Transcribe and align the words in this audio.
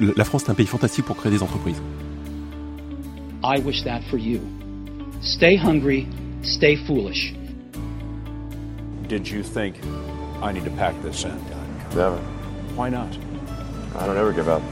La 0.00 0.24
France 0.24 0.44
est 0.44 0.50
un 0.50 0.54
pays 0.54 0.66
fantastique 0.66 1.04
pour 1.04 1.16
créer 1.16 1.32
des 1.32 1.42
entreprises. 1.42 1.80
I 3.44 3.60
wish 3.64 3.82
that 3.84 4.00
for 4.10 4.18
you. 4.18 4.40
Stay 5.20 5.56
hungry, 5.56 6.06
stay 6.42 6.76
foolish. 6.86 7.34
Did 9.08 9.28
you 9.28 9.42
think 9.42 9.76
I 10.42 10.52
need 10.52 10.64
to 10.64 10.70
pack 10.70 10.94
this 11.02 11.24
in? 11.24 11.32
Never. 11.96 12.18
Why 12.76 12.90
not? 12.90 13.08
I 13.98 14.06
don't 14.06 14.16
ever 14.16 14.32
give 14.32 14.48
up. 14.48 14.62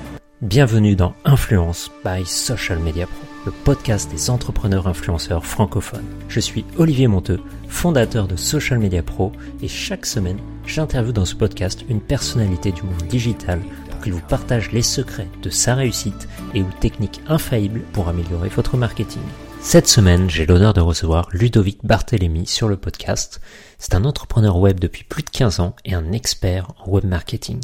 Bienvenue 0.43 0.97
dans 0.97 1.15
Influence 1.27 1.91
by 2.03 2.25
Social 2.25 2.79
Media 2.79 3.07
Pro, 3.07 3.27
le 3.45 3.53
podcast 3.53 4.11
des 4.11 4.31
entrepreneurs 4.31 4.87
influenceurs 4.87 5.45
francophones. 5.45 6.07
Je 6.29 6.41
suis 6.41 6.65
Olivier 6.79 7.09
Monteux, 7.09 7.41
fondateur 7.69 8.27
de 8.27 8.37
Social 8.37 8.79
Media 8.79 9.03
Pro, 9.03 9.33
et 9.63 9.69
chaque 9.69 10.07
semaine, 10.07 10.39
j'interviewe 10.65 11.13
dans 11.13 11.27
ce 11.27 11.35
podcast 11.35 11.85
une 11.91 12.01
personnalité 12.01 12.73
du 12.73 12.85
monde 12.85 13.03
digital 13.11 13.61
qu'il 14.01 14.13
vous 14.13 14.21
partage 14.21 14.73
les 14.73 14.83
secrets 14.83 15.29
de 15.43 15.51
sa 15.51 15.75
réussite 15.75 16.29
et 16.55 16.63
ou 16.63 16.69
techniques 16.81 17.21
infaillibles 17.29 17.83
pour 17.93 18.09
améliorer 18.09 18.49
votre 18.49 18.77
marketing. 18.77 19.23
Cette 19.63 19.89
semaine, 19.89 20.31
j'ai 20.31 20.47
l'honneur 20.47 20.73
de 20.73 20.81
recevoir 20.81 21.29
Ludovic 21.33 21.85
Barthélémy 21.85 22.47
sur 22.47 22.67
le 22.67 22.79
podcast. 22.79 23.41
C'est 23.79 23.95
un 23.95 24.05
entrepreneur 24.05 24.57
web 24.57 24.81
depuis 24.81 25.05
plus 25.05 25.23
de 25.23 25.31
15 25.31 25.61
ans 25.61 25.77
et 25.85 25.95
un 25.95 26.13
expert 26.13 26.73
en 26.79 26.91
web 26.91 27.05
marketing. 27.05 27.61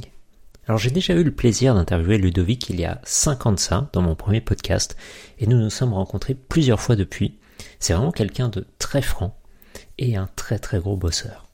Alors 0.68 0.78
j'ai 0.78 0.90
déjà 0.90 1.14
eu 1.14 1.22
le 1.22 1.34
plaisir 1.34 1.74
d'interviewer 1.74 2.18
Ludovic 2.18 2.68
il 2.68 2.80
y 2.80 2.84
a 2.84 3.00
5 3.04 3.46
ans 3.46 3.52
de 3.52 3.58
ça 3.58 3.88
dans 3.92 4.02
mon 4.02 4.14
premier 4.14 4.40
podcast 4.40 4.96
et 5.38 5.46
nous 5.46 5.56
nous 5.56 5.70
sommes 5.70 5.94
rencontrés 5.94 6.34
plusieurs 6.34 6.80
fois 6.80 6.96
depuis. 6.96 7.38
C'est 7.78 7.94
vraiment 7.94 8.12
quelqu'un 8.12 8.48
de 8.48 8.66
très 8.78 9.02
franc 9.02 9.38
et 9.98 10.16
un 10.16 10.28
très 10.36 10.58
très 10.58 10.80
gros 10.80 10.96
bosseur. 10.96 11.46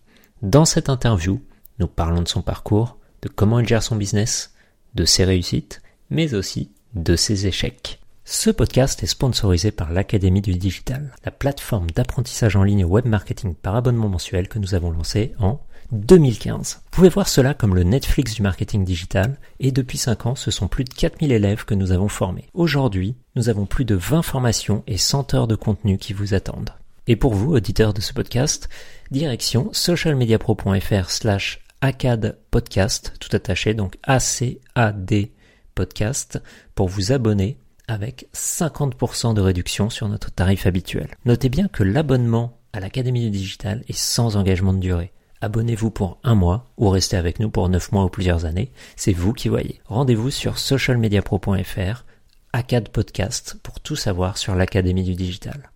Dans 0.42 0.64
cette 0.64 0.88
interview, 0.88 1.40
nous 1.78 1.86
parlons 1.86 2.22
de 2.22 2.28
son 2.28 2.42
parcours, 2.42 2.98
de 3.22 3.28
comment 3.28 3.60
il 3.60 3.68
gère 3.68 3.82
son 3.82 3.96
business, 3.96 4.51
de 4.94 5.04
ses 5.04 5.24
réussites, 5.24 5.82
mais 6.10 6.34
aussi 6.34 6.70
de 6.94 7.16
ses 7.16 7.46
échecs. 7.46 8.00
Ce 8.24 8.50
podcast 8.50 9.02
est 9.02 9.06
sponsorisé 9.06 9.72
par 9.72 9.92
l'Académie 9.92 10.40
du 10.40 10.54
Digital, 10.54 11.12
la 11.24 11.32
plateforme 11.32 11.90
d'apprentissage 11.90 12.54
en 12.54 12.62
ligne 12.62 12.84
web 12.84 13.06
marketing 13.06 13.54
par 13.54 13.74
abonnement 13.74 14.08
mensuel 14.08 14.48
que 14.48 14.60
nous 14.60 14.74
avons 14.74 14.90
lancé 14.90 15.34
en 15.40 15.60
2015. 15.92 16.80
Vous 16.84 16.90
pouvez 16.90 17.08
voir 17.08 17.28
cela 17.28 17.52
comme 17.52 17.74
le 17.74 17.82
Netflix 17.82 18.34
du 18.34 18.42
marketing 18.42 18.84
digital 18.84 19.38
et 19.60 19.72
depuis 19.72 19.98
5 19.98 20.26
ans, 20.26 20.34
ce 20.34 20.50
sont 20.50 20.68
plus 20.68 20.84
de 20.84 20.94
4000 20.94 21.32
élèves 21.32 21.64
que 21.64 21.74
nous 21.74 21.92
avons 21.92 22.08
formés. 22.08 22.48
Aujourd'hui, 22.54 23.16
nous 23.34 23.48
avons 23.48 23.66
plus 23.66 23.84
de 23.84 23.94
20 23.94 24.22
formations 24.22 24.84
et 24.86 24.98
100 24.98 25.34
heures 25.34 25.48
de 25.48 25.56
contenu 25.56 25.98
qui 25.98 26.12
vous 26.12 26.32
attendent. 26.32 26.70
Et 27.08 27.16
pour 27.16 27.34
vous, 27.34 27.52
auditeurs 27.52 27.92
de 27.92 28.00
ce 28.00 28.12
podcast, 28.12 28.68
direction 29.10 29.70
socialmediapro.fr 29.72 31.10
slash 31.10 31.61
ACAD 31.82 32.38
podcast, 32.52 33.12
tout 33.18 33.34
attaché, 33.34 33.74
donc 33.74 33.98
A-C-A-D 34.04 35.32
podcast, 35.74 36.40
pour 36.76 36.88
vous 36.88 37.10
abonner 37.10 37.58
avec 37.88 38.28
50% 38.32 39.34
de 39.34 39.40
réduction 39.40 39.90
sur 39.90 40.08
notre 40.08 40.30
tarif 40.30 40.66
habituel. 40.66 41.08
Notez 41.24 41.48
bien 41.48 41.66
que 41.66 41.82
l'abonnement 41.82 42.60
à 42.72 42.78
l'Académie 42.78 43.24
du 43.24 43.30
Digital 43.30 43.82
est 43.88 43.98
sans 43.98 44.36
engagement 44.36 44.72
de 44.72 44.78
durée. 44.78 45.12
Abonnez-vous 45.40 45.90
pour 45.90 46.20
un 46.22 46.36
mois 46.36 46.70
ou 46.78 46.88
restez 46.88 47.16
avec 47.16 47.40
nous 47.40 47.50
pour 47.50 47.68
9 47.68 47.90
mois 47.90 48.04
ou 48.04 48.08
plusieurs 48.08 48.44
années. 48.44 48.70
C'est 48.94 49.12
vous 49.12 49.32
qui 49.32 49.48
voyez. 49.48 49.80
Rendez-vous 49.86 50.30
sur 50.30 50.60
socialmediapro.fr, 50.60 52.04
ACAD 52.52 52.90
Podcast, 52.90 53.56
pour 53.64 53.80
tout 53.80 53.96
savoir 53.96 54.38
sur 54.38 54.54
l'Académie 54.54 55.02
du 55.02 55.16
Digital. 55.16 55.71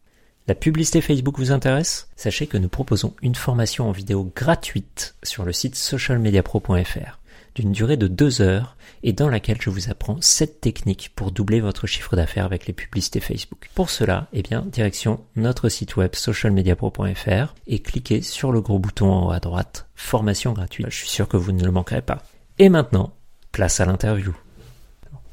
La 0.48 0.54
publicité 0.54 1.00
Facebook 1.00 1.38
vous 1.38 1.50
intéresse? 1.50 2.08
Sachez 2.14 2.46
que 2.46 2.56
nous 2.56 2.68
proposons 2.68 3.14
une 3.20 3.34
formation 3.34 3.88
en 3.88 3.92
vidéo 3.92 4.30
gratuite 4.36 5.16
sur 5.24 5.44
le 5.44 5.52
site 5.52 5.74
socialmediapro.fr 5.74 7.18
d'une 7.56 7.72
durée 7.72 7.96
de 7.96 8.06
deux 8.06 8.42
heures 8.42 8.76
et 9.02 9.12
dans 9.12 9.28
laquelle 9.28 9.60
je 9.60 9.70
vous 9.70 9.90
apprends 9.90 10.20
7 10.20 10.60
techniques 10.60 11.10
pour 11.16 11.32
doubler 11.32 11.60
votre 11.60 11.86
chiffre 11.88 12.14
d'affaires 12.14 12.44
avec 12.44 12.66
les 12.66 12.74
publicités 12.74 13.18
Facebook. 13.18 13.70
Pour 13.74 13.90
cela, 13.90 14.28
eh 14.34 14.42
bien, 14.42 14.60
direction 14.60 15.24
notre 15.34 15.68
site 15.68 15.96
web 15.96 16.14
socialmediapro.fr 16.14 17.54
et 17.66 17.78
cliquez 17.80 18.20
sur 18.20 18.52
le 18.52 18.60
gros 18.60 18.78
bouton 18.78 19.10
en 19.10 19.28
haut 19.28 19.32
à 19.32 19.40
droite, 19.40 19.88
formation 19.96 20.52
gratuite. 20.52 20.86
Je 20.90 20.96
suis 20.96 21.08
sûr 21.08 21.26
que 21.26 21.38
vous 21.38 21.52
ne 21.52 21.64
le 21.64 21.72
manquerez 21.72 22.02
pas. 22.02 22.22
Et 22.58 22.68
maintenant, 22.68 23.14
place 23.50 23.80
à 23.80 23.86
l'interview. 23.86 24.36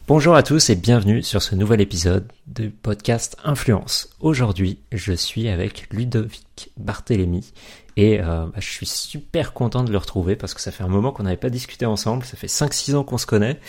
Bonjour 0.06 0.36
à 0.36 0.44
tous 0.44 0.70
et 0.70 0.76
bienvenue 0.76 1.24
sur 1.24 1.42
ce 1.42 1.56
nouvel 1.56 1.80
épisode 1.80 2.30
du 2.46 2.72
podcast 2.72 3.38
Influence. 3.46 4.10
Aujourd'hui, 4.20 4.80
je 4.92 5.14
suis 5.14 5.48
avec 5.48 5.88
Ludovic 5.92 6.72
Barthélémy 6.76 7.54
et 7.96 8.20
euh, 8.20 8.48
bah, 8.48 8.60
je 8.60 8.70
suis 8.70 8.86
super 8.86 9.54
content 9.54 9.86
de 9.86 9.94
le 9.94 9.98
retrouver 9.98 10.36
parce 10.36 10.54
que 10.54 10.60
ça 10.60 10.72
fait 10.72 10.84
un 10.84 10.90
moment 10.90 11.14
qu'on 11.14 11.24
n'avait 11.24 11.38
pas 11.38 11.50
discuté 11.50 11.86
ensemble, 11.86 12.26
ça 12.26 12.36
fait 12.36 12.48
5-6 12.48 12.96
ans 12.96 13.06
qu'on 13.06 13.18
se 13.18 13.26
connaît 13.26 13.62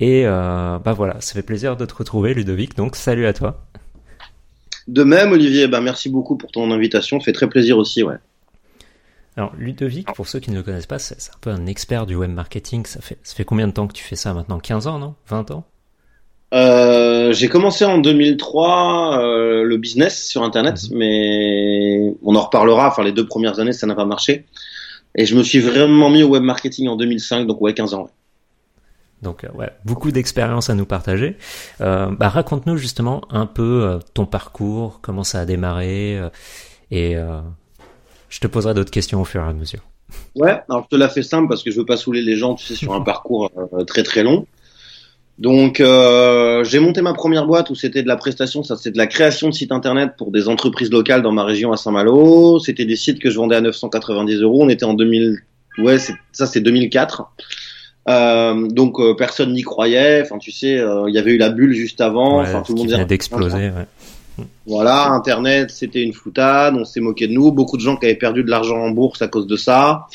et 0.00 0.26
euh, 0.26 0.78
bah 0.78 0.94
voilà, 0.94 1.20
ça 1.20 1.34
fait 1.34 1.42
plaisir 1.42 1.76
de 1.76 1.84
te 1.84 1.94
retrouver 1.94 2.32
Ludovic, 2.32 2.74
donc 2.74 2.96
salut 2.96 3.26
à 3.26 3.34
toi. 3.34 3.62
De 4.88 5.04
même 5.04 5.32
Olivier, 5.32 5.68
bah 5.68 5.82
merci 5.82 6.08
beaucoup 6.08 6.38
pour 6.38 6.52
ton 6.52 6.70
invitation, 6.70 7.20
ça 7.20 7.26
fait 7.26 7.32
très 7.32 7.50
plaisir 7.50 7.76
aussi, 7.76 8.02
ouais. 8.02 8.16
Alors 9.36 9.54
Ludovic, 9.58 10.10
pour 10.14 10.26
ceux 10.26 10.40
qui 10.40 10.52
ne 10.52 10.56
le 10.56 10.62
connaissent 10.62 10.86
pas, 10.86 10.98
c'est 10.98 11.16
un 11.34 11.38
peu 11.42 11.50
un 11.50 11.66
expert 11.66 12.06
du 12.06 12.14
web 12.14 12.30
marketing, 12.30 12.86
ça 12.86 13.02
fait, 13.02 13.18
ça 13.22 13.34
fait 13.34 13.44
combien 13.44 13.68
de 13.68 13.72
temps 13.74 13.86
que 13.86 13.92
tu 13.92 14.04
fais 14.04 14.16
ça 14.16 14.32
maintenant? 14.32 14.58
15 14.58 14.86
ans, 14.86 14.98
non? 14.98 15.16
20 15.28 15.50
ans? 15.50 15.66
Euh, 16.52 17.32
j'ai 17.32 17.48
commencé 17.48 17.84
en 17.84 17.98
2003 17.98 19.18
euh, 19.18 19.62
le 19.64 19.76
business 19.78 20.26
sur 20.26 20.42
Internet, 20.42 20.82
mhm. 20.90 20.98
mais 20.98 22.14
on 22.22 22.34
en 22.36 22.42
reparlera. 22.42 22.88
Enfin, 22.88 23.02
les 23.02 23.12
deux 23.12 23.26
premières 23.26 23.58
années, 23.58 23.72
ça 23.72 23.86
n'a 23.86 23.94
pas 23.94 24.04
marché. 24.04 24.44
Et 25.14 25.26
je 25.26 25.36
me 25.36 25.42
suis 25.42 25.60
vraiment 25.60 26.10
mis 26.10 26.22
au 26.22 26.28
web 26.28 26.42
marketing 26.42 26.88
en 26.88 26.96
2005, 26.96 27.46
donc 27.46 27.60
ouais, 27.60 27.74
15 27.74 27.94
ans. 27.94 28.10
Donc 29.22 29.44
euh, 29.44 29.48
ouais, 29.54 29.70
beaucoup 29.84 30.10
d'expérience 30.10 30.68
à 30.68 30.74
nous 30.74 30.84
partager. 30.84 31.36
Euh, 31.80 32.10
bah, 32.10 32.28
raconte-nous 32.28 32.76
justement 32.76 33.22
un 33.30 33.46
peu 33.46 33.98
ton 34.14 34.26
parcours, 34.26 34.98
comment 35.00 35.24
ça 35.24 35.40
a 35.40 35.44
démarré, 35.44 36.20
et 36.90 37.16
je 38.28 38.40
te 38.40 38.46
poserai 38.46 38.74
d'autres 38.74 38.90
questions 38.90 39.20
au 39.20 39.24
fur 39.24 39.42
et 39.42 39.48
à 39.48 39.52
mesure. 39.52 39.80
Ouais, 40.34 40.60
alors 40.68 40.84
je 40.84 40.88
te 40.88 40.96
la 40.96 41.08
fais 41.08 41.22
simple 41.22 41.48
parce 41.48 41.62
que 41.62 41.70
je 41.70 41.78
veux 41.78 41.86
pas 41.86 41.96
saouler 41.96 42.20
les 42.20 42.36
gens, 42.36 42.54
tu 42.54 42.66
sais, 42.66 42.74
sur 42.74 42.92
un 42.94 43.00
parcours 43.04 43.50
très 43.86 44.02
très 44.02 44.22
long. 44.22 44.46
Donc 45.38 45.80
euh, 45.80 46.62
j'ai 46.64 46.78
monté 46.78 47.00
ma 47.02 47.14
première 47.14 47.46
boîte 47.46 47.70
où 47.70 47.74
c'était 47.74 48.02
de 48.02 48.08
la 48.08 48.16
prestation, 48.16 48.62
ça 48.62 48.76
c'est 48.76 48.90
de 48.90 48.98
la 48.98 49.06
création 49.06 49.48
de 49.48 49.54
sites 49.54 49.72
internet 49.72 50.12
pour 50.16 50.30
des 50.30 50.48
entreprises 50.48 50.90
locales 50.90 51.22
dans 51.22 51.32
ma 51.32 51.44
région 51.44 51.72
à 51.72 51.76
Saint-Malo. 51.76 52.58
C'était 52.60 52.84
des 52.84 52.96
sites 52.96 53.18
que 53.18 53.30
je 53.30 53.36
vendais 53.36 53.56
à 53.56 53.60
990 53.60 54.42
euros. 54.42 54.62
On 54.62 54.68
était 54.68 54.84
en 54.84 54.94
2000, 54.94 55.38
ouais, 55.78 55.98
ça 55.98 56.46
c'est 56.46 56.60
2004. 56.60 57.24
Euh, 58.08 58.68
donc 58.68 58.98
euh, 59.00 59.14
personne 59.14 59.52
n'y 59.52 59.62
croyait. 59.62 60.22
Enfin 60.22 60.38
tu 60.38 60.52
sais, 60.52 60.80
il 61.08 61.14
y 61.14 61.18
avait 61.18 61.32
eu 61.32 61.38
la 61.38 61.48
bulle 61.48 61.72
juste 61.72 62.00
avant. 62.00 62.40
enfin 62.40 62.62
tout 62.62 62.74
le 62.74 62.78
monde 62.78 62.88
disait 62.88 63.04
d'exploser. 63.04 63.70
Ouais. 63.70 63.86
Voilà, 64.66 65.08
Internet, 65.08 65.70
c'était 65.70 66.02
une 66.02 66.12
foutade, 66.12 66.74
on 66.76 66.84
s'est 66.84 67.00
moqué 67.00 67.26
de 67.26 67.32
nous. 67.32 67.52
Beaucoup 67.52 67.76
de 67.76 67.82
gens 67.82 67.96
qui 67.96 68.06
avaient 68.06 68.14
perdu 68.14 68.44
de 68.44 68.50
l'argent 68.50 68.78
en 68.78 68.90
bourse 68.90 69.22
à 69.22 69.28
cause 69.28 69.46
de 69.46 69.56
ça. 69.56 70.06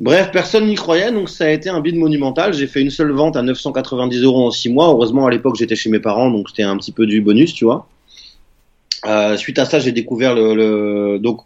Bref, 0.00 0.30
personne 0.32 0.66
n'y 0.66 0.76
croyait, 0.76 1.10
donc 1.10 1.28
ça 1.28 1.46
a 1.46 1.50
été 1.50 1.68
un 1.68 1.80
bid 1.80 1.96
monumental. 1.96 2.54
J'ai 2.54 2.66
fait 2.66 2.80
une 2.80 2.90
seule 2.90 3.10
vente 3.10 3.36
à 3.36 3.42
990 3.42 4.22
euros 4.22 4.46
en 4.46 4.50
6 4.50 4.68
mois. 4.70 4.88
Heureusement, 4.88 5.26
à 5.26 5.30
l'époque, 5.30 5.56
j'étais 5.58 5.76
chez 5.76 5.90
mes 5.90 5.98
parents, 5.98 6.30
donc 6.30 6.48
c'était 6.48 6.62
un 6.62 6.76
petit 6.76 6.92
peu 6.92 7.06
du 7.06 7.20
bonus, 7.20 7.52
tu 7.52 7.64
vois. 7.64 7.88
Euh, 9.06 9.36
suite 9.36 9.58
à 9.58 9.64
ça, 9.64 9.78
j'ai 9.78 9.92
découvert 9.92 10.34
le, 10.34 10.54
le... 10.54 11.18
donc 11.18 11.40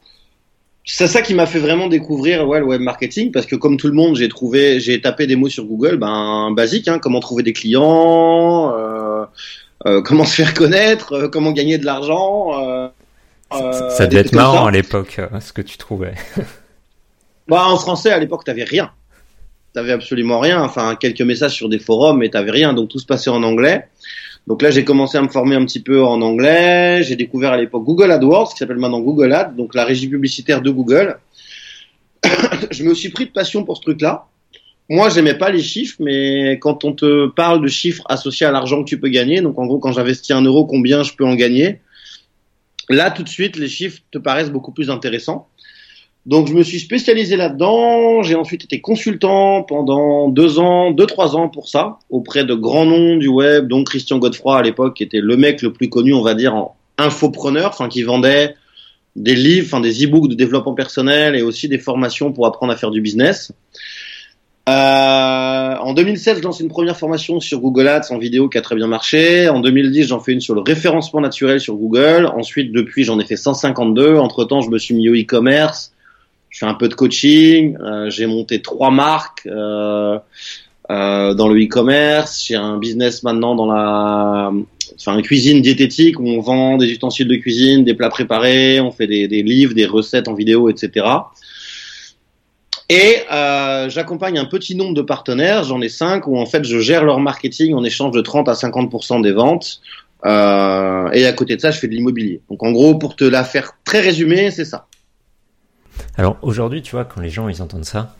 c'est 0.84 1.06
ça 1.06 1.22
qui 1.22 1.34
m'a 1.34 1.46
fait 1.46 1.58
vraiment 1.58 1.86
découvrir 1.86 2.46
ouais, 2.48 2.58
le 2.58 2.66
web 2.66 2.80
marketing 2.80 3.30
parce 3.30 3.46
que 3.46 3.54
comme 3.54 3.76
tout 3.76 3.86
le 3.86 3.92
monde, 3.92 4.16
j'ai 4.16 4.28
trouvé, 4.28 4.80
j'ai 4.80 5.00
tapé 5.00 5.26
des 5.26 5.36
mots 5.36 5.48
sur 5.48 5.64
Google, 5.64 5.96
ben 5.96 6.50
basique, 6.50 6.88
hein, 6.88 6.98
comment 7.00 7.20
trouver 7.20 7.42
des 7.42 7.52
clients, 7.52 8.72
euh, 8.76 9.24
euh, 9.86 10.02
comment 10.02 10.24
se 10.24 10.34
faire 10.34 10.54
connaître, 10.54 11.12
euh, 11.12 11.28
comment 11.28 11.52
gagner 11.52 11.78
de 11.78 11.84
l'argent. 11.84 12.58
Euh, 12.60 12.88
ça, 13.50 13.90
ça 13.90 14.06
devait 14.06 14.22
être 14.22 14.34
marrant 14.34 14.66
à 14.66 14.70
l'époque, 14.70 15.20
ce 15.40 15.52
que 15.52 15.62
tu 15.62 15.76
trouvais. 15.76 16.14
Bah, 17.48 17.66
en 17.66 17.76
français, 17.76 18.10
à 18.10 18.18
l'époque, 18.18 18.44
t'avais 18.44 18.64
rien. 18.64 18.90
T'avais 19.72 19.92
absolument 19.92 20.40
rien. 20.40 20.62
Enfin, 20.62 20.96
quelques 20.96 21.22
messages 21.22 21.54
sur 21.54 21.68
des 21.68 21.78
forums, 21.78 22.18
mais 22.18 22.28
t'avais 22.28 22.50
rien. 22.50 22.72
Donc, 22.72 22.88
tout 22.88 22.98
se 22.98 23.06
passait 23.06 23.30
en 23.30 23.42
anglais. 23.42 23.86
Donc 24.46 24.62
là, 24.62 24.70
j'ai 24.70 24.84
commencé 24.84 25.18
à 25.18 25.22
me 25.22 25.28
former 25.28 25.54
un 25.54 25.64
petit 25.64 25.80
peu 25.80 26.02
en 26.02 26.20
anglais. 26.20 27.02
J'ai 27.02 27.16
découvert 27.16 27.52
à 27.52 27.56
l'époque 27.56 27.84
Google 27.84 28.10
AdWords, 28.10 28.52
qui 28.52 28.58
s'appelle 28.58 28.78
maintenant 28.78 29.00
Google 29.00 29.32
Ads, 29.32 29.52
donc 29.52 29.74
la 29.74 29.84
régie 29.84 30.08
publicitaire 30.08 30.62
de 30.62 30.70
Google. 30.70 31.18
je 32.70 32.82
me 32.84 32.94
suis 32.94 33.10
pris 33.10 33.26
de 33.26 33.30
passion 33.30 33.64
pour 33.64 33.76
ce 33.76 33.82
truc-là. 33.82 34.26
Moi, 34.88 35.08
j'aimais 35.10 35.38
pas 35.38 35.50
les 35.50 35.62
chiffres, 35.62 35.96
mais 36.00 36.58
quand 36.58 36.84
on 36.84 36.92
te 36.92 37.28
parle 37.28 37.62
de 37.62 37.68
chiffres 37.68 38.02
associés 38.08 38.46
à 38.46 38.50
l'argent 38.50 38.82
que 38.82 38.88
tu 38.88 38.98
peux 38.98 39.08
gagner, 39.08 39.40
donc 39.40 39.58
en 39.58 39.66
gros, 39.66 39.78
quand 39.78 39.92
j'investis 39.92 40.32
un 40.32 40.42
euro, 40.42 40.66
combien 40.66 41.04
je 41.04 41.14
peux 41.14 41.24
en 41.24 41.34
gagner? 41.34 41.80
Là, 42.88 43.10
tout 43.10 43.22
de 43.22 43.28
suite, 43.28 43.56
les 43.56 43.68
chiffres 43.68 44.00
te 44.10 44.18
paraissent 44.18 44.50
beaucoup 44.50 44.72
plus 44.72 44.90
intéressants. 44.90 45.48
Donc 46.24 46.48
je 46.48 46.54
me 46.54 46.62
suis 46.62 46.78
spécialisé 46.78 47.36
là-dedans. 47.36 48.22
J'ai 48.22 48.36
ensuite 48.36 48.64
été 48.64 48.80
consultant 48.80 49.62
pendant 49.62 50.28
deux 50.28 50.58
ans, 50.58 50.92
deux 50.92 51.06
trois 51.06 51.36
ans 51.36 51.48
pour 51.48 51.68
ça, 51.68 51.98
auprès 52.10 52.44
de 52.44 52.54
grands 52.54 52.86
noms 52.86 53.16
du 53.16 53.28
web, 53.28 53.66
dont 53.66 53.82
Christian 53.82 54.18
Godefroy 54.18 54.58
à 54.58 54.62
l'époque, 54.62 54.94
qui 54.94 55.02
était 55.02 55.20
le 55.20 55.36
mec 55.36 55.62
le 55.62 55.72
plus 55.72 55.88
connu, 55.88 56.14
on 56.14 56.22
va 56.22 56.34
dire, 56.34 56.54
en 56.54 56.76
infopreneur, 56.98 57.70
enfin 57.70 57.88
qui 57.88 58.02
vendait 58.02 58.54
des 59.16 59.34
livres, 59.34 59.66
enfin 59.66 59.80
des 59.80 60.04
e-books 60.04 60.28
de 60.28 60.34
développement 60.34 60.74
personnel 60.74 61.34
et 61.34 61.42
aussi 61.42 61.68
des 61.68 61.78
formations 61.78 62.32
pour 62.32 62.46
apprendre 62.46 62.72
à 62.72 62.76
faire 62.76 62.90
du 62.90 63.00
business. 63.00 63.52
Euh, 64.68 65.76
en 65.76 65.92
2016, 65.92 66.38
je 66.38 66.42
lance 66.44 66.60
une 66.60 66.68
première 66.68 66.96
formation 66.96 67.40
sur 67.40 67.58
Google 67.58 67.88
Ads 67.88 68.12
en 68.12 68.18
vidéo 68.18 68.48
qui 68.48 68.58
a 68.58 68.62
très 68.62 68.76
bien 68.76 68.86
marché. 68.86 69.48
En 69.48 69.58
2010, 69.58 70.06
j'en 70.06 70.20
fais 70.20 70.32
une 70.32 70.40
sur 70.40 70.54
le 70.54 70.60
référencement 70.60 71.20
naturel 71.20 71.58
sur 71.58 71.74
Google. 71.74 72.26
Ensuite, 72.26 72.70
depuis, 72.70 73.02
j'en 73.02 73.18
ai 73.18 73.24
fait 73.24 73.36
152. 73.36 74.14
Entre 74.16 74.44
temps, 74.44 74.60
je 74.60 74.70
me 74.70 74.78
suis 74.78 74.94
mis 74.94 75.08
au 75.08 75.14
e-commerce. 75.14 75.92
Je 76.52 76.58
fais 76.58 76.66
un 76.66 76.74
peu 76.74 76.88
de 76.88 76.94
coaching. 76.94 77.76
Euh, 77.80 78.10
j'ai 78.10 78.26
monté 78.26 78.62
trois 78.62 78.90
marques 78.90 79.46
euh, 79.46 80.18
euh, 80.90 81.34
dans 81.34 81.48
le 81.48 81.60
e-commerce. 81.60 82.44
J'ai 82.46 82.54
un 82.54 82.76
business 82.76 83.22
maintenant 83.22 83.56
dans 83.56 83.66
la, 83.66 84.52
enfin, 84.94 85.16
une 85.16 85.22
cuisine 85.22 85.62
diététique 85.62 86.20
où 86.20 86.28
on 86.28 86.40
vend 86.40 86.76
des 86.76 86.86
ustensiles 86.90 87.26
de 87.26 87.36
cuisine, 87.36 87.84
des 87.84 87.94
plats 87.94 88.10
préparés, 88.10 88.80
on 88.80 88.92
fait 88.92 89.06
des, 89.06 89.26
des 89.26 89.42
livres, 89.42 89.74
des 89.74 89.86
recettes 89.86 90.28
en 90.28 90.34
vidéo, 90.34 90.68
etc. 90.68 91.06
Et 92.90 93.20
euh, 93.32 93.88
j'accompagne 93.88 94.38
un 94.38 94.44
petit 94.44 94.74
nombre 94.74 94.92
de 94.92 95.00
partenaires, 95.00 95.64
j'en 95.64 95.80
ai 95.80 95.88
cinq, 95.88 96.26
où 96.26 96.36
en 96.36 96.44
fait 96.44 96.62
je 96.64 96.78
gère 96.78 97.04
leur 97.04 97.20
marketing 97.20 97.72
en 97.72 97.82
échange 97.82 98.12
de 98.12 98.20
30 98.20 98.50
à 98.50 98.52
50% 98.52 99.22
des 99.22 99.32
ventes. 99.32 99.80
Euh, 100.26 101.10
et 101.12 101.24
à 101.24 101.32
côté 101.32 101.56
de 101.56 101.60
ça, 101.62 101.70
je 101.70 101.78
fais 101.78 101.88
de 101.88 101.94
l'immobilier. 101.94 102.42
Donc 102.50 102.62
en 102.62 102.70
gros, 102.70 102.96
pour 102.96 103.16
te 103.16 103.24
la 103.24 103.44
faire 103.44 103.72
très 103.84 104.00
résumée, 104.00 104.50
c'est 104.50 104.66
ça. 104.66 104.86
Alors 106.16 106.36
aujourd'hui, 106.42 106.82
tu 106.82 106.92
vois, 106.92 107.04
quand 107.04 107.20
les 107.20 107.30
gens 107.30 107.48
ils 107.48 107.62
entendent 107.62 107.84
ça, 107.84 108.14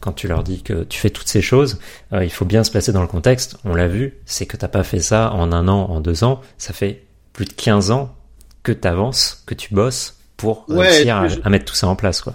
quand 0.00 0.12
tu 0.12 0.28
leur 0.28 0.42
dis 0.44 0.62
que 0.62 0.84
tu 0.84 0.98
fais 0.98 1.10
toutes 1.10 1.28
ces 1.28 1.42
choses, 1.42 1.78
euh, 2.12 2.24
il 2.24 2.30
faut 2.30 2.44
bien 2.44 2.64
se 2.64 2.70
placer 2.70 2.92
dans 2.92 3.00
le 3.02 3.06
contexte. 3.08 3.56
On 3.64 3.74
l'a 3.74 3.88
vu, 3.88 4.14
c'est 4.24 4.46
que 4.46 4.56
t'as 4.56 4.68
pas 4.68 4.84
fait 4.84 5.00
ça 5.00 5.32
en 5.32 5.52
un 5.52 5.66
an, 5.68 5.86
en 5.90 6.00
deux 6.00 6.24
ans. 6.24 6.40
Ça 6.58 6.72
fait 6.72 7.02
plus 7.32 7.44
de 7.44 7.52
15 7.52 7.90
ans 7.90 8.14
que 8.62 8.72
tu 8.72 8.86
avances, 8.86 9.42
que 9.46 9.54
tu 9.54 9.74
bosses 9.74 10.16
pour 10.36 10.64
Ouais, 10.68 10.88
réussir 10.88 11.16
à, 11.16 11.28
je- 11.28 11.40
à 11.42 11.50
mettre 11.50 11.64
tout 11.64 11.74
ça 11.74 11.88
en 11.88 11.96
place, 11.96 12.20
quoi. 12.22 12.34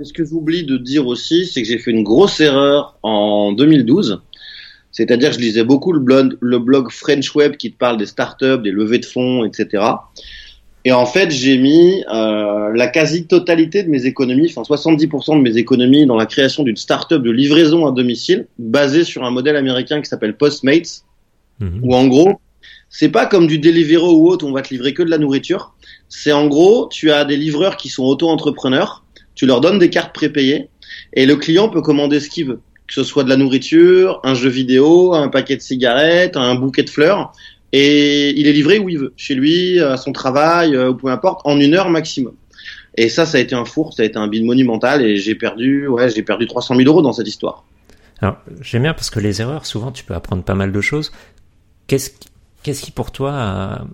Et 0.00 0.04
ce 0.04 0.12
que 0.12 0.24
j'oublie 0.24 0.64
de 0.64 0.78
dire 0.78 1.06
aussi, 1.06 1.46
c'est 1.46 1.60
que 1.62 1.68
j'ai 1.68 1.78
fait 1.78 1.90
une 1.90 2.02
grosse 2.02 2.40
erreur 2.40 2.96
en 3.02 3.52
2012. 3.52 4.22
C'est-à-dire 4.92 5.28
que 5.30 5.36
je 5.36 5.40
lisais 5.40 5.62
beaucoup 5.64 5.92
le 5.92 6.00
blog, 6.00 6.36
le 6.40 6.58
blog 6.58 6.90
French 6.90 7.34
Web 7.36 7.56
qui 7.56 7.70
te 7.70 7.76
parle 7.78 7.98
des 7.98 8.06
startups, 8.06 8.58
des 8.62 8.70
levées 8.72 8.98
de 8.98 9.04
fonds, 9.04 9.44
etc. 9.44 9.84
Et 10.84 10.92
en 10.92 11.04
fait, 11.04 11.30
j'ai 11.30 11.58
mis 11.58 12.02
euh, 12.12 12.72
la 12.74 12.86
quasi-totalité 12.88 13.82
de 13.82 13.90
mes 13.90 14.06
économies, 14.06 14.52
enfin 14.54 14.62
70% 14.62 15.36
de 15.36 15.42
mes 15.42 15.58
économies 15.58 16.06
dans 16.06 16.16
la 16.16 16.26
création 16.26 16.62
d'une 16.62 16.76
startup 16.76 17.22
de 17.22 17.30
livraison 17.30 17.86
à 17.86 17.92
domicile 17.92 18.46
basée 18.58 19.04
sur 19.04 19.24
un 19.24 19.30
modèle 19.30 19.56
américain 19.56 20.00
qui 20.00 20.08
s'appelle 20.08 20.36
Postmates, 20.36 21.04
Mhm. 21.60 21.80
où 21.82 21.94
en 21.94 22.06
gros, 22.06 22.40
c'est 22.88 23.10
pas 23.10 23.26
comme 23.26 23.46
du 23.46 23.58
Deliveroo 23.58 24.16
ou 24.16 24.28
autre, 24.28 24.46
on 24.46 24.52
va 24.52 24.62
te 24.62 24.72
livrer 24.72 24.94
que 24.94 25.02
de 25.02 25.10
la 25.10 25.18
nourriture. 25.18 25.74
C'est 26.08 26.32
en 26.32 26.46
gros, 26.46 26.88
tu 26.90 27.12
as 27.12 27.24
des 27.24 27.36
livreurs 27.36 27.76
qui 27.76 27.88
sont 27.88 28.04
auto-entrepreneurs, 28.04 29.04
tu 29.34 29.46
leur 29.46 29.60
donnes 29.60 29.78
des 29.78 29.90
cartes 29.90 30.14
prépayées 30.14 30.68
et 31.12 31.26
le 31.26 31.36
client 31.36 31.68
peut 31.68 31.82
commander 31.82 32.18
ce 32.18 32.30
qu'il 32.30 32.46
veut, 32.46 32.60
que 32.88 32.94
ce 32.94 33.04
soit 33.04 33.24
de 33.24 33.28
la 33.28 33.36
nourriture, 33.36 34.20
un 34.24 34.34
jeu 34.34 34.48
vidéo, 34.48 35.14
un 35.14 35.28
paquet 35.28 35.56
de 35.56 35.62
cigarettes, 35.62 36.36
un 36.36 36.54
bouquet 36.54 36.82
de 36.82 36.90
fleurs, 36.90 37.32
et 37.72 38.30
il 38.38 38.46
est 38.48 38.52
livré 38.52 38.78
où 38.78 38.88
il 38.88 38.98
veut, 38.98 39.12
chez 39.16 39.34
lui, 39.34 39.78
à 39.80 39.96
son 39.96 40.12
travail, 40.12 40.74
euh, 40.74 40.90
ou 40.90 40.94
peu 40.94 41.08
importe, 41.08 41.40
en 41.44 41.58
une 41.60 41.74
heure 41.74 41.90
maximum. 41.90 42.34
Et 42.96 43.08
ça, 43.08 43.24
ça 43.26 43.38
a 43.38 43.40
été 43.40 43.54
un 43.54 43.64
four, 43.64 43.92
ça 43.94 44.02
a 44.02 44.06
été 44.06 44.18
un 44.18 44.26
bide 44.28 44.44
monumental, 44.44 45.02
et 45.02 45.16
j'ai 45.16 45.34
perdu, 45.34 45.86
ouais, 45.86 46.10
j'ai 46.10 46.22
perdu 46.22 46.46
300 46.46 46.74
000 46.76 46.88
euros 46.88 47.02
dans 47.02 47.12
cette 47.12 47.28
histoire. 47.28 47.64
Alors, 48.20 48.36
j'aime 48.60 48.82
bien 48.82 48.94
parce 48.94 49.10
que 49.10 49.20
les 49.20 49.40
erreurs, 49.40 49.64
souvent, 49.66 49.92
tu 49.92 50.04
peux 50.04 50.14
apprendre 50.14 50.42
pas 50.42 50.54
mal 50.54 50.72
de 50.72 50.80
choses. 50.80 51.12
Qu'est-ce 51.86 52.10
qui, 52.10 52.28
qu'est-ce 52.62 52.82
qui 52.82 52.90
pour 52.90 53.12
toi 53.12 53.32
a, 53.34 53.84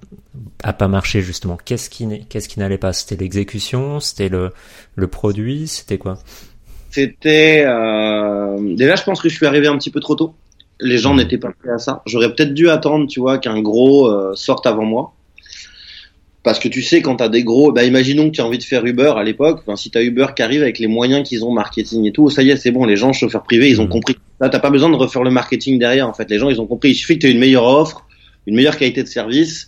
a 0.64 0.72
pas 0.72 0.88
marché 0.88 1.22
justement? 1.22 1.58
Qu'est-ce 1.64 1.90
qui, 1.90 2.06
n'est- 2.06 2.24
qu'est-ce 2.28 2.48
qui 2.48 2.58
n'allait 2.58 2.78
pas? 2.78 2.92
C'était 2.92 3.16
l'exécution 3.22 4.00
C'était 4.00 4.28
le, 4.28 4.52
le 4.96 5.06
produit 5.06 5.68
C'était 5.68 5.98
quoi? 5.98 6.18
C'était 6.90 7.64
euh... 7.66 8.56
déjà, 8.74 8.96
je 8.96 9.02
pense 9.04 9.20
que 9.20 9.28
je 9.28 9.34
suis 9.36 9.46
arrivé 9.46 9.66
un 9.66 9.76
petit 9.76 9.90
peu 9.90 10.00
trop 10.00 10.14
tôt. 10.14 10.34
Les 10.80 10.98
gens 10.98 11.14
n'étaient 11.14 11.38
pas 11.38 11.50
prêts 11.58 11.72
à 11.72 11.78
ça. 11.78 12.02
J'aurais 12.06 12.34
peut-être 12.34 12.52
dû 12.54 12.68
attendre, 12.68 13.06
tu 13.06 13.20
vois, 13.20 13.38
qu'un 13.38 13.60
gros 13.62 14.08
euh, 14.08 14.32
sorte 14.34 14.66
avant 14.66 14.84
moi. 14.84 15.12
Parce 16.42 16.60
que 16.60 16.68
tu 16.68 16.80
sais, 16.82 17.02
quand 17.02 17.16
t'as 17.16 17.28
des 17.28 17.42
gros, 17.42 17.72
bah 17.72 17.82
imaginons 17.82 18.26
que 18.30 18.36
tu 18.36 18.40
as 18.40 18.46
envie 18.46 18.58
de 18.58 18.62
faire 18.62 18.84
Uber 18.86 19.14
à 19.16 19.24
l'époque. 19.24 19.60
Enfin, 19.62 19.74
si 19.74 19.90
t'as 19.90 20.00
Uber 20.02 20.26
qui 20.36 20.42
arrive 20.42 20.62
avec 20.62 20.78
les 20.78 20.86
moyens 20.86 21.28
qu'ils 21.28 21.44
ont 21.44 21.50
marketing 21.50 22.04
et 22.06 22.12
tout, 22.12 22.30
ça 22.30 22.42
y 22.44 22.50
est, 22.50 22.56
c'est 22.56 22.70
bon. 22.70 22.84
Les 22.84 22.94
gens 22.96 23.12
chauffeurs 23.12 23.42
privés, 23.42 23.68
ils 23.68 23.80
ont 23.80 23.84
Mhm. 23.84 23.90
compris. 23.90 24.16
Là, 24.38 24.48
t'as 24.48 24.60
pas 24.60 24.70
besoin 24.70 24.88
de 24.88 24.94
refaire 24.94 25.24
le 25.24 25.30
marketing 25.30 25.78
derrière. 25.80 26.08
En 26.08 26.14
fait, 26.14 26.30
les 26.30 26.38
gens, 26.38 26.48
ils 26.48 26.60
ont 26.60 26.66
compris. 26.66 26.90
Il 26.90 26.94
suffit 26.94 27.14
que 27.14 27.22
tu 27.22 27.26
aies 27.26 27.32
une 27.32 27.40
meilleure 27.40 27.64
offre, 27.64 28.06
une 28.46 28.54
meilleure 28.54 28.76
qualité 28.76 29.02
de 29.02 29.08
service. 29.08 29.66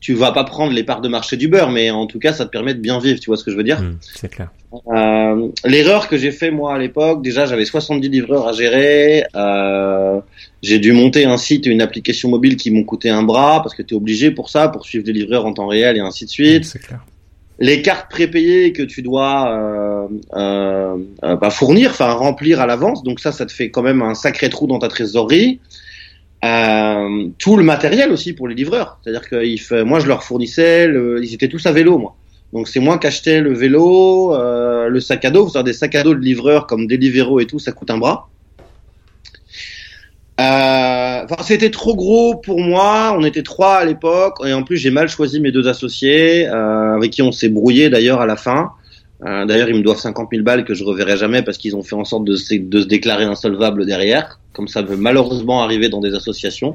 Tu 0.00 0.14
vas 0.14 0.32
pas 0.32 0.44
prendre 0.44 0.72
les 0.72 0.84
parts 0.84 1.00
de 1.00 1.08
marché 1.08 1.36
d'Uber, 1.36 1.66
mais 1.72 1.90
en 1.90 2.06
tout 2.06 2.18
cas, 2.18 2.32
ça 2.32 2.44
te 2.46 2.50
permet 2.50 2.74
de 2.74 2.80
bien 2.80 2.98
vivre. 3.00 3.18
Tu 3.20 3.26
vois 3.26 3.36
ce 3.36 3.44
que 3.44 3.50
je 3.50 3.56
veux 3.56 3.64
dire 3.64 3.80
Hmm, 3.82 3.96
C'est 4.00 4.28
clair. 4.30 4.50
euh, 4.94 5.48
L'erreur 5.64 6.08
que 6.08 6.16
j'ai 6.16 6.30
fait 6.30 6.50
moi 6.50 6.74
à 6.74 6.78
l'époque, 6.78 7.22
déjà 7.22 7.46
j'avais 7.46 7.64
70 7.64 8.08
livreurs 8.08 8.46
à 8.48 8.52
gérer, 8.52 9.24
euh, 9.34 10.20
j'ai 10.62 10.78
dû 10.78 10.92
monter 10.92 11.24
un 11.24 11.36
site 11.36 11.66
et 11.66 11.70
une 11.70 11.80
application 11.82 12.28
mobile 12.28 12.56
qui 12.56 12.70
m'ont 12.70 12.84
coûté 12.84 13.10
un 13.10 13.22
bras 13.22 13.60
parce 13.62 13.74
que 13.74 13.82
tu 13.82 13.94
es 13.94 13.96
obligé 13.96 14.30
pour 14.30 14.50
ça, 14.50 14.68
pour 14.68 14.84
suivre 14.86 15.04
des 15.04 15.12
livreurs 15.12 15.46
en 15.46 15.52
temps 15.52 15.66
réel 15.66 15.96
et 15.96 16.00
ainsi 16.00 16.24
de 16.24 16.30
suite. 16.30 16.64
C'est 16.64 16.78
clair. 16.80 17.00
Les 17.60 17.82
cartes 17.82 18.08
prépayées 18.08 18.72
que 18.72 18.84
tu 18.84 19.02
dois 19.02 19.50
euh, 19.50 20.06
euh, 20.34 20.96
euh, 21.24 21.34
bah, 21.36 21.50
fournir, 21.50 21.90
enfin 21.90 22.12
remplir 22.12 22.60
à 22.60 22.66
l'avance, 22.66 23.02
donc 23.02 23.18
ça, 23.18 23.32
ça 23.32 23.46
te 23.46 23.52
fait 23.52 23.70
quand 23.70 23.82
même 23.82 24.00
un 24.00 24.14
sacré 24.14 24.48
trou 24.48 24.68
dans 24.68 24.78
ta 24.78 24.86
trésorerie. 24.86 25.58
Euh, 26.44 27.28
tout 27.38 27.56
le 27.56 27.64
matériel 27.64 28.12
aussi 28.12 28.32
pour 28.32 28.46
les 28.46 28.54
livreurs, 28.54 29.00
c'est-à-dire 29.02 29.28
que 29.28 29.82
moi 29.82 29.98
je 29.98 30.06
leur 30.06 30.22
fournissais, 30.22 30.88
ils 31.22 31.34
étaient 31.34 31.48
tous 31.48 31.66
à 31.66 31.72
vélo 31.72 31.98
moi. 31.98 32.14
Donc 32.52 32.68
c'est 32.68 32.80
moi 32.80 32.98
qui 32.98 33.06
achetais 33.06 33.40
le 33.40 33.52
vélo, 33.52 34.34
euh, 34.34 34.88
le 34.88 35.00
sac 35.00 35.24
à 35.24 35.30
dos. 35.30 35.44
Vous 35.44 35.52
savez, 35.52 35.64
des 35.64 35.72
sacs 35.72 35.94
à 35.94 36.02
dos 36.02 36.14
de 36.14 36.20
livreurs 36.20 36.66
comme 36.66 36.86
Deliveroo 36.86 37.40
et 37.40 37.46
tout, 37.46 37.58
ça 37.58 37.72
coûte 37.72 37.90
un 37.90 37.98
bras. 37.98 38.28
Euh, 40.40 41.26
c'était 41.42 41.70
trop 41.70 41.96
gros 41.96 42.36
pour 42.36 42.60
moi. 42.60 43.14
On 43.18 43.24
était 43.24 43.42
trois 43.42 43.76
à 43.76 43.84
l'époque, 43.84 44.36
et 44.46 44.52
en 44.52 44.62
plus 44.62 44.76
j'ai 44.76 44.90
mal 44.90 45.08
choisi 45.08 45.40
mes 45.40 45.52
deux 45.52 45.68
associés, 45.68 46.48
euh, 46.48 46.94
avec 46.94 47.10
qui 47.10 47.22
on 47.22 47.32
s'est 47.32 47.48
brouillé 47.48 47.90
d'ailleurs 47.90 48.20
à 48.20 48.26
la 48.26 48.36
fin. 48.36 48.70
Euh, 49.24 49.46
d'ailleurs, 49.46 49.68
ils 49.68 49.76
me 49.76 49.82
doivent 49.82 49.98
50 49.98 50.28
000 50.30 50.44
balles 50.44 50.64
que 50.64 50.74
je 50.74 50.84
reverrai 50.84 51.16
jamais 51.16 51.42
parce 51.42 51.58
qu'ils 51.58 51.74
ont 51.74 51.82
fait 51.82 51.96
en 51.96 52.04
sorte 52.04 52.24
de 52.24 52.36
se, 52.36 52.54
de 52.54 52.80
se 52.80 52.86
déclarer 52.86 53.24
insolvable 53.24 53.84
derrière, 53.84 54.38
comme 54.52 54.68
ça 54.68 54.82
peut 54.82 54.96
malheureusement 54.96 55.62
arriver 55.62 55.88
dans 55.88 56.00
des 56.00 56.14
associations. 56.14 56.74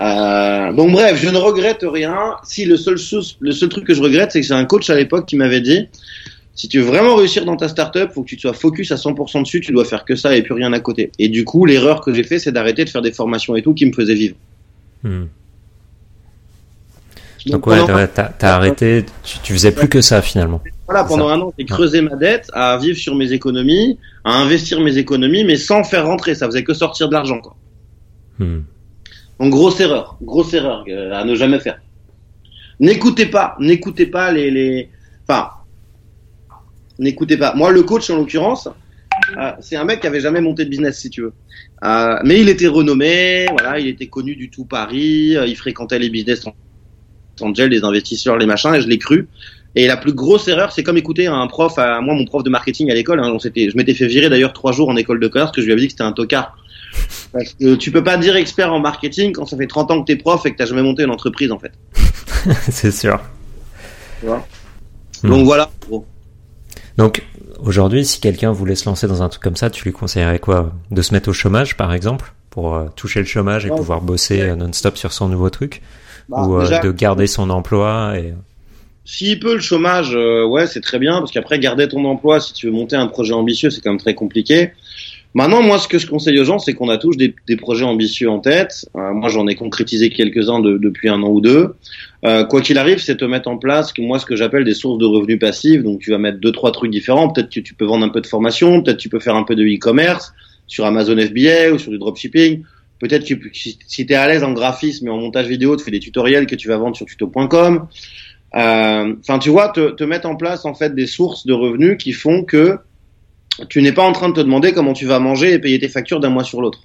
Euh, 0.00 0.72
donc 0.72 0.92
bref, 0.92 1.18
je 1.20 1.28
ne 1.28 1.38
regrette 1.38 1.82
rien. 1.82 2.36
Si 2.44 2.64
le 2.64 2.76
seul 2.76 2.98
chose, 2.98 3.36
le 3.40 3.52
seul 3.52 3.68
truc 3.68 3.84
que 3.84 3.94
je 3.94 4.02
regrette, 4.02 4.32
c'est 4.32 4.40
que 4.40 4.46
c'est 4.46 4.54
un 4.54 4.64
coach 4.64 4.90
à 4.90 4.94
l'époque 4.94 5.26
qui 5.26 5.36
m'avait 5.36 5.60
dit 5.60 5.88
si 6.54 6.68
tu 6.68 6.80
veux 6.80 6.86
vraiment 6.86 7.14
réussir 7.14 7.44
dans 7.44 7.56
ta 7.56 7.68
startup, 7.68 8.10
faut 8.12 8.22
que 8.22 8.28
tu 8.28 8.36
te 8.36 8.42
sois 8.42 8.52
focus 8.52 8.90
à 8.90 8.96
100% 8.96 9.42
dessus, 9.42 9.60
tu 9.60 9.70
dois 9.70 9.84
faire 9.84 10.04
que 10.04 10.16
ça 10.16 10.36
et 10.36 10.42
plus 10.42 10.54
rien 10.54 10.72
à 10.72 10.80
côté. 10.80 11.12
Et 11.18 11.28
du 11.28 11.44
coup, 11.44 11.64
l'erreur 11.64 12.00
que 12.00 12.12
j'ai 12.12 12.24
fait, 12.24 12.40
c'est 12.40 12.50
d'arrêter 12.50 12.84
de 12.84 12.90
faire 12.90 13.00
des 13.00 13.12
formations 13.12 13.54
et 13.54 13.62
tout 13.62 13.74
qui 13.74 13.86
me 13.86 13.92
faisaient 13.92 14.14
vivre. 14.14 14.34
Hmm. 15.04 15.26
Donc, 17.46 17.64
Donc 17.64 17.66
ouais, 17.68 18.08
t'as 18.08 18.54
arrêté, 18.54 19.06
tu, 19.22 19.38
tu 19.38 19.52
faisais 19.52 19.70
plus 19.70 19.88
que 19.88 20.00
ça 20.00 20.20
finalement. 20.20 20.60
Voilà, 20.88 21.04
pendant 21.04 21.28
ça. 21.28 21.34
un 21.34 21.40
an, 21.40 21.52
j'ai 21.58 21.66
creusé 21.66 22.00
ma 22.00 22.16
dette, 22.16 22.48
à 22.54 22.78
vivre 22.78 22.96
sur 22.96 23.14
mes 23.14 23.32
économies, 23.32 23.98
à 24.24 24.38
investir 24.38 24.80
mes 24.80 24.96
économies, 24.96 25.44
mais 25.44 25.56
sans 25.56 25.84
faire 25.84 26.06
rentrer. 26.06 26.34
Ça 26.34 26.46
faisait 26.46 26.64
que 26.64 26.72
sortir 26.72 27.08
de 27.08 27.12
l'argent, 27.12 27.40
quoi. 27.40 27.56
Hmm. 28.38 28.60
Donc 29.38 29.50
grosse 29.50 29.80
erreur, 29.80 30.16
grosse 30.22 30.54
erreur 30.54 30.84
euh, 30.88 31.12
à 31.12 31.24
ne 31.24 31.34
jamais 31.34 31.60
faire. 31.60 31.78
N'écoutez 32.80 33.26
pas, 33.26 33.56
n'écoutez 33.60 34.06
pas 34.06 34.32
les, 34.32 34.50
les, 34.50 34.88
enfin, 35.28 35.50
n'écoutez 36.98 37.36
pas. 37.36 37.54
Moi, 37.54 37.70
le 37.70 37.82
coach 37.82 38.08
en 38.10 38.16
l'occurrence, 38.16 38.68
euh, 39.36 39.52
c'est 39.60 39.76
un 39.76 39.84
mec 39.84 40.00
qui 40.00 40.06
avait 40.06 40.20
jamais 40.20 40.40
monté 40.40 40.64
de 40.64 40.70
business, 40.70 40.98
si 40.98 41.10
tu 41.10 41.22
veux. 41.22 41.32
Euh, 41.84 42.18
mais 42.24 42.40
il 42.40 42.48
était 42.48 42.66
renommé, 42.66 43.46
voilà, 43.50 43.78
il 43.78 43.88
était 43.88 44.06
connu 44.06 44.36
du 44.36 44.50
tout 44.50 44.64
Paris, 44.64 45.36
euh, 45.36 45.46
il 45.46 45.56
fréquentait 45.56 45.98
les 45.98 46.10
business 46.10 46.44
angels, 47.40 47.70
les 47.70 47.84
investisseurs, 47.84 48.36
les 48.36 48.46
machins, 48.46 48.74
et 48.74 48.80
je 48.80 48.88
l'ai 48.88 48.98
cru. 48.98 49.28
Et 49.78 49.86
la 49.86 49.96
plus 49.96 50.12
grosse 50.12 50.48
erreur, 50.48 50.72
c'est 50.72 50.82
comme 50.82 50.96
écouter 50.96 51.28
un 51.28 51.46
prof, 51.46 51.78
à, 51.78 52.00
moi, 52.00 52.12
mon 52.12 52.24
prof 52.24 52.42
de 52.42 52.50
marketing 52.50 52.90
à 52.90 52.94
l'école, 52.94 53.20
hein, 53.20 53.30
on 53.32 53.38
je 53.38 53.76
m'étais 53.76 53.94
fait 53.94 54.08
virer 54.08 54.28
d'ailleurs 54.28 54.52
trois 54.52 54.72
jours 54.72 54.88
en 54.88 54.96
école 54.96 55.20
de 55.20 55.28
commerce, 55.28 55.50
parce 55.50 55.56
que 55.56 55.60
je 55.62 55.66
lui 55.66 55.72
avais 55.72 55.82
dit 55.82 55.86
que 55.86 55.92
c'était 55.92 56.02
un 56.02 56.10
tocard. 56.10 56.58
Parce 57.32 57.52
que 57.52 57.76
tu 57.76 57.92
peux 57.92 58.02
pas 58.02 58.16
dire 58.16 58.34
expert 58.34 58.72
en 58.72 58.80
marketing 58.80 59.32
quand 59.32 59.46
ça 59.46 59.56
fait 59.56 59.68
30 59.68 59.92
ans 59.92 60.00
que 60.02 60.06
t'es 60.06 60.16
prof 60.16 60.44
et 60.46 60.50
que 60.50 60.56
t'as 60.56 60.66
jamais 60.66 60.82
monté 60.82 61.04
une 61.04 61.12
entreprise, 61.12 61.52
en 61.52 61.60
fait. 61.60 61.70
c'est 62.70 62.90
sûr. 62.90 63.20
Vois? 64.24 64.44
Hmm. 65.22 65.28
Donc 65.28 65.44
voilà. 65.44 65.70
gros. 65.86 66.04
Donc 66.96 67.22
aujourd'hui, 67.60 68.04
si 68.04 68.18
quelqu'un 68.20 68.50
voulait 68.50 68.74
se 68.74 68.86
lancer 68.86 69.06
dans 69.06 69.22
un 69.22 69.28
truc 69.28 69.44
comme 69.44 69.54
ça, 69.54 69.70
tu 69.70 69.84
lui 69.84 69.92
conseillerais 69.92 70.40
quoi? 70.40 70.72
De 70.90 71.02
se 71.02 71.14
mettre 71.14 71.28
au 71.28 71.32
chômage, 71.32 71.76
par 71.76 71.92
exemple, 71.92 72.32
pour 72.50 72.74
euh, 72.74 72.86
toucher 72.96 73.20
le 73.20 73.26
chômage 73.26 73.64
et 73.64 73.70
Ouais. 73.70 73.76
pouvoir 73.76 74.00
bosser 74.00 74.40
euh, 74.40 74.56
non-stop 74.56 74.96
sur 74.96 75.12
son 75.12 75.28
nouveau 75.28 75.50
truc, 75.50 75.82
Bah, 76.28 76.42
ou 76.42 76.56
euh, 76.56 76.62
déjà, 76.62 76.80
de 76.80 76.90
garder 76.90 77.28
son 77.28 77.48
emploi 77.50 78.18
et 78.18 78.34
S'il 79.10 79.40
peut 79.40 79.54
le 79.54 79.60
chômage, 79.60 80.10
euh, 80.14 80.44
ouais, 80.44 80.66
c'est 80.66 80.82
très 80.82 80.98
bien, 80.98 81.18
parce 81.20 81.32
qu'après, 81.32 81.58
garder 81.58 81.88
ton 81.88 82.04
emploi, 82.04 82.40
si 82.40 82.52
tu 82.52 82.66
veux 82.66 82.72
monter 82.72 82.94
un 82.94 83.06
projet 83.06 83.32
ambitieux, 83.32 83.70
c'est 83.70 83.80
quand 83.80 83.88
même 83.88 83.98
très 83.98 84.12
compliqué. 84.12 84.72
Maintenant, 85.32 85.62
moi, 85.62 85.78
ce 85.78 85.88
que 85.88 85.98
je 85.98 86.06
conseille 86.06 86.38
aux 86.38 86.44
gens, 86.44 86.58
c'est 86.58 86.74
qu'on 86.74 86.90
a 86.90 86.98
tous 86.98 87.16
des, 87.16 87.34
des 87.46 87.56
projets 87.56 87.86
ambitieux 87.86 88.28
en 88.28 88.38
tête. 88.38 88.84
Euh, 88.96 89.14
moi, 89.14 89.30
j'en 89.30 89.46
ai 89.46 89.54
concrétisé 89.54 90.10
quelques-uns 90.10 90.60
de- 90.60 90.76
depuis 90.76 91.08
un 91.08 91.22
an 91.22 91.30
ou 91.30 91.40
deux. 91.40 91.74
Euh, 92.26 92.44
quoi 92.44 92.60
qu'il 92.60 92.76
arrive, 92.76 92.98
c'est 92.98 93.16
te 93.16 93.24
mettre 93.24 93.48
en 93.48 93.56
place, 93.56 93.94
que 93.94 94.02
moi, 94.02 94.18
ce 94.18 94.26
que 94.26 94.36
j'appelle 94.36 94.64
des 94.64 94.74
sources 94.74 94.98
de 94.98 95.06
revenus 95.06 95.38
passifs. 95.38 95.82
Donc, 95.82 96.00
tu 96.00 96.10
vas 96.10 96.18
mettre 96.18 96.38
deux, 96.38 96.52
trois 96.52 96.70
trucs 96.70 96.90
différents. 96.90 97.30
Peut-être 97.30 97.48
que 97.48 97.60
tu 97.60 97.72
peux 97.72 97.86
vendre 97.86 98.04
un 98.04 98.10
peu 98.10 98.20
de 98.20 98.26
formation, 98.26 98.82
peut-être 98.82 98.98
tu 98.98 99.08
peux 99.08 99.20
faire 99.20 99.36
un 99.36 99.44
peu 99.44 99.56
de 99.56 99.64
e-commerce, 99.64 100.34
sur 100.66 100.84
Amazon 100.84 101.16
FBA 101.16 101.72
ou 101.72 101.78
sur 101.78 101.90
du 101.90 101.98
dropshipping. 101.98 102.62
Peut-être 102.98 103.26
que 103.26 103.34
si 103.52 103.78
tu 103.78 104.12
es 104.12 104.14
à 104.16 104.26
l'aise 104.28 104.42
en 104.42 104.52
graphisme 104.52 105.06
et 105.06 105.10
en 105.10 105.16
montage 105.18 105.46
vidéo, 105.46 105.76
tu 105.76 105.84
fais 105.84 105.90
des 105.92 106.00
tutoriels 106.00 106.46
que 106.46 106.56
tu 106.56 106.68
vas 106.68 106.76
vendre 106.76 106.94
sur 106.96 107.06
tuto.com. 107.06 107.86
Euh, 108.54 109.14
enfin, 109.20 109.38
tu 109.38 109.50
vois, 109.50 109.68
te, 109.68 109.90
te 109.90 110.04
mettre 110.04 110.26
en 110.28 110.36
place 110.36 110.64
en 110.64 110.74
fait 110.74 110.94
des 110.94 111.06
sources 111.06 111.46
de 111.46 111.52
revenus 111.52 111.98
qui 111.98 112.12
font 112.12 112.44
que 112.44 112.78
tu 113.68 113.82
n'es 113.82 113.92
pas 113.92 114.04
en 114.04 114.12
train 114.12 114.28
de 114.28 114.34
te 114.34 114.40
demander 114.40 114.72
comment 114.72 114.92
tu 114.92 115.06
vas 115.06 115.18
manger 115.18 115.52
et 115.52 115.58
payer 115.58 115.78
tes 115.78 115.88
factures 115.88 116.20
d'un 116.20 116.30
mois 116.30 116.44
sur 116.44 116.60
l'autre. 116.60 116.80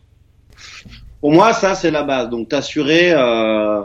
Pour 1.21 1.31
moi, 1.31 1.53
ça 1.53 1.75
c'est 1.75 1.91
la 1.91 2.03
base. 2.03 2.29
Donc 2.29 2.49
t'assurer, 2.49 3.13
euh, 3.13 3.81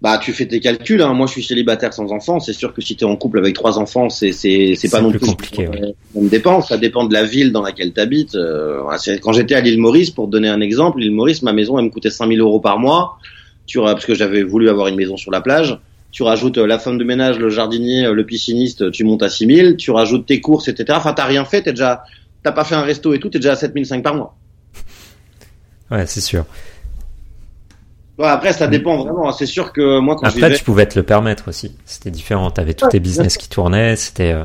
bah 0.00 0.18
tu 0.18 0.32
fais 0.32 0.46
tes 0.46 0.58
calculs. 0.58 1.02
Hein. 1.02 1.12
Moi, 1.12 1.26
je 1.26 1.32
suis 1.32 1.44
célibataire 1.44 1.92
sans 1.92 2.10
enfants. 2.10 2.40
C'est 2.40 2.52
sûr 2.52 2.74
que 2.74 2.82
si 2.82 2.96
tu 2.96 3.04
es 3.04 3.06
en 3.06 3.14
couple 3.14 3.38
avec 3.38 3.54
trois 3.54 3.78
enfants, 3.78 4.08
c'est 4.08 4.32
c'est 4.32 4.74
c'est 4.74 4.90
pas 4.90 5.00
non 5.00 5.10
plus 5.10 5.20
compliqué. 5.20 5.68
Ouais. 5.68 5.94
dépend. 6.14 6.62
Ça 6.62 6.78
dépend 6.78 7.04
de 7.04 7.12
la 7.12 7.24
ville 7.24 7.52
dans 7.52 7.62
laquelle 7.62 7.92
tu 7.92 8.00
habites. 8.00 8.34
Euh, 8.34 8.82
quand 9.20 9.32
j'étais 9.32 9.54
à 9.54 9.60
l'île 9.60 9.78
Maurice, 9.78 10.10
pour 10.10 10.26
te 10.26 10.32
donner 10.32 10.48
un 10.48 10.60
exemple, 10.60 10.98
l'île 10.98 11.12
Maurice, 11.12 11.42
ma 11.42 11.52
maison 11.52 11.78
elle 11.78 11.84
me 11.84 11.90
coûtait 11.90 12.10
5000 12.10 12.40
euros 12.40 12.58
par 12.58 12.78
mois. 12.78 13.18
Tu 13.66 13.78
parce 13.78 14.04
que 14.04 14.14
j'avais 14.14 14.42
voulu 14.42 14.68
avoir 14.68 14.88
une 14.88 14.96
maison 14.96 15.16
sur 15.16 15.30
la 15.30 15.40
plage 15.40 15.78
tu 16.12 16.22
rajoutes 16.22 16.58
euh, 16.58 16.66
la 16.66 16.78
femme 16.78 16.98
de 16.98 17.04
ménage, 17.04 17.38
le 17.38 17.48
jardinier, 17.48 18.04
euh, 18.04 18.12
le 18.12 18.24
pisciniste, 18.24 18.90
tu 18.92 19.02
montes 19.02 19.22
à 19.22 19.30
6000, 19.30 19.76
tu 19.76 19.90
rajoutes 19.90 20.26
tes 20.26 20.40
courses, 20.40 20.68
etc. 20.68 20.96
Enfin, 20.98 21.14
t'as 21.14 21.24
rien 21.24 21.44
fait, 21.44 21.62
t'es 21.62 21.72
déjà, 21.72 22.04
t'as 22.44 22.52
pas 22.52 22.64
fait 22.64 22.74
un 22.74 22.82
resto 22.82 23.14
et 23.14 23.18
tout, 23.18 23.30
t'es 23.30 23.38
déjà 23.38 23.52
à 23.52 23.56
7005 23.56 24.02
par 24.02 24.14
mois. 24.14 24.36
Ouais, 25.90 26.06
c'est 26.06 26.20
sûr. 26.20 26.44
Ouais, 28.18 28.26
après, 28.26 28.52
ça 28.52 28.66
dépend 28.66 28.98
vraiment. 29.02 29.32
C'est 29.32 29.46
sûr 29.46 29.72
que 29.72 29.98
moi, 30.00 30.16
quand 30.16 30.26
Après, 30.26 30.52
tu 30.52 30.64
pouvais 30.64 30.86
te 30.86 30.98
le 30.98 31.02
permettre 31.02 31.48
aussi. 31.48 31.74
C'était 31.86 32.10
différent. 32.10 32.50
T'avais 32.50 32.74
tous 32.74 32.88
tes 32.88 33.00
business 33.00 33.38
qui 33.38 33.48
tournaient. 33.48 33.96
C'était. 33.96 34.32
Euh... 34.32 34.44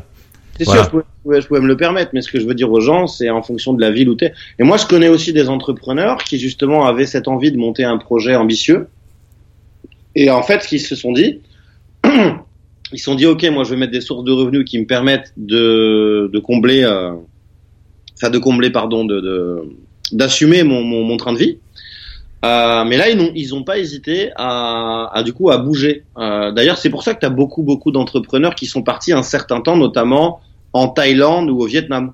C'est 0.58 0.66
sûr, 0.66 0.84
je 0.84 0.90
pouvais, 0.90 1.42
je 1.42 1.48
pouvais, 1.48 1.60
me 1.60 1.68
le 1.68 1.78
permettre. 1.78 2.12
Mais 2.14 2.22
ce 2.22 2.32
que 2.32 2.40
je 2.40 2.48
veux 2.48 2.56
dire 2.56 2.72
aux 2.72 2.80
gens, 2.80 3.08
c'est 3.08 3.30
en 3.30 3.44
fonction 3.44 3.74
de 3.74 3.82
la 3.82 3.92
ville 3.92 4.10
où 4.10 4.16
t'es. 4.16 4.34
Et 4.58 4.64
moi, 4.64 4.78
je 4.78 4.86
connais 4.86 5.10
aussi 5.10 5.34
des 5.34 5.50
entrepreneurs 5.50 6.24
qui 6.24 6.40
justement 6.40 6.88
avaient 6.88 7.06
cette 7.06 7.28
envie 7.28 7.52
de 7.52 7.58
monter 7.58 7.84
un 7.84 7.98
projet 7.98 8.36
ambitieux. 8.36 8.88
Et 10.16 10.32
en 10.32 10.42
fait, 10.42 10.64
ce 10.64 10.68
qu'ils 10.70 10.82
se 10.82 10.96
sont 10.96 11.12
dit, 11.12 11.42
ils 12.94 13.00
se 13.00 13.06
sont 13.06 13.16
dit 13.16 13.26
ok 13.26 13.44
moi 13.52 13.64
je 13.64 13.72
vais 13.72 13.78
mettre 13.78 13.92
des 13.92 14.02
sources 14.02 14.24
de 14.24 14.32
revenus 14.32 14.66
qui 14.66 14.80
me 14.80 14.86
permettent 14.86 15.34
de, 15.38 16.40
combler 16.44 16.84
euh, 16.84 17.14
enfin 18.16 18.30
de 18.30 18.40
combler 18.40 18.70
pardon 18.70 19.06
de 19.06 19.64
d'assumer 20.14 20.64
mon, 20.64 21.18
train 21.18 21.34
de 21.34 21.38
vie. 21.38 21.58
Euh, 22.46 22.86
mais 22.86 22.98
là 22.98 23.10
ils 23.10 23.18
n'ont 23.18 23.32
ils 23.36 23.56
ont 23.56 23.64
pas 23.64 23.78
hésité 23.78 24.32
à, 24.36 25.10
à, 25.14 25.24
du 25.24 25.34
coup 25.34 25.50
à 25.50 25.58
bouger. 25.58 26.04
Euh, 26.18 26.52
d'ailleurs 26.52 26.78
c'est 26.78 26.90
pour 26.90 27.04
ça 27.04 27.14
que 27.14 27.20
tu 27.20 27.26
as 27.26 27.30
beaucoup 27.30 27.64
beaucoup 27.64 27.92
d'entrepreneurs 27.92 28.56
qui 28.56 28.68
sont 28.68 28.84
partis 28.84 29.12
un 29.12 29.24
certain 29.24 29.60
temps 29.60 29.76
notamment 29.76 30.40
en 30.74 30.88
Thaïlande 30.88 31.50
ou 31.50 31.60
au 31.60 31.66
Vietnam. 31.66 32.14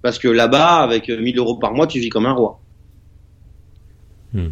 Parce 0.00 0.18
que 0.18 0.28
là-bas 0.28 0.76
avec 0.76 1.08
1000 1.08 1.38
euros 1.38 1.56
par 1.56 1.74
mois 1.74 1.86
tu 1.86 1.98
vis 1.98 2.08
comme 2.08 2.26
un 2.26 2.32
roi. 2.32 2.60
Hmm. 4.32 4.48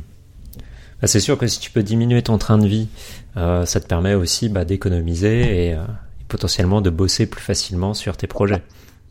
Bah, 1.00 1.06
c'est 1.06 1.20
sûr 1.20 1.36
que 1.36 1.46
si 1.46 1.60
tu 1.60 1.70
peux 1.70 1.82
diminuer 1.82 2.22
ton 2.22 2.38
train 2.38 2.58
de 2.58 2.66
vie, 2.66 2.88
euh, 3.36 3.66
ça 3.66 3.80
te 3.80 3.86
permet 3.86 4.14
aussi 4.14 4.48
bah, 4.48 4.64
d'économiser 4.64 5.68
et, 5.68 5.74
euh, 5.74 5.82
et, 6.20 6.24
potentiellement 6.28 6.80
de 6.80 6.90
bosser 6.90 7.26
plus 7.26 7.42
facilement 7.42 7.92
sur 7.92 8.16
tes 8.16 8.26
projets. 8.26 8.62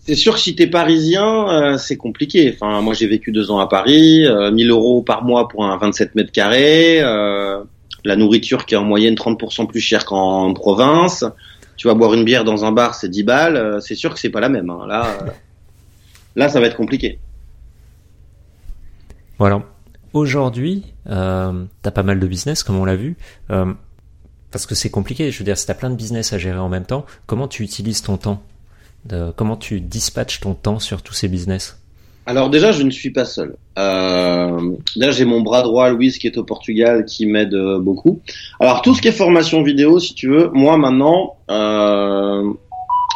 C'est 0.05 0.15
sûr 0.15 0.33
que 0.35 0.39
si 0.39 0.55
t'es 0.55 0.67
parisien, 0.67 1.49
euh, 1.49 1.77
c'est 1.77 1.97
compliqué. 1.97 2.55
Enfin, 2.55 2.81
moi 2.81 2.93
j'ai 2.93 3.07
vécu 3.07 3.31
deux 3.31 3.51
ans 3.51 3.59
à 3.59 3.67
Paris, 3.67 4.25
1000 4.53 4.69
euros 4.69 5.01
par 5.01 5.23
mois 5.23 5.47
pour 5.47 5.65
un 5.65 5.77
27 5.77 6.15
mètres 6.15 6.31
carrés, 6.31 7.01
la 7.01 8.15
nourriture 8.15 8.65
qui 8.65 8.75
est 8.75 8.77
en 8.77 8.83
moyenne 8.83 9.15
30% 9.15 9.67
plus 9.67 9.79
chère 9.79 10.05
qu'en 10.05 10.53
province. 10.53 11.23
Tu 11.77 11.87
vas 11.87 11.93
boire 11.93 12.13
une 12.13 12.23
bière 12.23 12.43
dans 12.43 12.65
un 12.65 12.71
bar, 12.71 12.95
c'est 12.95 13.09
10 13.09 13.23
balles. 13.23 13.81
c'est 13.81 13.95
sûr 13.95 14.13
que 14.13 14.19
c'est 14.19 14.29
pas 14.29 14.39
la 14.39 14.49
même. 14.49 14.69
Hein. 14.69 14.85
Là, 14.87 15.17
là, 16.35 16.49
ça 16.49 16.59
va 16.59 16.67
être 16.67 16.77
compliqué. 16.77 17.19
Voilà. 19.39 19.63
Aujourd'hui, 20.15 20.85
euh, 21.09 21.65
t'as 21.81 21.91
pas 21.91 22.01
mal 22.01 22.21
de 22.21 22.25
business, 22.25 22.63
comme 22.63 22.77
on 22.77 22.85
l'a 22.85 22.95
vu. 22.95 23.17
Euh, 23.51 23.73
parce 24.49 24.65
que 24.65 24.73
c'est 24.73 24.89
compliqué. 24.89 25.29
Je 25.29 25.37
veux 25.37 25.43
dire, 25.43 25.57
si 25.57 25.67
t'as 25.67 25.73
plein 25.73 25.89
de 25.89 25.95
business 25.97 26.31
à 26.31 26.37
gérer 26.37 26.57
en 26.57 26.69
même 26.69 26.85
temps, 26.85 27.05
comment 27.25 27.49
tu 27.49 27.63
utilises 27.63 28.01
ton 28.01 28.15
temps 28.15 28.41
de, 29.03 29.33
Comment 29.35 29.57
tu 29.57 29.81
dispatches 29.81 30.39
ton 30.39 30.53
temps 30.53 30.79
sur 30.79 31.01
tous 31.01 31.13
ces 31.13 31.27
business? 31.27 31.81
Alors 32.25 32.49
déjà, 32.49 32.71
je 32.71 32.83
ne 32.83 32.91
suis 32.91 33.09
pas 33.09 33.25
seul. 33.25 33.57
Euh, 33.77 34.77
là, 34.95 35.11
j'ai 35.11 35.25
mon 35.25 35.41
bras 35.41 35.63
droit, 35.63 35.89
Louise, 35.89 36.17
qui 36.17 36.27
est 36.27 36.37
au 36.37 36.45
Portugal, 36.45 37.03
qui 37.03 37.25
m'aide 37.25 37.53
euh, 37.53 37.79
beaucoup. 37.79 38.21
Alors 38.61 38.81
tout 38.81 38.95
ce 38.95 39.01
qui 39.01 39.09
est 39.09 39.11
formation 39.11 39.63
vidéo, 39.63 39.99
si 39.99 40.13
tu 40.13 40.29
veux, 40.29 40.49
moi 40.53 40.77
maintenant, 40.77 41.35
euh, 41.51 42.53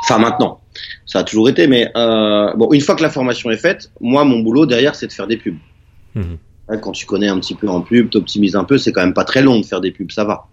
enfin 0.04 0.18
maintenant, 0.20 0.60
ça 1.06 1.20
a 1.20 1.24
toujours 1.24 1.48
été, 1.48 1.66
mais 1.68 1.90
euh, 1.96 2.54
bon, 2.56 2.74
une 2.74 2.82
fois 2.82 2.96
que 2.96 3.04
la 3.04 3.10
formation 3.10 3.50
est 3.52 3.58
faite, 3.58 3.90
moi, 4.02 4.26
mon 4.26 4.40
boulot 4.40 4.66
derrière, 4.66 4.96
c'est 4.96 5.08
de 5.08 5.14
faire 5.14 5.28
des 5.28 5.38
pubs. 5.38 5.56
Mmh. 6.16 6.36
Quand 6.78 6.92
tu 6.92 7.06
connais 7.06 7.28
un 7.28 7.40
petit 7.40 7.56
peu 7.56 7.68
en 7.68 7.82
pub, 7.82 8.10
t'optimises 8.10 8.56
un 8.56 8.64
peu, 8.64 8.78
c'est 8.78 8.92
quand 8.92 9.02
même 9.02 9.14
pas 9.14 9.24
très 9.24 9.42
long 9.42 9.60
de 9.60 9.66
faire 9.66 9.82
des 9.82 9.92
pubs, 9.92 10.12
ça 10.12 10.24
va. 10.24 10.48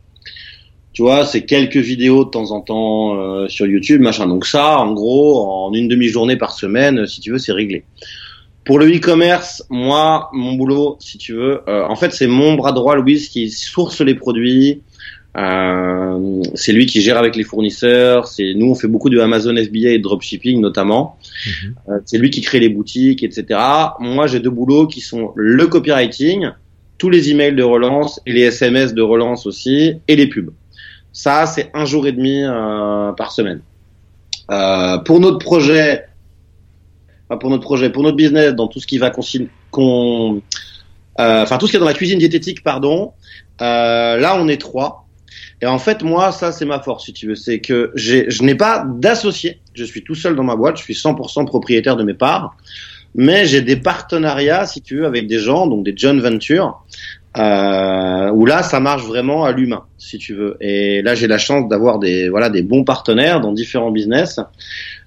Tu 0.92 1.02
vois, 1.02 1.26
c'est 1.26 1.44
quelques 1.44 1.76
vidéos 1.76 2.24
de 2.24 2.30
temps 2.30 2.52
en 2.52 2.62
temps 2.62 3.16
euh, 3.16 3.48
sur 3.48 3.66
YouTube, 3.66 4.00
machin. 4.00 4.26
Donc 4.26 4.46
ça, 4.46 4.78
en 4.78 4.94
gros, 4.94 5.46
en 5.46 5.74
une 5.74 5.88
demi-journée 5.88 6.36
par 6.36 6.52
semaine, 6.52 7.06
si 7.06 7.20
tu 7.20 7.32
veux, 7.32 7.38
c'est 7.38 7.52
réglé. 7.52 7.84
Pour 8.64 8.78
le 8.78 8.86
e-commerce, 8.86 9.62
moi, 9.68 10.30
mon 10.32 10.54
boulot, 10.54 10.96
si 10.98 11.18
tu 11.18 11.34
veux, 11.34 11.60
euh, 11.68 11.86
en 11.86 11.96
fait, 11.96 12.12
c'est 12.12 12.26
mon 12.26 12.54
bras 12.54 12.72
droit, 12.72 12.96
Louise, 12.96 13.28
qui 13.28 13.50
source 13.50 14.00
les 14.00 14.14
produits, 14.14 14.80
euh, 15.36 16.42
c'est 16.54 16.72
lui 16.72 16.86
qui 16.86 17.02
gère 17.02 17.18
avec 17.18 17.36
les 17.36 17.44
fournisseurs. 17.44 18.26
C'est 18.26 18.54
nous, 18.54 18.70
on 18.70 18.74
fait 18.74 18.88
beaucoup 18.88 19.10
de 19.10 19.20
Amazon 19.20 19.54
FBA 19.54 19.90
et 19.90 19.98
de 19.98 20.02
dropshipping 20.02 20.60
notamment. 20.60 21.18
Mhm. 21.44 21.74
Euh, 21.88 21.98
c'est 22.04 22.18
lui 22.18 22.30
qui 22.30 22.40
crée 22.40 22.60
les 22.60 22.68
boutiques, 22.68 23.22
etc. 23.22 23.60
Moi, 23.98 24.26
j'ai 24.26 24.40
deux 24.40 24.50
boulots 24.50 24.86
qui 24.86 25.00
sont 25.00 25.32
le 25.34 25.66
copywriting, 25.66 26.50
tous 26.98 27.10
les 27.10 27.30
emails 27.30 27.54
de 27.54 27.62
relance 27.62 28.20
et 28.26 28.32
les 28.32 28.42
SMS 28.42 28.94
de 28.94 29.02
relance 29.02 29.46
aussi, 29.46 29.94
et 30.08 30.16
les 30.16 30.26
pubs. 30.28 30.50
Ça, 31.12 31.46
c'est 31.46 31.70
un 31.74 31.84
jour 31.84 32.06
et 32.06 32.12
demi 32.12 32.42
euh, 32.42 33.12
par 33.12 33.32
semaine. 33.32 33.60
Euh, 34.50 34.98
pour 34.98 35.18
notre 35.18 35.38
projet, 35.38 36.04
pour 37.40 37.50
notre 37.50 37.62
projet, 37.62 37.90
pour 37.90 38.02
notre 38.02 38.16
business, 38.16 38.54
dans 38.54 38.68
tout 38.68 38.80
ce 38.80 38.86
qui 38.86 38.98
va 38.98 39.10
qu'on, 39.70 40.42
euh, 41.18 41.42
enfin 41.42 41.58
tout 41.58 41.66
ce 41.66 41.72
qui 41.72 41.76
est 41.76 41.80
dans 41.80 41.86
la 41.86 41.94
cuisine 41.94 42.18
diététique, 42.18 42.62
pardon. 42.62 43.12
là, 43.60 44.36
on 44.38 44.48
est 44.48 44.60
trois. 44.60 45.05
Et 45.62 45.66
en 45.66 45.78
fait, 45.78 46.02
moi, 46.02 46.32
ça, 46.32 46.52
c'est 46.52 46.66
ma 46.66 46.80
force, 46.80 47.06
si 47.06 47.12
tu 47.12 47.28
veux. 47.28 47.34
C'est 47.34 47.60
que 47.60 47.92
je 47.94 48.42
n'ai 48.42 48.54
pas 48.54 48.84
d'associé. 48.86 49.60
Je 49.74 49.84
suis 49.84 50.02
tout 50.02 50.14
seul 50.14 50.36
dans 50.36 50.44
ma 50.44 50.56
boîte. 50.56 50.76
Je 50.76 50.82
suis 50.82 50.94
100% 50.94 51.46
propriétaire 51.46 51.96
de 51.96 52.04
mes 52.04 52.14
parts. 52.14 52.56
Mais 53.14 53.46
j'ai 53.46 53.62
des 53.62 53.76
partenariats, 53.76 54.66
si 54.66 54.82
tu 54.82 54.98
veux, 54.98 55.06
avec 55.06 55.26
des 55.26 55.38
gens, 55.38 55.66
donc 55.66 55.84
des 55.84 55.96
joint 55.96 56.20
ventures, 56.20 56.84
euh, 57.38 58.30
où 58.30 58.44
là, 58.44 58.62
ça 58.62 58.78
marche 58.78 59.04
vraiment 59.04 59.44
à 59.44 59.52
l'humain, 59.52 59.84
si 59.96 60.18
tu 60.18 60.34
veux. 60.34 60.58
Et 60.60 61.00
là, 61.00 61.14
j'ai 61.14 61.26
la 61.26 61.38
chance 61.38 61.66
d'avoir 61.68 61.98
des, 61.98 62.28
voilà, 62.28 62.50
des 62.50 62.62
bons 62.62 62.84
partenaires 62.84 63.40
dans 63.40 63.52
différents 63.52 63.90
business. 63.90 64.38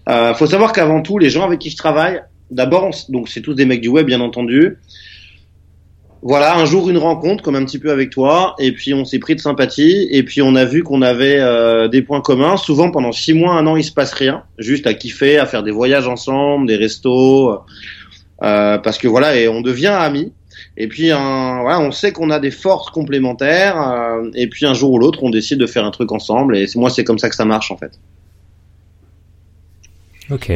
Euh, 0.08 0.34
faut 0.34 0.48
savoir 0.48 0.72
qu'avant 0.72 1.03
tout, 1.03 1.20
les 1.20 1.29
gens 1.29 1.46
avec 1.46 1.60
qui 1.60 1.70
je 1.70 1.77
travaille, 1.77 2.22
d'abord, 2.50 2.89
donc 3.10 3.29
c'est 3.29 3.41
tous 3.41 3.53
des 3.53 3.65
mecs 3.65 3.82
du 3.82 3.89
web, 3.89 4.08
bien 4.08 4.22
entendu 4.22 4.77
voilà, 6.22 6.58
un 6.58 6.66
jour 6.66 6.90
une 6.90 6.98
rencontre, 6.98 7.44
comme 7.44 7.56
un 7.56 7.64
petit 7.64 7.80
peu 7.80 7.92
avec 7.92 8.10
toi, 8.10 8.56
et 8.60 8.74
puis 8.74 8.94
on 8.94 9.06
s'est 9.06 9.20
pris 9.20 9.36
de 9.36 9.40
sympathie, 9.40 10.08
et 10.12 10.24
puis 10.24 10.42
on 10.42 10.56
a 10.56 10.66
vu 10.66 10.84
qu'on 10.84 11.02
avait 11.02 11.40
euh, 11.40 11.88
des 11.88 12.02
points 12.02 12.20
communs. 12.20 12.58
Souvent, 12.58 12.92
pendant 12.92 13.14
six 13.14 13.34
mois, 13.34 13.54
un 13.54 13.66
an, 13.68 13.78
il 13.78 13.84
se 13.84 13.94
passe 13.94 14.12
rien, 14.12 14.44
juste 14.58 14.86
à 14.86 14.94
kiffer, 14.94 15.38
à 15.38 15.46
faire 15.46 15.64
des 15.64 15.72
voyages 15.72 16.08
ensemble, 16.08 16.68
des 16.68 16.76
restos, 16.76 17.60
euh, 18.44 18.78
parce 18.78 18.98
que 18.98 19.08
voilà, 19.08 19.38
et 19.38 19.48
on 19.48 19.62
devient 19.62 19.88
amis. 19.88 20.34
Et 20.76 20.88
puis, 20.88 21.12
un, 21.12 21.62
voilà, 21.62 21.80
on 21.80 21.92
sait 21.92 22.12
qu'on 22.12 22.30
a 22.32 22.40
des 22.40 22.52
forces 22.52 22.90
complémentaires, 22.90 23.82
euh, 23.82 24.30
et 24.36 24.48
puis 24.48 24.66
un 24.66 24.74
jour 24.74 24.92
ou 24.92 25.00
l'autre, 25.00 25.24
on 25.24 25.30
décide 25.30 25.60
de 25.60 25.68
faire 25.68 25.86
un 25.86 25.92
truc 25.92 26.12
ensemble, 26.12 26.58
et 26.58 26.66
moi, 26.76 26.90
c'est 26.90 27.06
comme 27.06 27.20
ça 27.20 27.30
que 27.30 27.36
ça 27.36 27.46
marche 27.46 27.72
en 27.72 27.78
fait. 27.78 27.94
Ok. 30.32 30.52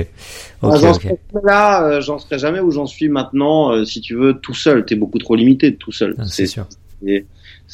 okay, 0.61 0.87
okay. 0.87 1.09
Là, 1.43 1.83
euh, 1.83 2.01
j'en 2.01 2.19
serais 2.19 2.37
jamais 2.37 2.59
où 2.59 2.71
j'en 2.71 2.85
suis 2.85 3.09
maintenant. 3.09 3.71
Euh, 3.71 3.85
si 3.85 4.01
tu 4.01 4.15
veux, 4.15 4.35
tout 4.35 4.53
seul, 4.53 4.85
t'es 4.85 4.95
beaucoup 4.95 5.17
trop 5.17 5.35
limité 5.35 5.75
tout 5.75 5.91
seul. 5.91 6.15
Ah, 6.17 6.25
c'est 6.25 6.45
sûr. 6.45 6.67
Et, 7.05 7.25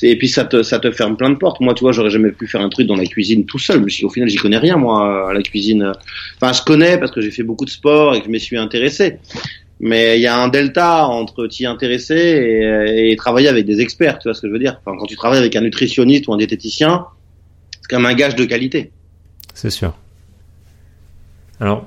et, 0.01 0.18
puis 0.18 0.29
ça 0.29 0.46
te, 0.46 0.63
ça 0.63 0.79
te 0.79 0.89
ferme 0.91 1.18
plein 1.18 1.29
de 1.29 1.36
portes. 1.36 1.60
Moi, 1.60 1.74
tu 1.74 1.84
vois, 1.84 1.91
j'aurais 1.91 2.10
jamais 2.10 2.32
pu 2.32 2.48
faire 2.48 2.62
un 2.62 2.70
truc 2.70 2.88
dans 2.88 2.96
la 2.96 3.06
cuisine 3.06 3.46
tout 3.46 3.60
seul. 3.60 3.84
Mais 3.84 4.03
au 4.03 4.10
final, 4.10 4.29
j'y 4.29 4.38
connais 4.38 4.58
rien, 4.58 4.77
moi, 4.77 5.29
à 5.29 5.34
la 5.34 5.41
cuisine. 5.41 5.91
Enfin, 6.41 6.53
je 6.53 6.63
connais 6.63 6.98
parce 6.98 7.12
que 7.12 7.22
j'ai 7.22 7.32
fait 7.32 7.44
beaucoup 7.44 7.65
de 7.65 7.70
sport 7.70 8.15
et 8.15 8.20
que 8.20 8.25
je 8.25 8.32
m'y 8.32 8.39
suis 8.39 8.58
intéressé. 8.58 9.18
Mais 9.82 10.18
il 10.18 10.22
y 10.22 10.27
a 10.27 10.38
un 10.38 10.48
delta 10.48 11.06
entre 11.06 11.48
t'y 11.48 11.65
intéresser 11.65 12.15
et, 12.15 13.12
et, 13.12 13.15
travailler 13.18 13.50
avec 13.50 13.65
des 13.65 13.82
experts. 13.82 14.20
Tu 14.20 14.27
vois 14.27 14.34
ce 14.34 14.41
que 14.41 14.48
je 14.48 14.53
veux 14.53 14.60
dire? 14.60 14.82
Enfin, 14.86 14.98
Quand 14.98 15.06
tu 15.06 15.15
travailles 15.15 15.39
avec 15.39 15.56
un 15.56 15.62
nutritionniste 15.62 16.27
ou 16.27 16.34
un 16.34 16.38
diététicien, 16.38 17.06
c'est 17.82 17.89
comme 17.89 18.06
un 18.06 18.13
gage 18.13 18.36
de 18.36 18.46
qualité. 18.46 18.91
C'est 19.53 19.70
sûr. 19.70 19.94
Alors, 21.59 21.85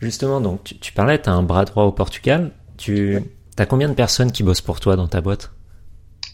justement, 0.00 0.40
donc 0.40 0.64
tu, 0.64 0.78
tu 0.78 0.92
parlais, 0.92 1.20
tu 1.20 1.28
as 1.28 1.32
un 1.32 1.42
bras 1.42 1.64
droit 1.64 1.84
au 1.84 1.92
Portugal. 1.92 2.50
Tu 2.76 3.18
as 3.58 3.66
combien 3.66 3.88
de 3.88 3.94
personnes 3.94 4.32
qui 4.32 4.42
bossent 4.42 4.60
pour 4.60 4.80
toi 4.80 4.96
dans 4.96 5.08
ta 5.08 5.20
boîte? 5.20 5.50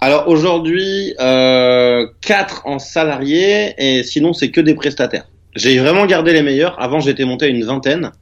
Alors 0.00 0.28
aujourd'hui, 0.28 1.14
euh, 1.20 2.06
4 2.20 2.66
en 2.66 2.78
salariés 2.78 3.74
et 3.78 4.02
sinon 4.02 4.34
c'est 4.34 4.50
que 4.50 4.60
des 4.60 4.74
prestataires. 4.74 5.26
J'ai 5.56 5.78
vraiment 5.78 6.04
gardé 6.04 6.32
les 6.32 6.42
meilleurs. 6.42 6.78
Avant 6.80 7.00
j'étais 7.00 7.24
monté 7.24 7.46
à 7.46 7.48
une 7.48 7.64
vingtaine. 7.64 8.12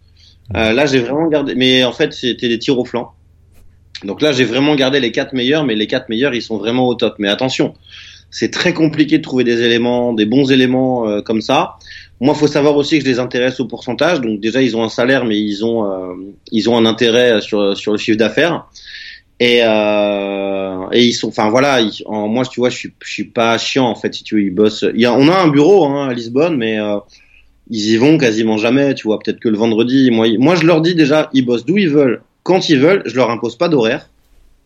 Euh, 0.54 0.72
là 0.72 0.86
j'ai 0.86 1.00
vraiment 1.00 1.26
gardé, 1.28 1.54
mais 1.56 1.82
en 1.82 1.92
fait 1.92 2.12
c'était 2.12 2.48
des 2.48 2.58
tirs 2.60 2.78
au 2.78 2.84
flanc. 2.84 3.14
Donc 4.04 4.20
là, 4.20 4.32
j'ai 4.32 4.44
vraiment 4.44 4.74
gardé 4.74 5.00
les 5.00 5.12
quatre 5.12 5.32
meilleurs, 5.32 5.64
mais 5.64 5.74
les 5.74 5.86
quatre 5.86 6.08
meilleurs, 6.08 6.34
ils 6.34 6.42
sont 6.42 6.58
vraiment 6.58 6.88
au 6.88 6.94
top. 6.94 7.16
Mais 7.18 7.28
attention, 7.28 7.74
c'est 8.30 8.50
très 8.50 8.74
compliqué 8.74 9.18
de 9.18 9.22
trouver 9.22 9.44
des 9.44 9.62
éléments, 9.62 10.12
des 10.12 10.26
bons 10.26 10.50
éléments 10.50 11.08
euh, 11.08 11.20
comme 11.22 11.40
ça. 11.40 11.76
Moi, 12.22 12.34
faut 12.36 12.46
savoir 12.46 12.76
aussi 12.76 13.00
que 13.00 13.04
je 13.04 13.10
les 13.10 13.18
intéresse 13.18 13.58
au 13.58 13.66
pourcentage. 13.66 14.20
Donc 14.20 14.38
déjà, 14.38 14.62
ils 14.62 14.76
ont 14.76 14.84
un 14.84 14.88
salaire, 14.88 15.24
mais 15.24 15.40
ils 15.40 15.64
ont 15.64 15.84
euh, 15.90 16.14
ils 16.52 16.70
ont 16.70 16.76
un 16.76 16.86
intérêt 16.86 17.40
sur 17.40 17.76
sur 17.76 17.90
le 17.90 17.98
chiffre 17.98 18.16
d'affaires. 18.16 18.64
Et 19.40 19.58
euh, 19.64 20.86
et 20.92 21.04
ils 21.04 21.14
sont, 21.14 21.26
enfin 21.26 21.50
voilà, 21.50 21.80
moi, 22.08 22.44
tu 22.44 22.60
vois, 22.60 22.70
je 22.70 22.76
suis 22.76 22.92
je 23.02 23.12
suis 23.12 23.24
pas 23.24 23.58
chiant 23.58 23.86
en 23.86 23.96
fait. 23.96 24.14
Si 24.14 24.22
tu 24.22 24.36
veux, 24.36 24.42
ils 24.42 24.54
bossent. 24.54 24.84
On 24.84 25.28
a 25.28 25.36
un 25.36 25.48
bureau 25.48 25.84
hein, 25.86 26.10
à 26.10 26.14
Lisbonne, 26.14 26.56
mais 26.56 26.78
euh, 26.78 26.98
ils 27.68 27.90
y 27.90 27.96
vont 27.96 28.18
quasiment 28.18 28.56
jamais. 28.56 28.94
Tu 28.94 29.08
vois, 29.08 29.18
peut-être 29.18 29.40
que 29.40 29.48
le 29.48 29.56
vendredi. 29.56 30.12
Moi, 30.12 30.28
moi, 30.38 30.54
je 30.54 30.64
leur 30.64 30.80
dis 30.80 30.94
déjà, 30.94 31.28
ils 31.32 31.44
bossent 31.44 31.64
d'où 31.64 31.76
ils 31.76 31.90
veulent, 31.90 32.22
quand 32.44 32.68
ils 32.68 32.78
veulent. 32.78 33.02
Je 33.04 33.16
leur 33.16 33.30
impose 33.30 33.56
pas 33.56 33.68
d'horaire. 33.68 34.08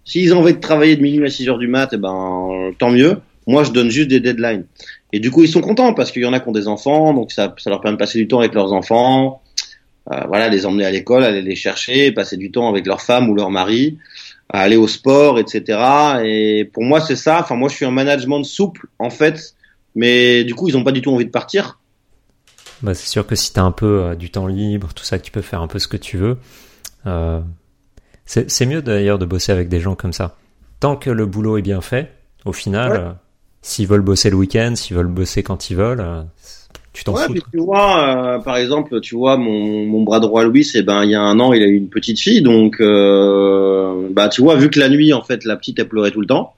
S'ils 0.05 0.35
ont 0.35 0.41
envie 0.41 0.53
de 0.53 0.61
travailler 0.61 0.97
de 0.97 1.01
minuit 1.01 1.25
à 1.25 1.31
6 1.31 1.49
heures 1.49 1.59
du 1.59 1.69
mat, 1.69 1.89
eh 1.95 1.97
ben 1.97 2.73
tant 2.79 2.91
mieux. 2.91 3.17
Moi, 3.47 3.65
je 3.65 3.71
donne 3.71 3.91
juste 3.91 4.09
des 4.09 4.21
deadlines. 4.21 4.67
Et 5.13 5.21
du 5.21 5.31
coup, 5.31 5.43
ils 5.43 5.49
sont 5.49 5.61
contents 5.61 5.95
parce 5.95 6.11
qu'il 6.11 6.23
y 6.23 6.27
en 6.27 6.33
a 6.33 6.41
qui 6.41 6.49
ont 6.49 6.53
des 6.53 6.69
enfants, 6.69 7.15
donc 7.15 7.33
ça, 7.33 7.55
ça 7.59 7.71
leur 7.71 7.81
permet 7.81 7.97
de 7.97 7.99
passer 7.99 8.19
du 8.19 8.29
temps 8.29 8.41
avec 8.41 8.55
leurs 8.55 8.73
enfants. 8.73 9.43
Euh, 10.13 10.21
voilà, 10.29 10.49
les 10.49 10.67
emmener 10.67 10.85
à 10.85 10.91
l'école, 10.91 11.25
aller 11.25 11.43
les 11.43 11.57
chercher, 11.57 12.13
passer 12.13 12.37
du 12.37 12.51
temps 12.51 12.69
avec 12.69 12.87
leur 12.87 13.01
femme 13.01 13.29
ou 13.29 13.35
leur 13.35 13.51
mari, 13.51 13.99
aller 14.49 14.77
au 14.77 14.87
sport, 14.87 15.39
etc. 15.39 15.79
Et 16.25 16.71
pour 16.73 16.85
moi, 16.85 17.01
c'est 17.01 17.17
ça. 17.17 17.41
Enfin, 17.41 17.57
moi, 17.57 17.69
je 17.69 17.75
suis 17.75 17.85
un 17.85 17.91
management 17.91 18.45
souple, 18.45 18.87
en 18.99 19.11
fait, 19.11 19.55
mais 19.95 20.45
du 20.45 20.55
coup, 20.55 20.69
ils 20.69 20.75
n'ont 20.75 20.85
pas 20.85 20.93
du 20.93 21.03
tout 21.03 21.13
envie 21.13 21.25
de 21.25 21.31
partir. 21.31 21.81
Bah, 22.83 22.95
c'est 22.95 23.09
sûr 23.09 23.27
que 23.27 23.35
si 23.35 23.53
tu 23.53 23.59
as 23.59 23.65
un 23.65 23.73
peu 23.73 24.03
euh, 24.03 24.15
du 24.15 24.31
temps 24.31 24.47
libre, 24.47 24.93
tout 24.95 25.05
ça, 25.05 25.19
que 25.19 25.25
tu 25.25 25.33
peux 25.33 25.43
faire 25.43 25.63
un 25.63 25.67
peu 25.67 25.79
ce 25.79 25.89
que 25.89 25.97
tu 25.97 26.19
veux. 26.19 26.39
Euh, 27.07 27.41
c'est 28.27 28.67
mieux 28.67 28.83
d'ailleurs 28.83 29.19
de 29.19 29.25
bosser 29.25 29.53
avec 29.53 29.69
des 29.69 29.81
gens 29.81 29.95
comme 29.95 30.13
ça. 30.13 30.37
Tant 30.81 30.97
que 30.97 31.11
le 31.11 31.27
boulot 31.27 31.59
est 31.59 31.63
bien 31.63 31.81
fait, 31.81 32.13
au 32.45 32.53
final, 32.53 32.93
euh, 32.93 33.13
S'ils 33.67 33.89
veulent 33.89 34.01
bosser 34.01 34.31
le 34.31 34.37
week-end, 34.37 34.75
s'ils 34.77 34.97
veulent 34.97 35.09
bosser 35.09 35.43
quand 35.43 35.71
ils 35.71 35.77
veulent, 35.77 36.01
euh, 36.01 36.23
tu 36.93 37.03
t'en 37.03 37.15
ouais, 37.15 37.25
fous. 37.27 37.35
tu 37.35 37.59
vois, 37.59 38.37
euh, 38.37 38.39
par 38.39 38.59
exemple, 38.59 39.01
tu 39.01 39.17
vois, 39.17 39.37
mon, 39.37 39.85
mon 39.87 40.05
bras 40.05 40.21
droit 40.21 40.45
Louis, 40.45 40.63
c'est 40.63 40.85
ben 40.85 41.03
il 41.03 41.11
y 41.11 41.17
a 41.17 41.21
un 41.21 41.41
an, 41.41 41.53
il 41.53 41.65
a 41.65 41.67
eu 41.67 41.75
une 41.75 41.89
petite 41.89 42.21
fille, 42.21 42.43
donc 42.43 42.77
euh, 42.81 44.07
bah 44.13 44.29
tu 44.29 44.41
vois, 44.41 44.55
vu 44.55 44.71
que 44.71 44.79
la 44.79 44.89
nuit, 44.89 45.13
en 45.13 45.25
fait, 45.25 45.45
la 45.45 45.57
petite 45.57 45.81
elle 45.81 45.89
pleurait 45.89 46.13
tout 46.13 46.21
le 46.21 46.29
temps. 46.29 46.55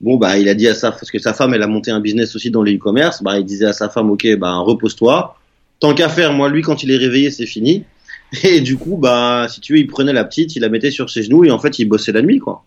Bon 0.00 0.18
bah 0.18 0.38
il 0.38 0.48
a 0.48 0.54
dit 0.54 0.68
à 0.68 0.74
sa 0.76 0.92
parce 0.92 1.10
que 1.10 1.18
sa 1.18 1.34
femme 1.34 1.52
elle 1.52 1.64
a 1.64 1.66
monté 1.66 1.90
un 1.90 1.98
business 1.98 2.36
aussi 2.36 2.52
dans 2.52 2.62
le 2.62 2.72
e-commerce, 2.72 3.24
bah 3.24 3.40
il 3.40 3.44
disait 3.44 3.66
à 3.66 3.72
sa 3.72 3.88
femme 3.88 4.08
ok 4.12 4.36
bah 4.36 4.56
repose-toi. 4.58 5.36
Tant 5.80 5.94
qu'à 5.94 6.08
faire, 6.08 6.32
moi 6.32 6.48
lui 6.48 6.62
quand 6.62 6.84
il 6.84 6.92
est 6.92 6.96
réveillé 6.96 7.32
c'est 7.32 7.46
fini. 7.46 7.82
Et 8.44 8.60
du 8.60 8.76
coup 8.76 8.98
bah 8.98 9.48
si 9.48 9.60
tu 9.60 9.72
veux 9.72 9.80
il 9.80 9.88
prenait 9.88 10.12
la 10.12 10.24
petite, 10.24 10.54
il 10.54 10.60
la 10.60 10.68
mettait 10.68 10.92
sur 10.92 11.10
ses 11.10 11.24
genoux 11.24 11.44
et 11.44 11.50
en 11.50 11.58
fait 11.58 11.80
il 11.80 11.86
bossait 11.86 12.12
la 12.12 12.22
nuit 12.22 12.38
quoi. 12.38 12.64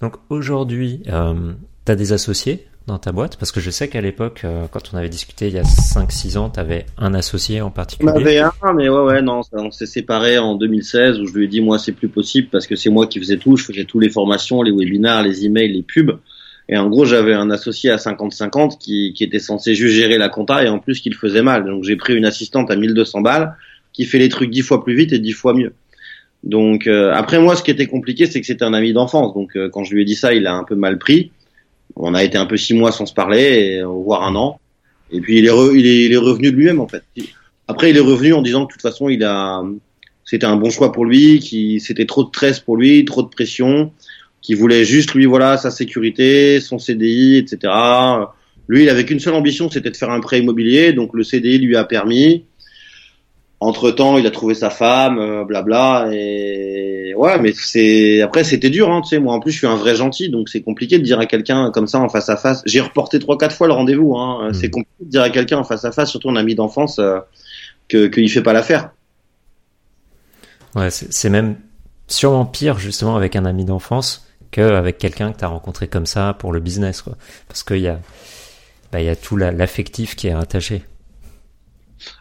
Donc 0.00 0.14
aujourd'hui, 0.28 1.02
euh, 1.08 1.52
T'as 1.86 1.94
des 1.94 2.12
associés 2.12 2.66
dans 2.88 2.98
ta 2.98 3.12
boîte? 3.12 3.36
Parce 3.36 3.52
que 3.52 3.60
je 3.60 3.70
sais 3.70 3.86
qu'à 3.86 4.00
l'époque, 4.00 4.40
euh, 4.42 4.66
quand 4.72 4.90
on 4.92 4.96
avait 4.96 5.08
discuté 5.08 5.46
il 5.46 5.54
y 5.54 5.58
a 5.58 5.62
5-6 5.62 6.36
ans, 6.36 6.50
t'avais 6.50 6.84
un 6.98 7.14
associé 7.14 7.60
en 7.60 7.70
particulier. 7.70 8.10
On 8.12 8.16
avait 8.16 8.38
un, 8.40 8.52
mais 8.74 8.88
ouais, 8.88 9.02
ouais, 9.02 9.22
non, 9.22 9.42
on 9.52 9.70
s'est 9.70 9.86
séparé 9.86 10.36
en 10.36 10.56
2016 10.56 11.20
où 11.20 11.26
je 11.26 11.32
lui 11.34 11.44
ai 11.44 11.46
dit, 11.46 11.60
moi, 11.60 11.78
c'est 11.78 11.92
plus 11.92 12.08
possible 12.08 12.48
parce 12.50 12.66
que 12.66 12.74
c'est 12.74 12.90
moi 12.90 13.06
qui 13.06 13.20
faisais 13.20 13.36
tout. 13.36 13.56
Je 13.56 13.64
faisais 13.64 13.84
toutes 13.84 14.02
les 14.02 14.10
formations, 14.10 14.62
les 14.62 14.72
webinars, 14.72 15.22
les 15.22 15.44
emails, 15.46 15.72
les 15.72 15.84
pubs. 15.84 16.18
Et 16.68 16.76
en 16.76 16.88
gros, 16.88 17.04
j'avais 17.04 17.34
un 17.34 17.52
associé 17.52 17.90
à 17.90 17.98
50-50 17.98 18.78
qui, 18.78 19.12
qui 19.12 19.22
était 19.22 19.38
censé 19.38 19.76
juste 19.76 19.94
gérer 19.94 20.18
la 20.18 20.28
compta 20.28 20.64
et 20.64 20.68
en 20.68 20.80
plus 20.80 20.98
qu'il 20.98 21.14
faisait 21.14 21.42
mal. 21.42 21.66
Donc 21.66 21.84
j'ai 21.84 21.94
pris 21.94 22.16
une 22.16 22.24
assistante 22.24 22.68
à 22.72 22.74
1200 22.74 23.20
balles 23.20 23.56
qui 23.92 24.06
fait 24.06 24.18
les 24.18 24.28
trucs 24.28 24.50
10 24.50 24.62
fois 24.62 24.82
plus 24.82 24.96
vite 24.96 25.12
et 25.12 25.20
10 25.20 25.30
fois 25.34 25.54
mieux. 25.54 25.72
Donc 26.42 26.88
euh, 26.88 27.12
après 27.14 27.38
moi, 27.38 27.54
ce 27.54 27.62
qui 27.62 27.70
était 27.70 27.86
compliqué, 27.86 28.26
c'est 28.26 28.40
que 28.40 28.46
c'était 28.46 28.64
un 28.64 28.74
ami 28.74 28.92
d'enfance. 28.92 29.34
Donc 29.34 29.56
euh, 29.56 29.68
quand 29.68 29.84
je 29.84 29.94
lui 29.94 30.02
ai 30.02 30.04
dit 30.04 30.16
ça, 30.16 30.34
il 30.34 30.48
a 30.48 30.54
un 30.54 30.64
peu 30.64 30.74
mal 30.74 30.98
pris 30.98 31.30
on 31.94 32.14
a 32.14 32.24
été 32.24 32.36
un 32.36 32.46
peu 32.46 32.56
six 32.56 32.74
mois 32.74 32.92
sans 32.92 33.06
se 33.06 33.14
parler, 33.14 33.78
et, 33.78 33.82
voire 33.82 34.24
un 34.24 34.34
an. 34.34 34.58
Et 35.10 35.20
puis 35.20 35.38
il 35.38 35.46
est, 35.46 35.52
il 35.74 35.86
est, 35.86 36.04
il 36.06 36.12
est 36.12 36.16
revenu 36.16 36.50
de 36.50 36.56
lui-même 36.56 36.80
en 36.80 36.88
fait. 36.88 37.02
Après 37.68 37.90
il 37.90 37.96
est 37.96 38.00
revenu 38.00 38.32
en 38.32 38.42
disant 38.42 38.66
que 38.66 38.72
de 38.72 38.72
toute 38.72 38.82
façon 38.82 39.08
il 39.08 39.22
a, 39.22 39.62
c'était 40.24 40.46
un 40.46 40.56
bon 40.56 40.70
choix 40.70 40.92
pour 40.92 41.04
lui, 41.04 41.38
qui 41.38 41.80
c'était 41.80 42.06
trop 42.06 42.24
de 42.24 42.28
stress 42.28 42.58
pour 42.58 42.76
lui, 42.76 43.04
trop 43.04 43.22
de 43.22 43.28
pression, 43.28 43.92
qui 44.42 44.54
voulait 44.54 44.84
juste 44.84 45.14
lui 45.14 45.24
voilà 45.24 45.56
sa 45.56 45.70
sécurité, 45.70 46.60
son 46.60 46.78
CDI, 46.78 47.36
etc. 47.36 47.72
Lui 48.68 48.82
il 48.82 48.88
avait 48.88 49.04
qu'une 49.04 49.20
seule 49.20 49.34
ambition, 49.34 49.70
c'était 49.70 49.90
de 49.90 49.96
faire 49.96 50.10
un 50.10 50.20
prêt 50.20 50.40
immobilier, 50.40 50.92
donc 50.92 51.14
le 51.14 51.22
CDI 51.22 51.58
lui 51.58 51.76
a 51.76 51.84
permis. 51.84 52.44
Entre 53.58 53.90
temps, 53.90 54.18
il 54.18 54.26
a 54.26 54.30
trouvé 54.30 54.54
sa 54.54 54.68
femme, 54.68 55.18
euh, 55.18 55.44
blabla, 55.44 56.10
et 56.12 56.95
ouais, 57.16 57.38
mais 57.38 57.52
c'est 57.54 58.20
après 58.20 58.44
c'était 58.44 58.70
dur, 58.70 58.90
hein, 58.90 59.00
tu 59.02 59.08
sais. 59.08 59.18
Moi, 59.18 59.34
en 59.34 59.40
plus, 59.40 59.52
je 59.52 59.58
suis 59.58 59.66
un 59.66 59.76
vrai 59.76 59.94
gentil, 59.94 60.28
donc 60.28 60.48
c'est 60.48 60.62
compliqué 60.62 60.98
de 60.98 61.04
dire 61.04 61.18
à 61.18 61.26
quelqu'un 61.26 61.70
comme 61.70 61.86
ça 61.86 61.98
en 61.98 62.08
face 62.08 62.28
à 62.28 62.36
face. 62.36 62.62
J'ai 62.66 62.80
reporté 62.80 63.18
trois, 63.18 63.38
quatre 63.38 63.54
fois 63.54 63.66
le 63.66 63.72
rendez-vous. 63.72 64.16
Hein. 64.16 64.50
Mmh. 64.50 64.54
C'est 64.54 64.70
compliqué 64.70 65.04
de 65.04 65.10
dire 65.10 65.22
à 65.22 65.30
quelqu'un 65.30 65.58
en 65.58 65.64
face 65.64 65.84
à 65.84 65.92
face, 65.92 66.10
surtout 66.10 66.30
un 66.30 66.36
ami 66.36 66.54
d'enfance, 66.54 66.98
euh, 66.98 67.18
que 67.88 68.06
qu'il 68.06 68.30
fait 68.30 68.42
pas 68.42 68.52
l'affaire. 68.52 68.90
Ouais, 70.74 70.90
c'est 70.90 71.30
même 71.30 71.56
sûrement 72.06 72.44
pire 72.44 72.78
justement 72.78 73.16
avec 73.16 73.34
un 73.34 73.46
ami 73.46 73.64
d'enfance 73.64 74.26
qu'avec 74.50 74.98
quelqu'un 74.98 75.32
que 75.32 75.38
tu 75.38 75.44
as 75.44 75.48
rencontré 75.48 75.88
comme 75.88 76.06
ça 76.06 76.34
pour 76.38 76.52
le 76.52 76.60
business, 76.60 77.02
quoi. 77.02 77.16
Parce 77.48 77.62
qu'il 77.62 77.78
y 77.78 77.88
a, 77.88 77.98
bah, 78.92 79.00
il 79.00 79.06
y 79.06 79.08
a 79.08 79.16
tout 79.16 79.36
l'affectif 79.36 80.16
qui 80.16 80.28
est 80.28 80.34
rattaché. 80.34 80.82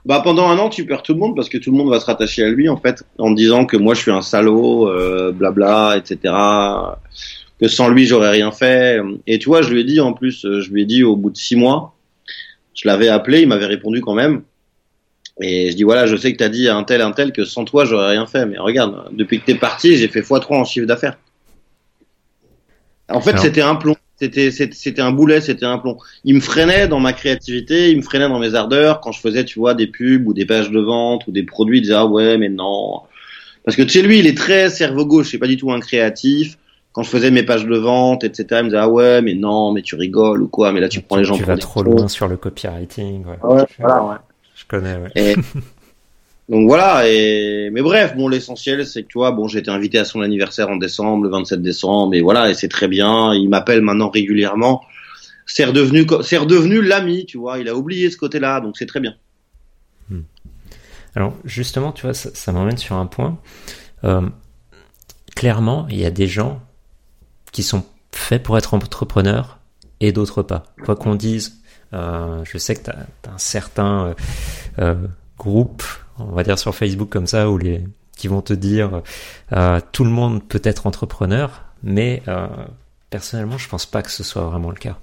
Bah 0.05 0.21
pendant 0.23 0.47
un 0.49 0.57
an 0.57 0.69
tu 0.69 0.85
perds 0.85 1.03
tout 1.03 1.13
le 1.13 1.19
monde 1.19 1.35
parce 1.35 1.49
que 1.49 1.57
tout 1.57 1.71
le 1.71 1.77
monde 1.77 1.89
va 1.89 1.99
se 1.99 2.05
rattacher 2.05 2.43
à 2.43 2.49
lui 2.49 2.69
en 2.69 2.77
fait 2.77 3.03
en 3.17 3.31
disant 3.31 3.65
que 3.65 3.77
moi 3.77 3.93
je 3.93 4.01
suis 4.01 4.11
un 4.11 4.21
salaud, 4.21 4.89
euh, 4.89 5.31
blabla, 5.31 5.97
etc. 5.97 6.33
Que 7.59 7.67
sans 7.67 7.89
lui 7.89 8.05
j'aurais 8.05 8.31
rien 8.31 8.51
fait. 8.51 8.99
Et 9.27 9.39
tu 9.39 9.47
vois 9.47 9.61
je 9.61 9.71
lui 9.71 9.81
ai 9.81 9.83
dit 9.83 9.99
en 9.99 10.13
plus, 10.13 10.45
euh, 10.45 10.61
je 10.61 10.71
lui 10.71 10.83
ai 10.83 10.85
dit 10.85 11.03
au 11.03 11.15
bout 11.15 11.29
de 11.29 11.37
six 11.37 11.55
mois, 11.55 11.95
je 12.73 12.87
l'avais 12.87 13.09
appelé, 13.09 13.41
il 13.41 13.47
m'avait 13.47 13.65
répondu 13.65 14.01
quand 14.01 14.13
même. 14.13 14.43
Et 15.41 15.71
je 15.71 15.75
dis 15.75 15.83
voilà 15.83 16.05
je 16.05 16.15
sais 16.15 16.31
que 16.31 16.37
t'as 16.37 16.49
dit 16.49 16.69
à 16.69 16.77
un 16.77 16.83
tel 16.83 17.01
un 17.01 17.11
tel 17.11 17.33
que 17.33 17.43
sans 17.43 17.65
toi 17.65 17.83
j'aurais 17.85 18.11
rien 18.11 18.25
fait, 18.25 18.45
mais 18.45 18.57
regarde 18.57 19.09
depuis 19.11 19.39
que 19.39 19.45
t'es 19.45 19.55
parti 19.55 19.97
j'ai 19.97 20.07
fait 20.07 20.21
x3 20.21 20.53
en 20.53 20.65
chiffre 20.65 20.87
d'affaires. 20.87 21.17
En 23.09 23.21
fait 23.21 23.37
c'était 23.37 23.61
un 23.61 23.75
plomb. 23.75 23.95
C'était 24.17 24.49
c'était 24.49 25.01
un 25.01 25.11
boulet, 25.11 25.41
c'était 25.41 25.65
un 25.65 25.77
plomb. 25.77 25.97
Il 26.23 26.35
me 26.35 26.39
freinait 26.39 26.87
dans 26.87 27.01
ma 27.01 27.11
créativité, 27.11 27.91
il 27.91 27.97
me 27.97 28.01
freinait 28.01 28.29
dans 28.29 28.39
mes 28.39 28.55
ardeurs 28.55 29.01
quand 29.01 29.11
je 29.11 29.19
faisais, 29.19 29.43
tu 29.43 29.59
vois, 29.59 29.73
des 29.73 29.87
pubs 29.87 30.25
ou 30.25 30.33
des 30.33 30.45
pages 30.45 30.71
de 30.71 30.79
vente 30.79 31.27
ou 31.27 31.31
des 31.31 31.43
produits. 31.43 31.79
Il 31.79 31.81
disait 31.81 31.95
ah 31.95 32.05
ouais 32.05 32.37
mais 32.37 32.47
non, 32.47 33.01
parce 33.65 33.75
que 33.75 33.81
tu 33.81 33.89
sais 33.89 34.01
lui 34.01 34.19
il 34.19 34.27
est 34.27 34.37
très 34.37 34.69
cerveau 34.69 35.05
gauche, 35.05 35.31
c'est 35.31 35.37
pas 35.37 35.47
du 35.47 35.57
tout 35.57 35.71
un 35.71 35.81
créatif. 35.81 36.57
Quand 36.93 37.03
je 37.03 37.09
faisais 37.09 37.29
mes 37.29 37.43
pages 37.43 37.65
de 37.65 37.75
vente, 37.75 38.23
etc., 38.23 38.45
il 38.51 38.57
me 38.57 38.63
disait 38.65 38.77
ah 38.77 38.87
ouais 38.87 39.21
mais 39.21 39.33
non 39.33 39.73
mais 39.73 39.81
tu 39.81 39.95
rigoles 39.95 40.41
ou 40.41 40.47
quoi, 40.47 40.71
mais 40.71 40.79
là 40.79 40.87
tu 40.87 41.01
prends 41.01 41.17
les 41.17 41.25
gens. 41.25 41.35
Tu 41.35 41.43
vas 41.43 41.57
trop 41.57 41.83
loin 41.83 42.07
sur 42.07 42.29
le 42.29 42.37
copywriting. 42.37 43.25
Ouais, 43.25 43.53
ouais 43.53 43.65
voilà 43.79 44.03
ouais. 44.03 44.15
Je 44.55 44.63
connais. 44.65 44.95
Ouais. 44.95 45.35
Donc 46.47 46.67
voilà, 46.67 47.09
et 47.09 47.69
mais 47.71 47.81
bref, 47.81 48.15
bon 48.15 48.27
l'essentiel 48.27 48.85
c'est 48.85 49.01
que 49.01 49.07
tu 49.07 49.17
vois, 49.17 49.31
bon 49.31 49.47
j'ai 49.47 49.59
été 49.59 49.71
invité 49.71 49.97
à 49.97 50.05
son 50.05 50.21
anniversaire 50.21 50.69
en 50.69 50.75
décembre, 50.75 51.23
le 51.23 51.29
27 51.29 51.61
décembre, 51.61 52.13
et 52.13 52.21
voilà, 52.21 52.51
et 52.51 52.53
c'est 52.53 52.67
très 52.67 52.87
bien. 52.87 53.33
Il 53.33 53.49
m'appelle 53.49 53.81
maintenant 53.81 54.09
régulièrement. 54.09 54.83
C'est 55.47 55.65
redevenu, 55.65 56.05
c'est 56.23 56.37
redevenu 56.37 56.81
l'ami, 56.81 57.25
tu 57.25 57.37
vois. 57.37 57.59
Il 57.59 57.67
a 57.67 57.75
oublié 57.75 58.09
ce 58.11 58.17
côté-là, 58.17 58.61
donc 58.61 58.77
c'est 58.77 58.85
très 58.85 58.99
bien. 58.99 59.15
Hmm. 60.09 60.21
Alors 61.15 61.33
justement, 61.45 61.91
tu 61.91 62.03
vois, 62.03 62.13
ça, 62.13 62.29
ça 62.33 62.51
m'emmène 62.51 62.77
sur 62.77 62.95
un 62.95 63.07
point. 63.07 63.39
Euh, 64.03 64.21
clairement, 65.35 65.87
il 65.89 65.97
y 65.97 66.05
a 66.05 66.11
des 66.11 66.27
gens 66.27 66.61
qui 67.51 67.63
sont 67.63 67.83
faits 68.11 68.43
pour 68.43 68.57
être 68.57 68.73
entrepreneurs 68.73 69.59
et 69.99 70.11
d'autres 70.11 70.43
pas. 70.43 70.65
Quoi 70.83 70.95
qu'on 70.95 71.15
dise, 71.15 71.61
euh, 71.93 72.43
je 72.43 72.57
sais 72.57 72.75
que 72.75 72.83
tu 72.83 72.89
as, 72.89 73.31
un 73.31 73.37
certain 73.37 74.15
euh, 74.79 74.95
groupe 75.37 75.83
on 76.19 76.33
va 76.33 76.43
dire 76.43 76.59
sur 76.59 76.75
Facebook 76.75 77.09
comme 77.09 77.27
ça, 77.27 77.49
où 77.49 77.57
les 77.57 77.83
qui 78.15 78.27
vont 78.27 78.41
te 78.41 78.53
dire 78.53 79.01
euh, 79.51 79.79
tout 79.91 80.03
le 80.03 80.09
monde 80.09 80.43
peut 80.43 80.61
être 80.63 80.87
entrepreneur, 80.87 81.63
mais 81.83 82.23
euh, 82.27 82.47
personnellement, 83.09 83.57
je 83.57 83.67
pense 83.67 83.85
pas 83.85 84.01
que 84.01 84.11
ce 84.11 84.23
soit 84.23 84.43
vraiment 84.43 84.69
le 84.69 84.77
cas. 84.77 84.97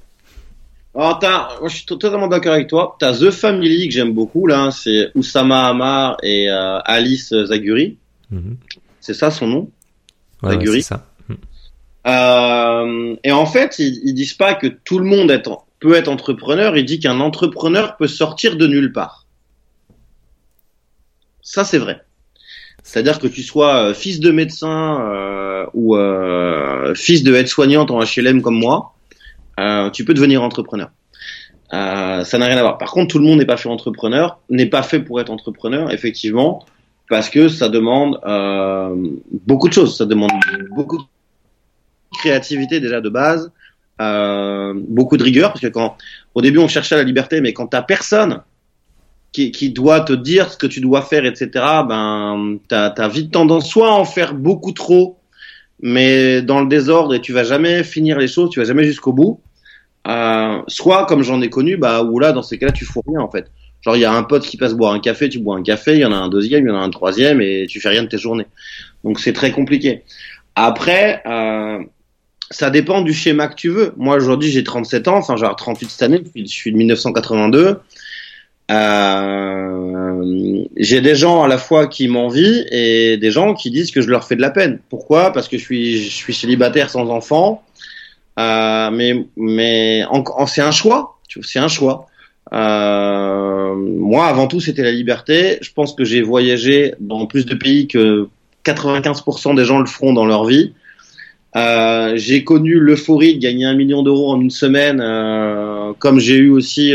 Alors, 0.94 1.18
moi, 1.60 1.68
je 1.68 1.76
suis 1.76 1.86
totalement 1.86 2.28
d'accord 2.28 2.52
avec 2.52 2.68
toi. 2.68 2.96
T'as 2.98 3.14
The 3.14 3.30
Family 3.30 3.88
que 3.88 3.94
j'aime 3.94 4.12
beaucoup 4.12 4.46
là, 4.46 4.70
c'est 4.70 5.10
Oussama 5.14 5.68
Hamar 5.68 6.18
et 6.22 6.50
euh, 6.50 6.80
Alice 6.84 7.34
Zaguri. 7.46 7.96
Mhm. 8.30 8.56
C'est 9.00 9.14
ça 9.14 9.30
son 9.30 9.46
nom? 9.46 9.70
Zaguri. 10.44 10.82
c'est 10.82 10.88
ça. 10.88 11.06
Mhm. 11.28 11.36
Euh, 12.06 13.16
et 13.24 13.32
en 13.32 13.46
fait, 13.46 13.78
ils, 13.78 14.02
ils, 14.04 14.14
disent 14.14 14.34
pas 14.34 14.54
que 14.54 14.66
tout 14.66 14.98
le 14.98 15.06
monde 15.06 15.30
est, 15.30 15.48
peut 15.80 15.94
être 15.94 16.08
entrepreneur. 16.08 16.76
Ils 16.76 16.84
disent 16.84 17.00
qu'un 17.00 17.20
entrepreneur 17.20 17.96
peut 17.96 18.08
sortir 18.08 18.56
de 18.56 18.66
nulle 18.66 18.92
part. 18.92 19.21
Ça, 21.42 21.64
c'est 21.64 21.78
vrai. 21.78 22.02
C'est-à-dire 22.84 23.18
que 23.18 23.26
tu 23.26 23.42
sois 23.42 23.76
euh, 23.76 23.94
fils 23.94 24.20
de 24.20 24.30
médecin 24.30 25.00
euh, 25.00 25.66
ou 25.74 25.96
euh, 25.96 26.94
fils 26.94 27.22
de 27.22 27.34
aide-soignante 27.34 27.90
en 27.90 28.00
HLM 28.02 28.42
comme 28.42 28.58
moi, 28.58 28.94
euh, 29.60 29.90
tu 29.90 30.04
peux 30.04 30.14
devenir 30.14 30.42
entrepreneur. 30.42 30.90
Euh, 31.74 32.24
ça 32.24 32.38
n'a 32.38 32.46
rien 32.46 32.56
à 32.58 32.62
voir. 32.62 32.78
Par 32.78 32.90
contre, 32.90 33.12
tout 33.12 33.18
le 33.18 33.24
monde 33.24 33.38
n'est 33.38 33.46
pas 33.46 33.56
fait 33.56 33.68
entrepreneur, 33.68 34.40
n'est 34.50 34.66
pas 34.66 34.82
fait 34.82 35.00
pour 35.00 35.20
être 35.20 35.30
entrepreneur, 35.30 35.90
effectivement. 35.92 36.64
parce 37.08 37.28
que 37.28 37.48
ça 37.48 37.68
demande 37.68 38.18
euh, 38.24 38.94
beaucoup 39.46 39.68
de 39.68 39.74
choses. 39.74 39.96
Ça 39.98 40.06
demande 40.06 40.30
beaucoup 40.70 40.98
de 40.98 41.04
créativité 42.18 42.80
déjà 42.80 43.00
de 43.00 43.08
base, 43.08 43.50
beaucoup 43.98 45.16
de 45.16 45.22
rigueur, 45.22 45.50
parce 45.50 45.60
que 45.60 45.68
quand 45.68 45.96
au 46.34 46.40
début 46.42 46.58
on 46.58 46.68
cherchait 46.68 46.96
la 46.96 47.02
liberté, 47.02 47.40
mais 47.40 47.52
quand 47.52 47.68
t'as 47.68 47.82
personne 47.82 48.42
qui, 49.32 49.50
qui 49.50 49.70
doit 49.70 50.00
te 50.00 50.12
dire 50.12 50.50
ce 50.50 50.56
que 50.56 50.66
tu 50.66 50.80
dois 50.80 51.02
faire, 51.02 51.24
etc., 51.24 51.48
ben 51.88 52.58
t'as 52.68 52.88
as 52.88 53.08
vite 53.08 53.32
tendance 53.32 53.68
soit 53.68 53.88
à 53.88 53.92
en 53.92 54.04
faire 54.04 54.34
beaucoup 54.34 54.72
trop, 54.72 55.18
mais 55.80 56.42
dans 56.42 56.60
le 56.60 56.68
désordre 56.68 57.14
et 57.14 57.20
tu 57.20 57.32
vas 57.32 57.44
jamais 57.44 57.82
finir 57.82 58.18
les 58.18 58.28
choses, 58.28 58.50
tu 58.50 58.60
vas 58.60 58.66
jamais 58.66 58.84
jusqu'au 58.84 59.12
bout. 59.12 59.40
Euh, 60.06 60.60
soit 60.66 61.06
comme 61.06 61.22
j'en 61.22 61.40
ai 61.42 61.48
connu, 61.48 61.76
bah 61.76 62.02
où 62.02 62.18
là 62.18 62.32
dans 62.32 62.42
ces 62.42 62.58
cas-là 62.58 62.72
tu 62.72 62.84
fous 62.84 63.02
rien 63.06 63.20
en 63.20 63.30
fait. 63.30 63.50
Genre 63.80 63.96
il 63.96 64.00
y 64.00 64.04
a 64.04 64.12
un 64.12 64.22
pote 64.22 64.44
qui 64.44 64.56
passe 64.56 64.74
boire 64.74 64.92
un 64.92 65.00
café, 65.00 65.28
tu 65.28 65.38
bois 65.38 65.56
un 65.56 65.62
café, 65.62 65.94
il 65.94 66.00
y 66.00 66.04
en 66.04 66.12
a 66.12 66.16
un 66.16 66.28
deuxième, 66.28 66.66
il 66.66 66.68
y 66.68 66.72
en 66.72 66.76
a 66.76 66.82
un 66.82 66.90
troisième 66.90 67.40
et 67.40 67.66
tu 67.68 67.80
fais 67.80 67.88
rien 67.88 68.02
de 68.02 68.08
tes 68.08 68.18
journées. 68.18 68.46
Donc 69.04 69.18
c'est 69.18 69.32
très 69.32 69.52
compliqué. 69.52 70.02
Après, 70.54 71.22
euh, 71.26 71.78
ça 72.50 72.70
dépend 72.70 73.00
du 73.00 73.14
schéma 73.14 73.48
que 73.48 73.54
tu 73.54 73.70
veux. 73.70 73.92
Moi 73.96 74.16
aujourd'hui 74.16 74.50
j'ai 74.50 74.62
37 74.62 75.08
ans, 75.08 75.16
enfin 75.16 75.36
j'ai 75.36 75.48
38 75.56 75.90
cette 75.90 76.02
année, 76.02 76.22
je 76.34 76.44
suis 76.44 76.72
de 76.72 76.76
1982. 76.76 77.80
Euh, 78.72 80.64
j'ai 80.76 81.00
des 81.00 81.14
gens 81.14 81.42
à 81.42 81.48
la 81.48 81.58
fois 81.58 81.86
qui 81.86 82.08
m'envient 82.08 82.64
et 82.70 83.16
des 83.18 83.30
gens 83.30 83.54
qui 83.54 83.70
disent 83.70 83.90
que 83.90 84.00
je 84.00 84.08
leur 84.08 84.24
fais 84.24 84.36
de 84.36 84.40
la 84.40 84.50
peine. 84.50 84.80
Pourquoi? 84.88 85.32
Parce 85.32 85.48
que 85.48 85.58
je 85.58 85.62
suis, 85.62 85.98
je 85.98 86.10
suis 86.10 86.34
célibataire 86.34 86.88
sans 86.88 87.08
enfant. 87.10 87.62
Euh, 88.38 88.90
mais 88.90 89.26
mais 89.36 90.04
c'est 90.46 90.62
un 90.62 90.70
choix. 90.70 91.18
C'est 91.42 91.58
un 91.58 91.68
choix. 91.68 92.06
Euh, 92.52 93.74
moi, 93.74 94.26
avant 94.26 94.46
tout, 94.46 94.60
c'était 94.60 94.82
la 94.82 94.92
liberté. 94.92 95.58
Je 95.60 95.72
pense 95.72 95.94
que 95.94 96.04
j'ai 96.04 96.22
voyagé 96.22 96.94
dans 97.00 97.26
plus 97.26 97.46
de 97.46 97.54
pays 97.54 97.88
que 97.88 98.28
95% 98.64 99.54
des 99.54 99.64
gens 99.64 99.80
le 99.80 99.86
feront 99.86 100.12
dans 100.12 100.26
leur 100.26 100.44
vie. 100.44 100.72
J'ai 101.54 102.44
connu 102.44 102.78
l'euphorie 102.78 103.34
de 103.34 103.40
gagner 103.40 103.66
un 103.66 103.74
million 103.74 104.02
d'euros 104.02 104.30
en 104.30 104.40
une 104.40 104.50
semaine, 104.50 104.98
comme 105.98 106.18
j'ai 106.18 106.36
eu 106.36 106.50
aussi 106.50 106.94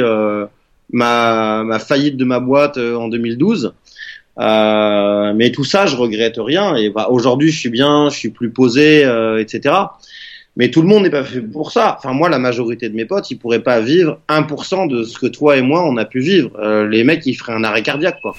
ma, 0.92 1.64
ma 1.64 1.80
faillite 1.80 2.18
de 2.18 2.26
ma 2.26 2.40
boîte 2.40 2.78
euh, 2.78 2.96
en 2.96 3.08
2012. 3.08 3.74
Euh, 4.40 5.34
mais 5.36 5.52
tout 5.52 5.64
ça, 5.64 5.86
je 5.86 5.96
regrette 5.96 6.36
rien. 6.38 6.76
Et 6.76 6.90
bah, 6.90 7.08
aujourd'hui, 7.10 7.52
je 7.52 7.60
suis 7.60 7.70
bien, 7.70 8.10
je 8.10 8.18
suis 8.18 8.30
plus 8.30 8.52
posé, 8.52 9.04
euh, 9.04 9.42
etc. 9.42 9.76
Mais 10.56 10.72
tout 10.72 10.82
le 10.82 10.88
monde 10.88 11.04
n'est 11.04 11.10
pas 11.10 11.24
fait 11.24 11.42
pour 11.42 11.72
ça. 11.72 11.96
Enfin, 11.98 12.14
moi, 12.14 12.30
la 12.30 12.40
majorité 12.40 12.90
de 12.90 12.96
mes 12.96 13.06
potes, 13.06 13.30
ils 13.32 13.38
pourraient 13.38 13.64
pas 13.64 13.80
vivre 13.80 14.20
1% 14.30 14.90
de 14.90 15.04
ce 15.04 15.18
que 15.18 15.28
toi 15.28 15.58
et 15.58 15.62
moi, 15.62 15.84
on 15.86 15.98
a 15.98 16.06
pu 16.06 16.20
vivre. 16.20 16.52
Euh, 16.60 16.88
les 16.88 17.04
mecs, 17.04 17.26
ils 17.26 17.36
feraient 17.36 17.54
un 17.54 17.64
arrêt 17.64 17.84
cardiaque, 17.84 18.20
quoi. 18.22 18.36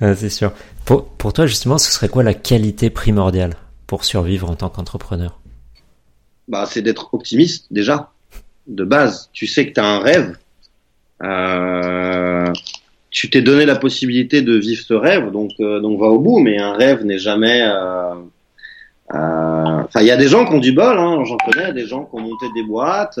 c'est 0.00 0.30
sûr. 0.30 0.52
Pour, 0.84 1.08
pour 1.08 1.32
toi, 1.32 1.46
justement, 1.46 1.78
ce 1.78 1.90
serait 1.90 2.08
quoi 2.08 2.22
la 2.22 2.34
qualité 2.34 2.90
primordiale 2.90 3.54
pour 3.86 4.04
survivre 4.04 4.48
en 4.50 4.54
tant 4.54 4.68
qu'entrepreneur? 4.68 5.40
Bah, 6.46 6.66
c'est 6.66 6.82
d'être 6.82 7.12
optimiste, 7.14 7.66
déjà. 7.70 8.10
De 8.66 8.84
base, 8.84 9.30
tu 9.32 9.46
sais 9.46 9.66
que 9.68 9.74
tu 9.74 9.80
as 9.80 9.86
un 9.86 9.98
rêve 9.98 10.36
euh, 11.22 12.52
tu 13.10 13.30
t'es 13.30 13.42
donné 13.42 13.64
la 13.64 13.76
possibilité 13.76 14.42
de 14.42 14.54
vivre 14.54 14.82
ce 14.82 14.94
rêve, 14.94 15.30
donc 15.30 15.52
euh, 15.60 15.80
donc 15.80 15.98
va 15.98 16.06
au 16.06 16.18
bout. 16.18 16.38
Mais 16.40 16.58
un 16.58 16.74
rêve 16.74 17.04
n'est 17.04 17.18
jamais. 17.18 17.62
Euh, 17.62 18.14
enfin, 19.10 20.00
il 20.00 20.06
y 20.06 20.10
a 20.10 20.16
des 20.16 20.28
gens 20.28 20.46
qui 20.46 20.54
ont 20.54 20.60
du 20.60 20.72
bol. 20.72 20.98
Hein, 20.98 21.24
J'en 21.24 21.36
connais 21.38 21.72
des 21.72 21.86
gens 21.86 22.04
qui 22.04 22.16
ont 22.16 22.20
monté 22.20 22.46
des 22.54 22.62
boîtes. 22.62 23.18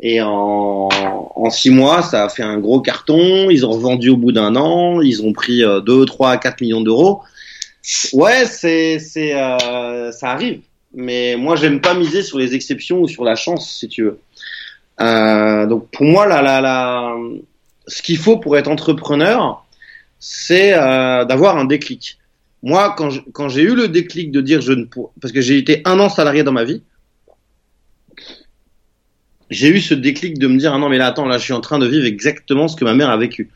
et 0.00 0.20
en, 0.20 0.88
en 0.90 1.50
six 1.50 1.70
mois, 1.70 2.02
ça 2.02 2.24
a 2.24 2.28
fait 2.28 2.42
un 2.42 2.58
gros 2.58 2.80
carton. 2.80 3.50
Ils 3.50 3.64
ont 3.64 3.70
revendu 3.70 4.10
au 4.10 4.16
bout 4.16 4.32
d'un 4.32 4.56
an. 4.56 5.00
Ils 5.00 5.24
ont 5.24 5.32
pris 5.32 5.62
2, 5.62 6.04
3, 6.04 6.36
4 6.38 6.60
millions 6.60 6.80
d'euros. 6.80 7.22
Ouais, 8.12 8.44
c'est, 8.46 8.98
c'est, 8.98 9.32
ça 9.32 10.30
arrive. 10.30 10.60
Mais 10.94 11.36
moi, 11.36 11.56
j'aime 11.56 11.80
pas 11.80 11.94
miser 11.94 12.22
sur 12.22 12.38
les 12.38 12.54
exceptions 12.54 13.00
ou 13.00 13.08
sur 13.08 13.24
la 13.24 13.34
chance, 13.34 13.78
si 13.78 13.88
tu 13.88 14.02
veux. 14.04 14.18
Euh, 15.00 15.66
donc 15.66 15.90
pour 15.90 16.04
moi, 16.04 16.26
la, 16.26 16.42
la, 16.42 16.60
la, 16.60 17.16
ce 17.86 18.02
qu'il 18.02 18.18
faut 18.18 18.36
pour 18.38 18.56
être 18.56 18.68
entrepreneur, 18.68 19.64
c'est 20.18 20.74
euh, 20.74 21.24
d'avoir 21.24 21.56
un 21.56 21.64
déclic. 21.64 22.18
Moi, 22.62 22.94
quand, 22.96 23.10
quand 23.32 23.48
j'ai 23.48 23.62
eu 23.62 23.74
le 23.74 23.88
déclic 23.88 24.30
de 24.30 24.40
dire 24.40 24.60
je 24.60 24.72
ne 24.72 24.84
pour... 24.84 25.12
parce 25.20 25.32
que 25.32 25.40
j'ai 25.40 25.58
été 25.58 25.82
un 25.84 25.98
an 25.98 26.08
salarié 26.08 26.44
dans 26.44 26.52
ma 26.52 26.64
vie, 26.64 26.82
j'ai 29.50 29.68
eu 29.68 29.80
ce 29.80 29.94
déclic 29.94 30.38
de 30.38 30.46
me 30.46 30.58
dire 30.58 30.72
ah 30.72 30.78
non 30.78 30.88
mais 30.88 30.96
là 30.96 31.08
attends 31.08 31.26
là 31.26 31.36
je 31.36 31.42
suis 31.42 31.52
en 31.52 31.60
train 31.60 31.78
de 31.78 31.86
vivre 31.86 32.06
exactement 32.06 32.68
ce 32.68 32.76
que 32.76 32.84
ma 32.84 32.94
mère 32.94 33.10
a 33.10 33.16
vécu. 33.16 33.50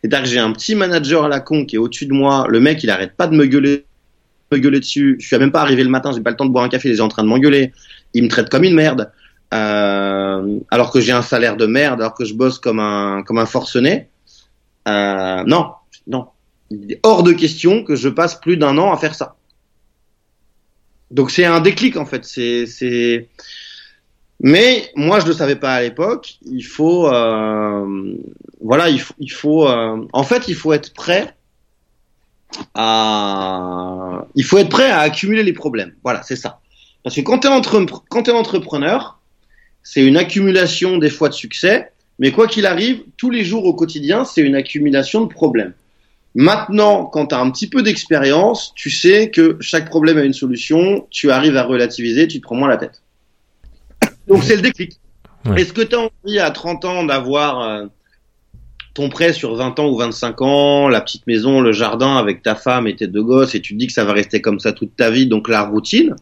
C'est-à-dire 0.00 0.22
que 0.22 0.28
j'ai 0.28 0.38
un 0.38 0.52
petit 0.52 0.74
manager 0.74 1.24
à 1.24 1.28
la 1.28 1.40
con 1.40 1.64
qui 1.64 1.76
est 1.76 1.78
au-dessus 1.78 2.06
de 2.06 2.12
moi, 2.12 2.46
le 2.48 2.60
mec 2.60 2.82
il 2.82 2.90
arrête 2.90 3.16
pas 3.16 3.26
de 3.26 3.34
me 3.34 3.46
gueuler, 3.46 3.84
me 4.52 4.58
gueuler 4.58 4.80
dessus. 4.80 5.16
Je 5.18 5.26
suis 5.26 5.38
même 5.38 5.52
pas 5.52 5.62
arrivé 5.62 5.82
le 5.82 5.90
matin, 5.90 6.12
j'ai 6.12 6.20
pas 6.20 6.30
le 6.30 6.36
temps 6.36 6.46
de 6.46 6.50
boire 6.50 6.64
un 6.64 6.68
café, 6.68 6.88
il 6.88 6.96
est 6.96 7.00
en 7.00 7.08
train 7.08 7.22
de 7.22 7.28
m'engueuler. 7.28 7.72
Il 8.14 8.24
me 8.24 8.28
traite 8.28 8.48
comme 8.48 8.64
une 8.64 8.74
merde. 8.74 9.10
Euh, 9.52 10.60
alors 10.70 10.92
que 10.92 11.00
j'ai 11.00 11.12
un 11.12 11.22
salaire 11.22 11.56
de 11.56 11.66
merde, 11.66 12.00
alors 12.00 12.14
que 12.14 12.24
je 12.24 12.34
bosse 12.34 12.58
comme 12.58 12.78
un 12.78 13.22
comme 13.24 13.38
un 13.38 13.46
forcené. 13.46 14.08
Euh, 14.86 15.42
non, 15.44 15.72
non, 16.06 16.28
hors 17.02 17.22
de 17.22 17.32
question 17.32 17.82
que 17.82 17.96
je 17.96 18.08
passe 18.08 18.34
plus 18.36 18.56
d'un 18.56 18.78
an 18.78 18.92
à 18.92 18.96
faire 18.96 19.14
ça. 19.14 19.36
Donc 21.10 21.30
c'est 21.30 21.44
un 21.44 21.60
déclic 21.60 21.96
en 21.96 22.06
fait. 22.06 22.24
C'est 22.24 22.66
c'est. 22.66 23.28
Mais 24.40 24.90
moi 24.94 25.20
je 25.20 25.26
le 25.26 25.32
savais 25.32 25.56
pas 25.56 25.74
à 25.74 25.82
l'époque. 25.82 26.38
Il 26.46 26.62
faut 26.62 27.08
euh, 27.08 28.14
voilà 28.60 28.88
il 28.88 29.00
faut 29.00 29.14
il 29.18 29.32
faut 29.32 29.68
euh, 29.68 30.06
en 30.12 30.22
fait 30.22 30.48
il 30.48 30.54
faut 30.54 30.72
être 30.72 30.94
prêt 30.94 31.34
à 32.74 34.26
il 34.34 34.44
faut 34.44 34.58
être 34.58 34.70
prêt 34.70 34.90
à 34.90 35.00
accumuler 35.00 35.42
les 35.42 35.52
problèmes. 35.52 35.94
Voilà 36.04 36.22
c'est 36.22 36.36
ça. 36.36 36.60
Parce 37.02 37.16
que 37.16 37.22
quand 37.22 37.40
tu 37.40 37.48
es 37.48 38.32
entrepreneur, 38.32 39.19
c'est 39.82 40.04
une 40.04 40.16
accumulation 40.16 40.98
des 40.98 41.10
fois 41.10 41.28
de 41.28 41.34
succès, 41.34 41.90
mais 42.18 42.32
quoi 42.32 42.46
qu'il 42.46 42.66
arrive, 42.66 43.02
tous 43.16 43.30
les 43.30 43.44
jours 43.44 43.64
au 43.64 43.74
quotidien, 43.74 44.24
c'est 44.24 44.42
une 44.42 44.54
accumulation 44.54 45.22
de 45.22 45.32
problèmes. 45.32 45.72
Maintenant, 46.34 47.06
quand 47.06 47.28
tu 47.28 47.34
as 47.34 47.40
un 47.40 47.50
petit 47.50 47.68
peu 47.68 47.82
d'expérience, 47.82 48.72
tu 48.76 48.90
sais 48.90 49.30
que 49.30 49.56
chaque 49.60 49.88
problème 49.88 50.18
a 50.18 50.22
une 50.22 50.32
solution, 50.32 51.06
tu 51.10 51.30
arrives 51.30 51.56
à 51.56 51.64
relativiser, 51.64 52.28
tu 52.28 52.38
te 52.38 52.42
prends 52.42 52.54
moins 52.54 52.68
la 52.68 52.76
tête. 52.76 53.02
Donc 54.28 54.44
c'est 54.44 54.56
le 54.56 54.62
déclic. 54.62 55.00
Est-ce 55.56 55.72
que 55.72 55.82
tu 55.82 55.96
as 55.96 56.00
envie 56.00 56.38
à 56.38 56.50
30 56.50 56.84
ans 56.84 57.04
d'avoir 57.04 57.62
euh, 57.62 57.86
ton 58.94 59.08
prêt 59.08 59.32
sur 59.32 59.56
20 59.56 59.78
ans 59.80 59.88
ou 59.88 59.96
25 59.96 60.42
ans, 60.42 60.88
la 60.88 61.00
petite 61.00 61.26
maison, 61.26 61.60
le 61.60 61.72
jardin 61.72 62.16
avec 62.16 62.42
ta 62.42 62.54
femme 62.54 62.86
et 62.86 62.94
tes 62.94 63.06
deux 63.06 63.22
gosses, 63.22 63.54
et 63.54 63.60
tu 63.60 63.74
te 63.74 63.78
dis 63.78 63.86
que 63.86 63.92
ça 63.92 64.04
va 64.04 64.12
rester 64.12 64.40
comme 64.40 64.60
ça 64.60 64.72
toute 64.72 64.94
ta 64.94 65.10
vie, 65.10 65.26
donc 65.26 65.48
la 65.48 65.62
routine? 65.62 66.14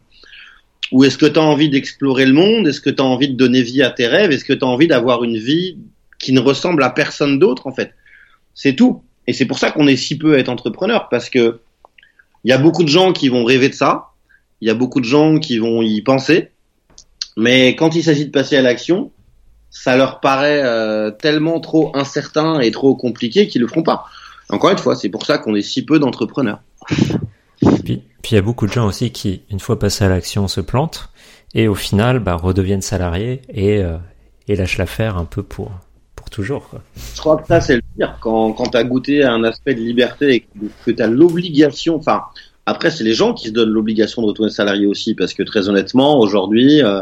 Ou 0.91 1.03
est-ce 1.03 1.17
que 1.17 1.25
tu 1.25 1.39
as 1.39 1.43
envie 1.43 1.69
d'explorer 1.69 2.25
le 2.25 2.33
monde? 2.33 2.67
Est-ce 2.67 2.81
que 2.81 2.89
tu 2.89 3.01
as 3.01 3.05
envie 3.05 3.29
de 3.29 3.35
donner 3.35 3.61
vie 3.61 3.83
à 3.83 3.91
tes 3.91 4.07
rêves? 4.07 4.31
Est-ce 4.31 4.45
que 4.45 4.53
tu 4.53 4.65
as 4.65 4.67
envie 4.67 4.87
d'avoir 4.87 5.23
une 5.23 5.37
vie 5.37 5.77
qui 6.17 6.33
ne 6.33 6.39
ressemble 6.39 6.83
à 6.83 6.89
personne 6.89 7.39
d'autre 7.39 7.67
en 7.67 7.71
fait? 7.71 7.93
C'est 8.55 8.75
tout. 8.75 9.03
Et 9.27 9.33
c'est 9.33 9.45
pour 9.45 9.59
ça 9.59 9.71
qu'on 9.71 9.87
est 9.87 9.95
si 9.95 10.17
peu 10.17 10.35
à 10.35 10.39
être 10.39 10.49
entrepreneur 10.49 11.07
parce 11.09 11.29
que 11.29 11.59
il 12.43 12.49
y 12.49 12.53
a 12.53 12.57
beaucoup 12.57 12.83
de 12.83 12.89
gens 12.89 13.13
qui 13.13 13.29
vont 13.29 13.43
rêver 13.43 13.69
de 13.69 13.73
ça, 13.73 14.07
il 14.61 14.67
y 14.67 14.71
a 14.71 14.73
beaucoup 14.73 15.01
de 15.01 15.05
gens 15.05 15.39
qui 15.39 15.57
vont 15.57 15.81
y 15.81 16.01
penser, 16.01 16.51
mais 17.37 17.75
quand 17.75 17.95
il 17.95 18.03
s'agit 18.03 18.25
de 18.25 18.31
passer 18.31 18.55
à 18.55 18.61
l'action, 18.61 19.11
ça 19.69 19.95
leur 19.95 20.19
paraît 20.19 20.61
euh, 20.63 21.11
tellement 21.11 21.59
trop 21.59 21.91
incertain 21.95 22.59
et 22.59 22.71
trop 22.71 22.95
compliqué 22.95 23.47
qu'ils 23.47 23.61
le 23.61 23.67
feront 23.67 23.83
pas. 23.83 24.05
Encore 24.49 24.71
une 24.71 24.77
fois, 24.77 24.95
c'est 24.95 25.09
pour 25.09 25.25
ça 25.25 25.37
qu'on 25.37 25.55
est 25.55 25.61
si 25.61 25.85
peu 25.85 25.99
d'entrepreneurs. 25.99 26.61
Puis, 27.61 28.01
puis 28.21 28.31
il 28.31 28.35
y 28.35 28.37
a 28.37 28.41
beaucoup 28.41 28.67
de 28.67 28.71
gens 28.71 28.87
aussi 28.87 29.11
qui, 29.11 29.41
une 29.49 29.59
fois 29.59 29.79
passés 29.79 30.05
à 30.05 30.09
l'action, 30.09 30.47
se 30.47 30.61
plantent 30.61 31.09
et 31.53 31.67
au 31.67 31.75
final 31.75 32.19
bah, 32.19 32.35
redeviennent 32.35 32.81
salariés 32.81 33.41
et, 33.49 33.79
euh, 33.79 33.97
et 34.47 34.55
lâchent 34.55 34.77
l'affaire 34.77 35.17
un 35.17 35.25
peu 35.25 35.43
pour, 35.43 35.71
pour 36.15 36.29
toujours. 36.29 36.69
Je 37.15 37.19
crois 37.19 37.37
que 37.37 37.47
ça, 37.47 37.61
c'est 37.61 37.75
le 37.75 37.81
pire. 37.95 38.17
Quand, 38.21 38.53
quand 38.53 38.69
tu 38.69 38.77
as 38.77 38.83
goûté 38.83 39.23
à 39.23 39.33
un 39.33 39.43
aspect 39.43 39.75
de 39.75 39.81
liberté 39.81 40.35
et 40.35 40.47
que 40.85 40.91
tu 40.91 41.01
as 41.01 41.07
l'obligation, 41.07 41.95
enfin, 41.95 42.23
après, 42.65 42.91
c'est 42.91 43.03
les 43.03 43.13
gens 43.13 43.33
qui 43.33 43.47
se 43.47 43.53
donnent 43.53 43.71
l'obligation 43.71 44.21
de 44.21 44.27
retourner 44.27 44.51
salarié 44.51 44.85
aussi, 44.85 45.15
parce 45.15 45.33
que 45.33 45.41
très 45.41 45.69
honnêtement, 45.69 46.19
aujourd'hui, 46.19 46.83
euh, 46.83 47.01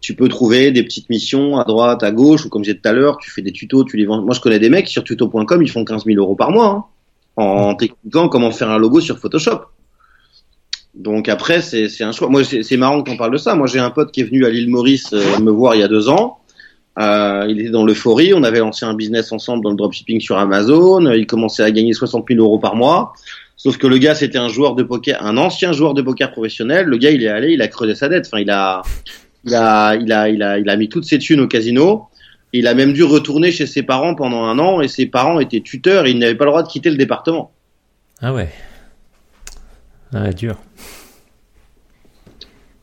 tu 0.00 0.16
peux 0.16 0.28
trouver 0.28 0.72
des 0.72 0.82
petites 0.82 1.08
missions 1.08 1.56
à 1.56 1.64
droite, 1.64 2.02
à 2.02 2.10
gauche, 2.10 2.44
ou 2.46 2.48
comme 2.48 2.64
j'ai 2.64 2.76
tout 2.76 2.88
à 2.88 2.92
l'heure, 2.92 3.18
tu 3.18 3.30
fais 3.30 3.42
des 3.42 3.52
tutos, 3.52 3.84
tu 3.84 3.96
les 3.96 4.06
vends. 4.06 4.22
Moi, 4.22 4.34
je 4.34 4.40
connais 4.40 4.58
des 4.58 4.68
mecs 4.68 4.88
sur 4.88 5.04
tuto.com, 5.04 5.62
ils 5.62 5.70
font 5.70 5.84
15 5.84 6.04
000 6.04 6.18
euros 6.18 6.34
par 6.34 6.50
mois. 6.50 6.66
Hein 6.66 6.84
en 7.36 7.74
t'expliquant 7.74 8.28
comment 8.28 8.50
faire 8.50 8.70
un 8.70 8.78
logo 8.78 9.00
sur 9.00 9.18
Photoshop. 9.18 9.60
Donc 10.94 11.28
après, 11.28 11.60
c'est 11.60 12.02
un 12.02 12.12
choix. 12.12 12.28
Moi, 12.28 12.42
c'est 12.44 12.76
marrant 12.76 13.02
qu'on 13.02 13.16
parle 13.16 13.32
de 13.32 13.36
ça. 13.36 13.54
Moi, 13.54 13.66
j'ai 13.66 13.78
un 13.78 13.90
pote 13.90 14.10
qui 14.12 14.22
est 14.22 14.24
venu 14.24 14.46
à 14.46 14.50
l'île 14.50 14.70
Maurice 14.70 15.12
euh, 15.12 15.38
me 15.40 15.50
voir 15.50 15.74
il 15.74 15.80
y 15.80 15.84
a 15.84 15.88
deux 15.88 16.08
ans. 16.08 16.38
Euh, 16.98 17.44
il 17.48 17.60
était 17.60 17.68
dans 17.68 17.84
l'euphorie. 17.84 18.32
On 18.32 18.42
avait 18.42 18.60
lancé 18.60 18.86
un 18.86 18.94
business 18.94 19.30
ensemble 19.30 19.62
dans 19.62 19.70
le 19.70 19.76
dropshipping 19.76 20.20
sur 20.20 20.38
Amazon. 20.38 21.12
Il 21.12 21.26
commençait 21.26 21.62
à 21.62 21.70
gagner 21.70 21.92
60 21.92 22.24
000 22.30 22.42
euros 22.42 22.58
par 22.58 22.76
mois. 22.76 23.12
Sauf 23.58 23.76
que 23.76 23.86
le 23.86 23.98
gars, 23.98 24.14
c'était 24.14 24.38
un 24.38 24.48
joueur 24.48 24.74
de 24.74 24.82
poker, 24.82 25.22
un 25.22 25.36
ancien 25.36 25.72
joueur 25.72 25.92
de 25.92 26.00
poker 26.00 26.30
professionnel. 26.30 26.86
Le 26.86 26.96
gars, 26.96 27.10
il 27.10 27.22
est 27.22 27.28
allé, 27.28 27.52
il 27.52 27.60
a 27.60 27.68
creusé 27.68 27.94
sa 27.94 28.08
dette. 28.08 28.26
Enfin, 28.26 28.40
il 28.40 28.50
a, 28.50 28.80
il 29.44 29.54
a, 29.54 29.96
il 29.96 30.12
a, 30.12 30.28
il 30.30 30.42
a, 30.42 30.58
il 30.58 30.68
a 30.70 30.76
mis 30.76 30.88
toutes 30.88 31.04
ses 31.04 31.18
thunes 31.18 31.40
au 31.40 31.46
casino 31.46 32.08
Il 32.56 32.66
a 32.66 32.74
même 32.74 32.92
dû 32.92 33.04
retourner 33.04 33.50
chez 33.50 33.66
ses 33.66 33.82
parents 33.82 34.14
pendant 34.14 34.44
un 34.44 34.58
an 34.58 34.80
et 34.80 34.88
ses 34.88 35.06
parents 35.06 35.40
étaient 35.40 35.60
tuteurs 35.60 36.06
et 36.06 36.10
il 36.10 36.18
n'avait 36.18 36.34
pas 36.34 36.44
le 36.44 36.50
droit 36.50 36.62
de 36.62 36.68
quitter 36.68 36.90
le 36.90 36.96
département. 36.96 37.52
Ah 38.22 38.32
ouais. 38.32 38.48
Ah, 40.14 40.32
dur. 40.32 40.56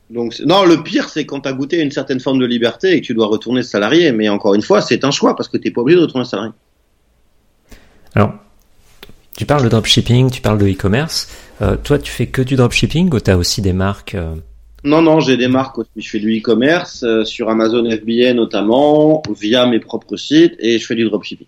Donc, 0.10 0.40
non, 0.46 0.64
le 0.64 0.84
pire, 0.84 1.10
c'est 1.10 1.26
quand 1.26 1.42
tu 1.42 1.50
as 1.50 1.54
goûté 1.54 1.82
une 1.82 1.90
certaine 1.90 2.20
forme 2.20 2.40
de 2.40 2.46
liberté 2.46 2.92
et 2.92 3.02
que 3.02 3.06
tu 3.08 3.16
dois 3.16 3.26
retourner 3.26 3.64
salarié. 3.64 4.12
Mais 4.12 4.30
encore 4.30 4.54
une 4.54 4.62
fois, 4.62 4.82
c'est 4.82 5.04
un 5.04 5.12
choix 5.12 5.36
parce 5.36 5.50
que 5.50 5.58
tu 5.58 5.68
n'es 5.68 5.74
pas 5.74 5.82
obligé 5.82 5.98
de 5.98 6.04
retourner 6.04 6.26
salarié. 6.26 6.52
Alors, 8.14 8.34
tu 9.36 9.46
parles 9.46 9.64
de 9.64 9.70
dropshipping, 9.70 10.30
tu 10.30 10.42
parles 10.42 10.60
de 10.60 10.70
e-commerce. 10.70 11.28
Euh, 11.64 11.78
toi, 11.78 11.98
tu 11.98 12.12
fais 12.12 12.28
que 12.28 12.44
du 12.44 12.56
dropshipping 12.56 13.12
ou 13.12 13.20
tu 13.20 13.32
as 13.32 13.38
aussi 13.38 13.62
des 13.62 13.74
marques 13.74 14.14
euh 14.14 14.36
Non, 14.84 15.02
non, 15.02 15.20
j'ai 15.20 15.38
des 15.38 15.48
marques 15.48 15.78
aussi. 15.78 15.90
Je 15.98 16.10
fais 16.10 16.20
du 16.20 16.38
e-commerce 16.38 17.04
euh, 17.04 17.24
sur 17.24 17.50
Amazon 17.50 17.90
FBA 17.90 18.34
notamment, 18.34 19.24
via 19.30 19.66
mes 19.66 19.80
propres 19.80 20.18
sites 20.18 20.56
et 20.60 20.78
je 20.80 20.86
fais 20.86 20.96
du 20.96 21.06
dropshipping. 21.06 21.48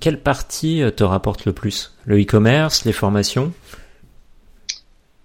Quelle 0.00 0.20
partie 0.20 0.82
te 0.96 1.04
rapporte 1.04 1.44
le 1.44 1.52
plus? 1.52 1.94
Le 2.04 2.20
e-commerce, 2.20 2.84
les 2.84 2.92
formations? 2.92 3.52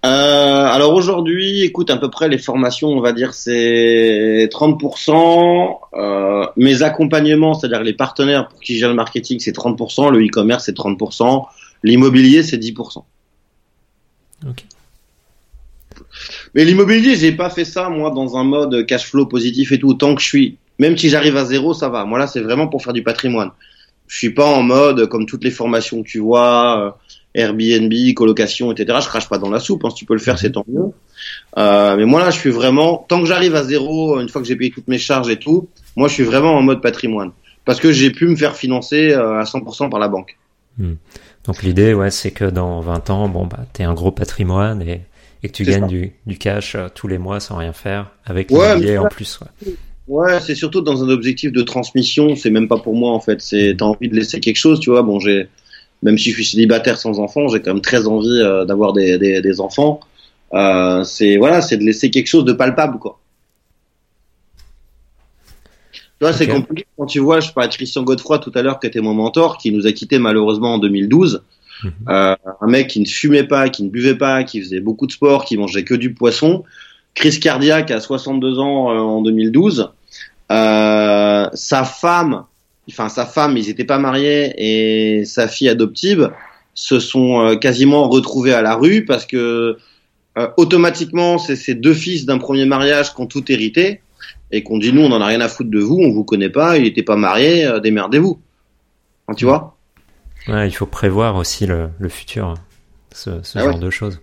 Euh, 0.06 0.66
alors 0.66 0.94
aujourd'hui, 0.94 1.62
écoute, 1.62 1.90
à 1.90 1.96
peu 1.96 2.08
près 2.08 2.28
les 2.28 2.38
formations, 2.38 2.88
on 2.88 3.00
va 3.00 3.12
dire 3.12 3.34
c'est 3.34 4.48
30%. 4.52 5.78
Euh, 5.94 6.46
mes 6.56 6.82
accompagnements, 6.82 7.54
c'est-à-dire 7.54 7.82
les 7.82 7.94
partenaires 7.94 8.48
pour 8.48 8.60
qui 8.60 8.78
j'ai 8.78 8.86
le 8.86 8.94
marketing, 8.94 9.40
c'est 9.40 9.54
30%. 9.54 10.10
Le 10.10 10.24
e-commerce, 10.24 10.66
c'est 10.66 10.76
30%. 10.76 11.46
L'immobilier, 11.82 12.44
c'est 12.44 12.58
10%. 12.58 13.02
Ok. 14.48 14.64
Mais 16.54 16.64
l'immobilier, 16.64 17.16
j'ai 17.16 17.32
pas 17.32 17.50
fait 17.50 17.64
ça 17.64 17.88
moi 17.88 18.10
dans 18.10 18.36
un 18.36 18.44
mode 18.44 18.86
cash 18.86 19.06
flow 19.06 19.26
positif 19.26 19.72
et 19.72 19.78
tout. 19.78 19.94
Tant 19.94 20.14
que 20.14 20.22
je 20.22 20.26
suis, 20.26 20.58
même 20.78 20.96
si 20.96 21.08
j'arrive 21.08 21.36
à 21.36 21.44
zéro, 21.44 21.74
ça 21.74 21.88
va. 21.88 22.04
Moi 22.04 22.18
là, 22.18 22.26
c'est 22.26 22.40
vraiment 22.40 22.68
pour 22.68 22.82
faire 22.82 22.92
du 22.92 23.02
patrimoine. 23.02 23.50
Je 24.06 24.16
suis 24.16 24.30
pas 24.30 24.46
en 24.46 24.62
mode 24.62 25.06
comme 25.06 25.26
toutes 25.26 25.44
les 25.44 25.50
formations 25.50 26.02
que 26.02 26.08
tu 26.08 26.18
vois. 26.18 26.86
Euh, 26.86 26.90
Airbnb, 27.34 27.92
colocation, 28.14 28.72
etc. 28.72 28.98
Je 29.02 29.06
crache 29.06 29.28
pas 29.28 29.38
dans 29.38 29.50
la 29.50 29.60
soupe. 29.60 29.84
Hein. 29.84 29.90
Si 29.90 29.96
tu 29.96 30.04
peux 30.06 30.14
le 30.14 30.20
faire, 30.20 30.38
c'est 30.38 30.52
tant 30.52 30.64
mieux. 30.66 30.92
Euh, 31.58 31.96
mais 31.96 32.04
moi 32.04 32.20
là, 32.20 32.30
je 32.30 32.38
suis 32.38 32.50
vraiment 32.50 33.04
tant 33.08 33.20
que 33.20 33.26
j'arrive 33.26 33.54
à 33.54 33.64
zéro, 33.64 34.18
une 34.18 34.28
fois 34.28 34.40
que 34.40 34.48
j'ai 34.48 34.56
payé 34.56 34.70
toutes 34.70 34.88
mes 34.88 34.98
charges 34.98 35.30
et 35.30 35.38
tout, 35.38 35.68
moi 35.94 36.08
je 36.08 36.14
suis 36.14 36.24
vraiment 36.24 36.54
en 36.54 36.62
mode 36.62 36.80
patrimoine 36.80 37.32
parce 37.64 37.80
que 37.80 37.92
j'ai 37.92 38.10
pu 38.10 38.26
me 38.26 38.34
faire 38.34 38.56
financer 38.56 39.10
euh, 39.12 39.38
à 39.38 39.44
100% 39.44 39.90
par 39.90 40.00
la 40.00 40.08
banque. 40.08 40.38
Hmm. 40.78 40.94
Donc 41.44 41.62
l'idée, 41.62 41.92
ouais, 41.92 42.10
c'est 42.10 42.30
que 42.30 42.44
dans 42.44 42.80
20 42.80 43.10
ans, 43.10 43.28
bon 43.28 43.46
bah, 43.46 43.60
t'es 43.72 43.84
un 43.84 43.94
gros 43.94 44.10
patrimoine 44.10 44.80
et, 44.82 45.02
et 45.42 45.48
que 45.48 45.52
tu 45.52 45.64
gagnes 45.64 45.86
du, 45.86 46.12
du, 46.26 46.38
cash 46.38 46.74
euh, 46.74 46.88
tous 46.92 47.08
les 47.08 47.18
mois 47.18 47.40
sans 47.40 47.56
rien 47.56 47.72
faire 47.72 48.10
avec 48.24 48.50
ouais, 48.50 48.98
en 48.98 49.06
plus. 49.06 49.38
Ouais, 49.40 49.72
ouais 50.08 50.40
c'est 50.40 50.54
surtout 50.54 50.80
dans 50.80 51.04
un 51.04 51.08
objectif 51.08 51.52
de 51.52 51.62
transmission. 51.62 52.34
C'est 52.36 52.50
même 52.50 52.68
pas 52.68 52.78
pour 52.78 52.94
moi 52.94 53.12
en 53.12 53.20
fait. 53.20 53.40
C'est 53.40 53.76
t'as 53.78 53.84
envie 53.84 54.08
de 54.08 54.16
laisser 54.16 54.40
quelque 54.40 54.56
chose, 54.56 54.80
tu 54.80 54.90
vois. 54.90 55.02
Bon, 55.02 55.20
j'ai 55.20 55.48
même 56.02 56.18
si 56.18 56.30
je 56.30 56.34
suis 56.36 56.44
célibataire 56.44 56.98
sans 56.98 57.18
enfants, 57.18 57.48
j'ai 57.48 57.60
quand 57.60 57.74
même 57.74 57.82
très 57.82 58.06
envie 58.06 58.40
euh, 58.40 58.64
d'avoir 58.64 58.92
des, 58.92 59.18
des, 59.18 59.40
des, 59.40 59.60
enfants. 59.60 60.00
Euh, 60.54 61.02
c'est 61.04 61.36
voilà, 61.36 61.60
c'est 61.60 61.76
de 61.76 61.84
laisser 61.84 62.10
quelque 62.10 62.28
chose 62.28 62.44
de 62.44 62.52
palpable, 62.52 62.98
quoi. 62.98 63.18
Tu 65.92 66.24
vois, 66.24 66.30
okay. 66.30 66.38
c'est 66.38 66.48
compliqué 66.48 66.86
quand 66.96 67.06
tu 67.06 67.20
vois, 67.20 67.38
je 67.38 67.52
parlais 67.52 67.68
de 67.68 67.74
Christian 67.74 68.02
Godefroy 68.02 68.40
tout 68.40 68.50
à 68.56 68.62
l'heure, 68.62 68.80
qui 68.80 68.88
était 68.88 69.00
mon 69.00 69.14
mentor, 69.14 69.56
qui 69.56 69.70
nous 69.70 69.86
a 69.86 69.92
quittés 69.92 70.18
malheureusement 70.18 70.74
en 70.74 70.78
2012. 70.78 71.42
-hmm. 71.84 71.90
euh, 72.08 72.36
un 72.60 72.66
mec 72.66 72.88
qui 72.88 73.00
ne 73.00 73.06
fumait 73.06 73.44
pas, 73.44 73.68
qui 73.68 73.82
ne 73.82 73.90
buvait 73.90 74.16
pas, 74.16 74.44
qui 74.44 74.60
faisait 74.60 74.80
beaucoup 74.80 75.06
de 75.06 75.12
sport, 75.12 75.44
qui 75.44 75.56
mangeait 75.56 75.84
que 75.84 75.94
du 75.94 76.14
poisson. 76.14 76.64
Crise 77.14 77.38
cardiaque 77.38 77.90
à 77.90 78.00
62 78.00 78.58
ans 78.58 78.90
euh, 78.90 78.98
en 78.98 79.22
2012. 79.22 79.90
Euh, 80.50 81.48
sa 81.52 81.84
femme 81.84 82.44
enfin 82.90 83.08
sa 83.08 83.26
femme, 83.26 83.56
ils 83.56 83.66
n'étaient 83.66 83.84
pas 83.84 83.98
mariés 83.98 84.54
et 84.56 85.24
sa 85.24 85.48
fille 85.48 85.68
adoptive 85.68 86.30
se 86.74 87.00
sont 87.00 87.40
euh, 87.40 87.56
quasiment 87.56 88.08
retrouvés 88.08 88.54
à 88.54 88.62
la 88.62 88.74
rue 88.74 89.04
parce 89.04 89.26
que 89.26 89.76
euh, 90.38 90.48
automatiquement 90.56 91.38
c'est 91.38 91.56
ces 91.56 91.74
deux 91.74 91.94
fils 91.94 92.24
d'un 92.24 92.38
premier 92.38 92.64
mariage 92.64 93.14
qui 93.14 93.20
ont 93.20 93.26
tout 93.26 93.50
hérité 93.50 94.00
et 94.52 94.62
qu'on 94.62 94.78
dit 94.78 94.92
nous 94.92 95.02
on 95.02 95.12
en 95.12 95.20
a 95.20 95.26
rien 95.26 95.40
à 95.40 95.48
foutre 95.48 95.70
de 95.70 95.80
vous, 95.80 95.98
on 95.98 96.10
vous 96.10 96.24
connaît 96.24 96.50
pas, 96.50 96.76
il 96.76 96.84
n'était 96.84 97.02
pas 97.02 97.16
marié, 97.16 97.66
euh, 97.66 97.80
démerdez-vous. 97.80 98.40
Enfin, 99.26 99.36
tu 99.36 99.44
vois? 99.44 99.76
Ouais, 100.46 100.68
il 100.68 100.72
faut 100.72 100.86
prévoir 100.86 101.36
aussi 101.36 101.66
le, 101.66 101.90
le 101.98 102.08
futur, 102.08 102.54
ce, 103.12 103.42
ce 103.42 103.58
ah 103.58 103.64
genre 103.64 103.74
ouais. 103.74 103.80
de 103.80 103.90
choses. 103.90 104.20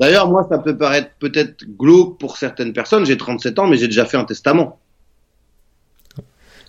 D'ailleurs, 0.00 0.28
moi, 0.28 0.46
ça 0.48 0.58
peut 0.58 0.76
paraître 0.76 1.10
peut-être 1.18 1.64
glauque 1.78 2.18
pour 2.18 2.36
certaines 2.36 2.72
personnes. 2.72 3.06
J'ai 3.06 3.16
37 3.16 3.58
ans, 3.58 3.66
mais 3.66 3.76
j'ai 3.76 3.86
déjà 3.86 4.04
fait 4.04 4.16
un 4.16 4.24
testament. 4.24 4.78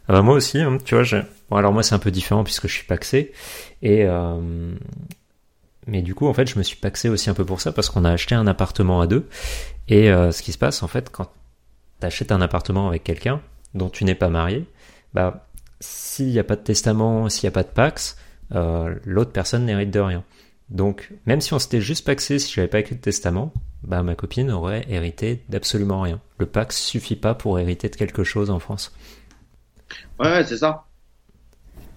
Ah 0.09 0.13
bah 0.13 0.21
moi 0.21 0.35
aussi, 0.35 0.59
hein, 0.59 0.77
tu 0.85 0.95
vois. 0.95 1.03
Bon, 1.49 1.57
alors 1.57 1.73
moi 1.73 1.83
c'est 1.83 1.95
un 1.95 1.99
peu 1.99 2.11
différent 2.11 2.43
puisque 2.43 2.67
je 2.67 2.73
suis 2.73 2.85
paxé 2.85 3.33
et 3.81 4.05
euh... 4.05 4.73
mais 5.85 6.01
du 6.01 6.15
coup 6.15 6.27
en 6.27 6.33
fait 6.33 6.47
je 6.47 6.57
me 6.57 6.63
suis 6.63 6.77
paxé 6.77 7.09
aussi 7.09 7.29
un 7.29 7.33
peu 7.33 7.45
pour 7.45 7.59
ça 7.61 7.71
parce 7.71 7.89
qu'on 7.89 8.05
a 8.05 8.11
acheté 8.11 8.35
un 8.35 8.47
appartement 8.47 9.01
à 9.01 9.07
deux 9.07 9.27
et 9.87 10.09
euh, 10.11 10.31
ce 10.31 10.41
qui 10.41 10.51
se 10.51 10.57
passe 10.57 10.83
en 10.83 10.87
fait 10.87 11.09
quand 11.09 11.29
t'achètes 11.99 12.31
un 12.31 12.41
appartement 12.41 12.87
avec 12.87 13.03
quelqu'un 13.03 13.41
dont 13.73 13.89
tu 13.89 14.05
n'es 14.05 14.15
pas 14.15 14.29
marié, 14.29 14.65
bah 15.13 15.47
s'il 15.79 16.27
n'y 16.27 16.39
a 16.39 16.43
pas 16.43 16.55
de 16.55 16.61
testament, 16.61 17.29
s'il 17.29 17.47
n'y 17.47 17.49
a 17.49 17.51
pas 17.51 17.63
de 17.63 17.69
pax, 17.69 18.17
euh, 18.55 18.95
l'autre 19.05 19.31
personne 19.31 19.65
n'hérite 19.65 19.91
de 19.91 19.99
rien. 19.99 20.23
Donc 20.69 21.11
même 21.25 21.41
si 21.41 21.53
on 21.53 21.59
s'était 21.59 21.81
juste 21.81 22.05
paxé, 22.05 22.39
si 22.39 22.53
j'avais 22.53 22.67
pas 22.67 22.79
écrit 22.79 22.95
de 22.95 23.01
testament, 23.01 23.53
bah 23.83 24.03
ma 24.03 24.15
copine 24.15 24.51
aurait 24.51 24.85
hérité 24.89 25.43
d'absolument 25.49 26.01
rien. 26.01 26.19
Le 26.39 26.45
pax 26.45 26.81
suffit 26.81 27.15
pas 27.15 27.35
pour 27.35 27.59
hériter 27.59 27.89
de 27.89 27.95
quelque 27.95 28.23
chose 28.23 28.49
en 28.49 28.59
France. 28.59 28.93
Ouais, 30.19 30.43
c'est 30.43 30.57
ça. 30.57 30.83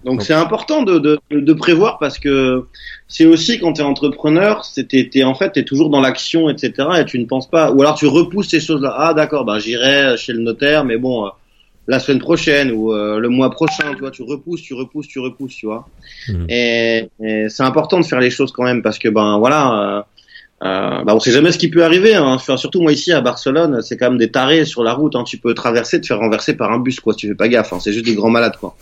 Donc 0.03 0.23
c'est 0.23 0.33
important 0.33 0.81
de, 0.81 0.97
de, 0.97 1.19
de, 1.29 1.53
prévoir 1.53 1.99
parce 1.99 2.17
que 2.17 2.65
c'est 3.07 3.25
aussi 3.25 3.59
quand 3.59 3.73
tu 3.73 3.81
es 3.81 3.83
entrepreneur, 3.83 4.65
c'était 4.65 5.23
en 5.23 5.35
fait 5.35 5.51
tu 5.51 5.59
es 5.59 5.63
toujours 5.63 5.91
dans 5.91 6.01
l'action, 6.01 6.49
etc. 6.49 6.87
Et 6.99 7.05
tu 7.05 7.19
ne 7.19 7.25
penses 7.25 7.47
pas, 7.47 7.71
ou 7.71 7.81
alors 7.81 7.95
tu 7.95 8.07
repousses 8.07 8.49
ces 8.49 8.59
choses-là. 8.59 8.95
Ah 8.97 9.13
d'accord, 9.13 9.45
ben 9.45 9.59
j'irai 9.59 10.17
chez 10.17 10.33
le 10.33 10.39
notaire, 10.39 10.85
mais 10.85 10.97
bon, 10.97 11.27
euh, 11.27 11.29
la 11.91 11.99
semaine 11.99 12.19
prochaine 12.19 12.71
ou 12.71 12.93
euh, 12.93 13.19
le 13.19 13.27
mois 13.27 13.51
prochain, 13.51 13.93
tu 13.93 13.99
vois, 13.99 14.11
tu 14.11 14.23
repousses, 14.23 14.61
tu 14.61 14.73
repousses, 14.73 15.07
tu 15.07 15.19
repousses, 15.19 15.55
tu 15.55 15.65
vois. 15.65 15.89
Mmh. 16.29 16.45
Et, 16.47 17.09
et 17.21 17.49
c'est 17.49 17.63
important 17.63 17.99
de 17.99 18.05
faire 18.05 18.21
les 18.21 18.29
choses 18.29 18.53
quand 18.53 18.63
même 18.63 18.81
parce 18.81 18.97
que 18.97 19.09
ben 19.09 19.37
voilà, 19.39 19.61
euh, 19.73 20.01
euh, 20.63 21.03
bah, 21.03 21.13
on 21.13 21.19
sait 21.19 21.31
jamais 21.31 21.51
ce 21.51 21.57
qui 21.57 21.69
peut 21.69 21.83
arriver. 21.83 22.15
Hein. 22.15 22.23
Enfin, 22.27 22.55
surtout 22.55 22.81
moi 22.81 22.93
ici 22.93 23.11
à 23.11 23.19
Barcelone, 23.19 23.81
c'est 23.81 23.97
quand 23.97 24.09
même 24.09 24.17
des 24.17 24.31
tarés 24.31 24.63
sur 24.63 24.83
la 24.83 24.93
route. 24.93 25.17
Hein. 25.17 25.25
Tu 25.25 25.37
peux 25.37 25.53
traverser, 25.53 25.99
te 25.99 26.07
faire 26.07 26.19
renverser 26.19 26.55
par 26.55 26.71
un 26.71 26.79
bus, 26.79 27.01
quoi. 27.01 27.11
Si 27.13 27.19
tu 27.19 27.27
fais 27.27 27.35
pas 27.35 27.49
gaffe. 27.49 27.73
Hein. 27.73 27.79
C'est 27.81 27.91
juste 27.91 28.05
des 28.05 28.15
grands 28.15 28.29
malades, 28.29 28.55
quoi. 28.57 28.77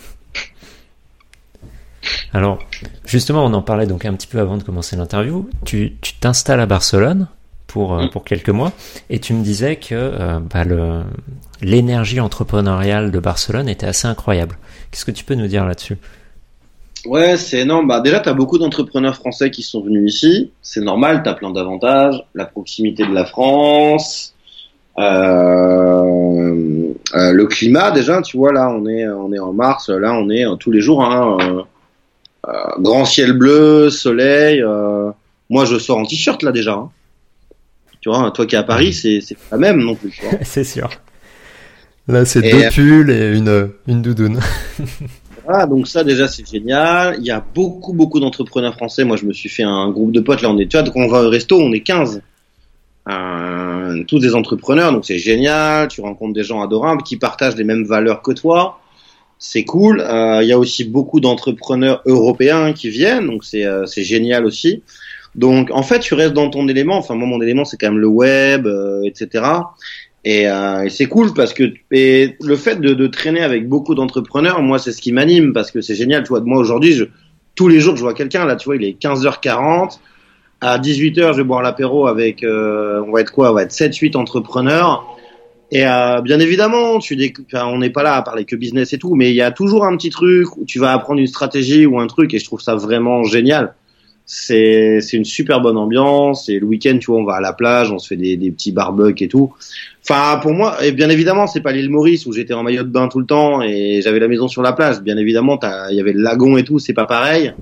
Alors, 2.32 2.60
justement, 3.06 3.44
on 3.44 3.54
en 3.54 3.64
parlait 3.64 3.88
donc 3.88 4.06
un 4.06 4.14
petit 4.14 4.28
peu 4.28 4.40
avant 4.40 4.58
de 4.58 4.64
commencer 4.64 4.96
l'interview. 4.96 5.50
Tu 5.66 5.96
t'installes 6.22 6.60
à 6.60 6.68
Barcelone 6.68 7.28
pour 7.70 7.94
Mm. 7.94 8.00
euh, 8.00 8.08
pour 8.10 8.24
quelques 8.26 8.50
mois 8.50 8.72
et 9.10 9.20
tu 9.20 9.34
me 9.34 9.44
disais 9.44 9.78
que 9.78 9.94
euh, 9.96 10.40
bah, 10.40 10.64
le 10.66 11.02
l'énergie 11.62 12.20
entrepreneuriale 12.20 13.12
de 13.12 13.20
Barcelone 13.20 13.70
était 13.70 13.86
assez 13.86 14.08
incroyable. 14.08 14.58
Qu'est-ce 14.92 15.06
que 15.06 15.12
tu 15.12 15.24
peux 15.24 15.36
nous 15.36 15.48
dire 15.48 15.66
là-dessus? 15.66 15.98
Ouais, 17.06 17.38
c'est 17.38 17.60
énorme. 17.60 17.88
Bah, 17.88 18.02
déjà, 18.02 18.20
tu 18.20 18.28
as 18.30 18.34
beaucoup 18.34 18.58
d'entrepreneurs 18.58 19.16
français 19.16 19.52
qui 19.52 19.62
sont 19.64 19.82
venus 19.82 20.14
ici. 20.16 20.52
C'est 20.62 20.82
normal, 20.82 21.22
tu 21.24 21.30
as 21.30 21.34
plein 21.34 21.52
d'avantages. 21.52 22.22
La 22.36 22.46
proximité 22.46 23.06
de 23.06 23.14
la 23.14 23.24
France, 23.26 24.34
euh, 24.98 26.94
euh, 27.16 27.32
le 27.32 27.46
climat, 27.48 27.92
déjà, 27.92 28.22
tu 28.22 28.38
vois, 28.38 28.52
là, 28.52 28.70
on 28.70 28.86
est, 28.88 29.08
on 29.08 29.32
est 29.34 29.40
en 29.40 29.54
mars, 29.54 29.90
là, 29.90 30.14
on 30.14 30.30
est 30.30 30.46
euh, 30.46 30.56
tous 30.56 30.72
les 30.72 30.82
jours, 30.82 31.04
hein, 31.04 31.38
grand 32.80 33.06
ciel 33.06 33.34
bleu, 33.34 33.90
soleil. 33.90 34.62
moi, 35.50 35.66
je 35.66 35.78
sors 35.78 35.98
en 35.98 36.06
t-shirt, 36.06 36.42
là, 36.44 36.52
déjà. 36.52 36.74
hein. 36.74 36.90
Tu 38.02 38.10
vois, 38.10 38.32
toi 38.32 38.46
qui 38.46 38.56
es 38.56 38.58
à 38.58 38.64
Paris, 38.64 38.94
c'est 38.94 39.22
pas 39.50 39.58
la 39.58 39.58
même 39.58 39.82
non 39.82 39.96
plus. 39.96 40.20
C'est 40.44 40.64
sûr. 40.64 40.90
Là, 42.08 42.26
c'est 42.26 42.42
deux 42.42 42.70
pulls 42.72 43.12
et 43.12 43.38
une 43.38 43.70
une 43.88 44.02
doudoune. 44.02 44.40
Voilà, 45.46 45.66
donc 45.66 45.88
ça 45.88 46.04
déjà 46.04 46.28
c'est 46.28 46.48
génial. 46.48 47.16
Il 47.18 47.26
y 47.26 47.32
a 47.32 47.44
beaucoup 47.56 47.92
beaucoup 47.92 48.20
d'entrepreneurs 48.20 48.76
français. 48.76 49.04
Moi 49.04 49.18
je 49.18 49.26
me 49.26 49.34
suis 49.34 49.50
fait 49.50 49.64
un 49.64 49.90
groupe 49.90 50.12
de 50.12 50.20
potes 50.20 50.44
là. 50.44 50.52
On 50.52 50.58
est, 50.60 50.68
tu 50.68 50.78
vois, 50.78 50.88
quand 50.88 51.00
on 51.00 51.08
va 51.08 51.24
au 51.24 51.30
resto, 51.30 51.60
on 51.60 51.72
est 51.72 51.80
15. 51.80 52.22
Euh, 53.10 54.04
tous 54.08 54.20
des 54.20 54.36
entrepreneurs, 54.36 54.92
donc 54.92 55.06
c'est 55.06 55.18
génial. 55.18 55.88
Tu 55.88 56.02
rencontres 56.02 56.34
des 56.34 56.44
gens 56.44 56.62
adorables 56.62 57.02
qui 57.02 57.18
partagent 57.18 57.56
les 57.56 57.64
mêmes 57.64 57.84
valeurs 57.84 58.22
que 58.22 58.32
toi. 58.32 58.80
C'est 59.40 59.64
cool. 59.64 60.02
Euh, 60.02 60.44
Il 60.44 60.48
y 60.48 60.52
a 60.52 60.60
aussi 60.60 60.84
beaucoup 60.84 61.20
d'entrepreneurs 61.20 62.04
européens 62.06 62.74
qui 62.74 62.92
viennent, 62.92 63.26
donc 63.26 63.44
c'est 63.44 63.66
euh, 63.66 63.88
c'est 63.88 64.04
génial 64.04 64.46
aussi. 64.46 64.84
Donc 65.40 65.72
en 65.72 65.84
fait 65.84 66.00
tu 66.00 66.14
restes 66.14 66.34
dans 66.34 66.50
ton 66.50 66.68
élément. 66.68 66.98
Enfin 66.98 67.16
moi 67.16 67.28
mon 67.28 67.42
élément 67.42 67.66
c'est 67.66 67.78
quand 67.78 67.88
même 67.88 68.00
le 68.00 68.08
web, 68.08 68.68
euh, 68.68 69.02
etc. 69.04 69.44
Et, 70.26 70.48
euh, 70.48 70.84
et 70.84 70.90
c'est 70.90 71.06
cool 71.06 71.34
parce 71.34 71.54
que 71.54 71.74
et 71.92 72.36
le 72.42 72.56
fait 72.56 72.82
de, 72.82 72.94
de 72.94 73.08
traîner 73.08 73.42
avec 73.42 73.68
beaucoup 73.68 73.96
d'entrepreneurs, 73.96 74.62
moi, 74.62 74.80
c'est 74.80 74.92
ce 74.92 75.02
qui 75.02 75.12
m'anime 75.12 75.54
parce 75.54 75.72
que 75.72 75.82
c'est 75.82 75.96
génial. 75.96 76.24
Tu 76.24 76.30
vois, 76.30 76.42
moi 76.42 76.58
aujourd'hui, 76.60 76.92
je, 76.92 77.06
tous 77.56 77.68
les 77.68 77.80
jours, 77.80 77.96
je 77.96 78.02
vois 78.02 78.14
quelqu'un. 78.14 78.46
Là, 78.46 78.56
tu 78.56 78.66
vois, 78.66 78.76
il 78.76 78.84
est 78.84 79.02
15h40. 79.02 80.00
À 80.62 80.78
18h, 80.78 81.32
je 81.32 81.38
vais 81.38 81.44
boire 81.46 81.62
l'apéro 81.62 82.08
avec, 82.08 82.44
euh, 82.44 83.02
on 83.08 83.12
va 83.14 83.22
être 83.22 83.32
quoi? 83.32 83.52
On 83.52 83.54
va 83.54 83.64
être 83.64 83.72
7-8 83.72 84.18
entrepreneurs. 84.18 85.06
Et 85.72 85.88
euh, 85.88 86.20
bien 86.22 86.40
évidemment, 86.40 87.00
tu 87.00 87.18
enfin, 87.54 87.68
on 87.68 87.78
n'est 87.78 87.92
pas 87.92 88.04
là 88.04 88.16
à 88.16 88.22
parler 88.24 88.44
que 88.44 88.56
business 88.58 88.92
et 88.92 88.98
tout, 88.98 89.16
mais 89.16 89.30
il 89.30 89.36
y 89.36 89.42
a 89.42 89.52
toujours 89.52 89.86
un 89.86 89.96
petit 89.96 90.10
truc 90.10 90.58
où 90.58 90.66
tu 90.66 90.80
vas 90.80 90.92
apprendre 90.92 91.22
une 91.22 91.28
stratégie 91.28 91.86
ou 91.86 92.00
un 92.00 92.08
truc, 92.08 92.34
et 92.34 92.40
je 92.40 92.46
trouve 92.46 92.60
ça 92.60 92.76
vraiment 92.76 93.24
génial. 93.24 93.76
C'est 94.32 95.02
c'est 95.02 95.18
une 95.18 95.26
super 95.26 95.60
bonne 95.60 95.76
ambiance. 95.76 96.50
Et 96.50 96.60
le 96.60 96.68
week-end, 96.68 97.00
tu 97.00 97.08
vois, 97.08 97.20
on 97.20 97.24
va 97.24 97.38
à 97.38 97.42
la 97.42 97.52
plage, 97.52 97.92
on 97.92 97.98
se 97.98 98.10
fait 98.10 98.16
des, 98.16 98.38
des 98.38 98.52
petits 98.52 98.72
barbecues 98.72 99.24
et 99.24 99.28
tout. 99.28 99.52
Enfin, 100.04 100.38
pour 100.40 100.54
moi, 100.54 100.86
et 100.86 100.92
bien 100.92 101.10
évidemment, 101.10 101.48
c'est 101.48 101.62
pas 101.62 101.72
l'île 101.72 101.90
Maurice 101.90 102.28
où 102.28 102.32
j'étais 102.32 102.54
en 102.54 102.62
maillot 102.62 102.84
de 102.84 102.90
bain 102.90 103.08
tout 103.08 103.18
le 103.18 103.26
temps 103.26 103.64
et 103.64 104.02
j'avais 104.04 104.20
la 104.20 104.28
maison 104.28 104.48
sur 104.48 104.62
la 104.62 104.74
plage. 104.74 105.02
Bien 105.02 105.18
évidemment, 105.18 105.60
il 105.90 105.96
y 105.96 106.00
avait 106.00 106.14
le 106.14 106.22
lagon 106.22 106.58
et 106.58 106.64
tout, 106.64 106.78
c'est 106.78 106.94
pas 106.94 107.08
pareil. 107.08 107.56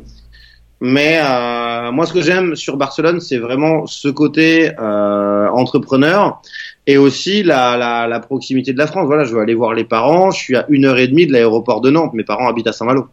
Mais 0.82 1.22
euh, 1.24 1.94
moi, 1.94 2.06
ce 2.06 2.12
que 2.12 2.22
j'aime 2.22 2.58
sur 2.58 2.76
Barcelone, 2.76 3.22
c'est 3.22 3.38
vraiment 3.38 3.86
ce 3.88 4.10
côté 4.10 4.72
euh, 4.78 5.48
entrepreneur 5.48 6.42
et 6.86 6.98
aussi 6.98 7.44
la, 7.44 7.78
la, 7.78 8.08
la 8.08 8.20
proximité 8.20 8.74
de 8.74 8.78
la 8.78 8.88
France. 8.88 9.06
Voilà, 9.08 9.24
je 9.24 9.34
veux 9.34 9.42
aller 9.42 9.56
voir 9.56 9.74
les 9.74 9.86
parents. 9.86 10.32
Je 10.32 10.38
suis 10.38 10.58
à 10.58 10.66
une 10.68 10.84
heure 10.84 10.98
et 10.98 11.08
demie 11.08 11.28
de 11.28 11.32
l'aéroport 11.32 11.80
de 11.80 11.92
Nantes. 11.92 12.14
Mes 12.14 12.26
parents 12.26 12.50
habitent 12.50 12.68
à 12.68 12.74
Saint-Malo. 12.74 13.08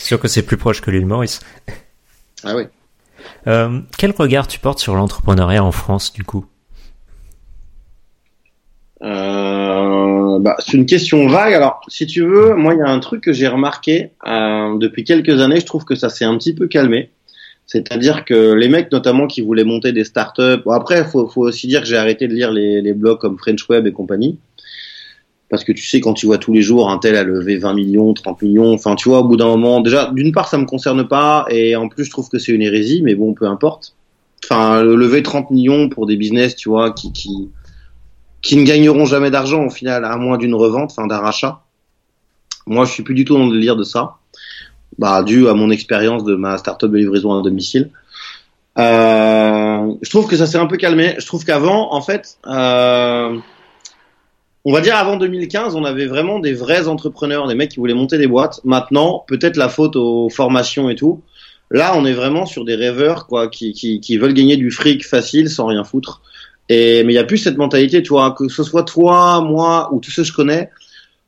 C'est 0.00 0.06
sûr 0.06 0.18
que 0.18 0.28
c'est 0.28 0.42
plus 0.42 0.56
proche 0.56 0.80
que 0.80 0.90
l'île 0.90 1.04
Maurice. 1.04 1.40
Ah 2.42 2.56
oui. 2.56 2.62
Euh, 3.46 3.80
quel 3.98 4.12
regard 4.12 4.48
tu 4.48 4.58
portes 4.58 4.78
sur 4.78 4.94
l'entrepreneuriat 4.94 5.62
en 5.62 5.72
France, 5.72 6.14
du 6.14 6.24
coup? 6.24 6.46
Euh, 9.02 10.38
bah, 10.40 10.56
c'est 10.58 10.72
une 10.72 10.86
question 10.86 11.26
vague. 11.28 11.52
Alors, 11.52 11.82
si 11.88 12.06
tu 12.06 12.22
veux, 12.22 12.54
moi, 12.54 12.72
il 12.72 12.78
y 12.78 12.82
a 12.82 12.88
un 12.88 12.98
truc 12.98 13.22
que 13.22 13.34
j'ai 13.34 13.46
remarqué 13.46 14.12
euh, 14.26 14.78
depuis 14.78 15.04
quelques 15.04 15.38
années. 15.38 15.60
Je 15.60 15.66
trouve 15.66 15.84
que 15.84 15.94
ça 15.94 16.08
s'est 16.08 16.24
un 16.24 16.38
petit 16.38 16.54
peu 16.54 16.66
calmé. 16.66 17.10
C'est-à-dire 17.66 18.24
que 18.24 18.54
les 18.54 18.70
mecs, 18.70 18.90
notamment, 18.90 19.26
qui 19.26 19.42
voulaient 19.42 19.64
monter 19.64 19.92
des 19.92 20.04
startups. 20.04 20.62
Bon, 20.64 20.70
après, 20.70 21.04
faut, 21.04 21.28
faut 21.28 21.42
aussi 21.42 21.66
dire 21.66 21.82
que 21.82 21.86
j'ai 21.86 21.98
arrêté 21.98 22.26
de 22.26 22.32
lire 22.32 22.52
les, 22.52 22.80
les 22.80 22.94
blogs 22.94 23.18
comme 23.18 23.36
French 23.36 23.68
Web 23.68 23.86
et 23.86 23.92
compagnie. 23.92 24.38
Parce 25.50 25.64
que 25.64 25.72
tu 25.72 25.84
sais, 25.84 26.00
quand 26.00 26.14
tu 26.14 26.26
vois 26.26 26.38
tous 26.38 26.52
les 26.52 26.62
jours 26.62 26.90
un 26.90 26.98
tel 26.98 27.16
a 27.16 27.24
levé 27.24 27.58
20 27.58 27.74
millions, 27.74 28.14
30 28.14 28.42
millions, 28.42 28.72
enfin, 28.72 28.94
tu 28.94 29.08
vois, 29.08 29.18
au 29.18 29.24
bout 29.24 29.36
d'un 29.36 29.48
moment, 29.48 29.80
déjà, 29.80 30.10
d'une 30.12 30.32
part, 30.32 30.48
ça 30.48 30.56
me 30.58 30.64
concerne 30.64 31.06
pas, 31.06 31.44
et 31.50 31.74
en 31.74 31.88
plus, 31.88 32.04
je 32.04 32.10
trouve 32.10 32.28
que 32.28 32.38
c'est 32.38 32.52
une 32.52 32.62
hérésie, 32.62 33.02
mais 33.02 33.16
bon, 33.16 33.34
peu 33.34 33.46
importe. 33.46 33.96
Enfin, 34.44 34.82
lever 34.82 35.22
30 35.22 35.50
millions 35.50 35.88
pour 35.88 36.06
des 36.06 36.16
business, 36.16 36.54
tu 36.54 36.68
vois, 36.68 36.92
qui, 36.92 37.12
qui, 37.12 37.50
qui 38.42 38.56
ne 38.56 38.64
gagneront 38.64 39.06
jamais 39.06 39.30
d'argent 39.30 39.66
au 39.66 39.70
final, 39.70 40.04
à 40.04 40.16
moins 40.16 40.38
d'une 40.38 40.54
revente, 40.54 40.92
enfin 40.92 41.08
d'un 41.08 41.18
rachat. 41.18 41.62
Moi, 42.66 42.84
je 42.84 42.92
suis 42.92 43.02
plus 43.02 43.14
du 43.14 43.24
tout 43.24 43.36
dans 43.36 43.46
le 43.46 43.52
délire 43.52 43.74
de 43.74 43.82
ça, 43.82 44.18
bah, 44.98 45.22
dû 45.24 45.48
à 45.48 45.54
mon 45.54 45.70
expérience 45.70 46.22
de 46.22 46.36
ma 46.36 46.58
startup 46.58 46.90
de 46.90 46.96
livraison 46.96 47.36
à 47.36 47.42
domicile. 47.42 47.90
Euh, 48.78 49.92
je 50.00 50.10
trouve 50.10 50.28
que 50.28 50.36
ça 50.36 50.46
s'est 50.46 50.58
un 50.58 50.66
peu 50.66 50.76
calmé. 50.76 51.16
Je 51.18 51.26
trouve 51.26 51.44
qu'avant, 51.44 51.92
en 51.92 52.00
fait, 52.00 52.38
euh, 52.46 53.36
on 54.64 54.72
va 54.72 54.80
dire 54.80 54.96
avant 54.96 55.16
2015, 55.16 55.74
on 55.74 55.84
avait 55.84 56.06
vraiment 56.06 56.38
des 56.38 56.52
vrais 56.52 56.86
entrepreneurs, 56.88 57.48
des 57.48 57.54
mecs 57.54 57.70
qui 57.70 57.78
voulaient 57.78 57.94
monter 57.94 58.18
des 58.18 58.26
boîtes. 58.26 58.60
Maintenant, 58.64 59.24
peut-être 59.26 59.56
la 59.56 59.68
faute 59.68 59.96
aux 59.96 60.28
formations 60.28 60.90
et 60.90 60.94
tout. 60.94 61.22
Là, 61.70 61.94
on 61.96 62.04
est 62.04 62.12
vraiment 62.12 62.46
sur 62.46 62.64
des 62.64 62.74
rêveurs, 62.74 63.26
quoi, 63.26 63.48
qui, 63.48 63.72
qui, 63.72 64.00
qui 64.00 64.18
veulent 64.18 64.34
gagner 64.34 64.56
du 64.56 64.70
fric 64.70 65.06
facile 65.06 65.48
sans 65.48 65.66
rien 65.66 65.84
foutre. 65.84 66.20
Et 66.68 67.02
mais 67.04 67.12
il 67.12 67.16
y 67.16 67.18
a 67.20 67.24
plus 67.24 67.38
cette 67.38 67.56
mentalité, 67.56 68.02
tu 68.02 68.10
vois, 68.10 68.32
que 68.32 68.48
ce 68.48 68.62
soit 68.62 68.84
toi, 68.84 69.40
moi 69.40 69.88
ou 69.92 70.00
tous 70.00 70.10
ceux 70.10 70.22
que 70.22 70.28
je 70.28 70.32
connais. 70.32 70.70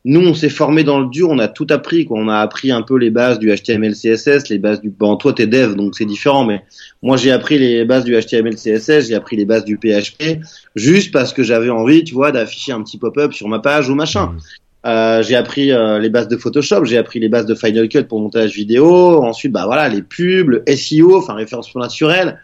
Nous, 0.04 0.20
on 0.20 0.34
s'est 0.34 0.48
formé 0.48 0.82
dans 0.82 0.98
le 0.98 1.06
dur, 1.06 1.30
on 1.30 1.38
a 1.38 1.46
tout 1.46 1.66
appris, 1.70 2.06
quoi. 2.06 2.18
On 2.18 2.28
a 2.28 2.38
appris 2.38 2.72
un 2.72 2.82
peu 2.82 2.98
les 2.98 3.10
bases 3.10 3.38
du 3.38 3.54
HTML, 3.54 3.94
CSS, 3.94 4.48
les 4.48 4.58
bases 4.58 4.80
du. 4.80 4.90
Bon, 4.90 5.14
toi, 5.16 5.32
t'es 5.32 5.46
dev, 5.46 5.74
donc 5.74 5.94
c'est 5.94 6.04
différent, 6.04 6.44
mais 6.44 6.64
moi, 7.02 7.16
j'ai 7.16 7.30
appris 7.30 7.58
les 7.58 7.84
bases 7.84 8.02
du 8.02 8.18
HTML, 8.20 8.56
CSS, 8.56 9.08
j'ai 9.08 9.14
appris 9.14 9.36
les 9.36 9.44
bases 9.44 9.64
du 9.64 9.78
PHP, 9.78 10.40
juste 10.74 11.12
parce 11.12 11.32
que 11.32 11.44
j'avais 11.44 11.70
envie, 11.70 12.02
tu 12.02 12.14
vois, 12.14 12.32
d'afficher 12.32 12.72
un 12.72 12.82
petit 12.82 12.98
pop-up 12.98 13.32
sur 13.32 13.46
ma 13.46 13.60
page 13.60 13.88
ou 13.88 13.94
machin. 13.94 14.34
Euh, 14.84 15.22
j'ai 15.22 15.36
appris 15.36 15.70
euh, 15.70 16.00
les 16.00 16.10
bases 16.10 16.26
de 16.26 16.36
Photoshop, 16.36 16.84
j'ai 16.84 16.98
appris 16.98 17.20
les 17.20 17.28
bases 17.28 17.46
de 17.46 17.54
Final 17.54 17.88
Cut 17.88 18.02
pour 18.04 18.20
montage 18.20 18.52
vidéo. 18.52 19.22
Ensuite, 19.22 19.52
bah 19.52 19.66
voilà, 19.66 19.88
les 19.88 20.02
pubs, 20.02 20.48
le 20.48 20.64
SEO, 20.66 21.16
enfin 21.16 21.34
référencement 21.34 21.82
naturel, 21.82 22.40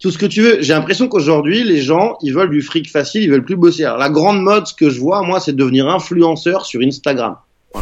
tout 0.00 0.10
ce 0.10 0.18
que 0.18 0.26
tu 0.26 0.42
veux. 0.42 0.62
J'ai 0.62 0.74
l'impression 0.74 1.08
qu'aujourd'hui, 1.08 1.64
les 1.64 1.80
gens, 1.80 2.16
ils 2.22 2.34
veulent 2.34 2.50
du 2.50 2.62
fric 2.62 2.90
facile, 2.90 3.22
ils 3.22 3.30
veulent 3.30 3.44
plus 3.44 3.56
bosser. 3.56 3.84
Alors, 3.84 3.98
la 3.98 4.10
grande 4.10 4.42
mode, 4.42 4.66
ce 4.66 4.74
que 4.74 4.90
je 4.90 5.00
vois, 5.00 5.22
moi, 5.22 5.40
c'est 5.40 5.52
de 5.52 5.56
devenir 5.56 5.88
influenceur 5.88 6.66
sur 6.66 6.80
Instagram. 6.80 7.36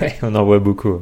Ouais, 0.00 0.14
on 0.22 0.34
en 0.36 0.44
voit 0.44 0.60
beaucoup. 0.60 1.00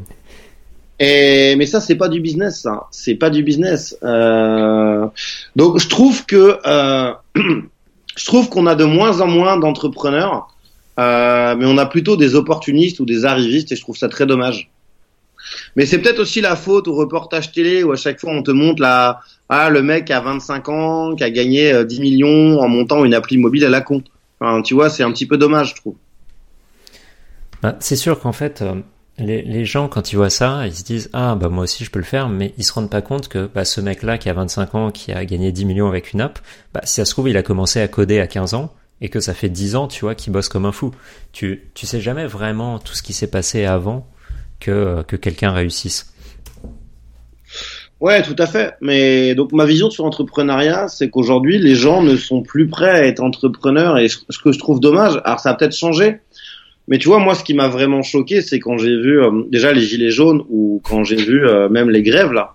Et 0.99 1.55
mais 1.57 1.67
ça, 1.67 1.81
c'est 1.81 1.97
pas 1.97 2.09
du 2.09 2.21
business, 2.21 2.63
ça. 2.63 2.87
C'est 2.91 3.17
pas 3.17 3.29
du 3.29 3.43
business. 3.43 3.97
Euh... 4.03 5.07
Donc, 5.55 5.81
je 5.81 5.89
trouve 5.89 6.25
que 6.25 6.59
euh... 6.65 7.13
je 7.37 8.25
trouve 8.25 8.49
qu'on 8.49 8.67
a 8.67 8.75
de 8.75 8.85
moins 8.85 9.21
en 9.21 9.27
moins 9.27 9.59
d'entrepreneurs, 9.59 10.49
euh... 10.99 11.57
mais 11.57 11.67
on 11.67 11.77
a 11.77 11.85
plutôt 11.85 12.17
des 12.17 12.37
opportunistes 12.37 13.01
ou 13.01 13.05
des 13.05 13.27
arrivistes, 13.27 13.73
et 13.73 13.77
je 13.77 13.83
trouve 13.83 13.97
ça 13.97 14.09
très 14.09 14.25
dommage. 14.25 14.71
Mais 15.77 15.85
c'est 15.85 15.99
peut-être 15.99 16.21
aussi 16.21 16.41
la 16.41 16.57
faute 16.57 16.89
au 16.89 16.95
reportage 16.95 17.53
télé 17.53 17.83
où 17.83 17.93
à 17.93 17.97
chaque 17.97 18.21
fois 18.21 18.33
on 18.33 18.43
te 18.43 18.51
montre 18.51 18.81
la 18.81 19.21
ah 19.49 19.71
le 19.71 19.83
mec 19.83 20.11
à 20.11 20.21
25 20.21 20.69
ans 20.69 21.15
qui 21.15 21.25
a 21.25 21.31
gagné 21.31 21.73
euh, 21.73 21.85
10 21.85 22.01
millions 22.01 22.61
en 22.61 22.69
montant 22.69 23.05
une 23.05 23.15
appli 23.15 23.37
mobile 23.37 23.65
à 23.65 23.69
la 23.69 23.81
con. 23.81 24.03
Enfin, 24.41 24.63
tu 24.63 24.75
vois, 24.75 24.91
c'est 24.91 25.03
un 25.03 25.13
petit 25.13 25.27
peu 25.27 25.37
dommage, 25.37 25.71
je 25.71 25.75
trouve. 25.77 25.97
Bah, 27.63 27.77
c'est 27.81 27.97
sûr 27.97 28.21
qu'en 28.21 28.33
fait, 28.33 28.63
euh, 28.63 28.75
les, 29.19 29.65
gens, 29.65 29.89
quand 29.89 30.13
ils 30.13 30.17
voient 30.17 30.31
ça, 30.31 30.67
ils 30.67 30.75
se 30.75 30.83
disent 30.83 31.11
Ah, 31.13 31.35
bah 31.35 31.49
moi 31.49 31.65
aussi 31.65 31.85
je 31.85 31.91
peux 31.91 31.99
le 31.99 32.05
faire, 32.05 32.29
mais 32.29 32.53
ils 32.59 32.65
se 32.65 32.73
rendent 32.73 32.91
pas 32.91 33.03
compte 33.03 33.29
que 33.29 33.49
bah, 33.55 33.65
ce 33.65 33.81
mec-là 33.81 34.19
qui 34.19 34.29
a 34.29 34.33
25 34.33 34.75
ans, 34.75 34.91
qui 34.91 35.13
a 35.13 35.25
gagné 35.25 35.53
10 35.53 35.65
millions 35.67 35.89
avec 35.89 36.13
une 36.13 36.21
app, 36.21 36.39
bah, 36.73 36.81
si 36.85 36.95
ça 36.95 37.05
se 37.05 37.13
trouve, 37.13 37.29
il 37.29 37.37
a 37.37 37.43
commencé 37.43 37.81
à 37.81 37.89
coder 37.89 38.21
à 38.21 38.27
15 38.27 38.55
ans 38.55 38.73
et 39.01 39.09
que 39.09 39.21
ça 39.21 39.35
fait 39.35 39.49
10 39.49 39.77
ans, 39.77 39.89
tu 39.89 40.01
vois, 40.05 40.15
qu'il 40.15 40.33
bosse 40.33 40.49
comme 40.49 40.67
un 40.67 40.73
fou. 40.73 40.93
Tu, 41.33 41.71
tu 41.75 41.87
sais 41.87 42.01
jamais 42.01 42.27
vraiment 42.27 42.79
tout 42.79 42.95
ce 42.95 43.03
qui 43.03 43.13
s'est 43.13 43.27
passé 43.27 43.65
avant 43.65 44.07
que, 44.61 45.03
que 45.07 45.17
quelqu'un 45.17 45.53
réussisse. 45.53 46.14
Ouais, 48.05 48.21
tout 48.23 48.37
à 48.39 48.47
fait. 48.47 48.75
Mais 48.83 49.35
donc 49.35 49.53
ma 49.53 49.65
vision 49.65 49.89
sur 49.89 50.05
l'entrepreneuriat, 50.05 50.89
c'est 50.89 51.09
qu'aujourd'hui 51.09 51.57
les 51.59 51.75
gens 51.75 52.03
ne 52.03 52.17
sont 52.17 52.43
plus 52.43 52.67
prêts 52.69 52.91
à 53.01 53.07
être 53.07 53.23
entrepreneurs 53.23 53.97
et 53.97 54.09
ce 54.09 54.39
que 54.45 54.53
je 54.53 54.59
trouve 54.59 54.79
dommage. 54.79 55.15
Alors 55.25 55.41
ça 55.41 55.49
a 55.51 55.55
peut-être 55.55 55.75
changé, 55.75 56.19
mais 56.87 56.99
tu 56.99 57.09
vois 57.09 57.19
moi 57.19 57.35
ce 57.35 57.43
qui 57.43 57.55
m'a 57.55 57.69
vraiment 57.69 58.03
choqué, 58.03 58.43
c'est 58.43 58.61
quand 58.61 58.77
j'ai 58.77 58.95
vu 59.07 59.15
euh, 59.23 59.31
déjà 59.51 59.73
les 59.73 59.81
gilets 59.81 60.11
jaunes 60.11 60.43
ou 60.51 60.83
quand 60.85 61.03
j'ai 61.03 61.17
vu 61.17 61.47
euh, 61.47 61.71
même 61.71 61.89
les 61.89 62.03
grèves 62.03 62.33
là. 62.33 62.47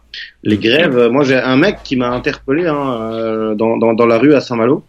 Les 0.43 0.57
grèves. 0.57 0.95
euh, 0.99 1.09
moi 1.09 1.23
j'ai 1.23 1.37
un 1.37 1.57
mec 1.57 1.77
qui 1.83 1.95
m'a 1.95 2.09
interpellé 2.11 2.67
hein, 2.67 2.83
euh, 3.13 3.55
dans, 3.55 3.77
dans 3.77 3.95
dans 3.95 4.05
la 4.05 4.19
rue 4.19 4.35
à 4.35 4.41
Saint-Malo 4.41 4.83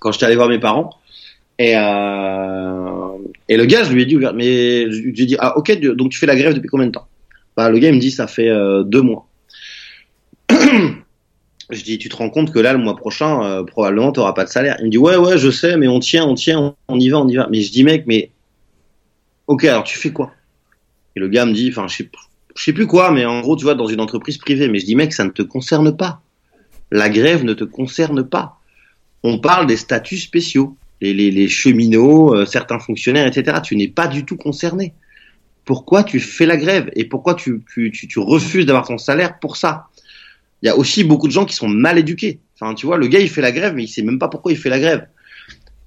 quand 0.00 0.10
j'étais 0.12 0.24
allé 0.24 0.36
voir 0.36 0.48
mes 0.48 0.58
parents. 0.58 0.88
Et, 1.58 1.74
euh, 1.76 3.18
et 3.50 3.58
le 3.58 3.66
gars, 3.66 3.84
je 3.84 3.92
lui 3.92 4.00
ai 4.00 4.06
dit, 4.06 4.16
mais 4.16 4.90
je 4.90 5.02
lui 5.02 5.10
ai 5.10 5.26
dit, 5.26 5.36
ah 5.38 5.58
ok, 5.58 5.78
donc 5.98 6.08
tu 6.08 6.18
fais 6.18 6.24
la 6.24 6.34
grève 6.34 6.54
depuis 6.54 6.68
combien 6.68 6.86
de 6.86 6.92
temps? 6.92 7.06
Bah, 7.54 7.68
Le 7.68 7.78
gars, 7.78 7.90
il 7.90 7.96
me 7.96 8.00
dit, 8.00 8.10
ça 8.10 8.26
fait 8.26 8.48
euh, 8.48 8.82
deux 8.82 9.02
mois. 9.02 9.26
Je 11.70 11.84
dis, 11.84 11.98
tu 11.98 12.08
te 12.08 12.16
rends 12.16 12.30
compte 12.30 12.52
que 12.52 12.58
là, 12.58 12.72
le 12.72 12.78
mois 12.78 12.96
prochain, 12.96 13.42
euh, 13.44 13.64
probablement, 13.64 14.12
tu 14.12 14.20
n'auras 14.20 14.32
pas 14.32 14.44
de 14.44 14.50
salaire. 14.50 14.76
Il 14.80 14.86
me 14.86 14.90
dit, 14.90 14.98
ouais, 14.98 15.16
ouais, 15.16 15.38
je 15.38 15.50
sais, 15.50 15.76
mais 15.76 15.88
on 15.88 16.00
tient, 16.00 16.24
on 16.24 16.34
tient, 16.34 16.74
on 16.88 16.98
y 16.98 17.08
va, 17.08 17.18
on 17.18 17.28
y 17.28 17.36
va. 17.36 17.48
Mais 17.50 17.60
je 17.60 17.70
dis, 17.70 17.84
mec, 17.84 18.04
mais 18.06 18.30
ok, 19.46 19.64
alors 19.64 19.84
tu 19.84 19.98
fais 19.98 20.10
quoi? 20.10 20.32
Et 21.16 21.20
le 21.20 21.28
gars 21.28 21.46
me 21.46 21.52
dit, 21.52 21.68
enfin, 21.70 21.86
je 21.88 21.96
sais, 21.96 22.10
sais 22.56 22.72
plus 22.72 22.86
quoi, 22.86 23.12
mais 23.12 23.24
en 23.24 23.40
gros, 23.40 23.56
tu 23.56 23.64
vois, 23.64 23.74
dans 23.74 23.86
une 23.86 24.00
entreprise 24.00 24.38
privée. 24.38 24.68
Mais 24.68 24.80
je 24.80 24.86
dis, 24.86 24.96
mec, 24.96 25.12
ça 25.12 25.24
ne 25.24 25.30
te 25.30 25.42
concerne 25.42 25.96
pas. 25.96 26.22
La 26.90 27.08
grève 27.08 27.44
ne 27.44 27.54
te 27.54 27.64
concerne 27.64 28.24
pas. 28.24 28.58
On 29.22 29.38
parle 29.38 29.66
des 29.66 29.76
statuts 29.76 30.18
spéciaux, 30.18 30.76
les, 31.00 31.48
cheminots, 31.48 32.34
euh, 32.34 32.46
certains 32.46 32.78
fonctionnaires, 32.78 33.26
etc. 33.26 33.58
Tu 33.62 33.76
n'es 33.76 33.88
pas 33.88 34.08
du 34.08 34.24
tout 34.24 34.36
concerné. 34.36 34.92
Pourquoi 35.64 36.02
tu 36.02 36.18
fais 36.18 36.46
la 36.46 36.56
grève? 36.56 36.90
Et 36.96 37.04
pourquoi 37.04 37.34
tu 37.34 37.62
refuses 38.16 38.66
d'avoir 38.66 38.88
ton 38.88 38.98
salaire 38.98 39.38
pour 39.38 39.56
ça? 39.56 39.86
Il 40.62 40.66
y 40.66 40.68
a 40.68 40.76
aussi 40.76 41.04
beaucoup 41.04 41.26
de 41.26 41.32
gens 41.32 41.44
qui 41.46 41.54
sont 41.54 41.68
mal 41.68 41.98
éduqués. 41.98 42.40
Enfin, 42.54 42.74
tu 42.74 42.86
vois, 42.86 42.96
le 42.98 43.06
gars 43.06 43.20
il 43.20 43.28
fait 43.30 43.40
la 43.40 43.52
grève, 43.52 43.74
mais 43.74 43.84
il 43.84 43.88
sait 43.88 44.02
même 44.02 44.18
pas 44.18 44.28
pourquoi 44.28 44.52
il 44.52 44.58
fait 44.58 44.68
la 44.68 44.78
grève. 44.78 45.06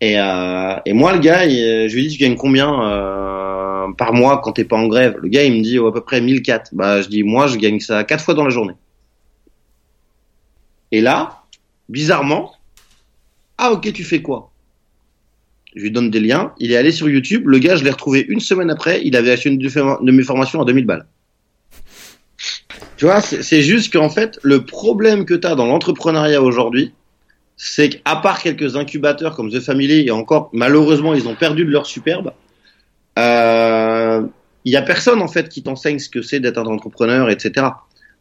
Et, 0.01 0.19
euh, 0.19 0.75
moi, 0.87 1.13
le 1.13 1.19
gars, 1.19 1.45
il- 1.45 1.87
je 1.89 1.95
lui 1.95 2.07
dis, 2.07 2.17
tu 2.17 2.23
gagnes 2.23 2.35
combien 2.35 2.83
euh, 2.91 3.87
par 3.97 4.13
mois 4.13 4.39
quand 4.43 4.53
t'es 4.53 4.63
pas 4.65 4.75
en 4.77 4.87
grève? 4.87 5.15
Le 5.21 5.29
gars, 5.29 5.43
il 5.43 5.53
me 5.57 5.61
dit 5.63 5.79
oh, 5.79 5.87
à 5.87 5.93
peu 5.93 6.01
près 6.01 6.19
1004. 6.21 6.71
Bah, 6.73 7.01
je 7.01 7.07
dis, 7.07 7.23
moi, 7.23 7.47
je 7.47 7.57
gagne 7.57 7.79
ça 7.79 8.03
quatre 8.03 8.23
fois 8.23 8.33
dans 8.33 8.43
la 8.43 8.49
journée. 8.49 8.73
Et 10.91 11.01
là, 11.01 11.43
bizarrement, 11.89 12.53
ah 13.57 13.71
ok, 13.71 13.91
tu 13.93 14.03
fais 14.03 14.21
quoi? 14.21 14.51
Je 15.75 15.81
lui 15.81 15.91
donne 15.91 16.11
des 16.11 16.19
liens. 16.19 16.53
Il 16.59 16.71
est 16.71 16.77
allé 16.77 16.91
sur 16.91 17.09
YouTube. 17.09 17.47
Le 17.47 17.57
gars, 17.59 17.75
je 17.75 17.83
l'ai 17.83 17.89
retrouvé 17.89 18.25
une 18.27 18.39
semaine 18.39 18.69
après. 18.69 19.01
Il 19.05 19.15
avait 19.15 19.31
acheté 19.31 19.49
une 19.49 19.57
de 19.57 20.11
mes 20.11 20.23
formations 20.23 20.61
à 20.61 20.65
2000 20.65 20.85
balles. 20.85 21.07
Tu 23.03 23.07
vois, 23.07 23.19
c'est 23.19 23.61
juste 23.61 23.91
qu'en 23.91 24.09
fait, 24.09 24.39
le 24.43 24.63
problème 24.63 25.25
que 25.25 25.33
tu 25.33 25.45
as 25.45 25.55
dans 25.55 25.65
l'entrepreneuriat 25.65 26.41
aujourd'hui, 26.41 26.93
c'est 27.57 27.89
qu'à 27.89 28.15
part 28.15 28.41
quelques 28.41 28.77
incubateurs 28.77 29.35
comme 29.35 29.51
The 29.51 29.59
Family, 29.59 30.07
et 30.07 30.11
encore, 30.11 30.49
malheureusement, 30.53 31.13
ils 31.13 31.27
ont 31.27 31.35
perdu 31.35 31.65
de 31.65 31.69
leur 31.69 31.85
superbe, 31.85 32.31
euh, 33.19 34.21
il 34.63 34.71
y 34.71 34.77
a 34.77 34.81
personne 34.81 35.21
en 35.21 35.27
fait 35.27 35.49
qui 35.49 35.61
t'enseigne 35.63 35.99
ce 35.99 36.07
que 36.07 36.21
c'est 36.21 36.39
d'être 36.39 36.57
un 36.57 36.65
entrepreneur, 36.65 37.29
etc. 37.29 37.67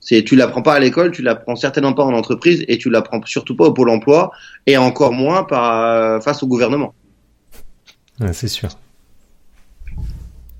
C'est 0.00 0.24
tu 0.24 0.34
l'apprends 0.34 0.62
pas 0.62 0.74
à 0.74 0.80
l'école, 0.80 1.12
tu 1.12 1.22
l'apprends 1.22 1.54
certainement 1.54 1.92
pas 1.92 2.02
en 2.02 2.14
entreprise 2.14 2.64
et 2.66 2.76
tu 2.76 2.90
l'apprends 2.90 3.20
surtout 3.24 3.54
pas 3.54 3.66
au 3.66 3.72
pôle 3.72 3.88
emploi 3.88 4.32
et 4.66 4.76
encore 4.78 5.12
moins 5.12 5.44
par 5.44 6.20
face 6.24 6.42
au 6.42 6.48
gouvernement. 6.48 6.92
c'est 8.32 8.48
sûr. 8.48 8.70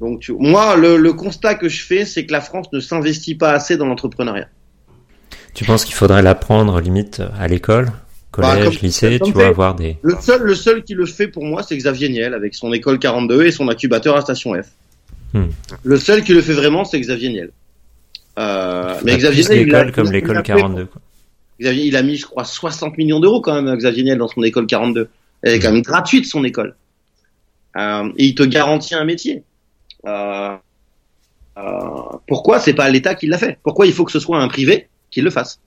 Donc 0.03 0.29
moi, 0.37 0.75
le, 0.77 1.13
constat 1.13 1.55
que 1.55 1.69
je 1.69 1.85
fais, 1.85 2.05
c'est 2.05 2.27
que 2.27 2.33
la 2.33 2.41
France 2.41 2.67
ne 2.73 2.81
s'investit 2.81 3.37
pas 3.37 3.53
assez 3.53 3.77
dans 3.77 3.87
l'entrepreneuriat. 3.87 4.49
Tu 5.55 5.65
penses 5.65 5.85
qu'il 5.85 5.95
faudrait 5.95 6.23
l'apprendre 6.23 6.81
limite 6.81 7.23
à 7.39 7.47
l'école, 7.47 7.93
collège, 8.33 8.75
bah, 8.75 8.81
lycée, 8.83 9.21
tu 9.25 9.31
vois, 9.31 9.47
avoir 9.47 9.77
des. 9.77 9.99
Le 10.03 10.17
seul, 10.21 10.43
le 10.43 10.57
seul 10.57 10.83
qui 10.83 10.95
le 10.95 11.07
fait 11.07 11.29
pour 11.29 11.45
moi, 11.45 11.63
c'est 11.63 11.77
Xavier 11.77 12.09
Niel 12.09 12.35
avec 12.35 12.57
son 12.57 12.73
école 12.73 12.99
42 12.99 13.45
et 13.45 13.53
son 13.53 13.69
incubateur 13.69 14.17
à 14.17 14.23
Station 14.23 14.55
F. 14.61 14.71
Hmm. 15.35 15.51
Le 15.85 15.97
seul 15.97 16.25
qui 16.25 16.35
le 16.35 16.43
fait 16.43 16.55
vraiment, 16.55 16.85
c'est 16.85 16.99
Xavier 16.99 17.29
Niel. 17.29 17.51
Euh, 18.41 18.99
mais 19.05 19.17
Xavier 19.17 19.45
Niel, 19.45 19.69
il 19.69 19.75
a, 19.77 19.93
comme 19.93 20.11
l'école 20.11 20.43
42. 20.43 20.87
Quoi. 20.87 21.01
Xavier, 21.61 21.85
il 21.85 21.97
a 21.97 22.03
mis, 22.03 22.17
je 22.17 22.27
crois, 22.27 22.45
60 22.45 22.99
millions 22.99 23.21
d'euros 23.21 23.41
quand 23.41 23.63
même, 23.63 23.77
Xavier 23.77 24.03
Niel, 24.03 24.19
dans 24.19 24.27
son 24.27 24.43
école 24.43 24.67
42. 24.67 25.09
Elle 25.43 25.55
est 25.55 25.61
quand 25.61 25.71
même 25.71 25.83
gratuite 25.83 26.27
son 26.27 26.43
école. 26.43 26.75
Euh, 27.77 28.11
et 28.17 28.27
il 28.27 28.35
te 28.35 28.43
garantit 28.43 28.97
un 28.97 29.05
métier. 29.05 29.45
Euh, 30.07 30.57
euh, 31.59 32.19
pourquoi 32.27 32.59
c'est 32.59 32.75
pas 32.75 32.89
l'État 32.89 33.15
qui 33.15 33.27
l'a 33.27 33.39
fait? 33.39 33.59
Pourquoi 33.63 33.87
il 33.87 33.93
faut 33.93 34.05
que 34.05 34.13
ce 34.13 34.21
soit 34.21 34.39
un 34.39 34.49
privé 34.49 34.89
qui 35.11 35.21
le 35.21 35.31
fasse? 35.31 35.61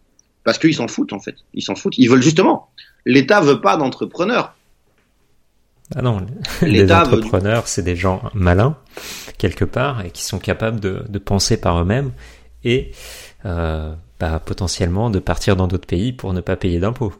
Parce 0.44 0.58
qu'ils 0.58 0.76
s'en 0.76 0.88
foutent 0.88 1.14
en 1.14 1.20
fait. 1.20 1.36
Ils 1.54 1.64
s'en 1.64 1.76
foutent. 1.76 1.98
Ils 1.98 2.10
veulent 2.10 2.22
justement. 2.22 2.70
L'État 3.06 3.42
veut 3.42 3.62
pas 3.62 3.78
d'entrepreneurs. 3.78 4.56
Ah 5.96 6.02
non, 6.02 6.26
les 6.62 6.92
entrepreneurs, 6.92 7.68
c'est 7.68 7.84
des 7.84 7.96
gens 7.96 8.24
malins 8.34 8.76
quelque 9.38 9.66
part 9.66 10.04
et 10.04 10.10
qui 10.10 10.24
sont 10.24 10.40
capables 10.40 10.80
de, 10.80 11.04
de 11.08 11.20
penser 11.20 11.58
par 11.58 11.80
eux-mêmes 11.80 12.12
et 12.64 12.92
euh, 13.46 13.94
bah, 14.20 14.42
potentiellement 14.44 15.10
de 15.10 15.20
partir 15.20 15.56
dans 15.56 15.68
d'autres 15.68 15.88
pays 15.88 16.12
pour 16.12 16.34
ne 16.34 16.42
pas 16.42 16.56
payer 16.56 16.80
d'impôts. 16.80 17.14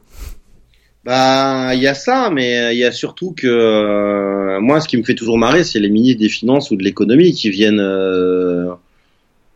Bah, 1.06 1.76
il 1.76 1.82
y 1.82 1.88
a 1.88 1.94
ça, 1.94 2.32
mais 2.32 2.74
il 2.74 2.80
y 2.80 2.84
a 2.84 2.92
surtout 2.92 3.34
que 3.34 3.46
euh, 3.46 4.60
moi, 4.60 4.82
ce 4.82 4.88
qui 4.88 4.98
me 4.98 5.04
fait 5.04 5.14
toujours 5.14 5.38
marrer, 5.38 5.64
c'est 5.64 5.80
les 5.80 5.90
ministres 5.90 6.20
des 6.20 6.30
Finances 6.30 6.72
ou 6.72 6.76
de 6.78 6.84
l'économie 6.84 7.32
qui 7.32 7.52
viennent, 7.52 7.80
euh, 7.80 8.74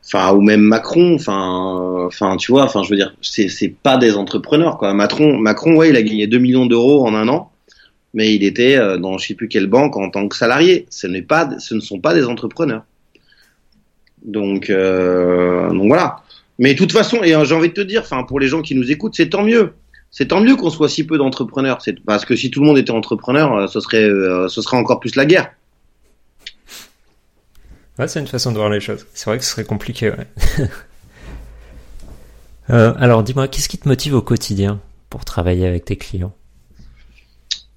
enfin, 0.05 0.31
ou 0.33 0.41
même 0.41 0.61
Macron, 0.61 1.15
enfin, 1.15 2.05
enfin, 2.05 2.37
tu 2.37 2.51
vois, 2.51 2.65
enfin, 2.65 2.83
je 2.83 2.91
veux 2.91 2.97
dire, 2.97 3.15
c'est 3.23 3.73
pas 3.81 3.97
des 3.97 4.15
entrepreneurs, 4.15 4.77
quoi. 4.77 4.93
Macron, 4.93 5.39
Macron, 5.39 5.75
ouais, 5.75 5.89
il 5.89 5.95
a 5.95 6.03
gagné 6.03 6.27
2 6.27 6.37
millions 6.37 6.67
d'euros 6.67 7.03
en 7.07 7.15
un 7.15 7.27
an, 7.27 7.51
mais 8.13 8.35
il 8.35 8.43
était 8.43 8.77
euh, 8.77 8.97
dans 8.99 9.17
je 9.17 9.25
sais 9.29 9.33
plus 9.33 9.47
quelle 9.47 9.67
banque 9.67 9.97
en 9.97 10.11
tant 10.11 10.27
que 10.27 10.35
salarié. 10.35 10.85
Ce 10.91 11.07
n'est 11.07 11.23
pas, 11.23 11.49
ce 11.57 11.73
ne 11.73 11.79
sont 11.79 11.99
pas 11.99 12.13
des 12.13 12.25
entrepreneurs. 12.25 12.83
Donc, 14.23 14.69
donc 14.69 15.87
voilà. 15.87 16.17
Mais 16.59 16.73
de 16.73 16.77
toute 16.77 16.91
façon, 16.91 17.23
et 17.23 17.29
j'ai 17.43 17.55
envie 17.55 17.69
de 17.69 17.73
te 17.73 17.81
dire, 17.81 18.01
enfin, 18.01 18.23
pour 18.23 18.39
les 18.39 18.47
gens 18.47 18.61
qui 18.61 18.75
nous 18.75 18.91
écoutent, 18.91 19.15
c'est 19.15 19.29
tant 19.29 19.43
mieux 19.43 19.73
c'est 20.11 20.27
tant 20.27 20.41
mieux 20.41 20.55
qu'on 20.55 20.69
soit 20.69 20.89
si 20.89 21.05
peu 21.05 21.17
d'entrepreneurs. 21.17 21.81
C'est 21.81 21.99
parce 22.03 22.25
que 22.25 22.35
si 22.35 22.49
tout 22.49 22.61
le 22.61 22.67
monde 22.67 22.77
était 22.77 22.91
entrepreneur, 22.91 23.55
euh, 23.55 23.67
ce 23.67 23.79
serait, 23.79 24.03
euh, 24.03 24.47
ce 24.47 24.61
serait 24.61 24.77
encore 24.77 24.99
plus 24.99 25.15
la 25.15 25.25
guerre. 25.25 25.51
Ouais, 27.97 28.07
c'est 28.07 28.19
une 28.19 28.27
façon 28.27 28.51
de 28.51 28.57
voir 28.57 28.69
les 28.69 28.79
choses. 28.79 29.05
C'est 29.13 29.29
vrai 29.29 29.37
que 29.37 29.43
ce 29.43 29.51
serait 29.51 29.65
compliqué. 29.65 30.09
Ouais. 30.09 30.27
euh, 32.69 32.93
alors, 32.97 33.23
dis-moi, 33.23 33.47
qu'est-ce 33.47 33.69
qui 33.69 33.77
te 33.77 33.87
motive 33.87 34.15
au 34.15 34.21
quotidien 34.21 34.79
pour 35.09 35.25
travailler 35.25 35.67
avec 35.67 35.85
tes 35.85 35.97
clients? 35.97 36.33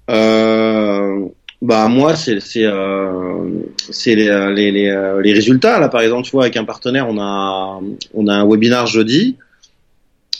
Euh, 0.09 1.27
Bah 1.61 1.87
moi, 1.87 2.15
c'est 2.15 2.39
c'est 2.39 2.65
euh, 2.65 3.49
c'est 3.77 4.15
les, 4.15 4.53
les, 4.53 4.71
les, 4.71 5.19
les 5.21 5.33
résultats. 5.33 5.79
Là, 5.79 5.87
par 5.87 6.01
exemple, 6.01 6.23
tu 6.23 6.31
vois, 6.31 6.43
avec 6.43 6.57
un 6.57 6.65
partenaire, 6.65 7.07
on 7.09 7.17
a 7.19 7.79
on 8.13 8.27
a 8.27 8.33
un 8.33 8.45
webinar 8.47 8.87
jeudi. 8.87 9.37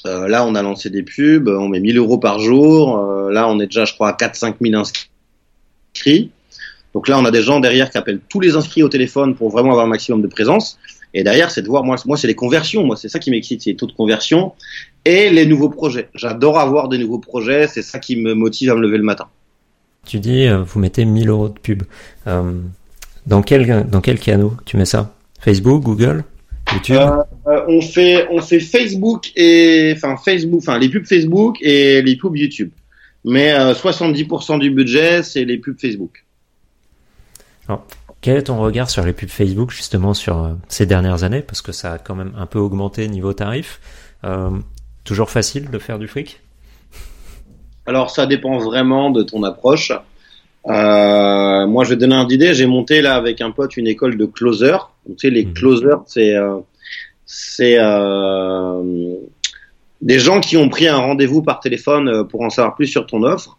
Euh, 0.06 0.28
là, 0.28 0.46
on 0.46 0.56
a 0.56 0.62
lancé 0.62 0.90
des 0.90 1.04
pubs, 1.04 1.48
on 1.48 1.70
met 1.70 1.80
1000 1.80 1.98
euros 1.98 2.18
par 2.18 2.40
jour. 2.40 2.98
Euh, 2.98 3.32
là, 3.32 3.48
on 3.48 3.60
est 3.60 3.68
déjà, 3.68 3.86
je 3.86 3.94
crois, 3.94 4.10
à 4.10 4.14
4-5 4.14 4.56
000 4.62 4.76
inscrits. 4.76 6.32
Donc 6.94 7.08
là, 7.08 7.18
on 7.18 7.26
a 7.26 7.32
des 7.32 7.42
gens 7.42 7.60
derrière 7.60 7.90
qui 7.90 7.98
appellent 7.98 8.20
tous 8.30 8.40
les 8.40 8.56
inscrits 8.56 8.84
au 8.84 8.90
téléphone 8.90 9.36
pour 9.36 9.50
vraiment 9.50 9.72
avoir 9.72 9.86
un 9.86 9.90
maximum 9.90 10.22
de 10.22 10.28
présence. 10.28 10.78
Et 11.14 11.24
derrière, 11.24 11.52
c'est 11.52 11.62
de 11.62 11.68
voir, 11.68 11.84
moi, 11.84 11.96
moi 12.06 12.18
c'est 12.18 12.28
les 12.28 12.36
conversions. 12.36 12.86
Moi, 12.86 12.98
c'est 12.98 13.10
ça 13.10 13.20
qui 13.20 13.32
m'excite, 13.32 13.62
c'est 13.62 13.72
les 13.72 13.76
taux 13.76 13.88
de 13.88 13.94
conversion 13.94 14.54
et 15.06 15.30
les 15.30 15.46
nouveaux 15.46 15.70
projets. 15.70 16.10
J'adore 16.16 16.60
avoir 16.60 16.90
des 16.90 16.98
nouveaux 16.98 17.20
projets. 17.20 17.68
C'est 17.68 17.82
ça 17.82 18.00
qui 18.00 18.16
me 18.16 18.34
motive 18.34 18.72
à 18.72 18.76
me 18.76 18.82
lever 18.82 18.98
le 18.98 19.04
matin. 19.04 19.28
Tu 20.06 20.20
dis, 20.20 20.48
euh, 20.48 20.64
vous 20.64 20.80
mettez 20.80 21.06
1000 21.06 21.30
euros 21.30 21.50
de 21.50 21.60
pub. 21.60 21.84
dans 22.26 23.42
quel 23.42 23.88
dans 23.90 24.02
quel 24.02 24.20
canal 24.20 24.50
tu 24.66 24.76
mets 24.78 24.86
ça? 24.86 25.16
Facebook, 25.40 25.84
Google? 25.84 26.24
Euh, 26.90 27.24
euh, 27.48 27.66
on 27.68 27.82
fait 27.82 28.28
on 28.30 28.42
fait 28.42 28.60
Facebook 28.60 29.32
et 29.36 29.94
enfin 29.96 30.18
Facebook, 30.18 30.60
enfin 30.62 30.78
les 30.78 30.90
pubs 30.90 31.06
Facebook 31.06 31.58
et 31.62 32.02
les 32.02 32.16
pubs 32.16 32.36
YouTube. 32.36 32.72
Mais 33.26 33.54
70% 33.54 34.56
euh, 34.56 34.60
du 34.60 34.72
budget 34.72 35.24
c'est 35.24 35.46
les 35.46 35.58
pubs 35.58 35.80
Facebook. 35.80 36.26
Alors, 37.68 37.86
quel 38.22 38.38
est 38.38 38.44
ton 38.44 38.60
regard 38.60 38.90
sur 38.90 39.06
les 39.06 39.14
pubs 39.14 39.30
Facebook 39.30 39.72
justement 39.72 40.14
sur 40.14 40.58
ces 40.68 40.86
dernières 40.86 41.24
années? 41.24 41.42
Parce 41.42 41.62
que 41.62 41.72
ça 41.72 41.94
a 41.94 41.98
quand 41.98 42.16
même 42.16 42.34
un 42.38 42.46
peu 42.46 42.60
augmenté 42.60 43.08
niveau 43.08 43.34
tarif. 43.34 43.80
toujours 45.04 45.30
facile 45.30 45.70
de 45.70 45.80
faire 45.80 46.00
du 46.00 46.08
fric? 46.08 46.42
Alors 47.86 48.10
ça 48.10 48.26
dépend 48.26 48.60
vraiment 48.60 49.10
de 49.10 49.24
ton 49.24 49.44
approche. 49.44 49.92
Euh, 50.68 51.68
moi, 51.68 51.84
je 51.84 51.90
vais 51.92 51.96
donner 51.96 52.16
un 52.16 52.28
idée. 52.28 52.54
J'ai 52.54 52.66
monté 52.66 53.02
là 53.02 53.16
avec 53.16 53.42
un 53.42 53.52
pote 53.52 53.78
une 53.78 53.88
école 53.88 54.18
de 54.18 54.26
closer. 54.26 54.78
tu 55.08 55.14
sais, 55.18 55.30
les 55.30 55.46
mhm. 55.46 55.54
closers, 55.54 56.04
c'est 56.08 56.36
euh, 56.36 56.60
c'est 57.26 57.78
euh, 57.80 59.16
des 60.02 60.20
gens 60.20 60.40
qui 60.40 60.58
ont 60.58 60.70
pris 60.70 60.88
un 60.88 60.98
rendez-vous 60.98 61.42
par 61.42 61.60
téléphone 61.60 62.08
euh, 62.08 62.24
pour 62.24 62.42
en 62.42 62.50
savoir 62.50 62.76
plus 62.76 62.88
sur 62.88 63.06
ton 63.06 63.24
offre. 63.24 63.58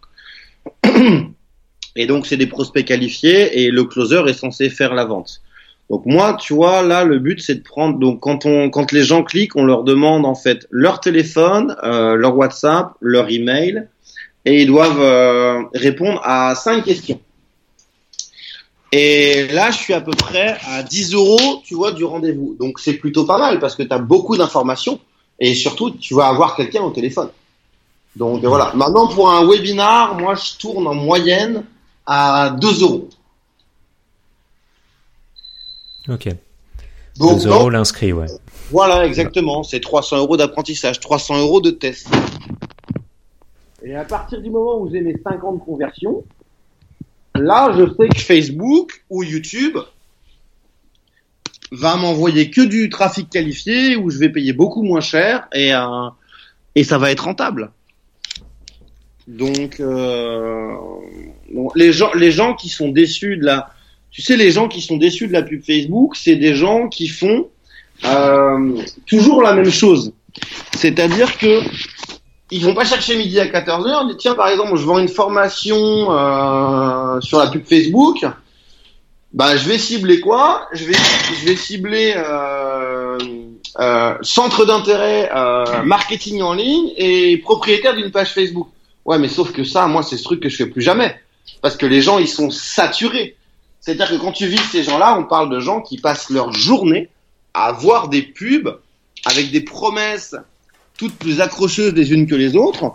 Et 1.97 2.07
donc, 2.07 2.27
c'est 2.27 2.37
des 2.37 2.47
prospects 2.47 2.85
qualifiés 2.85 3.63
et 3.63 3.71
le 3.71 3.85
closer 3.85 4.23
est 4.27 4.35
censé 4.35 4.69
faire 4.69 4.95
la 4.95 5.05
vente. 5.05 5.43
Donc 5.91 6.07
moi, 6.07 6.37
tu 6.41 6.55
vois, 6.55 6.83
là, 6.83 7.05
le 7.05 7.19
but, 7.19 7.41
c'est 7.41 7.57
de 7.57 7.63
prendre. 7.63 7.99
Donc 7.99 8.21
quand 8.21 8.47
on, 8.47 8.71
quand 8.71 8.91
les 8.91 9.03
gens 9.03 9.23
cliquent, 9.23 9.55
on 9.57 9.65
leur 9.65 9.85
demande 9.85 10.25
en 10.25 10.35
fait 10.35 10.67
leur 10.71 11.01
téléphone, 11.01 11.77
euh, 11.85 12.17
leur 12.17 12.37
WhatsApp, 12.37 12.93
leur 13.01 13.31
email, 13.31 13.87
et 14.45 14.63
ils 14.63 14.67
doivent 14.67 15.01
euh, 15.01 15.63
répondre 15.75 16.21
à 16.23 16.55
cinq 16.55 16.85
questions. 16.85 17.21
Et 18.93 19.49
là, 19.49 19.71
je 19.71 19.79
suis 19.79 19.93
à 19.93 20.01
peu 20.01 20.13
près 20.13 20.57
à 20.67 20.83
10 20.85 21.15
euros, 21.15 21.63
tu 21.65 21.75
vois, 21.75 21.91
du 21.93 22.05
rendez-vous. 22.05 22.57
Donc 22.61 22.79
c'est 22.79 22.95
plutôt 22.95 23.25
pas 23.25 23.39
mal 23.39 23.59
parce 23.59 23.75
que 23.75 23.83
tu 23.83 23.93
as 23.93 23.99
beaucoup 23.99 24.37
d'informations 24.37 25.01
et 25.41 25.55
surtout, 25.55 25.91
tu 25.91 26.15
vas 26.15 26.29
avoir 26.29 26.55
quelqu'un 26.55 26.83
au 26.83 26.91
téléphone. 26.91 27.31
Donc 28.15 28.45
voilà. 28.45 28.73
Maintenant, 28.75 29.09
pour 29.09 29.31
un 29.31 29.45
webinar, 29.45 30.15
moi, 30.17 30.37
je 30.37 30.57
tourne 30.59 30.87
en 30.87 30.95
moyenne 30.95 31.65
à 32.07 32.51
2 32.51 32.83
euros. 32.83 33.09
Ok. 36.09 36.29
Donc, 37.17 37.41
2 37.41 37.49
euros 37.49 37.71
l'inscrit, 37.71 38.13
ouais. 38.13 38.27
Voilà, 38.71 39.07
exactement. 39.07 39.63
C'est 39.63 39.81
300 39.81 40.19
euros 40.19 40.37
d'apprentissage, 40.37 41.01
300 41.01 41.41
euros 41.41 41.61
de 41.61 41.71
test. 41.71 42.09
Et 43.85 43.95
à 43.95 44.05
partir 44.05 44.41
du 44.41 44.51
moment 44.51 44.81
où 44.81 44.91
j'ai 44.91 45.03
mes 45.03 45.15
50 45.23 45.63
conversions, 45.63 46.25
là, 47.35 47.75
je 47.77 47.85
sais 47.95 48.09
que 48.09 48.19
Facebook 48.19 49.05
ou 49.11 49.23
YouTube 49.23 49.77
va 51.71 51.97
m'envoyer 51.97 52.51
que 52.51 52.63
du 52.63 52.89
trafic 52.89 53.29
qualifié 53.29 53.97
où 53.97 54.09
je 54.09 54.19
vais 54.19 54.31
payer 54.31 54.55
beaucoup 54.55 54.83
moins 54.83 55.01
cher 55.03 55.49
et, 55.53 55.75
euh, 55.75 56.09
et 56.75 56.83
ça 56.83 56.97
va 56.97 57.11
être 57.11 57.25
rentable. 57.25 57.73
Donc, 59.27 59.81
euh, 59.81 60.75
les 61.75 61.93
gens, 61.93 62.13
les 62.15 62.31
gens 62.31 62.55
qui 62.55 62.71
sont 62.71 62.89
déçus 62.89 63.37
de 63.37 63.45
la, 63.45 63.71
tu 64.11 64.23
sais, 64.23 64.37
les 64.37 64.51
gens 64.51 64.69
qui 64.69 64.81
sont 64.81 64.97
déçus 64.97 65.29
de 65.29 65.33
la 65.33 65.43
pub 65.43 65.63
Facebook, 65.63 66.17
c'est 66.17 66.37
des 66.37 66.55
gens 66.55 66.89
qui 66.89 67.09
font 67.09 67.49
euh, 68.05 68.83
toujours 69.07 69.43
la 69.43 69.53
même 69.53 69.71
chose. 69.71 70.13
C'est-à-dire 70.75 71.37
que 71.39 71.61
ils 72.51 72.65
vont 72.65 72.75
pas 72.75 72.85
chercher 72.85 73.17
midi 73.17 73.41
à 73.41 73.47
14h. 73.47 74.17
Tiens, 74.17 74.35
par 74.35 74.49
exemple, 74.49 74.77
je 74.77 74.85
vends 74.85 74.99
une 74.99 75.09
formation 75.09 75.77
euh, 76.11 77.21
sur 77.21 77.39
la 77.39 77.49
pub 77.49 77.65
Facebook. 77.67 78.25
Bah, 79.33 79.57
je 79.57 79.69
vais 79.69 79.79
cibler 79.79 80.21
quoi? 80.21 80.69
Je 80.73 80.85
vais, 80.85 80.95
je 81.41 81.47
vais 81.47 81.57
cibler 81.57 82.15
euh, 82.17 83.19
euh, 83.81 84.15
centre 84.23 84.65
d'intérêt, 84.65 85.29
euh, 85.35 85.83
marketing 85.83 86.41
en 86.43 86.53
ligne 86.55 86.93
et 86.97 87.39
propriétaire 87.39 87.97
d'une 87.97 88.13
page 88.13 88.33
Facebook. 88.33 88.69
Ouais, 89.05 89.19
mais 89.19 89.29
sauf 89.29 89.53
que 89.53 89.65
ça, 89.65 89.89
moi, 89.89 90.05
c'est 90.05 90.17
ce 90.17 90.23
truc 90.23 90.41
que 90.41 90.49
je 90.49 90.57
fais 90.57 90.67
plus 90.67 90.83
jamais, 90.83 91.19
parce 91.61 91.77
que 91.77 91.85
les 91.85 92.01
gens, 92.01 92.19
ils 92.19 92.29
sont 92.29 92.51
saturés. 92.51 93.37
C'est-à-dire 93.81 94.09
que 94.09 94.17
quand 94.17 94.33
tu 94.33 94.47
vis 94.47 94.63
ces 94.71 94.85
gens-là, 94.85 95.19
on 95.19 95.25
parle 95.25 95.51
de 95.51 95.59
gens 95.59 95.81
qui 95.81 95.99
passent 95.99 96.31
leur 96.31 96.53
journée 96.53 97.09
à 97.53 97.73
voir 97.73 98.09
des 98.09 98.23
pubs 98.23 98.79
avec 99.25 99.51
des 99.51 99.61
promesses 99.63 100.37
toutes 100.97 101.17
plus 101.17 101.41
accrocheuses 101.41 101.95
les 101.95 102.13
unes 102.13 102.27
que 102.27 102.35
les 102.35 102.57
autres. 102.57 102.93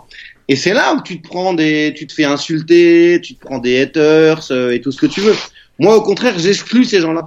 Et 0.48 0.56
c'est 0.56 0.74
là 0.74 0.94
où 0.94 1.02
tu 1.02 1.20
te 1.20 1.28
prends 1.28 1.54
des, 1.54 1.94
tu 1.96 2.06
te 2.06 2.12
fais 2.12 2.24
insulter, 2.24 3.20
tu 3.22 3.34
te 3.34 3.40
prends 3.40 3.58
des 3.58 3.80
haters 3.80 4.50
euh, 4.50 4.72
et 4.72 4.80
tout 4.80 4.90
ce 4.90 5.00
que 5.00 5.06
tu 5.06 5.20
veux. 5.20 5.34
Moi, 5.78 5.96
au 5.96 6.02
contraire, 6.02 6.38
j'exclus 6.38 6.84
ces 6.84 7.00
gens-là. 7.00 7.26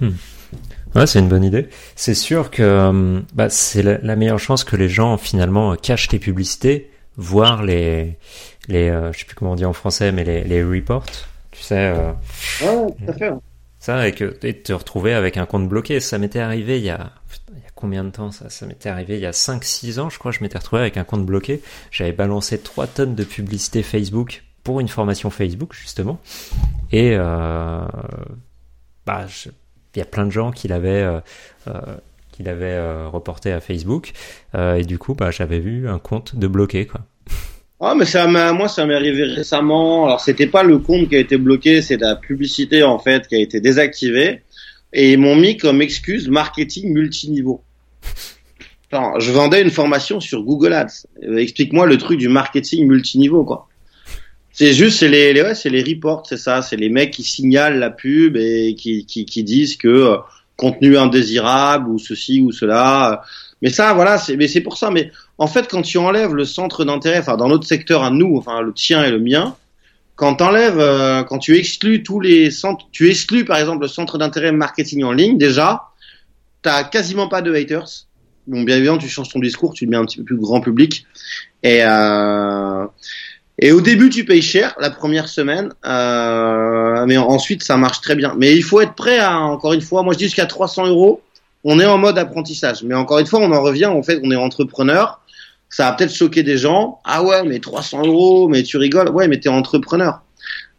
Hmm. 0.00 0.10
Ouais, 0.94 1.06
c'est 1.06 1.18
une 1.20 1.28
bonne 1.28 1.44
idée. 1.44 1.68
C'est 1.94 2.14
sûr 2.14 2.50
que 2.50 2.62
euh, 2.62 3.20
bah, 3.34 3.48
c'est 3.48 3.82
la, 3.82 3.98
la, 3.98 4.16
meilleure 4.16 4.38
chance 4.38 4.64
que 4.64 4.76
les 4.76 4.88
gens 4.88 5.16
finalement 5.18 5.76
cachent 5.76 6.10
les 6.10 6.18
publicités, 6.18 6.90
voire 7.16 7.62
les 7.62 8.16
les 8.68 8.88
euh, 8.88 9.12
je 9.12 9.20
sais 9.20 9.24
plus 9.24 9.36
comment 9.36 9.52
on 9.52 9.56
dit 9.56 9.64
en 9.64 9.72
français, 9.72 10.10
mais 10.10 10.24
les 10.24 10.42
les 10.42 10.64
reports. 10.64 11.04
Tu 11.52 11.62
sais. 11.62 11.92
Euh, 11.94 12.12
ouais, 12.62 12.92
tout 13.04 13.10
à 13.10 13.12
fait. 13.12 13.30
Ça 13.78 14.08
et 14.08 14.12
que 14.12 14.36
et 14.42 14.54
te 14.54 14.72
retrouver 14.72 15.14
avec 15.14 15.36
un 15.36 15.46
compte 15.46 15.68
bloqué. 15.68 16.00
Ça 16.00 16.18
m'était 16.18 16.40
arrivé 16.40 16.78
il 16.78 16.84
y 16.84 16.90
a 16.90 17.12
combien 17.80 18.04
de 18.04 18.10
temps 18.10 18.30
ça 18.30 18.50
Ça 18.50 18.66
m'était 18.66 18.88
arrivé 18.88 19.14
il 19.16 19.20
y 19.20 19.26
a 19.26 19.30
5-6 19.30 19.98
ans, 20.00 20.10
je 20.10 20.18
crois. 20.18 20.30
Je 20.32 20.40
m'étais 20.40 20.58
retrouvé 20.58 20.82
avec 20.82 20.96
un 20.96 21.04
compte 21.04 21.24
bloqué. 21.24 21.62
J'avais 21.90 22.12
balancé 22.12 22.58
3 22.58 22.86
tonnes 22.86 23.14
de 23.14 23.24
publicité 23.24 23.82
Facebook 23.82 24.42
pour 24.64 24.80
une 24.80 24.88
formation 24.88 25.30
Facebook 25.30 25.74
justement. 25.74 26.20
Et 26.92 27.12
euh, 27.14 27.80
bah, 29.06 29.26
il 29.94 29.98
y 29.98 30.02
a 30.02 30.04
plein 30.04 30.26
de 30.26 30.30
gens 30.30 30.50
qui 30.50 30.68
l'avaient 30.68 31.02
euh, 31.02 31.20
euh, 32.46 33.08
reporté 33.08 33.52
à 33.52 33.60
Facebook 33.60 34.12
et 34.54 34.82
du 34.84 34.98
coup 34.98 35.14
bah 35.14 35.30
j'avais 35.30 35.58
vu 35.58 35.88
un 35.88 35.98
compte 35.98 36.36
de 36.36 36.46
bloqué 36.46 36.86
quoi. 36.86 37.00
Ah 37.80 37.94
mais 37.94 38.04
ça 38.04 38.26
moi 38.26 38.68
ça 38.68 38.86
m'est 38.86 38.94
arrivé 38.94 39.24
récemment. 39.24 40.06
Alors 40.06 40.20
c'était 40.20 40.46
pas 40.46 40.62
le 40.62 40.78
compte 40.78 41.08
qui 41.08 41.16
a 41.16 41.18
été 41.18 41.36
bloqué, 41.36 41.82
c'est 41.82 41.96
la 41.96 42.16
publicité 42.16 42.82
en 42.82 42.98
fait 42.98 43.26
qui 43.26 43.34
a 43.34 43.38
été 43.38 43.60
désactivée 43.60 44.42
et 44.92 45.12
ils 45.12 45.18
m'ont 45.18 45.36
mis 45.36 45.56
comme 45.56 45.80
excuse 45.80 46.28
marketing 46.28 46.92
multiniveau. 46.92 47.62
Je 48.92 49.30
vendais 49.30 49.62
une 49.62 49.70
formation 49.70 50.20
sur 50.20 50.42
Google 50.42 50.72
Ads. 50.72 51.06
Explique-moi 51.22 51.86
le 51.86 51.96
truc 51.96 52.18
du 52.18 52.28
marketing 52.28 52.86
multiniveau 52.88 53.44
quoi. 53.44 53.68
C'est 54.52 54.74
juste, 54.74 54.98
c'est 54.98 55.08
les, 55.08 55.32
les, 55.32 55.82
reports, 55.82 56.24
c'est 56.28 56.36
ça, 56.36 56.60
c'est 56.60 56.76
les 56.76 56.88
mecs 56.88 57.12
qui 57.12 57.22
signalent 57.22 57.78
la 57.78 57.88
pub 57.88 58.36
et 58.36 58.74
qui, 58.74 59.44
disent 59.44 59.76
que 59.76 59.88
euh, 59.88 60.16
contenu 60.56 60.98
indésirable 60.98 61.88
ou 61.88 61.98
ceci 61.98 62.40
ou 62.40 62.50
cela. 62.50 63.22
Mais 63.62 63.70
ça, 63.70 63.94
voilà, 63.94 64.18
c'est 64.18 64.60
pour 64.60 64.76
ça. 64.76 64.90
Mais 64.90 65.12
en 65.38 65.46
fait, 65.46 65.68
quand 65.70 65.82
tu 65.82 65.98
enlèves 65.98 66.34
le 66.34 66.44
centre 66.44 66.84
d'intérêt, 66.84 67.20
enfin 67.20 67.36
dans 67.36 67.48
notre 67.48 67.66
secteur 67.66 68.02
à 68.02 68.10
nous, 68.10 68.36
enfin 68.36 68.60
le 68.60 68.72
tien 68.72 69.04
et 69.04 69.10
le 69.10 69.20
mien, 69.20 69.56
quand 70.16 70.34
t'enlèves, 70.34 70.80
euh, 70.80 71.22
quand 71.22 71.38
tu 71.38 71.56
exclus 71.56 72.02
tous 72.02 72.20
les 72.20 72.50
centres, 72.50 72.86
tu 72.92 73.08
exclus 73.08 73.44
par 73.44 73.58
exemple 73.58 73.82
le 73.82 73.88
centre 73.88 74.18
d'intérêt 74.18 74.52
marketing 74.52 75.04
en 75.04 75.12
ligne, 75.12 75.38
déjà, 75.38 75.89
t'as 76.62 76.84
quasiment 76.84 77.28
pas 77.28 77.42
de 77.42 77.54
haters. 77.54 78.06
Bon, 78.46 78.62
bien 78.62 78.76
évidemment, 78.76 78.98
tu 78.98 79.08
changes 79.08 79.28
ton 79.28 79.38
discours, 79.38 79.74
tu 79.74 79.84
le 79.84 79.90
mets 79.90 79.96
un 79.96 80.04
petit 80.04 80.18
peu 80.18 80.24
plus 80.24 80.36
grand 80.36 80.60
public. 80.60 81.06
Et 81.62 81.80
euh, 81.82 82.86
et 83.62 83.72
au 83.72 83.82
début, 83.82 84.08
tu 84.08 84.24
payes 84.24 84.40
cher 84.40 84.74
la 84.80 84.90
première 84.90 85.28
semaine, 85.28 85.70
euh, 85.84 87.04
mais 87.06 87.18
ensuite 87.18 87.62
ça 87.62 87.76
marche 87.76 88.00
très 88.00 88.16
bien. 88.16 88.34
Mais 88.38 88.56
il 88.56 88.62
faut 88.62 88.80
être 88.80 88.94
prêt 88.94 89.18
à, 89.18 89.38
encore 89.38 89.74
une 89.74 89.82
fois, 89.82 90.02
moi 90.02 90.14
je 90.14 90.18
dis 90.18 90.24
jusqu'à 90.24 90.46
300 90.46 90.86
euros, 90.86 91.20
on 91.64 91.78
est 91.78 91.84
en 91.84 91.98
mode 91.98 92.18
apprentissage. 92.18 92.82
Mais 92.82 92.94
encore 92.94 93.18
une 93.18 93.26
fois, 93.26 93.40
on 93.40 93.52
en 93.52 93.60
revient, 93.60 93.86
en 93.86 94.02
fait, 94.02 94.18
on 94.24 94.30
est 94.30 94.36
entrepreneur. 94.36 95.20
Ça 95.68 95.88
a 95.88 95.92
peut-être 95.92 96.14
choqué 96.14 96.42
des 96.42 96.56
gens. 96.56 97.00
Ah 97.04 97.22
ouais, 97.22 97.42
mais 97.44 97.60
300 97.60 98.06
euros, 98.06 98.48
mais 98.48 98.62
tu 98.62 98.78
rigoles. 98.78 99.10
Ouais, 99.10 99.28
mais 99.28 99.38
t'es 99.38 99.50
entrepreneur. 99.50 100.22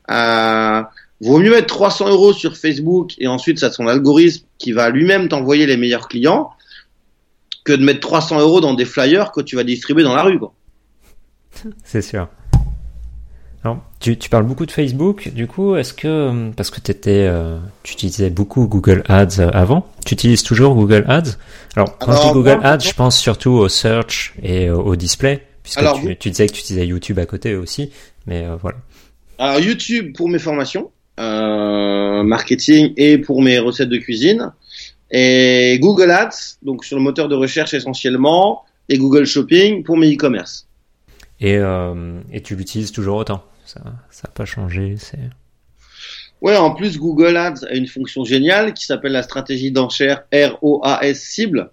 Euh, 0.10 0.82
vaut 1.22 1.40
mieux 1.40 1.52
mettre 1.52 1.68
300 1.68 2.10
euros 2.10 2.34
sur 2.34 2.58
Facebook 2.58 3.14
et 3.20 3.28
ensuite 3.28 3.60
ça 3.60 3.72
son 3.72 3.88
algorithme 3.88 4.46
qui 4.58 4.72
va 4.72 4.90
lui-même 4.90 5.30
t'envoyer 5.30 5.66
les 5.66 5.78
meilleurs 5.78 6.08
clients 6.08 6.52
que 7.64 7.74
de 7.74 7.84
mettre 7.84 8.00
300 8.00 8.40
euros 8.40 8.60
dans 8.60 8.74
des 8.74 8.86
flyers 8.86 9.32
que 9.32 9.42
tu 9.42 9.56
vas 9.56 9.64
distribuer 9.64 10.04
dans 10.04 10.16
la 10.16 10.24
rue. 10.24 10.40
C'est 11.84 12.02
sûr. 12.02 12.28
Alors, 13.64 13.78
tu, 14.00 14.18
tu, 14.18 14.28
parles 14.30 14.46
beaucoup 14.46 14.66
de 14.66 14.72
Facebook, 14.72 15.30
du 15.36 15.46
coup, 15.46 15.76
est-ce 15.76 15.94
que, 15.94 16.50
parce 16.58 16.72
que 16.72 16.80
étais, 16.80 17.28
euh, 17.30 17.60
tu 17.84 17.94
utilisais 17.94 18.32
beaucoup 18.32 18.66
Google 18.66 19.04
Ads 19.08 19.40
avant, 19.54 19.88
tu 20.04 20.16
utilises 20.16 20.42
toujours 20.42 20.74
Google 20.74 21.06
Ads? 21.08 21.38
Alors, 21.76 21.96
quand 22.00 22.12
Alors, 22.12 22.24
je 22.24 22.28
dis 22.28 22.34
Google 22.34 22.60
Ads, 22.64 22.80
je 22.80 22.94
pense 22.94 23.20
surtout 23.20 23.52
au 23.52 23.70
search 23.70 24.34
et 24.42 24.72
au 24.72 24.96
display, 24.96 25.46
puisque 25.62 25.78
Alors, 25.78 26.00
tu, 26.00 26.18
tu, 26.18 26.32
disais 26.32 26.48
que 26.48 26.54
tu 26.54 26.62
utilisais 26.62 26.88
YouTube 26.88 27.20
à 27.20 27.28
côté 27.28 27.56
aussi, 27.56 27.92
mais 28.26 28.46
euh, 28.46 28.56
voilà. 28.60 28.80
Alors, 29.38 29.60
YouTube 29.60 30.16
pour 30.18 30.28
mes 30.28 30.40
formations, 30.40 30.90
euh, 30.90 31.01
marketing 32.24 32.94
et 32.98 33.18
pour 33.18 33.42
mes 33.42 33.60
recettes 33.60 33.90
de 33.90 33.98
cuisine, 33.98 34.52
et 35.12 35.78
Google 35.82 36.12
Ads, 36.12 36.58
donc 36.62 36.86
sur 36.86 36.98
le 36.98 37.04
moteur 37.04 37.28
de 37.28 37.36
recherche 37.36 37.74
essentiellement, 37.74 38.64
et 38.90 38.98
Google 38.98 39.26
Shopping 39.26 39.84
pour 39.84 39.98
mes 39.98 40.14
e-commerce. 40.14 40.68
Et, 41.40 41.58
euh, 41.58 42.20
et 42.32 42.42
tu 42.42 42.56
l'utilises 42.56 42.92
toujours 42.92 43.18
autant 43.18 43.44
ça 43.66 43.82
n'a 43.84 44.32
pas 44.34 44.46
changé. 44.46 44.96
C'est 44.98 45.30
Ouais, 46.42 46.58
en 46.58 46.74
plus 46.74 46.98
Google 46.98 47.38
Ads 47.38 47.66
a 47.70 47.76
une 47.76 47.88
fonction 47.88 48.26
géniale 48.26 48.74
qui 48.74 48.86
s'appelle 48.86 49.12
la 49.12 49.22
stratégie 49.22 49.72
d'enchère 49.72 50.24
ROAS 50.34 51.14
cible. 51.14 51.70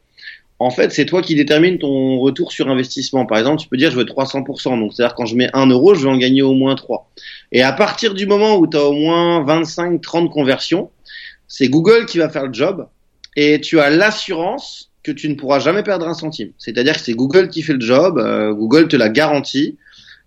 En 0.59 0.71
fait, 0.71 0.93
c'est 0.93 1.07
toi 1.07 1.23
qui 1.23 1.37
détermines 1.37 1.79
ton 1.79 2.19
retour 2.19 2.53
sur 2.53 2.69
investissement. 2.69 3.25
Par 3.25 3.39
exemple, 3.39 3.63
tu 3.63 3.69
peux 3.69 3.77
dire 3.77 3.91
je 3.91 3.97
veux 3.97 4.05
300%. 4.05 4.79
Donc, 4.79 4.93
c'est-à-dire 4.93 5.15
quand 5.15 5.25
je 5.25 5.37
mets 5.37 5.49
1 5.55 5.67
euro, 5.69 5.95
je 5.95 6.03
vais 6.03 6.11
en 6.11 6.19
gagner 6.19 6.43
au 6.43 6.53
moins 6.53 6.75
3. 6.75 7.09
Et 7.53 7.63
à 7.63 7.73
partir 7.73 8.15
du 8.15 8.27
moment 8.27 8.57
où 8.57 8.67
tu 8.67 8.77
as 8.77 8.85
au 8.85 8.93
moins 8.93 9.45
25, 9.45 10.01
30 10.01 10.31
conversions, 10.31 10.91
c'est 11.47 11.69
Google 11.69 12.07
qui 12.07 12.19
va 12.19 12.29
faire 12.29 12.47
le 12.47 12.53
job. 12.53 12.89
Et 13.37 13.61
tu 13.61 13.81
as 13.81 13.91
l'assurance 13.91 14.91
que 15.03 15.13
tu 15.13 15.29
ne 15.29 15.35
pourras 15.35 15.59
jamais 15.59 15.83
perdre 15.83 16.07
un 16.07 16.15
centime. 16.15 16.53
C'est-à-dire 16.59 16.95
que 16.95 17.01
c'est 17.01 17.15
Google 17.15 17.49
qui 17.49 17.63
fait 17.63 17.73
le 17.73 17.81
job. 17.81 18.19
Euh, 18.19 18.53
Google 18.53 18.89
te 18.89 18.97
la 18.97 19.09
garantit 19.09 19.79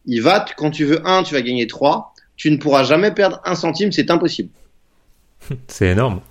il 0.05 0.22
va, 0.22 0.45
quand 0.57 0.72
tu 0.72 0.86
veux 0.86 1.05
un, 1.07 1.24
tu 1.24 1.34
vas 1.34 1.41
gagner 1.41 1.67
trois. 1.67 2.13
Tu 2.36 2.49
ne 2.49 2.57
pourras 2.57 2.84
jamais 2.84 3.11
perdre 3.11 3.39
un 3.45 3.55
centime, 3.55 3.91
c'est 3.91 4.09
impossible. 4.09 4.49
c'est 5.67 5.89
énorme. 5.89 6.22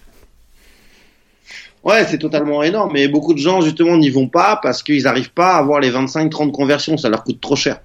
Ouais, 1.84 2.04
c'est 2.04 2.18
totalement 2.18 2.62
énorme. 2.62 2.90
Mais 2.92 3.08
beaucoup 3.08 3.32
de 3.32 3.38
gens, 3.38 3.60
justement, 3.60 3.96
n'y 3.96 4.10
vont 4.10 4.28
pas 4.28 4.58
parce 4.62 4.82
qu'ils 4.82 5.04
n'arrivent 5.04 5.32
pas 5.32 5.54
à 5.54 5.58
avoir 5.58 5.80
les 5.80 5.90
25-30 5.90 6.50
conversions. 6.50 6.96
Ça 6.96 7.08
leur 7.08 7.22
coûte 7.24 7.40
trop 7.40 7.56
cher. 7.56 7.80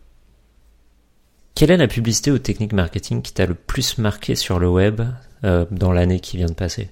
Quelle 1.56 1.72
est 1.72 1.78
la 1.78 1.88
publicité 1.88 2.32
ou 2.32 2.38
technique 2.38 2.74
marketing 2.74 3.22
qui 3.22 3.34
t'a 3.34 3.46
le 3.46 3.56
plus 3.56 3.98
marqué 3.98 4.36
sur 4.36 4.60
le 4.60 4.70
web 4.70 5.02
euh, 5.44 5.66
dans 5.72 5.92
l'année 5.92 6.20
qui 6.20 6.38
vient 6.38 6.48
de 6.48 6.54
passer? 6.54 6.90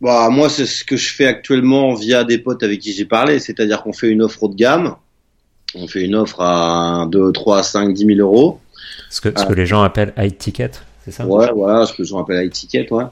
Bah, 0.00 0.28
Moi, 0.30 0.48
c'est 0.48 0.66
ce 0.66 0.84
que 0.84 0.96
je 0.96 1.12
fais 1.12 1.26
actuellement 1.26 1.94
via 1.94 2.24
des 2.24 2.38
potes 2.38 2.62
avec 2.62 2.80
qui 2.80 2.92
j'ai 2.92 3.06
parlé. 3.06 3.38
C'est-à-dire 3.38 3.82
qu'on 3.82 3.92
fait 3.92 4.10
une 4.10 4.22
offre 4.22 4.42
haut 4.44 4.48
de 4.48 4.54
gamme 4.54 4.96
on 5.74 5.86
fait 5.86 6.04
une 6.04 6.14
offre 6.14 6.40
à 6.40 7.06
2, 7.10 7.32
3, 7.32 7.62
5, 7.62 7.92
10 7.92 8.06
000 8.16 8.20
euros. 8.20 8.60
Ce 9.10 9.20
que, 9.20 9.28
ce 9.38 9.44
que 9.44 9.52
les 9.52 9.66
gens 9.66 9.82
appellent 9.82 10.12
high 10.16 10.36
ticket, 10.36 10.70
c'est 11.04 11.10
ça? 11.10 11.26
Ouais, 11.26 11.48
voilà, 11.54 11.86
ce 11.86 11.92
que 11.92 12.02
les 12.02 12.08
gens 12.08 12.18
appellent 12.18 12.44
high 12.44 12.50
ticket, 12.50 12.92
ouais. 12.92 13.04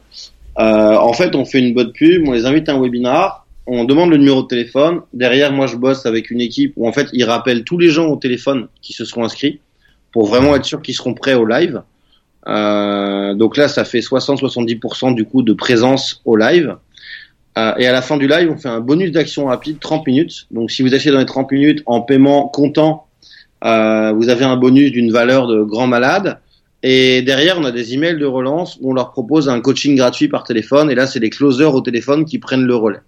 Euh, 0.59 0.97
en 0.97 1.13
fait, 1.13 1.35
on 1.35 1.45
fait 1.45 1.59
une 1.59 1.75
bonne 1.75 1.93
pub, 1.93 2.27
on 2.27 2.33
les 2.33 2.47
invite 2.47 2.69
à 2.69 2.75
un 2.75 2.81
webinar, 2.81 3.47
on 3.67 3.85
demande 3.85 4.11
le 4.11 4.17
numéro 4.17 4.43
de 4.43 4.47
téléphone. 4.47 5.03
Derrière, 5.13 5.53
moi, 5.53 5.67
je 5.67 5.77
bosse 5.77 6.07
avec 6.07 6.31
une 6.31 6.41
équipe 6.41 6.73
où, 6.77 6.89
en 6.89 6.93
fait, 6.93 7.09
ils 7.13 7.25
rappellent 7.25 7.65
tous 7.65 7.79
les 7.79 7.91
gens 7.91 8.07
au 8.07 8.17
téléphone 8.17 8.69
qui 8.81 8.93
se 8.93 9.05
seront 9.05 9.25
inscrits 9.25 9.61
pour 10.17 10.29
vraiment 10.29 10.57
être 10.57 10.65
sûr 10.65 10.81
qu'ils 10.81 10.95
seront 10.95 11.13
prêts 11.13 11.35
au 11.35 11.45
live. 11.45 11.83
Euh, 12.49 13.35
donc 13.35 13.59
là, 13.59 13.69
ça 13.69 13.85
fait 13.85 13.99
60-70% 13.99 15.15
du 15.15 15.27
coup 15.27 15.43
de 15.43 15.53
présence 15.53 16.23
au 16.25 16.37
live. 16.37 16.75
Euh, 17.59 17.75
et 17.77 17.87
à 17.87 17.93
la 17.93 18.01
fin 18.01 18.17
du 18.17 18.27
live, 18.27 18.51
on 18.51 18.57
fait 18.57 18.71
un 18.71 18.81
bonus 18.81 19.13
d'action 19.13 19.45
rapide, 19.45 19.79
30 19.79 20.07
minutes. 20.07 20.47
Donc 20.51 20.71
si 20.71 20.81
vous 20.81 20.95
achetez 20.95 21.11
dans 21.11 21.19
les 21.19 21.27
30 21.27 21.53
minutes 21.53 21.83
en 21.85 22.01
paiement 22.01 22.49
comptant, 22.49 23.09
euh, 23.63 24.13
vous 24.13 24.31
avez 24.31 24.47
un 24.47 24.57
bonus 24.57 24.91
d'une 24.91 25.13
valeur 25.13 25.49
de 25.49 25.63
grand 25.63 25.87
malade. 25.87 26.39
Et 26.83 27.21
derrière, 27.21 27.59
on 27.59 27.65
a 27.65 27.71
des 27.71 27.93
emails 27.93 28.19
de 28.19 28.25
relance 28.25 28.79
où 28.81 28.93
on 28.93 28.95
leur 28.95 29.13
propose 29.13 29.51
un 29.51 29.61
coaching 29.61 29.97
gratuit 29.97 30.29
par 30.29 30.45
téléphone. 30.45 30.91
Et 30.91 30.95
là, 30.95 31.07
c'est 31.07 31.21
les 31.21 31.29
closers 31.29 31.75
au 31.75 31.83
téléphone 31.83 32.25
qui 32.25 32.39
prennent 32.39 32.65
le 32.65 32.75
relais. 32.75 33.01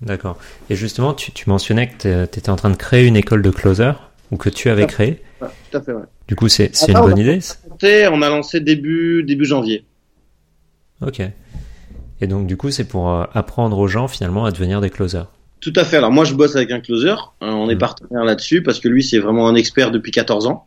D'accord. 0.00 0.36
Et 0.68 0.74
justement, 0.74 1.14
tu, 1.14 1.30
tu 1.30 1.48
mentionnais 1.48 1.90
que 1.90 2.24
tu 2.26 2.38
étais 2.40 2.50
en 2.50 2.56
train 2.56 2.70
de 2.70 2.76
créer 2.76 3.06
une 3.06 3.16
école 3.16 3.42
de 3.42 3.50
closer 3.50 3.92
ou 4.30 4.36
que 4.36 4.48
tu 4.48 4.68
avais 4.70 4.86
créé. 4.86 5.22
Ouais, 5.40 5.48
tout 5.70 5.78
à 5.78 5.82
fait, 5.82 5.92
ouais. 5.92 6.02
Du 6.26 6.36
coup, 6.36 6.48
c'est 6.48 6.70
une 6.88 6.94
bonne 6.94 7.18
idée. 7.18 7.40
On 8.10 8.22
a 8.22 8.28
lancé 8.28 8.60
début, 8.60 9.22
début 9.22 9.46
janvier. 9.46 9.84
Ok. 11.00 11.22
Et 12.20 12.26
donc, 12.26 12.46
du 12.46 12.56
coup, 12.56 12.70
c'est 12.70 12.86
pour 12.86 13.10
euh, 13.10 13.24
apprendre 13.32 13.78
aux 13.78 13.86
gens 13.86 14.08
finalement 14.08 14.44
à 14.44 14.50
devenir 14.50 14.80
des 14.80 14.90
closers. 14.90 15.26
Tout 15.60 15.72
à 15.76 15.84
fait. 15.84 15.96
Alors, 15.96 16.10
moi, 16.10 16.24
je 16.24 16.34
bosse 16.34 16.56
avec 16.56 16.70
un 16.70 16.80
closer. 16.80 17.14
Hein, 17.40 17.54
on 17.54 17.68
est 17.68 17.74
mmh. 17.74 17.78
partenaire 17.78 18.24
là-dessus 18.24 18.62
parce 18.62 18.80
que 18.80 18.88
lui, 18.88 19.02
c'est 19.02 19.18
vraiment 19.18 19.48
un 19.48 19.54
expert 19.54 19.90
depuis 19.90 20.10
14 20.10 20.46
ans. 20.46 20.66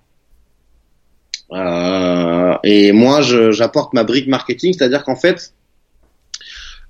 Euh, 1.52 2.56
et 2.64 2.92
moi, 2.92 3.22
j'apporte 3.22 3.94
ma 3.94 4.04
brique 4.04 4.28
marketing, 4.28 4.74
c'est-à-dire 4.74 5.04
qu'en 5.04 5.18
fait, 5.18 5.54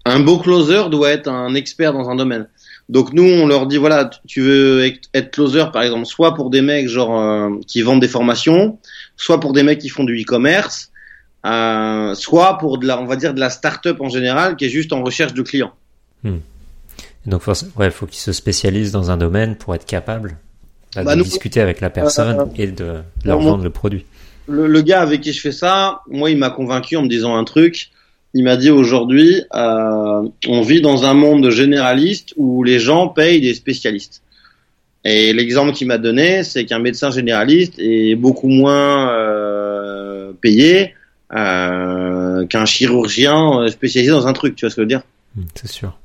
un 0.06 0.20
beau 0.20 0.38
closer 0.38 0.90
doit 0.90 1.10
être 1.10 1.28
un 1.28 1.56
expert 1.56 1.94
dans 1.94 2.10
un 2.10 2.16
domaine. 2.16 2.48
Donc 2.92 3.14
nous, 3.14 3.24
on 3.24 3.48
leur 3.48 3.68
dit 3.68 3.78
voilà, 3.78 4.10
tu 4.28 4.42
veux 4.42 4.84
être 5.14 5.32
closer 5.32 5.64
par 5.72 5.82
exemple, 5.82 6.06
soit 6.06 6.36
pour 6.36 6.50
des 6.50 6.62
mecs 6.62 6.90
genre 6.90 7.18
euh, 7.18 7.50
qui 7.66 7.82
vendent 7.82 8.02
des 8.02 8.10
formations, 8.10 8.80
soit 9.16 9.40
pour 9.40 9.54
des 9.54 9.64
mecs 9.64 9.80
qui 9.80 9.88
font 9.88 10.04
du 10.04 10.22
e-commerce, 10.22 10.92
euh, 11.46 12.14
soit 12.16 12.58
pour 12.58 12.78
de 12.80 12.86
la, 12.86 13.00
on 13.00 13.06
va 13.06 13.16
dire 13.16 13.34
de 13.34 13.40
la 13.40 13.50
start-up 13.50 14.02
en 14.02 14.10
général 14.10 14.58
qui 14.58 14.66
est 14.66 14.70
juste 14.70 14.92
en 14.92 15.04
recherche 15.04 15.34
de 15.34 15.42
clients. 15.42 15.72
Hmm. 16.24 16.40
Donc, 17.26 17.44
ouais, 17.78 17.92
faut 17.92 18.08
qu'il 18.08 18.20
se 18.20 18.34
spécialise 18.34 18.92
dans 18.92 19.10
un 19.10 19.16
domaine 19.18 19.56
pour 19.56 19.74
être 19.74 19.86
capable 19.86 20.38
bah, 20.94 21.04
bah, 21.04 21.16
de 21.16 21.22
discuter 21.22 21.62
avec 21.62 21.80
la 21.80 21.90
personne 21.90 22.40
euh, 22.40 22.46
et 22.58 22.68
de, 22.68 23.02
leur 23.24 23.40
vendre 23.40 23.64
le 23.64 23.70
produit. 23.70 24.06
Le, 24.48 24.68
le, 24.68 24.82
gars 24.82 25.02
avec 25.02 25.22
qui 25.22 25.32
je 25.32 25.40
fais 25.40 25.52
ça, 25.54 26.02
moi, 26.10 26.30
il 26.30 26.38
m'a 26.38 26.50
convaincu 26.50 26.98
en 26.98 27.04
me 27.04 27.08
disant 27.08 27.38
un 27.38 27.44
truc. 27.46 27.91
Il 28.34 28.44
m'a 28.44 28.56
dit 28.56 28.70
aujourd'hui, 28.70 29.44
euh, 29.54 30.28
on 30.48 30.62
vit 30.62 30.82
dans 30.82 31.04
un 31.04 31.14
monde 31.14 31.50
généraliste 31.50 32.34
où 32.38 32.64
les 32.64 32.80
gens 32.80 33.10
payent 33.10 33.42
des 33.42 33.54
spécialistes. 33.54 34.22
Et 35.04 35.34
l'exemple 35.34 35.74
qu'il 35.74 35.88
m'a 35.88 35.98
donné, 35.98 36.44
c'est 36.44 36.66
qu'un 36.66 36.80
médecin 36.80 37.12
généraliste 37.12 37.74
est 37.80 38.16
beaucoup 38.16 38.48
moins 38.48 39.10
euh, 39.10 40.32
payé 40.40 40.94
euh, 41.34 42.46
qu'un 42.46 42.66
chirurgien 42.66 43.68
spécialisé 43.70 44.12
dans 44.12 44.28
un 44.28 44.34
truc. 44.34 44.56
Tu 44.56 44.66
vois 44.66 44.70
ce 44.70 44.76
que 44.76 44.82
je 44.82 44.84
veux 44.84 44.88
dire? 44.90 45.02
Hmm, 45.36 45.44
C'est 45.56 45.70
sûr. 45.70 45.98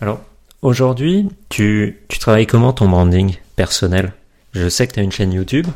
Alors, 0.00 0.22
aujourd'hui, 0.62 1.26
tu, 1.50 1.98
tu 2.08 2.18
travailles 2.18 2.46
comment 2.46 2.72
ton 2.72 2.88
branding 2.88 3.34
personnel? 3.56 4.12
Je 4.52 4.68
sais 4.68 4.86
que 4.86 4.94
tu 4.94 5.00
as 5.00 5.02
une 5.02 5.12
chaîne 5.12 5.32
YouTube. 5.32 5.66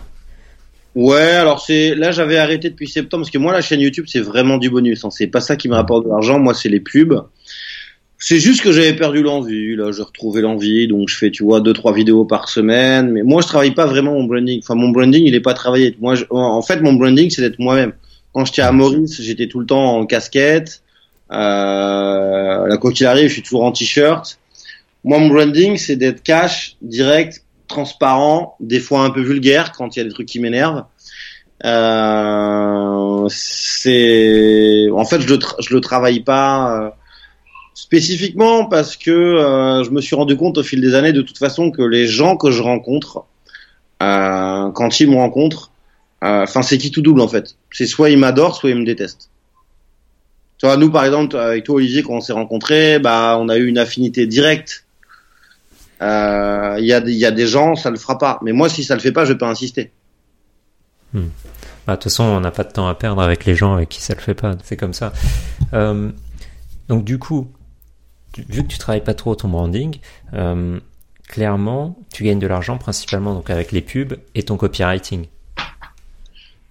Ouais, 0.95 1.20
alors 1.22 1.61
c'est 1.61 1.95
là 1.97 2.12
j'avais 2.12 2.36
arrêté 2.36 2.70
depuis 2.70 2.86
septembre 2.88 3.22
parce 3.22 3.30
que 3.32 3.38
moi 3.38 3.53
la 3.53 3.61
chaîne 3.62 3.80
YouTube 3.80 4.05
c'est 4.09 4.20
vraiment 4.20 4.59
du 4.59 4.70
bonus. 4.70 5.05
Hein. 5.05 5.11
C'est 5.11 5.26
pas 5.26 5.40
ça 5.40 5.57
qui 5.57 5.68
me 5.68 5.74
rapporte 5.74 6.05
de 6.05 6.09
l'argent. 6.11 6.38
Moi 6.38 6.55
c'est 6.55 6.68
les 6.68 6.80
pubs. 6.80 7.20
C'est 8.18 8.38
juste 8.38 8.62
que 8.62 8.70
j'avais 8.72 8.95
perdu 8.95 9.22
l'envie. 9.22 9.74
Là 9.74 9.90
j'ai 9.90 10.03
retrouvé 10.03 10.40
l'envie, 10.40 10.86
donc 10.86 11.09
je 11.09 11.16
fais 11.16 11.30
tu 11.32 11.42
vois 11.42 11.61
deux 11.61 11.72
trois 11.72 11.92
vidéos 11.92 12.24
par 12.24 12.49
semaine. 12.49 13.11
Mais 13.11 13.22
moi 13.24 13.42
je 13.42 13.49
travaille 13.49 13.72
pas 13.74 13.86
vraiment 13.86 14.12
mon 14.12 14.24
branding. 14.24 14.61
Enfin 14.62 14.76
mon 14.76 14.90
branding 14.90 15.24
il 15.26 15.34
est 15.34 15.40
pas 15.40 15.55
travaillé. 15.55 15.97
Moi 16.01 16.14
je- 16.14 16.24
en 16.30 16.62
fait 16.62 16.80
mon 16.80 16.92
branding 16.92 17.28
c'est 17.28 17.42
d'être 17.42 17.59
moi-même. 17.59 17.92
Quand 18.32 18.45
j'étais 18.45 18.62
à 18.62 18.70
Maurice 18.70 19.20
j'étais 19.20 19.49
tout 19.49 19.59
le 19.59 19.66
temps 19.66 19.97
en 19.99 20.07
casquette. 20.07 20.80
Euh, 21.32 22.66
là 22.68 22.76
quoi 22.78 22.92
qu'il 22.92 23.07
arrive 23.07 23.28
je 23.28 23.32
suis 23.34 23.42
toujours 23.42 23.64
en 23.64 23.72
t-shirt. 23.72 24.38
Moi 25.03 25.18
mon 25.18 25.28
branding 25.28 25.76
c'est 25.76 25.97
d'être 25.97 26.22
cash, 26.22 26.76
direct, 26.82 27.43
transparent, 27.68 28.56
des 28.60 28.80
fois 28.80 29.02
un 29.02 29.10
peu 29.10 29.20
vulgaire 29.20 29.72
quand 29.72 29.96
il 29.96 29.98
y 29.98 30.02
a 30.02 30.04
des 30.04 30.12
trucs 30.12 30.28
qui 30.28 30.40
m'énervent. 30.40 30.84
Euh, 31.64 33.26
c'est 33.30 34.88
en 34.92 35.04
fait 35.04 35.20
je 35.20 35.28
le 35.28 35.38
le 35.70 35.80
travaille 35.80 36.20
pas 36.20 36.78
euh, 36.78 36.90
spécifiquement 37.74 38.66
parce 38.66 38.96
que 38.96 39.10
euh, 39.10 39.84
je 39.84 39.90
me 39.90 40.00
suis 40.00 40.16
rendu 40.16 40.36
compte 40.36 40.58
au 40.58 40.62
fil 40.62 40.80
des 40.80 40.94
années 40.94 41.12
de 41.12 41.22
toute 41.22 41.38
façon 41.38 41.70
que 41.70 41.82
les 41.82 42.06
gens 42.06 42.36
que 42.36 42.50
je 42.50 42.62
rencontre 42.62 43.24
euh, 44.02 44.70
quand 44.72 45.00
ils 45.00 45.08
me 45.08 45.16
rencontrent 45.16 45.70
euh, 46.22 46.42
enfin 46.42 46.62
c'est 46.62 46.76
qui 46.76 46.90
tout 46.90 47.02
double 47.02 47.20
en 47.20 47.28
fait. 47.28 47.56
C'est 47.70 47.86
soit 47.86 48.10
ils 48.10 48.18
m'adorent 48.18 48.56
soit 48.56 48.70
ils 48.70 48.76
me 48.76 48.84
détestent. 48.84 49.30
Tu 50.58 50.66
vois 50.66 50.76
nous 50.76 50.90
par 50.90 51.04
exemple 51.04 51.36
avec 51.36 51.64
toi 51.64 51.76
Olivier 51.76 52.02
quand 52.02 52.14
on 52.14 52.20
s'est 52.20 52.32
rencontrés 52.32 52.98
bah 52.98 53.38
on 53.40 53.48
a 53.48 53.56
eu 53.56 53.66
une 53.66 53.78
affinité 53.78 54.26
directe 54.26 54.84
euh, 56.05 56.76
il 56.78 56.86
y 56.86 56.92
a 56.92 57.00
des 57.00 57.12
il 57.12 57.18
y 57.18 57.24
a 57.26 57.30
des 57.30 57.46
gens 57.46 57.74
ça 57.76 57.90
le 57.90 57.96
fera 57.96 58.18
pas 58.18 58.38
mais 58.42 58.52
moi 58.52 58.68
si 58.68 58.84
ça 58.84 58.94
le 58.94 59.00
fait 59.00 59.12
pas 59.12 59.24
je 59.24 59.32
vais 59.32 59.38
pas 59.38 59.48
insister 59.48 59.90
Bah, 61.14 61.20
De 61.86 61.92
toute 61.94 62.05
façon, 62.05 62.24
on 62.24 62.40
n'a 62.40 62.50
pas 62.50 62.64
de 62.64 62.72
temps 62.72 62.88
à 62.88 62.94
perdre 62.94 63.22
avec 63.22 63.44
les 63.44 63.55
gens 63.55 63.74
avec 63.74 63.88
qui 63.88 64.00
ça 64.00 64.14
le 64.14 64.20
fait 64.20 64.34
pas. 64.34 64.57
C'est 64.64 64.76
comme 64.76 64.94
ça. 64.94 65.12
Euh, 65.74 66.11
donc 66.88 67.05
du 67.05 67.18
coup, 67.18 67.48
tu- 68.32 68.44
vu 68.48 68.62
que 68.62 68.68
tu 68.68 68.78
travailles 68.78 69.05
pas 69.05 69.14
trop 69.14 69.34
ton 69.36 69.48
branding, 69.48 69.98
euh, 70.32 70.80
clairement, 71.28 71.96
tu 72.12 72.24
gagnes 72.24 72.38
de 72.40 72.46
l'argent 72.46 72.78
principalement 72.78 73.34
donc 73.34 73.48
avec 73.50 73.70
les 73.70 73.80
pubs 73.80 74.16
et 74.34 74.42
ton 74.42 74.57
copywriting. 74.57 75.26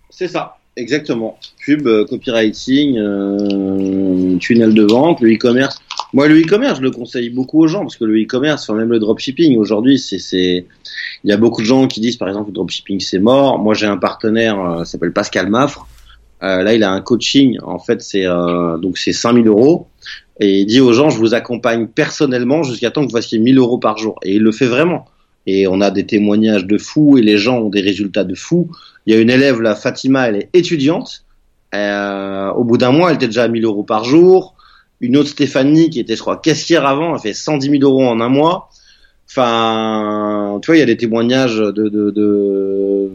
C'est 0.09 0.27
ça, 0.27 0.57
exactement. 0.75 1.37
Pub, 1.65 1.87
copywriting, 2.09 2.97
euh, 2.97 4.37
tunnel 4.39 4.73
de 4.73 4.83
vente, 4.83 5.21
le 5.21 5.33
e-commerce. 5.33 5.79
Moi, 6.13 6.27
le 6.27 6.39
e-commerce, 6.39 6.77
je 6.77 6.83
le 6.83 6.91
conseille 6.91 7.29
beaucoup 7.29 7.63
aux 7.63 7.67
gens 7.67 7.81
parce 7.81 7.97
que 7.97 8.05
le 8.05 8.21
e-commerce, 8.21 8.69
enfin, 8.69 8.77
même 8.77 8.89
le 8.89 8.99
dropshipping, 8.99 9.57
aujourd'hui, 9.57 9.97
c'est, 9.97 10.65
il 11.23 11.29
y 11.29 11.31
a 11.31 11.37
beaucoup 11.37 11.61
de 11.61 11.65
gens 11.65 11.87
qui 11.87 12.01
disent, 12.01 12.17
par 12.17 12.27
exemple, 12.27 12.49
le 12.49 12.53
dropshipping, 12.53 12.99
c'est 12.99 13.19
mort. 13.19 13.57
Moi, 13.59 13.73
j'ai 13.73 13.87
un 13.87 13.97
partenaire, 13.97 14.59
euh, 14.59 14.83
s'appelle 14.83 15.11
Pascal 15.11 15.49
Maffre. 15.49 15.87
Euh, 16.43 16.61
là, 16.61 16.73
il 16.73 16.83
a 16.83 16.91
un 16.91 17.01
coaching. 17.01 17.57
En 17.63 17.79
fait, 17.79 18.01
c'est, 18.01 18.27
euh, 18.27 18.77
donc, 18.77 18.97
c'est 18.97 19.13
5000 19.13 19.47
euros. 19.47 19.87
Et 20.39 20.59
il 20.59 20.65
dit 20.65 20.81
aux 20.81 20.93
gens, 20.93 21.09
je 21.09 21.17
vous 21.17 21.33
accompagne 21.33 21.87
personnellement 21.87 22.63
jusqu'à 22.63 22.91
temps 22.91 23.01
que 23.01 23.07
vous 23.07 23.17
fassiez 23.17 23.39
1000 23.39 23.57
euros 23.57 23.77
par 23.77 23.97
jour. 23.97 24.19
Et 24.23 24.35
il 24.35 24.41
le 24.41 24.51
fait 24.51 24.65
vraiment. 24.65 25.05
Et 25.45 25.67
on 25.67 25.81
a 25.81 25.91
des 25.91 26.05
témoignages 26.05 26.65
de 26.65 26.77
fous 26.77 27.17
et 27.17 27.21
les 27.21 27.37
gens 27.37 27.59
ont 27.59 27.69
des 27.69 27.81
résultats 27.81 28.23
de 28.23 28.35
fous. 28.35 28.69
Il 29.05 29.13
y 29.13 29.17
a 29.17 29.21
une 29.21 29.29
élève, 29.29 29.61
là, 29.61 29.75
Fatima, 29.75 30.27
elle 30.29 30.35
est 30.35 30.49
étudiante. 30.53 31.25
Euh, 31.73 32.51
au 32.51 32.63
bout 32.63 32.77
d'un 32.77 32.91
mois, 32.91 33.09
elle 33.09 33.15
était 33.15 33.27
déjà 33.27 33.43
à 33.43 33.47
1000 33.47 33.65
euros 33.65 33.83
par 33.83 34.03
jour. 34.03 34.55
Une 35.03 35.17
autre 35.17 35.29
Stéphanie, 35.29 35.89
qui 35.89 35.99
était, 35.99 36.15
je 36.15 36.21
crois, 36.21 36.37
caissière 36.37 36.85
avant, 36.85 37.13
elle 37.13 37.21
fait 37.21 37.33
110 37.33 37.69
000 37.69 37.83
euros 37.83 38.07
en 38.07 38.21
un 38.21 38.29
mois. 38.29 38.69
Enfin, 39.29 40.59
tu 40.61 40.67
vois, 40.67 40.77
il 40.77 40.79
y 40.79 40.81
a 40.81 40.85
des 40.85 40.95
témoignages 40.95 41.57
de, 41.57 43.11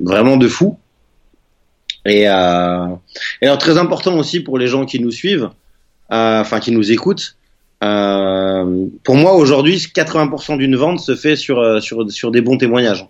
vraiment 0.00 0.38
de 0.38 0.48
fous. 0.48 0.78
Et, 2.06 2.26
euh, 2.26 2.86
et 3.42 3.46
alors 3.46 3.58
très 3.58 3.76
important 3.76 4.16
aussi 4.16 4.40
pour 4.40 4.56
les 4.56 4.68
gens 4.68 4.86
qui 4.86 5.00
nous 5.00 5.10
suivent, 5.10 5.50
euh, 6.12 6.40
enfin 6.40 6.60
qui 6.60 6.72
nous 6.72 6.92
écoutent. 6.92 7.36
Euh, 7.84 8.86
pour 9.04 9.16
moi, 9.16 9.34
aujourd'hui, 9.34 9.76
80% 9.76 10.56
d'une 10.56 10.76
vente 10.76 11.00
se 11.00 11.14
fait 11.14 11.36
sur 11.36 11.60
des 12.30 12.40
bons 12.40 12.56
témoignages. 12.56 13.06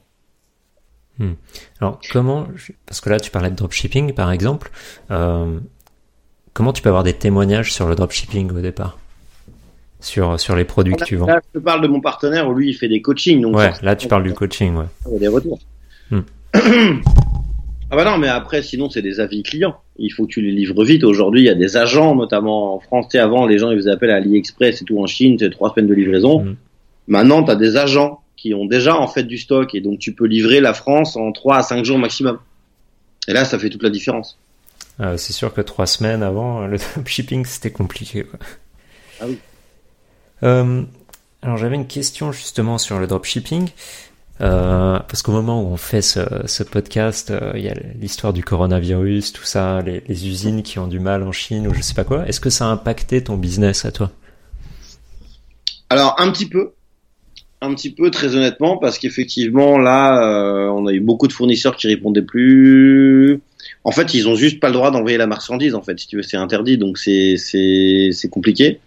Alors 1.80 2.00
comment 2.10 2.48
Parce 2.86 3.00
que 3.00 3.10
là, 3.10 3.20
tu 3.20 3.30
parlais 3.30 3.50
de 3.50 3.56
dropshipping, 3.56 4.12
par 4.12 4.32
exemple. 4.32 4.72
Comment 6.59 6.72
tu 6.72 6.82
peux 6.82 6.88
avoir 6.88 7.04
des 7.04 7.12
témoignages 7.12 7.72
sur 7.72 7.86
le 7.86 7.94
dropshipping 7.94 8.50
au 8.50 8.61
départ 8.61 8.98
sur, 10.00 10.40
sur 10.40 10.56
les 10.56 10.64
produits 10.64 10.96
que 10.96 11.04
tu 11.04 11.14
vends 11.14 11.26
Là, 11.26 11.40
je 11.54 11.61
te 11.61 11.64
parle 11.64 11.80
de 11.82 11.86
mon 11.86 12.00
partenaire 12.00 12.48
où 12.48 12.52
lui, 12.52 12.70
il 12.70 12.74
fait 12.74 12.88
des 12.88 13.00
coachings. 13.00 13.40
Donc 13.40 13.54
Ouais, 13.54 13.70
là, 13.80 13.94
tu 13.94 14.09
parles 14.09 14.24
du 14.24 14.34
coaching, 14.34 14.74
ouais. 14.74 14.86
il 15.06 15.12
y 15.12 15.16
a 15.16 15.18
des 15.20 15.28
retours. 15.28 15.61
Hmm. 16.11 16.22
ah 16.54 16.61
bah 17.92 18.04
non, 18.04 18.18
mais 18.18 18.26
après, 18.26 18.62
sinon, 18.62 18.90
c'est 18.90 19.02
des 19.02 19.20
avis 19.20 19.44
clients. 19.44 19.76
Il 19.98 20.11
faut 20.11 20.26
que 20.26 20.32
tu 20.32 20.40
les 20.40 20.50
livres 20.50 20.82
vite. 20.82 21.04
Aujourd'hui, 21.04 21.42
il 21.42 21.44
y 21.44 21.48
a 21.48 21.54
des 21.54 21.76
agents, 21.76 22.16
notamment 22.16 22.74
en 22.74 22.80
France. 22.80 23.06
Sais, 23.12 23.20
avant, 23.20 23.46
les 23.46 23.59
gens, 23.59 23.70
ils 23.70 23.76
faisaient 23.76 23.92
appel 23.92 24.11
à 24.11 24.16
AliExpress 24.16 24.82
et 24.82 24.84
tout 24.84 24.98
en 24.98 25.06
Chine, 25.06 25.36
c'est 25.38 25.50
trois 25.50 25.72
semaines 25.72 25.88
de 25.88 25.94
livraison. 25.94 26.40
Hmm. 26.42 26.56
Maintenant, 27.06 27.44
tu 27.44 27.52
as 27.52 27.56
des 27.56 27.76
agents 27.76 28.20
qui 28.36 28.52
ont 28.52 28.66
déjà 28.66 28.96
en 28.96 29.06
fait 29.06 29.22
du 29.22 29.38
stock 29.38 29.76
et 29.76 29.80
donc 29.80 30.00
tu 30.00 30.12
peux 30.12 30.26
livrer 30.26 30.61
la 30.61 30.74
France 30.74 31.16
en 31.16 31.30
3 31.30 31.56
à 31.59 31.62
5 31.62 31.84
jours 31.84 31.98
maximum. 31.98 32.38
Et 33.28 33.32
là, 33.32 33.44
ça 33.44 33.61
fait 33.61 33.70
toute 33.70 33.84
la 33.84 33.90
différence. 33.90 34.38
Euh, 35.01 35.16
c'est 35.16 35.32
sûr 35.32 35.55
que 35.55 35.61
trois 35.61 35.86
semaines 35.86 36.22
avant, 36.22 36.66
le 36.66 36.78
dropshipping, 36.94 37.44
c'était 37.44 37.70
compliqué. 37.70 38.24
Quoi. 38.24 38.38
Ah 39.20 39.24
oui. 39.26 39.38
Euh, 40.42 40.82
alors 41.42 41.57
j'avais 41.57 41.76
une 41.76 41.86
question 41.86 42.32
justement 42.32 42.78
sur 42.78 42.99
le 42.99 43.07
dropshipping. 43.07 43.68
Euh, 44.40 45.01
parce 45.01 45.22
qu'au 45.22 45.32
moment 45.32 45.62
où 45.62 45.66
on 45.66 45.76
fait 45.76 46.03
ce, 46.03 46.20
ce 46.46 46.62
podcast, 46.62 47.30
euh, 47.30 47.53
il 47.57 47.62
y 47.62 47.68
a 47.68 47.74
l'histoire 48.01 48.32
du 48.32 48.44
coronavirus, 48.44 49.32
tout 49.32 49.42
ça, 49.42 49.82
les, 49.82 50.03
les 50.07 50.28
usines 50.28 50.62
qui 50.62 50.78
ont 50.78 50.86
du 50.86 51.01
mal 51.01 51.24
en 51.24 51.32
Chine 51.32 51.66
ou 51.66 51.74
je 51.74 51.80
sais 51.80 51.94
pas 51.94 52.05
quoi. 52.05 52.26
Est-ce 52.28 52.40
que 52.40 52.51
ça 52.51 52.66
a 52.66 52.68
impacté 52.68 53.22
ton 53.24 53.36
business 53.36 53.84
à 53.84 53.90
toi? 53.90 54.12
Alors, 55.90 56.14
un 56.18 56.30
petit 56.30 56.46
peu. 56.46 56.72
Un 57.61 57.74
petit 57.74 57.90
peu, 57.90 58.12
très 58.12 58.36
honnêtement, 58.36 58.76
parce 58.76 58.99
qu'effectivement, 58.99 59.78
là, 59.78 60.22
euh, 60.22 60.68
on 60.68 60.86
a 60.86 60.92
eu 60.92 61.01
beaucoup 61.01 61.26
de 61.26 61.32
fournisseurs 61.32 61.76
qui 61.76 61.88
répondaient 61.88 62.22
plus. 62.22 63.40
En 63.85 63.93
fait, 63.93 64.12
ils 64.14 64.29
ont 64.29 64.35
juste 64.35 64.61
pas 64.61 64.68
le 64.68 64.74
droit 64.74 64.91
d'envoyer 64.91 65.16
la 65.16 65.26
marchandise, 65.26 65.74
en 65.74 65.83
fait, 65.83 65.99
si 65.99 66.07
tu 66.09 66.16
veux, 66.16 66.22
c'est 66.22 66.37
interdit, 66.37 66.76
donc 66.79 66.99
c'est 66.99 67.37
c'est 67.39 68.11
c'est 68.12 68.29
compliqué. 68.29 68.81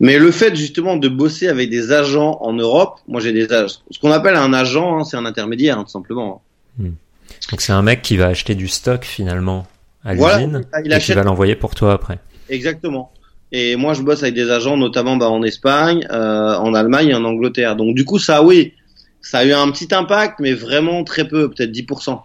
Mais 0.00 0.18
le 0.18 0.30
fait 0.32 0.56
justement 0.56 0.96
de 0.96 1.08
bosser 1.08 1.46
avec 1.48 1.70
des 1.70 1.92
agents 1.92 2.38
en 2.40 2.52
Europe, 2.52 2.98
moi 3.06 3.20
j'ai 3.20 3.32
des 3.32 3.52
ag- 3.52 3.68
ce 3.68 3.98
qu'on 3.98 4.10
appelle 4.10 4.34
un 4.36 4.52
agent, 4.52 4.98
hein, 4.98 5.04
c'est 5.04 5.16
un 5.16 5.24
intermédiaire, 5.26 5.78
hein, 5.78 5.84
tout 5.84 5.90
simplement. 5.90 6.42
Donc 6.78 7.60
c'est 7.60 7.72
un 7.72 7.82
mec 7.82 8.02
qui 8.02 8.16
va 8.16 8.26
acheter 8.28 8.54
du 8.54 8.68
stock 8.68 9.04
finalement 9.04 9.66
à 10.04 10.14
Voilà, 10.14 10.38
l'usine 10.38 10.64
il 10.84 10.92
et 10.92 10.98
qui 10.98 11.12
va 11.12 11.22
l'envoyer 11.22 11.54
pour 11.54 11.74
toi 11.74 11.92
après. 11.92 12.18
Exactement. 12.48 13.12
Et 13.52 13.76
moi, 13.76 13.94
je 13.94 14.02
bosse 14.02 14.22
avec 14.22 14.34
des 14.34 14.50
agents, 14.50 14.76
notamment 14.76 15.16
bah, 15.16 15.28
en 15.28 15.42
Espagne, 15.44 16.06
euh, 16.10 16.56
en 16.56 16.74
Allemagne 16.74 17.10
et 17.10 17.14
en 17.14 17.24
Angleterre. 17.24 17.76
Donc 17.76 17.94
du 17.94 18.04
coup, 18.04 18.18
ça, 18.18 18.42
oui, 18.42 18.72
ça 19.20 19.38
a 19.38 19.44
eu 19.44 19.52
un 19.52 19.70
petit 19.70 19.94
impact, 19.94 20.40
mais 20.40 20.52
vraiment 20.54 21.04
très 21.04 21.28
peu, 21.28 21.48
peut-être 21.50 21.70
10%. 21.70 22.20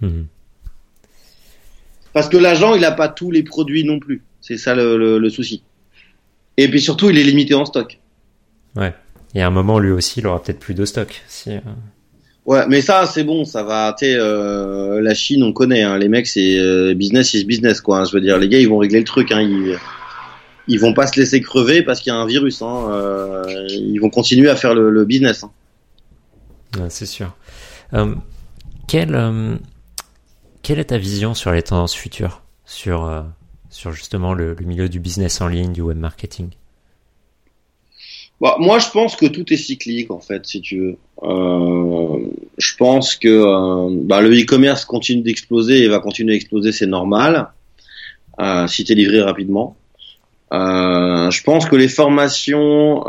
Mhm. 0.00 0.26
Parce 2.14 2.28
que 2.30 2.38
l'agent, 2.38 2.74
il 2.74 2.80
n'a 2.80 2.92
pas 2.92 3.08
tous 3.08 3.30
les 3.30 3.42
produits 3.42 3.84
non 3.84 3.98
plus. 3.98 4.22
C'est 4.40 4.56
ça 4.56 4.74
le, 4.74 4.96
le- 4.96 5.18
le 5.18 5.28
souci. 5.30 5.62
Et 6.56 6.68
puis 6.68 6.80
surtout, 6.80 7.10
il 7.10 7.18
est 7.18 7.24
limité 7.24 7.52
en 7.54 7.64
stock. 7.66 7.98
Ouais. 8.76 8.94
Et 9.34 9.42
à 9.42 9.46
un 9.48 9.50
moment, 9.50 9.78
lui 9.80 9.90
aussi, 9.90 10.20
il 10.20 10.26
aura 10.26 10.42
peut-être 10.42 10.60
plus 10.60 10.74
de 10.74 10.84
stock. 10.86 11.22
Si, 11.28 11.50
euh, 11.50 11.58
Ouais, 12.46 12.64
mais 12.68 12.82
ça, 12.82 13.06
c'est 13.06 13.24
bon, 13.24 13.44
ça 13.44 13.62
va. 13.62 13.94
Tu 13.98 14.04
euh, 14.06 15.00
la 15.00 15.14
Chine, 15.14 15.42
on 15.42 15.52
connaît. 15.52 15.82
Hein, 15.82 15.96
les 15.98 16.08
mecs, 16.08 16.26
c'est 16.26 16.58
euh, 16.58 16.94
business 16.94 17.32
is 17.34 17.44
business, 17.44 17.80
quoi. 17.80 18.00
hein. 18.00 18.04
je 18.04 18.12
veux 18.12 18.20
dire, 18.20 18.38
les 18.38 18.48
gars, 18.48 18.58
ils 18.58 18.68
vont 18.68 18.78
régler 18.78 18.98
le 18.98 19.04
truc. 19.06 19.32
Hein, 19.32 19.40
ils, 19.40 19.78
ils 20.68 20.78
vont 20.78 20.92
pas 20.94 21.06
se 21.06 21.18
laisser 21.18 21.40
crever 21.40 21.82
parce 21.82 22.00
qu'il 22.00 22.12
y 22.12 22.14
a 22.14 22.18
un 22.18 22.26
virus. 22.26 22.60
Hein, 22.62 22.86
euh, 22.90 23.66
ils 23.70 23.98
vont 23.98 24.10
continuer 24.10 24.50
à 24.50 24.56
faire 24.56 24.74
le, 24.74 24.90
le 24.90 25.04
business. 25.06 25.42
Hein. 25.42 25.50
Ouais, 26.78 26.90
c'est 26.90 27.06
sûr. 27.06 27.34
Euh, 27.94 28.14
quelle, 30.64 30.80
est 30.80 30.86
ta 30.86 30.98
vision 30.98 31.34
sur 31.34 31.52
les 31.52 31.62
tendances 31.62 31.94
futures 31.94 32.42
sur, 32.64 33.04
euh, 33.04 33.22
sur 33.70 33.92
justement 33.92 34.34
le, 34.34 34.56
milieu 34.64 34.88
du 34.88 35.00
business 35.00 35.40
en 35.40 35.48
ligne, 35.48 35.72
du 35.72 35.82
web 35.82 35.98
marketing? 35.98 36.48
Bah, 38.40 38.56
moi, 38.58 38.78
je 38.78 38.90
pense 38.90 39.14
que 39.16 39.26
tout 39.26 39.52
est 39.52 39.56
cyclique, 39.56 40.10
en 40.10 40.18
fait, 40.18 40.44
si 40.44 40.60
tu 40.60 40.80
veux. 40.80 40.96
Euh, 41.22 42.18
je 42.58 42.76
pense 42.76 43.14
que 43.14 43.28
euh, 43.28 43.88
bah, 44.02 44.20
le 44.20 44.32
e-commerce 44.32 44.84
continue 44.84 45.22
d'exploser 45.22 45.84
et 45.84 45.88
va 45.88 46.00
continuer 46.00 46.32
à 46.32 46.36
exploser, 46.36 46.72
c'est 46.72 46.86
normal. 46.86 47.48
si 48.66 48.84
t'es 48.84 48.94
livré 48.94 49.22
rapidement. 49.22 49.76
Je 50.50 51.42
pense 51.42 51.66
que 51.66 51.76
les 51.76 51.88
formations, 51.88 53.04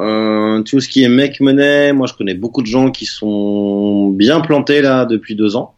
tout 0.63 0.79
ce 0.79 0.87
qui 0.87 1.03
est 1.03 1.09
mec 1.09 1.39
money, 1.41 1.93
moi 1.93 2.07
je 2.07 2.13
connais 2.13 2.33
beaucoup 2.33 2.61
de 2.61 2.67
gens 2.67 2.91
qui 2.91 3.05
sont 3.05 4.09
bien 4.09 4.41
plantés 4.41 4.81
là 4.81 5.05
depuis 5.05 5.35
deux 5.35 5.55
ans, 5.55 5.75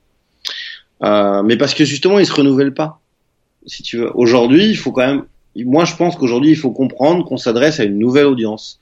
euh, 1.03 1.43
mais 1.43 1.57
parce 1.57 1.73
que 1.73 1.85
justement 1.85 2.19
ils 2.19 2.25
se 2.25 2.33
renouvellent 2.33 2.73
pas. 2.73 2.99
Si 3.65 3.83
tu 3.83 3.97
veux, 3.97 4.11
aujourd'hui 4.15 4.69
il 4.69 4.77
faut 4.77 4.91
quand 4.91 5.05
même, 5.05 5.23
moi 5.55 5.85
je 5.85 5.95
pense 5.95 6.15
qu'aujourd'hui 6.15 6.51
il 6.51 6.57
faut 6.57 6.71
comprendre 6.71 7.25
qu'on 7.25 7.37
s'adresse 7.37 7.79
à 7.79 7.83
une 7.83 7.99
nouvelle 7.99 8.25
audience. 8.25 8.79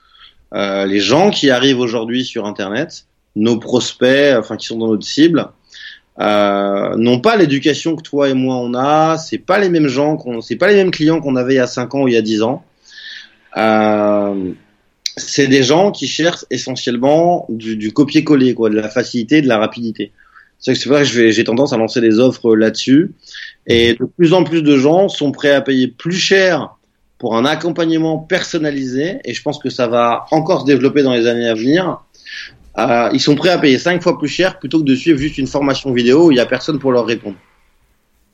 Euh, 0.53 0.86
les 0.86 0.99
gens 0.99 1.32
qui 1.32 1.49
arrivent 1.49 1.80
aujourd'hui 1.80 2.24
sur 2.24 2.45
Internet, 2.45 3.05
nos 3.36 3.57
prospects, 3.57 4.36
enfin 4.38 4.55
qui 4.55 4.68
sont 4.68 4.78
dans 4.78 4.88
notre 4.88 5.05
cible, 5.05 5.49
euh, 6.20 6.95
n'ont 6.95 7.20
pas 7.20 7.36
l'éducation 7.36 7.95
que 7.95 8.01
toi 8.01 8.30
et 8.30 8.34
moi 8.34 8.55
on 8.57 8.74
a. 8.74 9.18
C'est 9.18 9.38
pas 9.38 9.59
les 9.59 9.70
mêmes 9.70 9.88
gens, 9.88 10.16
qu'on, 10.16 10.41
c'est 10.41 10.55
pas 10.55 10.70
les 10.70 10.76
mêmes 10.76 10.91
clients 10.91 11.20
qu'on 11.20 11.36
avait 11.36 11.55
il 11.55 11.57
y 11.57 11.59
a 11.59 11.68
5 11.68 11.93
ans 11.95 12.03
ou 12.03 12.07
il 12.07 12.13
y 12.13 12.18
a 12.18 12.22
10 12.22 12.41
ans. 12.43 12.63
Euh, 13.57 14.51
c'est 15.18 15.47
des 15.47 15.63
gens 15.63 15.91
qui 15.91 16.07
cherchent 16.07 16.45
essentiellement 16.49 17.45
du, 17.49 17.78
du 17.78 17.91
copier-coller, 17.91 18.53
quoi, 18.53 18.70
de 18.70 18.76
la 18.76 18.89
facilité, 18.89 19.41
de 19.41 19.47
la 19.47 19.57
rapidité. 19.57 20.11
C'est 20.60 20.86
vrai 20.86 21.01
que 21.03 21.08
je 21.08 21.22
vais, 21.22 21.32
j'ai 21.32 21.43
tendance 21.43 21.74
à 21.74 21.78
lancer 21.78 22.01
des 22.01 22.20
offres 22.20 22.56
là-dessus. 22.56 23.14
Et 23.68 23.93
de 23.95 24.06
plus 24.06 24.34
en 24.34 24.43
plus 24.43 24.62
de 24.64 24.78
gens 24.78 25.10
sont 25.10 25.32
prêts 25.32 25.53
à 25.53 25.62
payer 25.62 25.88
plus 25.88 26.18
cher 26.18 26.76
pour 27.18 27.36
un 27.38 27.45
accompagnement 27.45 28.18
personnalisé. 28.18 29.20
Et 29.26 29.34
je 29.34 29.41
pense 29.41 29.60
que 29.60 29.70
ça 29.70 29.88
va 29.88 30.26
encore 30.32 30.62
se 30.62 30.66
développer 30.66 31.03
dans 31.03 31.14
les 31.14 31.28
années 31.28 31.47
à 31.47 31.53
venir. 31.53 31.99
Euh, 32.78 33.10
ils 33.14 33.22
sont 33.22 33.36
prêts 33.36 33.49
à 33.49 33.58
payer 33.58 33.78
cinq 33.80 34.01
fois 34.01 34.18
plus 34.18 34.28
cher 34.28 34.60
plutôt 34.60 34.80
que 34.80 34.86
de 34.86 34.95
suivre 34.95 35.18
juste 35.18 35.38
une 35.38 35.47
formation 35.47 35.93
vidéo 35.93 36.28
où 36.28 36.32
il 36.32 36.38
y 36.38 36.41
a 36.41 36.45
personne 36.45 36.78
pour 36.80 36.91
leur 36.91 37.06
répondre. 37.06 37.38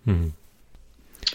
Mon 0.05 0.31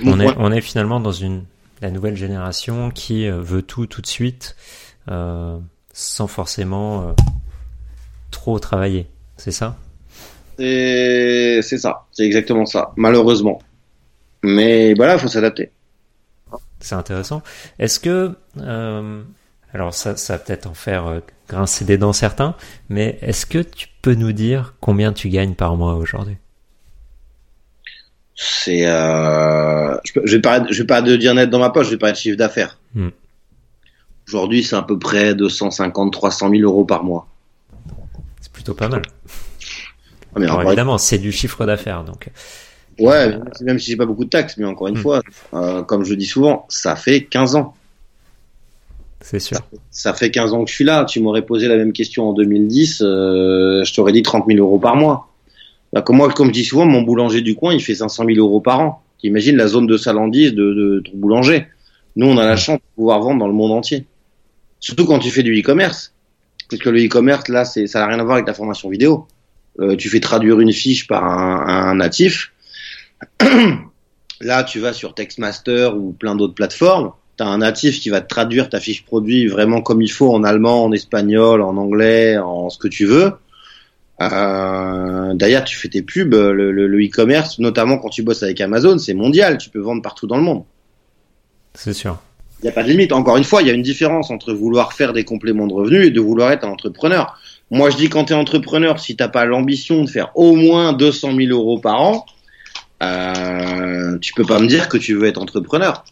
On, 0.05 0.20
est, 0.20 0.24
point- 0.24 0.37
on 0.39 0.53
est 0.53 0.61
finalement 0.61 0.99
dans 1.01 1.12
une 1.12 1.45
la 1.82 1.91
nouvelle 1.91 2.16
génération 2.16 2.91
qui 2.91 3.28
euh, 3.28 3.41
veut 3.41 3.62
tout 3.62 3.87
tout 3.87 4.01
de 4.01 4.07
suite 4.07 4.57
euh, 5.11 5.59
sans 5.93 6.26
forcément 6.26 7.09
euh, 7.09 7.12
trop 8.30 8.59
travailler. 8.59 9.07
C'est 9.37 9.53
ça? 9.53 9.76
C'est 10.59 11.78
ça, 11.78 12.07
c'est 12.12 12.24
exactement 12.24 12.66
ça, 12.66 12.92
malheureusement. 12.96 13.61
Mais 14.42 14.94
voilà, 14.94 15.14
il 15.14 15.20
faut 15.20 15.28
s'adapter. 15.28 15.70
C'est 16.80 16.94
intéressant. 16.94 17.42
Est-ce 17.78 17.98
que 18.00 18.36
euh, 18.61 19.22
alors 19.72 19.92
ça, 19.94 20.16
ça 20.16 20.34
va 20.34 20.38
peut-être 20.38 20.66
en 20.66 20.74
faire 20.74 21.07
euh, 21.07 21.20
grincer 21.48 21.84
des 21.84 21.98
dents 21.98 22.12
certains, 22.12 22.54
mais 22.88 23.18
est-ce 23.22 23.44
que 23.46 23.59
tu 23.59 23.88
peux 24.02 24.14
nous 24.14 24.32
dire 24.32 24.74
combien 24.80 25.12
tu 25.12 25.28
gagnes 25.28 25.54
par 25.54 25.76
mois 25.76 25.94
aujourd'hui? 25.94 26.36
C'est, 28.34 28.86
euh, 28.86 29.96
je, 30.04 30.12
peux- 30.12 30.22
je 30.26 30.36
vais 30.36 30.42
pas, 30.42 30.64
je 30.70 30.78
vais 30.82 30.86
pas 30.86 31.00
de 31.02 31.16
dire 31.16 31.34
net 31.34 31.48
dans 31.48 31.59
ma 31.59 31.70
poche, 31.70 31.86
je 31.86 31.92
vais 31.92 31.98
parler 31.98 32.12
de 32.12 32.18
chiffre 32.18 32.36
d'affaires. 32.36 32.78
Hmm. 32.94 33.09
Aujourd'hui, 34.28 34.62
c'est 34.62 34.76
à 34.76 34.82
peu 34.82 34.98
près 34.98 35.34
250, 35.34 36.12
300 36.12 36.50
000 36.50 36.62
euros 36.62 36.84
par 36.84 37.02
mois. 37.04 37.28
C'est 38.40 38.52
plutôt 38.52 38.74
pas 38.74 38.88
mal. 38.88 39.02
Ah, 40.37 40.41
mais 40.41 40.47
Alors 40.47 40.62
évidemment, 40.62 40.99
c'est 40.99 41.18
du 41.18 41.32
chiffre 41.32 41.64
d'affaires, 41.66 42.05
donc 42.05 42.28
ouais, 42.99 43.28
même 43.30 43.45
si- 43.57 43.64
même 43.64 43.78
si 43.78 43.91
j'ai 43.91 43.97
pas 43.97 44.07
beaucoup 44.07 44.24
de 44.24 44.30
taxes, 44.30 44.57
mais 44.59 44.66
encore 44.66 44.89
une 44.89 44.99
Hmm. 44.99 45.03
fois, 45.03 45.22
euh, 45.55 45.82
comme 45.82 46.05
je 46.05 46.14
dis 46.14 46.26
souvent, 46.26 46.66
ça 46.68 46.95
fait 46.97 47.24
15 47.24 47.57
ans. 47.57 47.74
c'est 49.22 49.41
sûr. 49.41 49.59
Ça 49.91 50.12
fait 50.14 50.30
15 50.30 50.53
ans 50.53 50.62
que 50.62 50.70
je 50.70 50.74
suis 50.76 50.84
là. 50.84 51.05
Tu 51.05 51.20
m'aurais 51.20 51.43
posé 51.43 51.66
la 51.68 51.76
même 51.76 51.93
question 51.93 52.28
en 52.28 52.32
2010, 52.32 53.01
euh, 53.03 53.82
je 53.82 53.93
t'aurais 53.95 54.12
dit 54.12 54.22
30 54.22 54.45
000 54.47 54.59
euros 54.61 54.78
par 54.78 54.95
mois. 54.95 55.28
Là, 55.93 56.03
comme 56.03 56.16
moi, 56.16 56.28
comme 56.32 56.49
je 56.49 56.53
dis 56.53 56.64
souvent, 56.64 56.84
mon 56.87 57.03
boulanger 57.03 57.41
du 57.41 57.55
coin, 57.57 57.72
il 57.74 57.80
fait 57.80 57.95
500 57.97 58.24
000 58.26 58.39
euros 58.39 58.61
par 58.61 58.80
an. 58.80 59.03
T'imagines 59.18 59.57
la 59.57 59.66
zone 59.66 59.87
de 59.87 59.97
salandise 59.97 60.53
de, 60.55 60.74
de 60.74 61.01
ton 61.05 61.12
boulanger. 61.16 61.66
Nous, 62.14 62.26
on 62.26 62.37
a 62.39 62.47
la 62.47 62.57
chance 62.57 62.76
de 62.78 62.84
pouvoir 62.95 63.20
vendre 63.20 63.41
dans 63.41 63.49
le 63.49 63.55
monde 63.55 63.72
entier. 63.72 64.05
Surtout 64.80 65.07
quand 65.07 65.18
tu 65.18 65.30
fais 65.30 65.43
du 65.43 65.59
e-commerce. 65.59 66.12
Parce 66.70 66.80
que 66.82 66.91
le 66.91 67.05
e-commerce, 67.05 67.49
là, 67.49 67.64
c'est, 67.64 67.87
ça 67.87 68.01
n'a 68.01 68.07
rien 68.09 68.18
à 68.20 68.22
voir 68.24 68.34
avec 68.37 68.47
la 68.47 68.55
formation 68.55 68.89
vidéo. 68.91 69.26
Euh, 69.81 69.97
tu 69.97 70.09
fais 70.09 70.20
traduire 70.20 70.61
une 70.61 70.72
fiche 70.72 71.07
par 71.07 71.24
un, 71.24 71.91
un 71.91 71.95
natif. 71.97 72.53
là, 74.41 74.64
tu 74.64 74.81
vas 74.81 74.93
sur 74.93 75.14
Textmaster 75.14 75.97
ou 75.97 76.12
plein 76.12 76.35
d'autres 76.35 76.55
plateformes. 76.55 77.12
Tu 77.37 77.45
as 77.45 77.47
un 77.47 77.59
natif 77.59 78.01
qui 78.01 78.09
va 78.09 78.20
te 78.20 78.29
traduire 78.29 78.68
ta 78.68 78.81
fiche 78.81 79.05
produit 79.05 79.47
vraiment 79.47 79.83
comme 79.83 80.01
il 80.01 80.11
faut 80.11 80.35
en 80.35 80.45
allemand, 80.45 80.85
en 80.85 80.93
espagnol, 80.93 81.61
en 81.61 81.77
anglais, 81.77 82.39
en 82.39 82.70
ce 82.70 82.79
que 82.79 82.89
tu 82.89 83.05
veux. 83.05 83.33
Euh, 84.22 85.35
D'ailleurs, 85.35 85.64
tu 85.64 85.77
fais 85.77 85.89
tes 85.89 86.03
pubs, 86.03 86.33
le 86.33 87.05
e-commerce, 87.05 87.59
notamment 87.59 87.99
quand 87.99 88.09
tu 88.09 88.22
bosses 88.22 88.43
avec 88.43 88.61
Amazon, 88.61 88.99
c'est 88.99 89.14
mondial. 89.14 89.59
Tu 89.59 89.68
peux 89.68 89.81
vendre 89.81 90.01
partout 90.01 90.27
dans 90.27 90.37
le 90.37 90.43
monde. 90.43 90.64
C'est 91.74 91.93
sûr. 91.93 92.18
Il 92.61 92.64
n'y 92.64 92.70
a 92.70 92.72
pas 92.72 92.83
de 92.83 92.89
limite. 92.89 93.12
Encore 93.12 93.37
une 93.37 93.45
fois, 93.45 93.61
il 93.61 93.68
y 93.68 93.70
a 93.70 93.74
une 93.74 93.83
différence 93.83 94.31
entre 94.31 94.55
vouloir 94.55 94.95
faire 94.95 95.12
des 95.12 95.24
compléments 95.24 95.66
de 95.66 95.74
revenus 95.74 96.07
et 96.07 96.11
de 96.11 96.20
vouloir 96.20 96.53
être 96.53 96.64
un 96.64 96.70
entrepreneur. 96.70 97.39
Moi, 97.71 97.91
je 97.91 97.97
dis 97.97 98.09
quand 98.09 98.27
tu 98.27 98.33
es 98.33 98.37
entrepreneur, 98.37 99.01
si 99.01 99.17
t'as 99.17 99.29
pas 99.29 99.45
l'ambition 99.45 100.05
de 100.05 100.11
faire 100.11 100.31
au 100.37 100.55
moins 100.55 100.93
200 100.93 101.35
000 101.37 101.51
euros 101.51 101.79
par 101.79 102.01
an, 102.01 102.27
euh, 103.03 104.19
tu 104.19 104.33
peux 104.35 104.45
pas 104.45 104.61
me 104.61 104.67
dire 104.67 104.89
que 104.89 104.97
tu 104.97 105.14
veux 105.14 105.27
être 105.27 105.41
entrepreneur. 105.41 106.05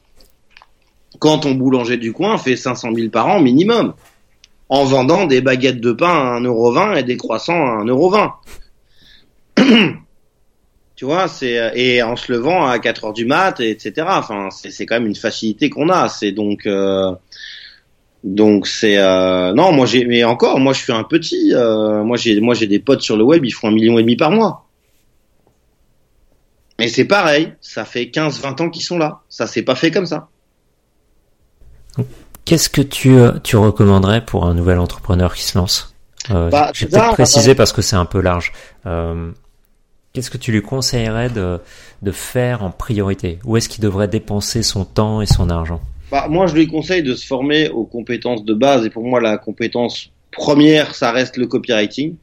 Quand 1.21 1.39
ton 1.39 1.53
boulanger 1.53 1.97
du 1.97 2.13
coin 2.13 2.39
fait 2.39 2.57
500 2.57 2.93
000 2.95 3.09
par 3.09 3.29
an 3.29 3.41
minimum, 3.41 3.95
en 4.69 4.85
vendant 4.85 5.27
des 5.27 5.41
baguettes 5.41 5.81
de 5.81 5.93
pain 5.93 6.37
à 6.37 6.41
1,20€ 6.41 6.99
et 6.99 7.03
des 7.05 7.17
croissants 7.17 7.65
à 7.65 7.85
1,20€. 7.85 8.33
Tu 10.97 11.07
vois, 11.07 11.27
c'est 11.27 11.73
et 11.75 12.05
en 12.05 12.15
se 12.15 12.31
levant 12.31 12.69
à 12.69 12.79
4 12.79 13.07
heures 13.07 13.13
du 13.13 13.25
mat, 13.25 13.59
et 13.59 13.71
etc. 13.71 14.07
Enfin, 14.11 14.51
c'est 14.53 14.71
c'est 14.71 14.87
quand 14.87 14.95
même 14.95 15.09
une 15.09 15.17
facilité 15.17 15.69
qu'on 15.69 15.89
a. 15.89 16.09
C'est 16.09 16.31
donc 16.31 16.67
euh, 16.67 17.13
donc 18.25 18.67
c'est 18.67 18.97
euh, 18.99 19.53
non, 19.53 19.71
moi 19.73 19.87
j'ai 19.87 20.05
mais 20.07 20.25
encore, 20.25 20.59
moi 20.59 20.73
je 20.73 20.81
suis 20.83 20.93
un 20.93 21.05
petit. 21.05 21.53
euh, 21.55 22.03
moi 22.03 22.17
j'ai 22.17 22.41
moi 22.41 22.55
j'ai 22.55 22.67
des 22.67 22.81
potes 22.81 23.03
sur 23.03 23.17
le 23.17 23.23
web, 23.25 23.45
ils 23.45 23.53
font 23.53 23.69
un 23.69 23.73
million 23.73 23.99
et 23.99 24.03
demi 24.03 24.17
par 24.17 24.31
mois. 24.33 24.67
Mais 26.79 26.89
c'est 26.89 27.05
pareil, 27.05 27.53
ça 27.61 27.85
fait 27.85 28.07
15-20 28.07 28.63
ans 28.63 28.71
qu'ils 28.71 28.83
sont 28.83 28.99
là. 28.99 29.21
Ça 29.29 29.47
s'est 29.47 29.63
pas 29.63 29.77
fait 29.77 29.91
comme 29.93 30.07
ça. 30.07 30.29
Qu'est-ce 32.45 32.69
que 32.69 32.83
tu, 32.83 33.17
euh, 33.17 33.33
tu 33.43 33.57
recommanderais 33.57 34.25
pour 34.25 34.45
un 34.45 34.55
nouvel 34.55 34.79
entrepreneur 34.79 35.35
qui 35.35 35.45
se 35.45 35.57
lance? 35.57 35.95
Euh, 36.31 36.51
Bah, 36.51 36.71
J'ai 36.75 36.87
peut-être 36.87 37.13
précisé 37.13 37.55
parce 37.55 37.73
que 37.73 37.81
c'est 37.81 37.97
un 37.97 38.05
peu 38.05 38.21
large. 38.21 38.53
Euh, 38.87 39.31
Qu'est-ce 40.13 40.31
que 40.31 40.37
tu 40.39 40.53
lui 40.53 40.63
conseillerais 40.63 41.29
de, 41.31 41.61
de 42.03 42.11
faire 42.13 42.63
en 42.63 42.71
priorité? 42.71 43.39
Où 43.45 43.57
est-ce 43.57 43.69
qu'il 43.69 43.83
devrait 43.83 44.09
dépenser 44.09 44.63
son 44.63 44.85
temps 44.85 45.21
et 45.23 45.27
son 45.27 45.51
argent? 45.51 45.81
Bah, 46.15 46.29
moi, 46.31 46.47
je 46.47 46.55
lui 46.55 46.69
conseille 46.69 47.03
de 47.03 47.17
se 47.17 47.27
former 47.27 47.69
aux 47.71 47.87
compétences 47.87 48.45
de 48.45 48.55
base. 48.55 48.87
Et 48.87 48.91
pour 48.91 49.03
moi, 49.03 49.21
la 49.21 49.37
compétence 49.37 50.13
première, 50.31 50.95
ça 50.95 51.11
reste 51.11 51.37
le 51.37 51.49
copywriting. 51.49 52.15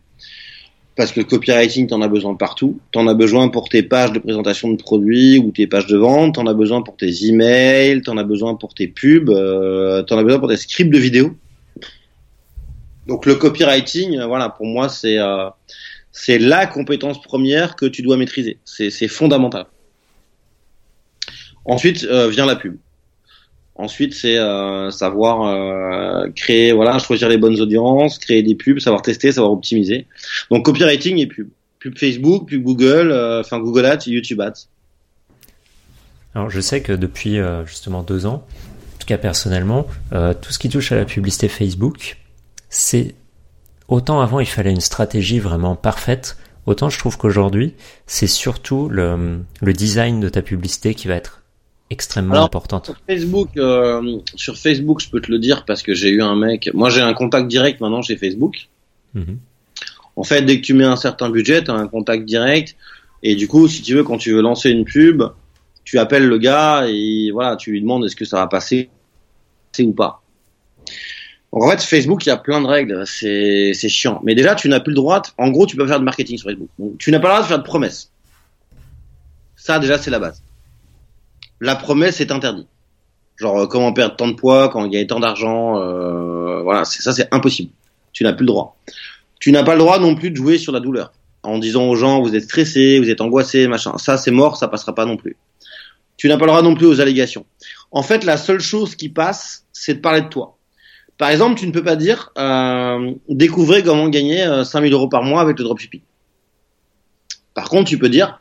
Parce 0.96 1.12
que 1.12 1.20
le 1.20 1.26
copywriting, 1.26 1.88
t'en 1.88 2.02
as 2.02 2.08
besoin 2.08 2.36
partout. 2.36 2.80
T'en 2.94 3.06
as 3.08 3.14
besoin 3.16 3.50
pour 3.50 3.68
tes 3.68 3.84
pages 3.84 4.14
de 4.14 4.20
présentation 4.20 4.72
de 4.72 4.78
produits 4.78 5.40
ou 5.40 5.52
tes 5.52 5.68
pages 5.68 5.88
de 5.88 5.98
vente. 5.98 6.36
T'en 6.36 6.48
as 6.48 6.54
besoin 6.54 6.82
pour 6.84 6.96
tes 6.96 7.26
emails. 7.26 8.02
T'en 8.02 8.16
as 8.16 8.24
besoin 8.24 8.56
pour 8.56 8.74
tes 8.74 8.88
pubs. 8.88 9.30
Euh, 9.30 10.04
t'en 10.04 10.18
as 10.18 10.24
besoin 10.24 10.40
pour 10.40 10.48
tes 10.48 10.56
scripts 10.56 10.94
de 10.94 10.98
vidéos. 10.98 11.36
Donc 13.08 13.26
le 13.26 13.36
copywriting, 13.36 14.20
euh, 14.20 14.26
voilà, 14.26 14.48
pour 14.48 14.68
moi, 14.68 14.88
c'est 14.88 15.18
euh, 15.18 15.50
c'est 16.14 16.40
la 16.40 16.66
compétence 16.66 17.22
première 17.22 17.76
que 17.76 17.88
tu 17.88 18.04
dois 18.04 18.16
maîtriser. 18.16 18.58
C'est 18.64 19.10
fondamental. 19.10 19.66
Ensuite 21.66 22.06
euh, 22.06 22.30
vient 22.30 22.46
la 22.46 22.56
pub. 22.56 22.78
Ensuite, 23.76 24.14
c'est 24.14 24.38
euh, 24.38 24.92
savoir 24.92 25.44
euh, 25.44 26.30
créer, 26.36 26.72
voilà, 26.72 27.00
choisir 27.00 27.30
les 27.30 27.38
bonnes 27.38 27.60
audiences, 27.60 28.20
créer 28.20 28.44
des 28.44 28.56
pubs, 28.56 28.80
savoir 28.80 29.02
tester, 29.02 29.32
savoir 29.32 29.54
optimiser. 29.54 30.08
Donc 30.50 30.66
copywriting 30.66 31.18
et 31.18 31.28
pub. 31.28 31.50
Pub 31.80 31.98
Facebook, 31.98 32.48
pub 32.48 32.62
Google, 32.62 33.12
euh, 33.12 33.40
enfin 33.40 33.60
Google 33.60 33.86
Ads 33.86 34.08
YouTube 34.08 34.40
Ads. 34.40 34.68
Alors 36.36 36.50
je 36.50 36.62
sais 36.62 36.82
que 36.82 36.94
depuis 36.94 37.40
euh, 37.40 37.66
justement 37.66 38.04
deux 38.04 38.26
ans, 38.26 38.46
en 38.46 39.00
tout 39.00 39.08
cas 39.08 39.18
personnellement, 39.18 39.88
euh, 40.14 40.34
tout 40.34 40.52
ce 40.52 40.60
qui 40.60 40.70
touche 40.70 40.92
à 40.92 40.96
la 40.96 41.06
publicité 41.06 41.48
Facebook, 41.48 42.18
c'est 42.70 43.16
autant 43.88 44.22
avant 44.22 44.40
il 44.40 44.46
fallait 44.46 44.72
une 44.72 44.80
stratégie 44.80 45.40
vraiment 45.40 45.76
parfaite, 45.76 46.38
autant 46.68 46.90
je 46.90 47.00
trouve 47.00 47.18
qu'aujourd'hui 47.18 47.74
c'est 48.06 48.28
surtout 48.28 48.88
le, 48.88 49.40
le 49.62 49.74
design 49.74 50.20
de 50.20 50.30
ta 50.30 50.42
publicité 50.42 50.94
qui 50.94 51.08
va 51.08 51.16
être 51.16 51.41
extrêmement 51.92 52.34
Alors, 52.34 52.46
importante. 52.46 52.86
Sur 52.88 52.98
Facebook, 53.08 53.50
euh, 53.58 54.18
sur 54.36 54.58
Facebook, 54.58 55.02
je 55.02 55.10
peux 55.10 55.22
te 55.22 55.30
le 55.32 55.38
dire 55.38 55.66
parce 55.66 55.84
que 55.84 55.94
j'ai 55.94 56.10
eu 56.10 56.22
un 56.24 56.36
mec. 56.36 56.70
Moi, 56.74 56.90
j'ai 56.90 57.02
un 57.02 57.14
contact 57.14 57.48
direct 57.48 57.80
maintenant 57.82 58.02
chez 58.02 58.16
Facebook. 58.18 58.68
Mhm. 59.14 59.38
En 60.16 60.24
fait, 60.24 60.42
dès 60.42 60.60
que 60.60 60.66
tu 60.66 60.74
mets 60.74 60.86
un 60.86 60.96
certain 60.96 61.30
budget, 61.30 61.64
tu 61.64 61.72
as 61.72 61.76
un 61.76 61.88
contact 61.88 62.26
direct. 62.26 62.76
Et 63.24 63.36
du 63.36 63.48
coup, 63.48 63.68
si 63.68 63.82
tu 63.82 63.94
veux, 63.94 64.04
quand 64.04 64.18
tu 64.18 64.32
veux 64.34 64.42
lancer 64.42 64.70
une 64.72 64.86
pub, 64.86 65.22
tu 65.84 66.00
appelles 66.00 66.28
le 66.28 66.38
gars 66.38 66.86
et 66.88 67.30
voilà, 67.32 67.56
tu 67.56 67.72
lui 67.72 67.82
demandes 67.82 68.06
est-ce 68.06 68.16
que 68.16 68.26
ça 68.26 68.38
va 68.38 68.48
passer 68.48 68.90
ou 69.80 69.94
pas. 69.94 70.22
Donc 71.54 71.64
en 71.64 71.70
fait, 71.72 71.82
Facebook, 71.82 72.26
il 72.26 72.30
y 72.30 72.32
a 72.32 72.38
plein 72.38 72.62
de 72.62 72.68
règles, 72.68 73.04
c'est 73.06 73.74
c'est 73.74 73.90
chiant. 73.90 74.22
Mais 74.24 74.36
déjà, 74.36 74.56
tu 74.56 74.70
n'as 74.70 74.80
plus 74.80 74.92
le 74.92 74.96
droit. 74.96 75.20
de- 75.22 75.28
En 75.38 75.50
gros, 75.50 75.66
tu 75.66 75.76
peux 75.76 75.86
faire 75.88 76.00
de 76.00 76.06
marketing 76.06 76.38
sur 76.38 76.50
Facebook. 76.50 76.70
Donc, 76.80 76.98
tu 76.98 77.12
n'as 77.12 77.20
pas 77.20 77.28
le 77.28 77.34
droit 77.34 77.42
de 77.44 77.48
faire 77.48 77.60
de 77.60 77.64
promesses. 77.64 78.12
Ça, 79.56 79.80
déjà, 79.80 79.98
c'est 79.98 80.12
la 80.12 80.20
base. 80.20 80.42
La 81.62 81.76
promesse 81.76 82.20
est 82.20 82.32
interdite. 82.32 82.68
Genre 83.38 83.62
euh, 83.62 83.68
comment 83.68 83.94
perdre 83.94 84.18
tant 84.18 84.28
de 84.28 84.34
poids, 84.34 84.68
quand 84.68 84.86
gagner 84.88 85.08
tant 85.08 85.22
d'argent, 85.22 85.80
euh, 85.80 86.62
voilà, 86.64 86.84
ça, 86.84 87.14
c'est 87.14 87.30
impossible. 87.32 87.72
Tu 88.12 88.24
n'as 88.26 88.34
plus 88.34 88.44
le 88.44 88.48
droit. 88.48 88.78
Tu 89.40 89.52
n'as 89.52 89.64
pas 89.64 89.74
le 89.74 89.80
droit 89.80 90.00
non 90.00 90.16
plus 90.16 90.32
de 90.32 90.36
jouer 90.36 90.58
sur 90.58 90.74
la 90.74 90.82
douleur 90.82 91.14
en 91.44 91.58
disant 91.58 91.86
aux 91.88 91.96
gens 91.96 92.22
vous 92.22 92.36
êtes 92.36 92.44
stressé, 92.44 93.00
vous 93.00 93.10
êtes 93.10 93.22
angoissé, 93.22 93.68
machin. 93.68 93.98
Ça 93.98 94.18
c'est 94.18 94.32
mort, 94.32 94.58
ça 94.58 94.68
passera 94.68 94.94
pas 94.94 95.06
non 95.06 95.18
plus. 95.18 95.38
Tu 96.18 96.28
n'as 96.28 96.38
pas 96.38 96.46
le 96.46 96.52
droit 96.52 96.62
non 96.62 96.76
plus 96.76 96.86
aux 96.86 97.00
allégations. 97.00 97.46
En 97.92 98.04
fait, 98.04 98.24
la 98.24 98.38
seule 98.38 98.60
chose 98.60 98.96
qui 98.96 99.10
passe, 99.10 99.66
c'est 99.72 99.96
de 99.96 100.00
parler 100.00 100.22
de 100.22 100.28
toi. 100.28 100.58
Par 101.18 101.30
exemple, 101.30 101.60
tu 101.60 101.68
ne 101.68 101.72
peux 101.72 101.84
pas 101.84 101.96
dire 101.96 102.32
euh, 102.38 103.14
découvrez 103.30 103.84
comment 103.84 104.10
gagner 104.10 104.44
euh, 104.44 104.64
5000 104.64 104.94
euros 104.94 105.08
par 105.08 105.24
mois 105.24 105.42
avec 105.42 105.58
le 105.58 105.64
dropshipping. 105.64 106.02
Par 107.54 107.70
contre, 107.70 107.90
tu 107.90 107.98
peux 107.98 108.10
dire 108.10 108.41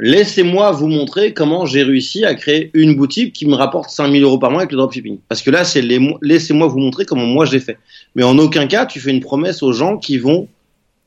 laissez-moi 0.00 0.72
vous 0.72 0.88
montrer 0.88 1.34
comment 1.34 1.66
j'ai 1.66 1.82
réussi 1.82 2.24
à 2.24 2.34
créer 2.34 2.70
une 2.72 2.96
boutique 2.96 3.34
qui 3.34 3.46
me 3.46 3.54
rapporte 3.54 3.90
5000 3.90 4.22
euros 4.22 4.38
par 4.38 4.50
mois 4.50 4.62
avec 4.62 4.72
le 4.72 4.78
dropshipping. 4.78 5.18
Parce 5.28 5.42
que 5.42 5.50
là, 5.50 5.62
c'est 5.64 5.82
laissez-moi 6.22 6.66
vous 6.66 6.78
montrer 6.78 7.04
comment 7.04 7.26
moi 7.26 7.44
j'ai 7.44 7.60
fait. 7.60 7.78
Mais 8.14 8.22
en 8.24 8.38
aucun 8.38 8.66
cas, 8.66 8.86
tu 8.86 8.98
fais 8.98 9.10
une 9.10 9.20
promesse 9.20 9.62
aux 9.62 9.72
gens 9.72 9.98
qui 9.98 10.16
vont 10.16 10.48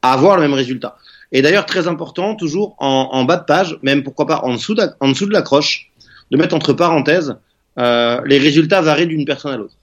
avoir 0.03 0.35
le 0.35 0.43
même 0.43 0.53
résultat. 0.53 0.97
Et 1.31 1.41
d'ailleurs, 1.41 1.65
très 1.65 1.87
important, 1.87 2.35
toujours 2.35 2.75
en, 2.77 3.09
en 3.11 3.23
bas 3.23 3.37
de 3.37 3.45
page, 3.45 3.79
même 3.81 4.03
pourquoi 4.03 4.27
pas 4.27 4.41
en 4.43 4.53
dessous 4.53 4.75
de, 4.75 4.83
en 4.99 5.09
dessous 5.09 5.25
de 5.25 5.33
l'accroche, 5.33 5.89
de 6.29 6.37
mettre 6.37 6.55
entre 6.55 6.73
parenthèses, 6.73 7.35
euh, 7.79 8.21
les 8.25 8.37
résultats 8.37 8.81
varient 8.81 9.07
d'une 9.07 9.25
personne 9.25 9.53
à 9.53 9.57
l'autre. 9.57 9.73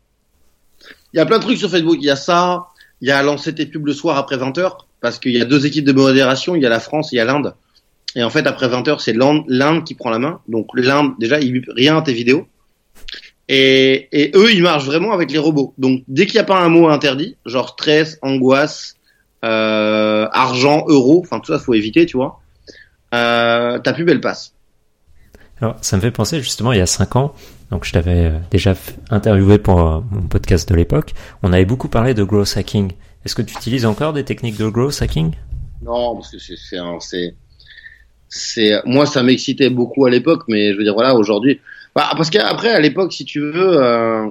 Il 1.12 1.16
y 1.16 1.20
a 1.20 1.26
plein 1.26 1.38
de 1.38 1.42
trucs 1.42 1.58
sur 1.58 1.68
Facebook. 1.68 1.96
Il 2.00 2.04
y 2.04 2.10
a 2.10 2.16
ça, 2.16 2.66
il 3.00 3.08
y 3.08 3.10
a 3.10 3.20
lancer 3.24 3.52
tes 3.52 3.66
pubs 3.66 3.84
le 3.84 3.92
soir 3.92 4.16
après 4.16 4.36
20 4.36 4.56
heures, 4.58 4.86
parce 5.00 5.18
qu'il 5.18 5.32
y 5.32 5.40
a 5.40 5.44
deux 5.44 5.66
équipes 5.66 5.84
de 5.84 5.92
modération, 5.92 6.54
il 6.54 6.62
y 6.62 6.66
a 6.66 6.68
la 6.68 6.78
France, 6.78 7.10
il 7.10 7.16
y 7.16 7.20
a 7.20 7.24
l'Inde. 7.24 7.52
Et 8.16 8.22
en 8.22 8.30
fait, 8.30 8.46
après 8.46 8.68
20 8.68 8.88
heures, 8.88 9.00
c'est 9.00 9.12
l'Inde 9.12 9.84
qui 9.84 9.94
prend 9.94 10.10
la 10.10 10.18
main. 10.18 10.40
Donc 10.48 10.68
l'Inde, 10.74 11.12
déjà, 11.18 11.40
il 11.40 11.64
rien 11.68 11.96
à 11.96 12.02
tes 12.02 12.12
vidéos. 12.12 12.46
Et, 13.48 14.08
et 14.12 14.30
eux, 14.36 14.52
ils 14.52 14.62
marchent 14.62 14.84
vraiment 14.84 15.12
avec 15.12 15.30
les 15.30 15.38
robots. 15.38 15.74
Donc 15.78 16.02
dès 16.08 16.26
qu'il 16.26 16.34
n'y 16.34 16.40
a 16.40 16.44
pas 16.44 16.60
un 16.60 16.68
mot 16.68 16.88
interdit, 16.88 17.36
genre 17.46 17.70
stress, 17.70 18.18
angoisse, 18.22 18.96
euh, 19.44 20.28
argent, 20.32 20.84
euro, 20.88 21.20
enfin 21.24 21.40
tout 21.40 21.52
ça, 21.52 21.58
faut 21.58 21.74
éviter, 21.74 22.06
tu 22.06 22.16
vois. 22.16 22.40
Euh, 23.14 23.78
ta 23.78 23.92
pub, 23.92 24.08
elle 24.08 24.20
passe. 24.20 24.54
Alors, 25.60 25.76
ça 25.82 25.96
me 25.96 26.02
fait 26.02 26.10
penser 26.10 26.40
justement 26.40 26.72
il 26.72 26.78
y 26.78 26.82
a 26.82 26.86
cinq 26.86 27.16
ans, 27.16 27.34
donc 27.70 27.84
je 27.84 27.92
t'avais 27.92 28.26
euh, 28.26 28.38
déjà 28.50 28.74
interviewé 29.10 29.58
pour 29.58 29.80
euh, 29.80 30.00
mon 30.10 30.22
podcast 30.22 30.68
de 30.68 30.74
l'époque, 30.74 31.12
on 31.42 31.52
avait 31.52 31.66
beaucoup 31.66 31.88
parlé 31.88 32.14
de 32.14 32.22
growth 32.22 32.56
hacking. 32.56 32.92
Est-ce 33.24 33.34
que 33.34 33.42
tu 33.42 33.54
utilises 33.54 33.84
encore 33.84 34.14
des 34.14 34.24
techniques 34.24 34.56
de 34.56 34.68
growth 34.68 35.02
hacking? 35.02 35.32
Non, 35.82 36.14
parce 36.14 36.30
que 36.30 36.38
c'est, 36.38 37.34
c'est, 38.30 38.80
moi, 38.86 39.06
ça 39.06 39.22
m'excitait 39.22 39.70
beaucoup 39.70 40.06
à 40.06 40.10
l'époque, 40.10 40.44
mais 40.48 40.72
je 40.72 40.78
veux 40.78 40.84
dire, 40.84 40.94
voilà, 40.94 41.14
aujourd'hui, 41.16 41.60
bah, 41.94 42.10
parce 42.16 42.30
qu'après, 42.30 42.70
à 42.70 42.80
l'époque, 42.80 43.12
si 43.12 43.24
tu 43.24 43.40
veux, 43.40 43.82
euh, 43.82 44.26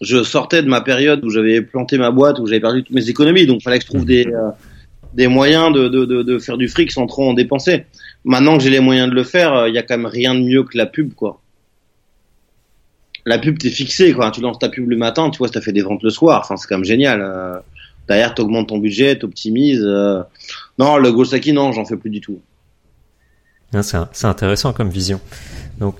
je 0.00 0.22
sortais 0.22 0.62
de 0.62 0.68
ma 0.68 0.80
période 0.80 1.22
où 1.22 1.28
j'avais 1.28 1.60
planté 1.60 1.98
ma 1.98 2.10
boîte, 2.10 2.38
où 2.38 2.46
j'avais 2.46 2.60
perdu 2.60 2.82
toutes 2.82 2.96
mes 2.96 3.08
économies, 3.10 3.46
donc 3.46 3.62
fallait 3.62 3.78
que 3.78 3.84
je 3.84 3.90
trouve 3.90 4.06
des, 4.06 4.26
euh, 4.26 4.50
des 5.12 5.28
moyens 5.28 5.70
de, 5.72 5.88
de, 5.88 6.04
de, 6.04 6.38
faire 6.38 6.56
du 6.56 6.66
fric 6.66 6.90
sans 6.90 7.06
trop 7.06 7.28
en 7.28 7.34
dépenser. 7.34 7.84
Maintenant 8.24 8.56
que 8.56 8.64
j'ai 8.64 8.70
les 8.70 8.80
moyens 8.80 9.10
de 9.10 9.14
le 9.14 9.22
faire, 9.22 9.68
il 9.68 9.74
y 9.74 9.78
a 9.78 9.82
quand 9.82 9.98
même 9.98 10.06
rien 10.06 10.34
de 10.34 10.40
mieux 10.40 10.64
que 10.64 10.78
la 10.78 10.86
pub, 10.86 11.12
quoi. 11.12 11.42
La 13.26 13.38
pub, 13.38 13.58
t'es 13.58 13.70
fixé, 13.70 14.14
quoi. 14.14 14.30
Tu 14.30 14.40
lances 14.40 14.58
ta 14.58 14.70
pub 14.70 14.88
le 14.88 14.96
matin, 14.96 15.28
tu 15.28 15.38
vois, 15.38 15.48
ça 15.48 15.60
fait 15.60 15.72
des 15.72 15.82
ventes 15.82 16.02
le 16.02 16.10
soir. 16.10 16.40
Enfin, 16.42 16.56
c'est 16.56 16.66
quand 16.66 16.76
même 16.76 16.84
génial. 16.84 17.20
Euh, 17.22 17.58
derrière, 18.08 18.34
t'augmentes 18.34 18.68
ton 18.68 18.78
budget, 18.78 19.18
t'optimises. 19.18 19.84
euh. 19.84 20.22
Non, 20.78 20.96
le 20.96 21.10
hacking, 21.34 21.54
non, 21.54 21.72
j'en 21.72 21.84
fais 21.84 21.96
plus 21.96 22.10
du 22.10 22.20
tout. 22.22 22.40
Hein, 23.72 23.82
C'est 23.82 24.26
intéressant 24.26 24.72
comme 24.72 24.90
vision. 24.90 25.20
Donc 25.78 25.96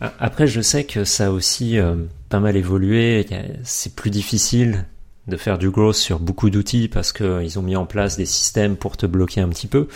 après, 0.00 0.46
je 0.46 0.60
sais 0.60 0.84
que 0.84 1.04
ça 1.04 1.26
a 1.26 1.30
aussi 1.30 1.78
euh, 1.78 1.96
pas 2.28 2.40
mal 2.40 2.56
évolué. 2.56 3.26
C'est 3.64 3.94
plus 3.94 4.10
difficile 4.10 4.84
de 5.26 5.36
faire 5.36 5.58
du 5.58 5.70
growth 5.70 5.96
sur 5.96 6.20
beaucoup 6.20 6.50
d'outils 6.50 6.88
parce 6.88 7.12
que 7.12 7.42
ils 7.42 7.58
ont 7.58 7.62
mis 7.62 7.76
en 7.76 7.86
place 7.86 8.16
des 8.16 8.26
systèmes 8.26 8.76
pour 8.76 8.96
te 8.96 9.06
bloquer 9.06 9.40
un 9.40 9.48
petit 9.48 9.66
peu, 9.66 9.88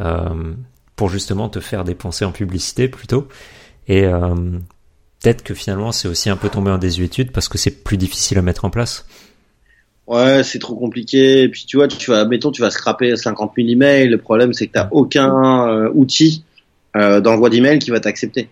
euh, 0.00 0.54
pour 0.96 1.10
justement 1.10 1.48
te 1.48 1.60
faire 1.60 1.84
dépenser 1.84 2.24
en 2.24 2.32
publicité 2.32 2.88
plutôt. 2.88 3.28
Et 3.88 4.04
euh, 4.04 4.34
peut-être 5.20 5.42
que 5.42 5.54
finalement 5.54 5.92
c'est 5.92 6.08
aussi 6.08 6.30
un 6.30 6.36
peu 6.36 6.48
tombé 6.48 6.70
en 6.70 6.78
désuétude 6.78 7.32
parce 7.32 7.48
que 7.48 7.58
c'est 7.58 7.82
plus 7.82 7.96
difficile 7.96 8.38
à 8.38 8.42
mettre 8.42 8.64
en 8.64 8.70
place. 8.70 9.06
Ouais, 10.06 10.42
c'est 10.42 10.58
trop 10.58 10.74
compliqué. 10.74 11.42
Et 11.42 11.48
puis, 11.50 11.66
tu 11.66 11.76
vois, 11.76 11.86
tu 11.86 12.10
vas, 12.10 12.24
mettons, 12.24 12.50
tu 12.50 12.62
vas 12.62 12.70
scraper 12.70 13.14
50 13.14 13.52
000 13.58 13.68
emails. 13.68 14.08
Le 14.08 14.16
problème, 14.16 14.54
c'est 14.54 14.66
que 14.66 14.72
t'as 14.72 14.88
aucun 14.90 15.68
euh, 15.68 15.90
outil 15.92 16.44
euh, 16.98 17.20
d'envoi 17.20 17.48
d'email 17.50 17.78
qui 17.78 17.90
va 17.90 18.00
t'accepter. 18.00 18.48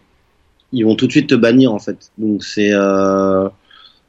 Ils 0.72 0.84
vont 0.84 0.94
tout 0.96 1.06
de 1.06 1.12
suite 1.12 1.28
te 1.28 1.34
bannir, 1.34 1.72
en 1.72 1.78
fait. 1.78 2.10
Donc, 2.18 2.42
c'est, 2.44 2.70
euh... 2.72 3.48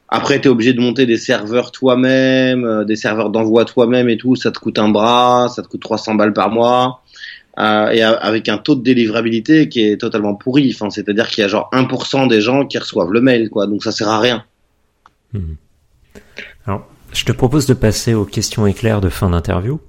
après, 0.09 0.39
t'es 0.39 0.49
obligé 0.49 0.73
de 0.73 0.81
monter 0.81 1.05
des 1.05 1.17
serveurs 1.17 1.71
toi-même, 1.71 2.65
euh, 2.65 2.83
des 2.85 2.95
serveurs 2.95 3.29
d'envoi 3.29 3.65
toi-même 3.65 4.09
et 4.09 4.17
tout. 4.17 4.35
Ça 4.35 4.51
te 4.51 4.59
coûte 4.59 4.79
un 4.79 4.89
bras, 4.89 5.47
ça 5.49 5.61
te 5.63 5.67
coûte 5.67 5.81
300 5.81 6.15
balles 6.15 6.33
par 6.33 6.49
mois. 6.49 7.01
Et 7.59 8.01
a- 8.03 8.11
avec 8.11 8.49
un 8.49 8.59
taux 8.59 8.75
de 8.75 8.83
délivrabilité 8.83 9.67
qui 9.67 9.81
est 9.81 9.97
totalement 9.97 10.35
pourri. 10.35 10.71
Enfin, 10.75 10.91
c'est-à-dire 10.91 11.27
qu'il 11.27 11.41
y 11.41 11.45
a 11.45 11.47
genre 11.47 11.69
1% 11.73 12.27
des 12.27 12.39
gens 12.39 12.67
qui 12.67 12.77
reçoivent 12.77 13.11
le 13.11 13.19
mail, 13.21 13.49
quoi. 13.49 13.65
Donc, 13.65 13.83
ça 13.83 13.91
sert 13.91 14.09
à 14.09 14.19
rien. 14.19 14.43
Alors, 16.67 16.87
je 17.13 17.25
te 17.25 17.31
propose 17.31 17.65
de 17.65 17.73
passer 17.73 18.13
aux 18.13 18.25
questions 18.25 18.67
éclairs 18.67 19.01
de 19.01 19.09
fin 19.09 19.29
d'interview. 19.31 19.79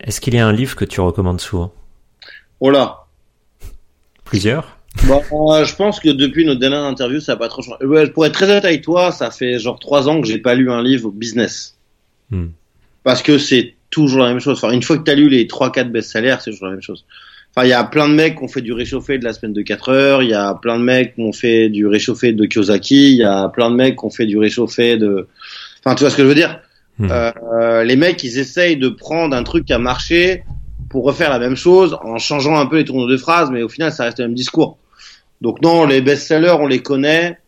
Est-ce 0.00 0.20
qu'il 0.20 0.34
y 0.34 0.38
a 0.38 0.46
un 0.46 0.52
livre 0.52 0.76
que 0.76 0.84
tu 0.84 1.00
recommandes 1.00 1.40
souvent? 1.40 1.72
Oh 2.60 2.70
là. 2.70 3.06
Plusieurs 4.24 4.78
Bon, 5.06 5.22
euh, 5.52 5.64
je 5.64 5.74
pense 5.76 6.00
que 6.00 6.08
depuis 6.08 6.44
notre 6.44 6.60
dernière 6.60 6.82
interview, 6.82 7.20
ça 7.20 7.32
n'a 7.32 7.38
pas 7.38 7.48
trop 7.48 7.62
changé. 7.62 7.84
Ouais, 7.84 8.08
pour 8.10 8.26
être 8.26 8.32
très 8.32 8.50
honnête 8.50 8.64
avec 8.64 8.82
toi, 8.82 9.12
ça 9.12 9.30
fait 9.30 9.58
genre 9.58 9.78
trois 9.78 10.08
ans 10.08 10.20
que 10.20 10.26
j'ai 10.26 10.38
pas 10.38 10.54
lu 10.54 10.70
un 10.70 10.82
livre 10.82 11.10
business. 11.10 11.76
Hmm. 12.30 12.48
Parce 13.04 13.22
que 13.22 13.38
c'est 13.38 13.74
toujours 13.90 14.22
la 14.22 14.28
même 14.28 14.40
chose. 14.40 14.58
Enfin, 14.62 14.72
une 14.72 14.82
fois 14.82 14.98
que 14.98 15.04
tu 15.04 15.10
as 15.10 15.14
lu 15.14 15.28
les 15.28 15.46
trois 15.46 15.70
quatre 15.70 15.90
best-sellers, 15.90 16.36
c'est 16.40 16.50
toujours 16.50 16.66
la 16.66 16.72
même 16.72 16.82
chose. 16.82 17.04
Enfin, 17.54 17.66
il 17.66 17.70
y 17.70 17.74
a 17.74 17.84
plein 17.84 18.08
de 18.08 18.14
mecs 18.14 18.36
qui 18.36 18.44
ont 18.44 18.48
fait 18.48 18.60
du 18.60 18.72
réchauffé 18.72 19.18
de 19.18 19.24
la 19.24 19.32
semaine 19.32 19.52
de 19.52 19.62
4 19.62 19.88
heures, 19.88 20.22
il 20.22 20.30
y 20.30 20.34
a 20.34 20.54
plein 20.54 20.78
de 20.78 20.84
mecs 20.84 21.14
qui 21.14 21.22
ont 21.22 21.32
fait 21.32 21.68
du 21.68 21.86
réchauffé 21.86 22.32
de 22.32 22.44
Kiyosaki, 22.44 23.12
il 23.12 23.16
y 23.16 23.24
a 23.24 23.48
plein 23.48 23.70
de 23.70 23.76
mecs 23.76 23.98
qui 23.98 24.04
ont 24.04 24.10
fait 24.10 24.26
du 24.26 24.38
réchauffé 24.38 24.96
de... 24.96 25.26
Enfin, 25.84 25.94
tu 25.94 26.02
vois 26.02 26.10
ce 26.10 26.16
que 26.16 26.22
je 26.22 26.28
veux 26.28 26.34
dire? 26.34 26.60
Hmm. 26.98 27.08
Euh, 27.10 27.32
euh, 27.54 27.84
Les 27.84 27.96
mecs, 27.96 28.22
ils 28.22 28.38
essayent 28.38 28.76
de 28.76 28.88
prendre 28.88 29.34
un 29.34 29.42
truc 29.42 29.64
qui 29.64 29.72
a 29.72 29.78
marché 29.78 30.44
pour 30.88 31.04
refaire 31.04 31.30
la 31.30 31.38
même 31.38 31.56
chose 31.56 31.98
en 32.02 32.18
changeant 32.18 32.56
un 32.56 32.66
peu 32.66 32.76
les 32.76 32.84
tournures 32.84 33.08
de 33.08 33.16
phrases, 33.16 33.50
mais 33.50 33.62
au 33.62 33.68
final, 33.68 33.92
ça 33.92 34.04
reste 34.04 34.18
le 34.18 34.26
même 34.26 34.34
discours. 34.34 34.78
Donc 35.40 35.62
non, 35.62 35.86
les 35.86 36.00
best-sellers, 36.00 36.56
on 36.58 36.66
les 36.66 36.82
connaît. 36.82 37.38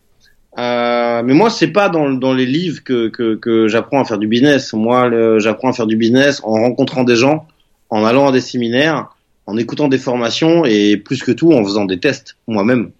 Euh, 0.57 1.21
mais 1.23 1.33
moi, 1.33 1.49
c'est 1.49 1.67
pas 1.67 1.89
dans, 1.89 2.09
dans 2.11 2.33
les 2.33 2.45
livres 2.45 2.83
que, 2.83 3.07
que, 3.07 3.35
que 3.35 3.67
j'apprends 3.67 4.01
à 4.01 4.05
faire 4.05 4.17
du 4.17 4.27
business. 4.27 4.73
Moi, 4.73 5.09
j'apprends 5.39 5.69
à 5.69 5.73
faire 5.73 5.87
du 5.87 5.95
business 5.95 6.41
en 6.43 6.53
rencontrant 6.53 7.03
des 7.03 7.15
gens, 7.15 7.47
en 7.89 8.03
allant 8.05 8.27
à 8.27 8.31
des 8.31 8.41
séminaires, 8.41 9.15
en 9.45 9.57
écoutant 9.57 9.87
des 9.87 9.97
formations 9.97 10.65
et 10.65 10.97
plus 10.97 11.23
que 11.23 11.31
tout 11.31 11.51
en 11.53 11.63
faisant 11.63 11.85
des 11.85 11.99
tests 11.99 12.37
moi-même. 12.47 12.91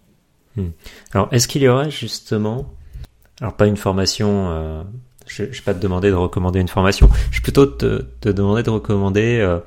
Alors, 1.14 1.30
est-ce 1.32 1.48
qu'il 1.48 1.62
y 1.62 1.68
aurait 1.68 1.92
justement, 1.92 2.66
alors 3.40 3.54
pas 3.54 3.68
une 3.68 3.78
formation, 3.78 4.50
euh, 4.50 4.82
je, 5.28 5.44
je 5.52 5.60
vais 5.60 5.64
pas 5.64 5.74
te 5.74 5.80
demander 5.80 6.10
de 6.10 6.16
recommander 6.16 6.60
une 6.60 6.68
formation, 6.68 7.10
je 7.32 7.38
vais 7.38 7.44
plutôt 7.44 7.66
te, 7.66 8.04
te 8.20 8.28
demander 8.30 8.64
de 8.64 8.70
recommander, 8.70 9.40
euh, 9.40 9.60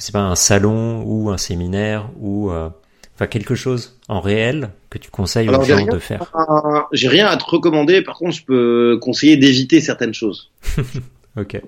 je 0.00 0.06
sais 0.06 0.12
pas, 0.12 0.20
un 0.20 0.34
salon 0.34 1.02
ou 1.04 1.28
un 1.28 1.36
séminaire 1.36 2.08
ou, 2.18 2.50
euh, 2.50 2.70
enfin 3.14 3.26
quelque 3.26 3.54
chose 3.54 3.98
en 4.08 4.20
réel 4.20 4.70
que 4.88 4.96
tu 4.96 5.10
conseilles 5.10 5.48
Alors, 5.48 5.60
aux 5.60 5.64
gens 5.64 5.84
de 5.84 5.98
faire. 5.98 6.32
J'ai 6.92 7.08
rien 7.08 7.26
à 7.26 7.36
te 7.36 7.44
recommander. 7.44 8.00
Par 8.00 8.16
contre, 8.16 8.32
je 8.32 8.44
peux 8.44 8.98
conseiller 9.00 9.36
d'éviter 9.36 9.80
certaines 9.80 10.14
choses. 10.14 10.50
Ok. 11.36 11.62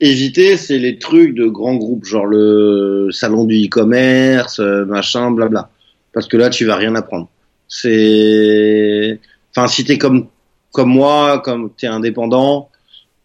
Éviter, 0.00 0.56
c'est 0.56 0.78
les 0.78 0.98
trucs 0.98 1.32
de 1.36 1.46
grands 1.46 1.76
groupes, 1.76 2.04
genre 2.04 2.26
le 2.26 3.10
salon 3.12 3.44
du 3.44 3.66
e-commerce, 3.66 4.58
euh, 4.58 4.84
machin, 4.84 5.30
blabla. 5.30 5.70
Parce 6.12 6.26
que 6.26 6.36
là, 6.36 6.50
tu 6.50 6.64
vas 6.64 6.74
rien 6.74 6.96
apprendre. 6.96 7.28
C'est, 7.68 9.20
enfin, 9.54 9.68
si 9.68 9.84
t'es 9.84 9.96
comme 9.96 10.26
comme 10.72 10.90
moi, 10.90 11.40
comme 11.44 11.70
t'es 11.70 11.86
indépendant, 11.86 12.69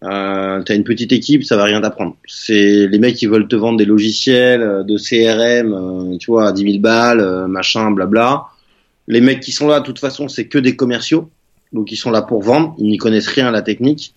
euh, 0.04 0.62
t'as 0.64 0.76
une 0.76 0.84
petite 0.84 1.12
équipe, 1.14 1.44
ça 1.44 1.56
va 1.56 1.64
rien 1.64 1.82
t'apprendre. 1.82 2.18
C'est 2.28 2.88
les 2.88 3.00
mecs 3.00 3.16
qui 3.16 3.28
veulent 3.28 3.48
te 3.48 3.56
vendre 3.56 3.78
des 3.78 3.86
logiciels 3.86 4.62
euh, 4.62 4.84
de 4.84 4.98
CRM, 4.98 5.74
euh, 5.74 6.18
tu 6.18 6.32
vois, 6.32 6.50
à 6.50 6.52
10 6.52 6.64
000 6.64 6.80
balles, 6.80 7.22
euh, 7.22 7.48
machin, 7.48 7.92
blabla. 7.92 8.46
Les 9.08 9.22
mecs 9.22 9.40
qui 9.40 9.52
sont 9.52 9.68
là, 9.68 9.80
de 9.80 9.86
toute 9.86 10.00
façon, 10.00 10.28
c'est 10.28 10.48
que 10.48 10.58
des 10.58 10.76
commerciaux, 10.76 11.30
donc 11.72 11.92
ils 11.92 11.96
sont 11.96 12.12
là 12.12 12.22
pour 12.22 12.42
vendre, 12.42 12.76
ils 12.78 12.88
n'y 12.88 12.98
connaissent 12.98 13.28
rien 13.28 13.48
à 13.48 13.52
la 13.52 13.62
technique. 13.62 14.14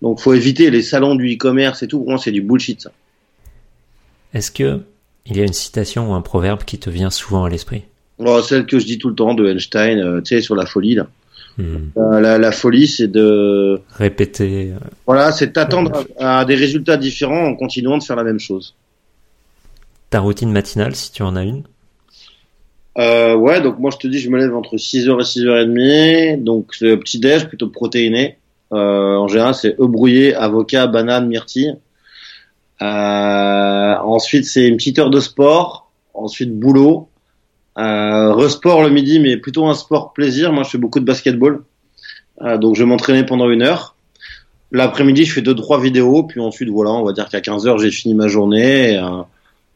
Donc 0.00 0.20
faut 0.20 0.32
éviter 0.32 0.70
les 0.70 0.82
salons 0.82 1.14
du 1.14 1.34
e-commerce 1.34 1.82
et 1.82 1.88
tout. 1.88 1.98
Pour 1.98 2.10
moi, 2.10 2.18
c'est 2.18 2.32
du 2.32 2.40
bullshit 2.40 2.80
ça. 2.80 2.92
Est-ce 4.32 4.50
que 4.50 4.80
il 5.26 5.36
y 5.36 5.40
a 5.40 5.44
une 5.44 5.52
citation 5.52 6.10
ou 6.10 6.14
un 6.14 6.22
proverbe 6.22 6.64
qui 6.64 6.78
te 6.78 6.88
vient 6.88 7.10
souvent 7.10 7.44
à 7.44 7.50
l'esprit? 7.50 7.82
Bon, 8.18 8.40
celle 8.42 8.64
que 8.64 8.78
je 8.78 8.86
dis 8.86 8.98
tout 8.98 9.08
le 9.08 9.14
temps 9.14 9.34
de 9.34 9.46
Einstein, 9.46 10.22
tu 10.22 10.36
sais, 10.36 10.40
sur 10.40 10.54
la 10.54 10.66
folie 10.66 10.94
là. 10.94 11.08
Hmm. 11.58 11.88
Euh, 11.96 12.20
la, 12.20 12.38
la 12.38 12.52
folie, 12.52 12.86
c'est 12.86 13.08
de 13.08 13.80
Répéter. 13.96 14.70
euh, 14.72 14.78
voilà, 15.06 15.32
c'est 15.32 15.48
de 15.48 15.52
t'attendre 15.52 16.04
à, 16.20 16.38
à 16.40 16.44
des 16.44 16.54
résultats 16.54 16.96
différents 16.96 17.46
en 17.46 17.56
continuant 17.56 17.98
de 17.98 18.02
faire 18.04 18.14
la 18.16 18.22
même 18.24 18.38
chose. 18.38 18.76
Ta 20.10 20.20
routine 20.20 20.52
matinale, 20.52 20.94
si 20.94 21.10
tu 21.12 21.22
en 21.22 21.34
as 21.34 21.42
une? 21.42 21.64
Euh, 22.96 23.34
ouais, 23.34 23.60
donc 23.60 23.78
moi 23.78 23.90
je 23.92 23.98
te 23.98 24.06
dis, 24.06 24.18
je 24.20 24.30
me 24.30 24.38
lève 24.38 24.54
entre 24.54 24.76
6h 24.76 25.08
et 25.20 25.24
6h30. 26.36 26.44
Donc 26.44 26.80
le 26.80 26.98
petit 26.98 27.18
déj 27.18 27.46
plutôt 27.48 27.68
protéiné. 27.68 28.38
Euh, 28.72 29.16
en 29.16 29.28
général, 29.28 29.54
c'est 29.54 29.78
œufs 29.80 29.88
brouillés, 29.88 30.34
avocat, 30.34 30.86
banane, 30.86 31.26
myrtille. 31.26 31.76
Ensuite, 32.80 34.44
c'est 34.46 34.66
une 34.68 34.76
petite 34.76 34.98
heure 34.98 35.10
de 35.10 35.20
sport. 35.20 35.90
Ensuite, 36.14 36.56
boulot. 36.58 37.08
Euh, 37.78 38.32
resport 38.32 38.82
le 38.82 38.90
midi, 38.90 39.20
mais 39.20 39.36
plutôt 39.36 39.66
un 39.66 39.74
sport 39.74 40.12
plaisir. 40.12 40.52
Moi, 40.52 40.64
je 40.64 40.70
fais 40.70 40.78
beaucoup 40.78 40.98
de 40.98 41.04
basketball. 41.04 41.62
Euh, 42.42 42.58
donc, 42.58 42.74
je 42.74 42.82
vais 42.82 42.88
m'entraîner 42.88 43.24
pendant 43.24 43.48
une 43.48 43.62
heure. 43.62 43.94
L'après-midi, 44.72 45.24
je 45.24 45.32
fais 45.32 45.42
deux, 45.42 45.54
trois 45.54 45.80
vidéos. 45.80 46.24
Puis 46.24 46.40
ensuite, 46.40 46.68
voilà, 46.70 46.90
on 46.90 47.04
va 47.04 47.12
dire 47.12 47.28
qu'à 47.28 47.40
15 47.40 47.66
heures, 47.68 47.78
j'ai 47.78 47.90
fini 47.90 48.14
ma 48.14 48.26
journée. 48.26 48.94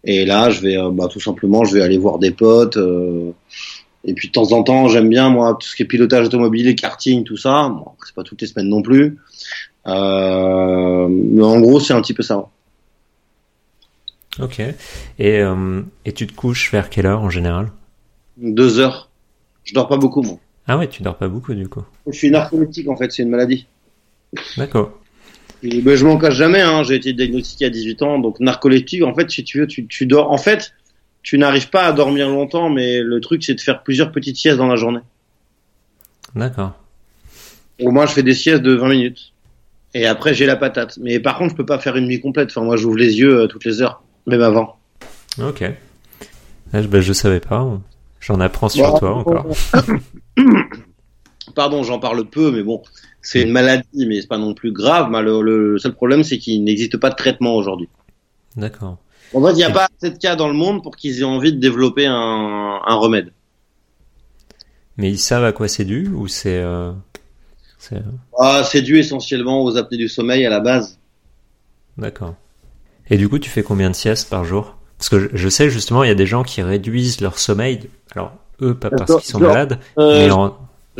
Et, 0.04 0.22
euh, 0.22 0.26
là, 0.26 0.50
je 0.50 0.60
vais, 0.60 0.76
euh, 0.76 0.90
bah, 0.90 1.06
tout 1.08 1.20
simplement, 1.20 1.64
je 1.64 1.74
vais 1.74 1.82
aller 1.82 1.98
voir 1.98 2.18
des 2.18 2.32
potes. 2.32 2.76
euh, 2.76 3.30
et 4.04 4.14
puis 4.14 4.26
de 4.26 4.32
temps 4.32 4.50
en 4.50 4.64
temps, 4.64 4.88
j'aime 4.88 5.08
bien 5.08 5.30
moi 5.30 5.56
tout 5.60 5.68
ce 5.68 5.76
qui 5.76 5.84
est 5.84 5.86
pilotage 5.86 6.26
automobile, 6.26 6.74
karting, 6.74 7.22
tout 7.22 7.36
ça. 7.36 7.68
Bon, 7.68 7.92
c'est 8.04 8.16
pas 8.16 8.24
toutes 8.24 8.40
les 8.40 8.48
semaines 8.48 8.68
non 8.68 8.82
plus. 8.82 9.16
Mais 9.86 9.92
en 9.92 11.60
gros, 11.60 11.78
c'est 11.78 11.92
un 11.92 12.02
petit 12.02 12.12
peu 12.12 12.24
ça. 12.24 12.48
Ok. 14.40 14.60
Et, 15.20 15.42
et 16.04 16.12
tu 16.12 16.26
te 16.26 16.32
couches 16.34 16.72
vers 16.72 16.90
quelle 16.90 17.06
heure 17.06 17.22
en 17.22 17.30
général? 17.30 17.70
Deux 18.36 18.78
heures. 18.78 19.10
Je 19.64 19.74
dors 19.74 19.88
pas 19.88 19.96
beaucoup, 19.96 20.22
moi. 20.22 20.38
Ah 20.66 20.78
ouais, 20.78 20.88
tu 20.88 21.02
dors 21.02 21.16
pas 21.16 21.28
beaucoup 21.28 21.54
du 21.54 21.68
coup. 21.68 21.82
Je 22.06 22.12
suis 22.16 22.30
narcoleptique, 22.30 22.88
en 22.88 22.96
fait, 22.96 23.10
c'est 23.12 23.22
une 23.22 23.30
maladie. 23.30 23.66
D'accord. 24.56 24.98
Ben, 25.62 25.94
je 25.96 26.04
m'en 26.04 26.18
cache 26.18 26.34
jamais, 26.34 26.60
hein. 26.60 26.82
J'ai 26.82 26.96
été 26.96 27.12
diagnostiqué 27.12 27.66
à 27.66 27.70
18 27.70 28.02
ans, 28.02 28.18
donc 28.18 28.40
narcoleptique, 28.40 29.02
en 29.02 29.14
fait, 29.14 29.30
si 29.30 29.44
tu 29.44 29.60
veux, 29.60 29.66
tu, 29.66 29.86
tu 29.86 30.06
dors. 30.06 30.30
En 30.32 30.38
fait, 30.38 30.72
tu 31.22 31.38
n'arrives 31.38 31.68
pas 31.70 31.84
à 31.84 31.92
dormir 31.92 32.28
longtemps, 32.28 32.68
mais 32.68 33.00
le 33.00 33.20
truc, 33.20 33.44
c'est 33.44 33.54
de 33.54 33.60
faire 33.60 33.82
plusieurs 33.82 34.10
petites 34.10 34.36
siestes 34.36 34.58
dans 34.58 34.66
la 34.66 34.76
journée. 34.76 35.00
D'accord. 36.34 36.72
Au 37.80 37.90
moins, 37.90 38.06
je 38.06 38.12
fais 38.12 38.22
des 38.22 38.34
siestes 38.34 38.62
de 38.62 38.74
20 38.74 38.88
minutes. 38.88 39.32
Et 39.94 40.06
après, 40.06 40.32
j'ai 40.34 40.46
la 40.46 40.56
patate. 40.56 40.98
Mais 41.00 41.20
par 41.20 41.36
contre, 41.38 41.50
je 41.50 41.56
peux 41.56 41.66
pas 41.66 41.78
faire 41.78 41.96
une 41.96 42.06
nuit 42.06 42.20
complète. 42.20 42.48
Enfin, 42.50 42.62
moi, 42.62 42.76
j'ouvre 42.76 42.96
les 42.96 43.18
yeux 43.18 43.40
euh, 43.42 43.46
toutes 43.46 43.64
les 43.64 43.82
heures, 43.82 44.02
même 44.26 44.40
avant. 44.42 44.78
Ok. 45.40 45.62
Ah, 46.72 46.80
je- 46.82 46.88
bah, 46.88 47.00
je 47.00 47.12
savais 47.12 47.40
pas. 47.40 47.78
J'en 48.22 48.40
apprends 48.40 48.68
sur 48.68 48.92
Bon, 48.92 48.98
toi 48.98 49.14
encore. 49.16 49.46
Pardon, 51.54 51.82
j'en 51.82 51.98
parle 51.98 52.24
peu, 52.24 52.50
mais 52.52 52.62
bon, 52.62 52.82
c'est 53.20 53.42
une 53.42 53.50
maladie, 53.50 54.06
mais 54.06 54.20
c'est 54.20 54.28
pas 54.28 54.38
non 54.38 54.54
plus 54.54 54.72
grave. 54.72 55.08
Mais 55.10 55.20
le, 55.20 55.42
le 55.42 55.78
seul 55.78 55.92
problème, 55.92 56.22
c'est 56.22 56.38
qu'il 56.38 56.62
n'existe 56.64 56.96
pas 56.96 57.10
de 57.10 57.16
traitement 57.16 57.56
aujourd'hui. 57.56 57.88
D'accord. 58.56 58.98
En 59.34 59.44
fait, 59.44 59.52
il 59.52 59.56
n'y 59.56 59.64
a 59.64 59.70
pas 59.70 59.88
assez 59.98 60.12
de 60.12 60.18
cas 60.18 60.36
dans 60.36 60.48
le 60.48 60.54
monde 60.54 60.82
pour 60.82 60.96
qu'ils 60.96 61.20
aient 61.20 61.24
envie 61.24 61.52
de 61.52 61.58
développer 61.58 62.06
un, 62.06 62.80
un 62.86 62.94
remède. 62.94 63.32
Mais 64.96 65.10
ils 65.10 65.18
savent 65.18 65.44
à 65.44 65.52
quoi 65.52 65.68
c'est 65.68 65.84
dû 65.84 66.08
ou 66.14 66.28
c'est 66.28 66.58
euh, 66.62 66.92
c'est 67.78 68.02
Ah, 68.38 68.62
c'est 68.64 68.82
dû 68.82 68.98
essentiellement 68.98 69.64
aux 69.64 69.76
apnées 69.76 69.96
du 69.96 70.08
sommeil 70.08 70.46
à 70.46 70.50
la 70.50 70.60
base. 70.60 70.98
d'accord. 71.98 72.34
Et 73.10 73.16
du 73.16 73.28
coup, 73.28 73.38
tu 73.38 73.50
fais 73.50 73.62
combien 73.62 73.90
de 73.90 73.94
siestes 73.96 74.30
par 74.30 74.44
jour? 74.44 74.76
Parce 75.02 75.08
que 75.08 75.18
je, 75.18 75.28
je 75.36 75.48
sais 75.48 75.68
justement, 75.68 76.04
il 76.04 76.08
y 76.08 76.12
a 76.12 76.14
des 76.14 76.26
gens 76.26 76.44
qui 76.44 76.62
réduisent 76.62 77.20
leur 77.20 77.36
sommeil. 77.40 77.80
Alors 78.14 78.34
eux, 78.60 78.72
pas 78.76 78.88
parce 78.88 79.16
qu'ils 79.16 79.32
sont 79.32 79.40
dors- 79.40 79.48
malades, 79.48 79.80
Euh, 79.98 80.26
mais 80.26 80.30
en, 80.30 80.56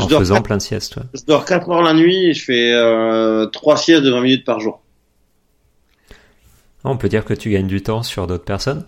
faisant 0.09 0.43
plein 0.43 0.57
de 0.57 0.63
siestes. 0.63 0.97
ouais. 0.97 1.05
Je 1.15 1.21
dors 1.25 1.45
4 1.45 1.71
heures 1.71 1.83
la 1.83 1.95
nuit 1.95 2.27
et 2.31 2.35
je 2.35 2.43
fais 2.45 2.73
euh, 2.75 3.47
3 3.47 3.77
siestes 3.77 4.03
de 4.03 4.11
20 4.11 4.21
minutes 4.23 4.45
par 4.45 4.59
jour. 4.59 4.83
On 6.83 6.97
peut 6.97 7.09
dire 7.09 7.25
que 7.25 7.33
tu 7.33 7.49
gagnes 7.51 7.69
du 7.69 7.81
temps 7.81 8.03
sur 8.03 8.27
d'autres 8.27 8.43
personnes. 8.45 8.85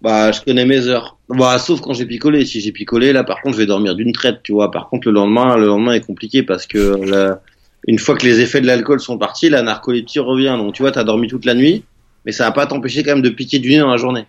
Bah, 0.00 0.30
je 0.30 0.40
connais 0.42 0.64
mes 0.64 0.86
heures. 0.86 1.18
Bah, 1.28 1.58
sauf 1.58 1.80
quand 1.80 1.92
j'ai 1.92 2.06
picolé. 2.06 2.46
Si 2.46 2.60
j'ai 2.60 2.70
picolé, 2.70 3.12
là, 3.12 3.24
par 3.24 3.42
contre, 3.42 3.56
je 3.56 3.62
vais 3.62 3.66
dormir 3.66 3.96
d'une 3.96 4.12
traite, 4.12 4.44
tu 4.44 4.52
vois. 4.52 4.70
Par 4.70 4.88
contre, 4.88 5.08
le 5.08 5.14
lendemain, 5.14 5.56
le 5.56 5.66
lendemain 5.66 5.92
est 5.94 6.06
compliqué 6.06 6.44
parce 6.44 6.66
que 6.68 6.78
la- 7.04 7.40
une 7.88 7.98
fois 7.98 8.14
que 8.16 8.24
les 8.24 8.38
effets 8.40 8.60
de 8.60 8.66
l'alcool 8.68 9.00
sont 9.00 9.18
partis, 9.18 9.48
la 9.50 9.62
narcolepsie 9.62 10.20
revient. 10.20 10.54
Donc, 10.56 10.74
tu 10.74 10.82
vois, 10.82 10.92
t'as 10.92 11.02
dormi 11.02 11.26
toute 11.26 11.44
la 11.44 11.54
nuit, 11.54 11.82
mais 12.24 12.32
ça 12.32 12.44
va 12.44 12.52
pas 12.52 12.66
t'empêcher 12.66 13.02
quand 13.02 13.12
même 13.12 13.22
de 13.22 13.30
piquer 13.30 13.58
du 13.58 13.70
nez 13.70 13.78
dans 13.78 13.90
la 13.90 13.96
journée. 13.96 14.26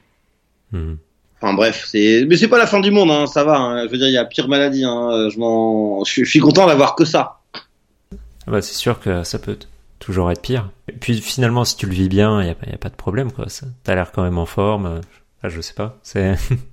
Mhm. 0.72 0.98
Enfin 1.42 1.54
bref, 1.56 1.86
c'est 1.88 2.26
mais 2.30 2.38
c'est 2.38 2.48
pas 2.48 2.60
la 2.60 2.68
fin 2.68 2.80
du 2.80 2.92
monde, 2.92 3.10
hein, 3.10 3.26
ça 3.26 3.44
va. 3.44 3.58
hein. 3.58 3.86
Je 3.88 3.92
veux 3.92 3.98
dire, 3.98 4.08
il 4.08 4.14
y 4.14 4.18
a 4.18 4.26
pire 4.26 4.48
maladie. 4.48 4.84
Hein. 4.84 5.28
Je 5.34 5.40
m'en, 5.40 6.04
je 6.04 6.24
suis- 6.24 6.40
content 6.40 6.68
d'avoir 6.68 6.96
que 6.96 7.04
ça. 7.06 7.40
Ah 8.14 8.52
bah, 8.52 8.62
c'est 8.62 8.76
sûr 8.76 9.00
que 9.00 9.24
ça 9.24 9.40
peut 9.40 9.58
toujours 10.00 10.32
être 10.32 10.42
pire. 10.42 10.70
Et 10.88 10.94
puis 10.94 11.20
finalement, 11.20 11.66
si 11.66 11.78
tu 11.78 11.86
le 11.88 11.94
vis 11.94 12.10
bien, 12.10 12.42
il 12.42 12.48
y 12.48 12.52
a, 12.52 12.56
pas- 12.56 12.68
y 12.70 12.74
a 12.74 12.78
pas 12.78 12.90
de 12.90 12.96
problème 12.96 13.32
quoi. 13.32 13.50
Ça- 13.50 13.66
T'as 13.84 13.96
l'air 13.96 14.12
quand 14.12 14.24
même 14.24 14.38
en 14.38 14.46
forme. 14.46 14.86
euh, 14.86 15.02
ah, 15.44 15.50
je 15.50 15.62
sais 15.62 15.74
pas. 15.74 15.98
C'est 16.04 16.36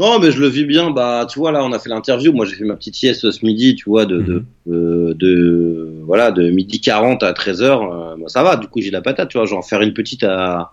Non, 0.00 0.18
mais 0.18 0.32
je 0.32 0.40
le 0.40 0.48
vis 0.48 0.64
bien. 0.64 0.90
Bah, 0.90 1.26
tu 1.30 1.38
vois, 1.38 1.52
là, 1.52 1.62
on 1.62 1.72
a 1.72 1.78
fait 1.78 1.90
l'interview. 1.90 2.32
Moi, 2.32 2.46
j'ai 2.46 2.56
fait 2.56 2.64
ma 2.64 2.74
petite 2.74 2.94
sieste 2.96 3.30
ce 3.30 3.44
midi, 3.44 3.74
tu 3.76 3.84
vois, 3.90 4.06
de, 4.06 4.16
de, 4.22 4.44
de, 4.66 5.12
de- 5.12 5.92
voilà, 6.06 6.30
de 6.32 6.48
midi 6.50 6.80
40 6.80 7.22
à 7.22 7.32
13 7.34 7.62
heures. 7.62 7.82
Euh, 7.82 8.16
bah, 8.16 8.24
ça 8.28 8.42
va. 8.42 8.56
Du 8.56 8.66
coup, 8.66 8.80
j'ai 8.80 8.90
la 8.90 9.02
patate, 9.02 9.28
tu 9.28 9.36
vois. 9.38 9.44
Je 9.46 9.50
vais 9.50 9.56
en 9.58 9.62
faire 9.62 9.82
une 9.82 9.92
petite 9.92 10.24
à, 10.24 10.72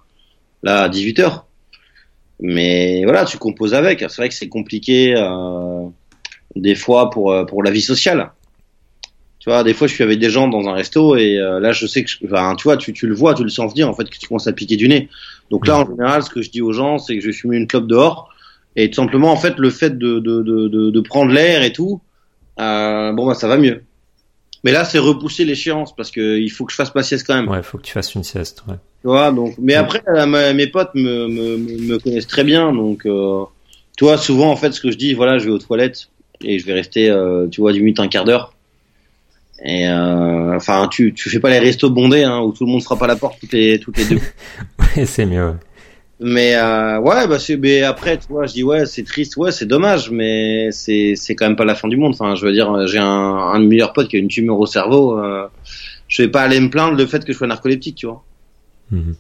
là, 0.64 0.84
à 0.84 0.90
18 0.90 1.20
heures. 1.20 1.46
Mais 2.40 3.04
voilà, 3.04 3.26
tu 3.26 3.38
composes 3.38 3.74
avec. 3.74 4.00
C'est 4.00 4.16
vrai 4.18 4.30
que 4.30 4.36
c'est 4.36 4.48
compliqué, 4.50 5.14
euh, 5.18 5.88
des 6.56 6.76
fois, 6.76 7.10
pour, 7.10 7.32
euh, 7.34 7.44
pour 7.46 7.64
la 7.64 7.72
vie 7.72 7.82
sociale. 7.82 8.32
Tu 9.40 9.50
vois, 9.50 9.64
des 9.64 9.74
fois, 9.74 9.88
je 9.88 9.94
suis 9.94 10.04
avec 10.04 10.20
des 10.20 10.30
gens 10.30 10.48
dans 10.48 10.68
un 10.68 10.74
resto 10.74 11.16
et 11.16 11.38
euh, 11.38 11.60
là, 11.60 11.72
je 11.72 11.86
sais 11.88 12.04
que, 12.04 12.10
je- 12.10 12.18
enfin, 12.26 12.56
tu 12.56 12.64
vois, 12.64 12.78
tu, 12.78 12.94
tu 12.94 13.08
le 13.08 13.16
vois, 13.16 13.34
tu 13.34 13.44
le 13.44 13.50
sens 13.50 13.72
venir, 13.72 13.90
en 13.90 13.94
fait, 13.94 14.10
que 14.10 14.18
tu 14.18 14.28
commences 14.28 14.48
à 14.48 14.54
piquer 14.54 14.76
du 14.78 14.88
nez. 14.88 15.10
Donc 15.52 15.68
là, 15.68 15.80
en 15.80 15.86
général, 15.90 16.24
ce 16.24 16.30
que 16.30 16.42
je 16.42 16.50
dis 16.50 16.62
aux 16.62 16.74
gens, 16.74 16.98
c'est 16.98 17.16
que 17.16 17.22
je 17.22 17.28
vais 17.28 17.34
fumer 17.34 17.58
une 17.58 17.68
clope 17.68 17.88
dehors. 17.88 18.30
Et 18.80 18.90
tout 18.90 19.02
simplement, 19.02 19.32
en 19.32 19.36
fait, 19.36 19.58
le 19.58 19.70
fait 19.72 19.98
de, 19.98 20.20
de, 20.20 20.42
de, 20.92 21.00
prendre 21.02 21.32
l'air 21.32 21.64
et 21.64 21.74
tout, 21.74 22.00
euh, 22.60 23.12
bon, 23.12 23.26
bah, 23.26 23.34
ça 23.34 23.48
va 23.48 23.58
mieux. 23.58 23.84
Mais 24.64 24.72
là, 24.72 24.86
c'est 24.86 25.00
repousser 25.00 25.46
l'échéance 25.46 25.96
parce 25.96 26.12
que 26.12 26.38
il 26.40 26.50
faut 26.50 26.64
que 26.64 26.72
je 26.72 26.78
fasse 26.78 26.94
ma 26.94 27.02
sieste 27.02 27.26
quand 27.26 27.36
même. 27.36 27.50
ouais, 27.50 27.64
faut 27.64 27.80
que 27.80 27.84
tu 27.84 27.92
fasses 27.92 28.14
une 28.14 28.24
sieste. 28.24 28.64
Ouais. 28.68 28.76
Tu 29.02 29.08
vois, 29.08 29.32
donc. 29.32 29.56
Mais 29.58 29.74
après, 29.74 30.04
euh, 30.08 30.26
ma- 30.28 30.54
mes 30.54 30.68
potes 30.68 30.94
me, 30.94 31.28
me, 31.28 31.58
me 31.58 31.78
me 31.88 31.98
connaissent 32.00 32.28
très 32.28 32.44
bien, 32.44 32.72
donc. 32.72 33.06
Euh, 33.06 33.44
tu 33.98 34.04
vois, 34.06 34.18
souvent, 34.18 34.52
en 34.52 34.56
fait, 34.56 34.72
ce 34.74 34.80
que 34.80 34.92
je 34.92 34.98
dis, 34.98 35.16
voilà, 35.16 35.40
je 35.40 35.46
vais 35.46 35.52
aux 35.52 35.58
toilettes 35.58 36.10
et 36.42 36.60
je 36.60 36.66
vais 36.68 36.74
rester, 36.74 37.10
euh, 37.10 37.48
tu 37.48 37.62
vois, 37.62 37.74
10 37.74 37.80
minutes, 37.80 38.00
un 38.00 38.08
quart 38.08 38.26
d'heure. 38.26 38.54
Et 39.66 39.88
euh, 39.88 40.56
enfin, 40.56 40.88
tu 40.88 41.16
tu 41.16 41.32
fais 41.32 41.40
pas 41.40 41.50
les 41.50 41.58
restos 41.58 41.90
bondés 41.90 42.24
hein, 42.24 42.42
où 42.42 42.52
tout 42.52 42.64
le 42.64 42.72
monde 42.72 42.84
frappe 42.84 43.02
à 43.02 43.08
la 43.08 43.16
porte 43.16 43.40
toutes 43.40 43.54
les 43.54 43.80
toutes 43.80 43.98
les 43.98 44.06
deux. 44.06 44.20
Ouais, 44.96 45.06
c'est 45.08 45.26
mieux. 45.26 45.54
Mais 46.20 46.56
euh, 46.56 47.00
ouais, 47.00 47.28
bah 47.28 47.38
c'est. 47.38 47.58
Mais 47.58 47.84
après, 47.84 48.18
tu 48.18 48.28
vois, 48.30 48.48
je 48.48 48.54
dis 48.54 48.64
ouais, 48.64 48.86
c'est 48.88 49.04
triste, 49.04 49.38
ouais, 49.38 49.52
c'est 49.52 49.68
dommage, 49.68 50.10
mais 50.10 50.72
c'est 50.72 51.14
c'est 51.16 51.36
quand 51.36 51.46
même 51.46 51.56
pas 51.56 51.66
la 51.66 51.76
fin 51.76 51.88
du 51.88 51.98
monde. 51.98 52.14
Enfin, 52.14 52.36
je 52.36 52.46
veux 52.46 52.52
dire, 52.52 52.88
j'ai 52.88 52.98
un 52.98 53.06
un 53.06 53.60
de 53.60 53.66
mes 53.66 53.76
meilleurs 53.76 53.94
potes 53.94 54.08
qui 54.08 54.16
a 54.16 54.20
une 54.20 54.28
tumeur 54.28 54.60
au 54.60 54.66
cerveau. 54.66 55.20
Euh, 55.20 55.48
je 56.08 56.24
vais 56.24 56.30
pas 56.30 56.42
aller 56.42 56.60
me 56.60 56.70
plaindre 56.70 56.96
le 56.96 57.06
fait 57.06 57.24
que 57.24 57.34
je 57.34 57.38
sois 57.38 57.48
narcoleptique, 57.48 57.96
tu 57.96 58.08
vois. 58.08 58.24
Mhm. 58.92 59.16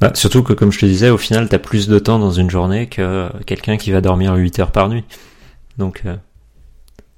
Bah, 0.00 0.12
surtout 0.14 0.42
que, 0.42 0.52
comme 0.52 0.70
je 0.70 0.78
te 0.78 0.86
disais, 0.86 1.10
au 1.10 1.18
final, 1.18 1.48
t'as 1.48 1.58
plus 1.58 1.88
de 1.88 1.98
temps 1.98 2.18
dans 2.18 2.30
une 2.30 2.50
journée 2.50 2.86
que 2.86 3.02
euh, 3.02 3.28
quelqu'un 3.46 3.76
qui 3.76 3.90
va 3.90 4.00
dormir 4.00 4.34
8 4.34 4.60
heures 4.60 4.70
par 4.70 4.88
nuit. 4.88 5.04
Donc, 5.76 6.02
euh, 6.06 6.14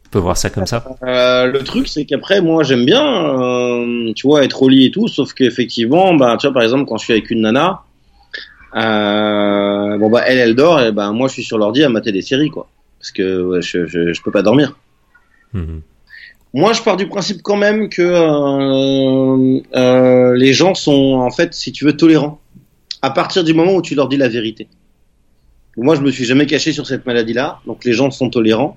on 0.06 0.08
peut 0.11 0.18
voir 0.18 0.36
ça 0.36 0.48
comme 0.48 0.66
ça. 0.66 0.84
Euh, 1.02 1.46
le 1.46 1.62
truc, 1.62 1.88
c'est 1.88 2.04
qu'après, 2.06 2.40
moi, 2.40 2.62
j'aime 2.62 2.86
bien, 2.86 3.04
euh, 3.04 4.12
tu 4.14 4.26
vois, 4.26 4.44
être 4.44 4.62
au 4.62 4.68
lit 4.68 4.86
et 4.86 4.90
tout, 4.90 5.08
sauf 5.08 5.34
qu'effectivement, 5.34 6.14
bah, 6.14 6.36
tu 6.38 6.46
vois, 6.46 6.54
par 6.54 6.62
exemple, 6.62 6.86
quand 6.86 6.96
je 6.96 7.04
suis 7.04 7.12
avec 7.12 7.30
une 7.30 7.42
nana, 7.42 7.82
euh, 8.76 9.98
bon 9.98 10.10
bah, 10.10 10.22
elle, 10.26 10.38
elle 10.38 10.54
dort, 10.54 10.80
et 10.80 10.92
ben 10.92 11.12
moi, 11.12 11.28
je 11.28 11.34
suis 11.34 11.44
sur 11.44 11.58
l'ordi 11.58 11.82
à 11.82 11.88
mater 11.88 12.12
des 12.12 12.22
séries, 12.22 12.50
quoi, 12.50 12.68
parce 12.98 13.10
que 13.10 13.42
ouais, 13.42 13.62
je, 13.62 13.86
je, 13.86 14.12
je 14.12 14.22
peux 14.22 14.30
pas 14.30 14.42
dormir. 14.42 14.76
Mhm. 15.52 15.82
Moi, 16.52 16.72
je 16.72 16.82
pars 16.82 16.96
du 16.96 17.06
principe 17.06 17.42
quand 17.42 17.56
même 17.56 17.88
que 17.88 18.02
euh, 18.02 19.60
euh, 19.76 20.36
les 20.36 20.52
gens 20.52 20.74
sont, 20.74 21.14
en 21.14 21.30
fait, 21.30 21.54
si 21.54 21.70
tu 21.70 21.84
veux, 21.84 21.96
tolérants. 21.96 22.40
À 23.02 23.10
partir 23.10 23.44
du 23.44 23.54
moment 23.54 23.74
où 23.74 23.82
tu 23.82 23.94
leur 23.94 24.08
dis 24.08 24.16
la 24.16 24.28
vérité. 24.28 24.68
Moi, 25.76 25.94
je 25.94 26.00
me 26.00 26.10
suis 26.10 26.24
jamais 26.24 26.46
caché 26.46 26.72
sur 26.72 26.86
cette 26.86 27.06
maladie-là, 27.06 27.60
donc 27.66 27.84
les 27.84 27.92
gens 27.92 28.10
sont 28.10 28.28
tolérants. 28.28 28.76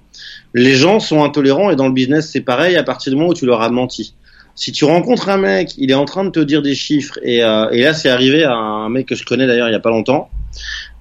Les 0.53 0.75
gens 0.75 0.99
sont 0.99 1.23
intolérants 1.23 1.71
et 1.71 1.75
dans 1.75 1.87
le 1.87 1.93
business, 1.93 2.29
c'est 2.31 2.41
pareil 2.41 2.75
à 2.77 2.83
partir 2.83 3.11
du 3.11 3.17
moment 3.17 3.31
où 3.31 3.33
tu 3.33 3.47
leur 3.47 3.61
as 3.61 3.69
menti. 3.69 4.13
Si 4.56 4.72
tu 4.72 4.86
rencontres 4.86 5.30
un 5.30 5.38
mec, 5.38 5.72
il 5.78 5.89
est 5.89 5.95
en 5.95 6.06
train 6.06 6.24
de 6.26 6.30
te 6.30 6.39
dire 6.39 6.62
des 6.62 6.76
chiffres 6.76 7.18
et, 7.24 7.43
euh, 7.43 7.70
et 7.72 7.82
là, 7.82 7.93
c'est 7.93 8.10
arrivé 8.10 8.43
à 8.43 8.54
un 8.54 8.89
mec 8.89 9.08
que 9.08 9.16
je 9.16 9.26
connais 9.26 9.47
d'ailleurs 9.47 9.68
il 9.68 9.72
y 9.72 9.76
a 9.76 9.80
pas 9.80 9.89
longtemps. 9.89 10.30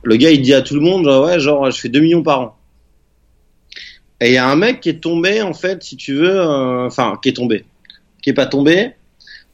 Le 0.03 0.17
gars, 0.17 0.31
il 0.31 0.41
dit 0.41 0.55
à 0.55 0.63
tout 0.63 0.75
le 0.75 0.81
monde, 0.81 1.07
ouais, 1.07 1.39
genre, 1.39 1.71
je 1.71 1.79
fais 1.79 1.89
2 1.91 2.01
millions 2.01 2.23
par 2.23 2.41
an. 2.41 2.57
Et 4.21 4.29
il 4.29 4.35
y 4.35 4.39
a 4.39 4.49
un 4.49 4.57
mec 4.57 4.81
qui 4.81 4.89
est 4.89 5.01
tombé, 5.03 5.43
en 5.43 5.53
fait, 5.53 5.83
si 5.83 5.97
tu 5.97 6.15
veux, 6.15 6.41
euh, 6.41 6.87
enfin, 6.87 7.19
qui 7.23 7.29
est 7.29 7.33
tombé, 7.35 7.65
qui 8.23 8.31
est 8.31 8.35
pas 8.35 8.47
tombé. 8.47 8.93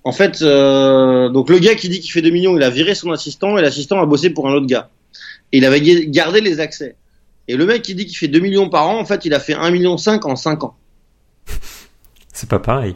En 0.05 0.13
fait, 0.13 0.43
euh, 0.43 1.29
donc 1.31 1.51
le 1.51 1.59
gars 1.59 1.75
qui 1.75 1.89
dit 1.89 2.01
qu'il 2.01 2.13
fait 2.13 2.23
2 2.23 2.31
millions, 2.31 2.57
il 2.57 2.63
a 2.63 2.71
viré 2.71 2.95
son 2.95 3.11
assistant 3.11 3.59
et 3.59 3.63
l'assistant 3.63 4.01
a 4.01 4.07
bossé 4.07 4.31
pour 4.31 4.49
un 4.49 4.53
autre 4.53 4.67
gars. 4.67 4.89
Et 5.53 5.59
il 5.59 5.65
avait 5.65 5.81
ga- 5.81 6.05
gardé 6.07 6.41
les 6.41 6.61
accès. 6.61 6.95
Et 7.49 7.57
le 7.57 7.67
mec 7.67 7.83
qui 7.83 7.95
dit 7.95 8.07
qu'il 8.07 8.17
fait 8.17 8.29
2 8.29 8.39
millions 8.41 8.69
par 8.69 8.87
an, 8.89 8.99
en 9.01 9.05
fait, 9.05 9.25
il 9.25 9.35
a 9.35 9.41
fait 9.41 9.55
1 9.55 9.71
million 9.71 9.97
5 9.97 10.25
en 10.27 10.37
5 10.37 10.65
ans. 10.65 10.77
C'est 12.33 12.49
pas 12.49 12.59
pareil. 12.61 12.95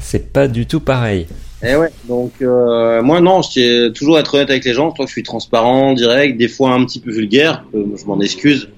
C'est 0.00 0.32
pas 0.32 0.48
du 0.48 0.66
tout 0.66 0.80
pareil. 0.80 1.26
Eh 1.62 1.76
ouais, 1.76 1.90
donc 2.04 2.32
euh, 2.42 3.02
moi 3.02 3.20
non, 3.20 3.40
je 3.40 3.88
toujours 3.88 4.18
être 4.18 4.34
honnête 4.34 4.50
avec 4.50 4.64
les 4.64 4.74
gens. 4.74 4.88
Je 4.88 4.94
crois 4.94 5.06
que 5.06 5.10
je 5.10 5.14
suis 5.14 5.22
transparent, 5.22 5.94
direct, 5.94 6.36
des 6.36 6.48
fois 6.48 6.72
un 6.72 6.84
petit 6.84 7.00
peu 7.00 7.10
vulgaire. 7.10 7.64
euh, 7.74 7.84
je 7.96 8.04
m'en 8.04 8.20
excuse. 8.20 8.68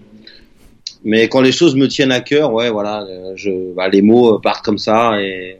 Mais 1.05 1.29
quand 1.29 1.41
les 1.41 1.53
choses 1.53 1.75
me 1.75 1.89
tiennent 1.89 2.13
à 2.13 2.21
cœur, 2.21 2.53
ouais, 2.53 2.71
voilà, 2.71 3.03
euh, 3.03 3.33
je, 3.37 3.75
bah, 3.75 3.89
les 3.89 4.03
mots 4.03 4.39
partent 4.39 4.65
comme 4.65 4.79
ça 4.79 5.21
et 5.21 5.59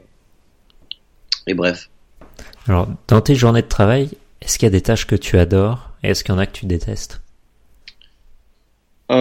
et 1.47 1.53
bref. 1.53 1.89
Alors, 2.67 2.87
dans 3.07 3.21
tes 3.21 3.35
journées 3.35 3.61
de 3.61 3.67
travail, 3.67 4.09
est-ce 4.41 4.57
qu'il 4.59 4.65
y 4.65 4.67
a 4.67 4.71
des 4.71 4.81
tâches 4.81 5.07
que 5.07 5.15
tu 5.15 5.37
adores 5.37 5.91
et 6.03 6.09
est-ce 6.09 6.23
qu'il 6.23 6.33
y 6.33 6.37
en 6.37 6.39
a 6.39 6.45
que 6.45 6.51
tu 6.51 6.65
détestes? 6.65 7.21
Euh, 9.09 9.15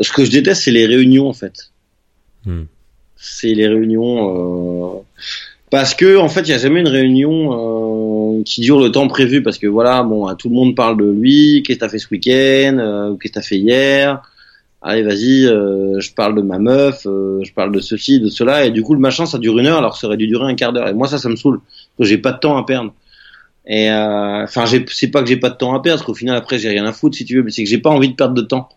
ce 0.00 0.12
que 0.12 0.24
je 0.24 0.30
déteste, 0.30 0.62
c'est 0.62 0.72
les 0.72 0.86
réunions 0.86 1.28
en 1.28 1.32
fait. 1.32 1.70
Hmm. 2.44 2.64
C'est 3.22 3.52
les 3.54 3.68
réunions 3.68 4.96
euh, 4.96 5.00
parce 5.70 5.94
que 5.94 6.16
en 6.16 6.28
fait, 6.28 6.40
il 6.42 6.48
y 6.48 6.52
a 6.54 6.58
jamais 6.58 6.80
une 6.80 6.88
réunion 6.88 8.38
euh, 8.38 8.42
qui 8.44 8.62
dure 8.62 8.80
le 8.80 8.90
temps 8.90 9.06
prévu 9.08 9.42
parce 9.42 9.58
que 9.58 9.66
voilà, 9.66 10.02
bon, 10.02 10.34
tout 10.36 10.48
le 10.48 10.54
monde 10.54 10.74
parle 10.74 10.96
de 10.96 11.04
lui, 11.04 11.62
qu'est-ce 11.62 11.78
que 11.78 11.84
t'as 11.84 11.88
fait 11.90 11.98
ce 11.98 12.08
week-end, 12.10 12.78
euh, 12.78 13.14
qu'est-ce 13.16 13.32
que 13.32 13.38
t'as 13.38 13.42
fait 13.42 13.58
hier. 13.58 14.22
Allez, 14.82 15.02
vas-y, 15.02 15.44
euh, 15.46 16.00
je 16.00 16.12
parle 16.14 16.34
de 16.34 16.40
ma 16.40 16.58
meuf, 16.58 17.06
euh, 17.06 17.40
je 17.44 17.52
parle 17.52 17.70
de 17.72 17.80
ceci, 17.80 18.18
de 18.18 18.30
cela, 18.30 18.64
et 18.64 18.70
du 18.70 18.82
coup, 18.82 18.94
le 18.94 19.00
machin, 19.00 19.26
ça 19.26 19.36
dure 19.38 19.58
une 19.58 19.66
heure, 19.66 19.76
alors 19.76 19.98
ça 19.98 20.06
aurait 20.06 20.16
dû 20.16 20.26
durer 20.26 20.50
un 20.50 20.54
quart 20.54 20.72
d'heure. 20.72 20.88
Et 20.88 20.94
moi, 20.94 21.06
ça, 21.06 21.18
ça 21.18 21.28
me 21.28 21.36
saoule, 21.36 21.60
que 21.98 22.04
j'ai 22.04 22.16
pas 22.16 22.32
de 22.32 22.38
temps 22.38 22.56
à 22.56 22.64
perdre. 22.64 22.94
Et 23.66 23.90
euh, 23.90 24.44
enfin, 24.44 24.64
j'ai- 24.64 24.86
c'est 24.88 25.08
pas 25.08 25.22
que 25.22 25.28
j'ai 25.28 25.36
pas 25.36 25.50
de 25.50 25.56
temps 25.56 25.74
à 25.74 25.82
perdre, 25.82 25.98
parce 25.98 26.06
qu'au 26.06 26.14
final, 26.14 26.34
après, 26.36 26.58
j'ai 26.58 26.70
rien 26.70 26.86
à 26.86 26.92
foutre, 26.94 27.14
si 27.16 27.26
tu 27.26 27.36
veux, 27.36 27.42
mais 27.42 27.50
c'est 27.50 27.62
que 27.62 27.68
j'ai 27.68 27.78
pas 27.78 27.90
envie 27.90 28.08
de 28.08 28.14
perdre 28.14 28.34
de 28.34 28.40
temps 28.40 28.70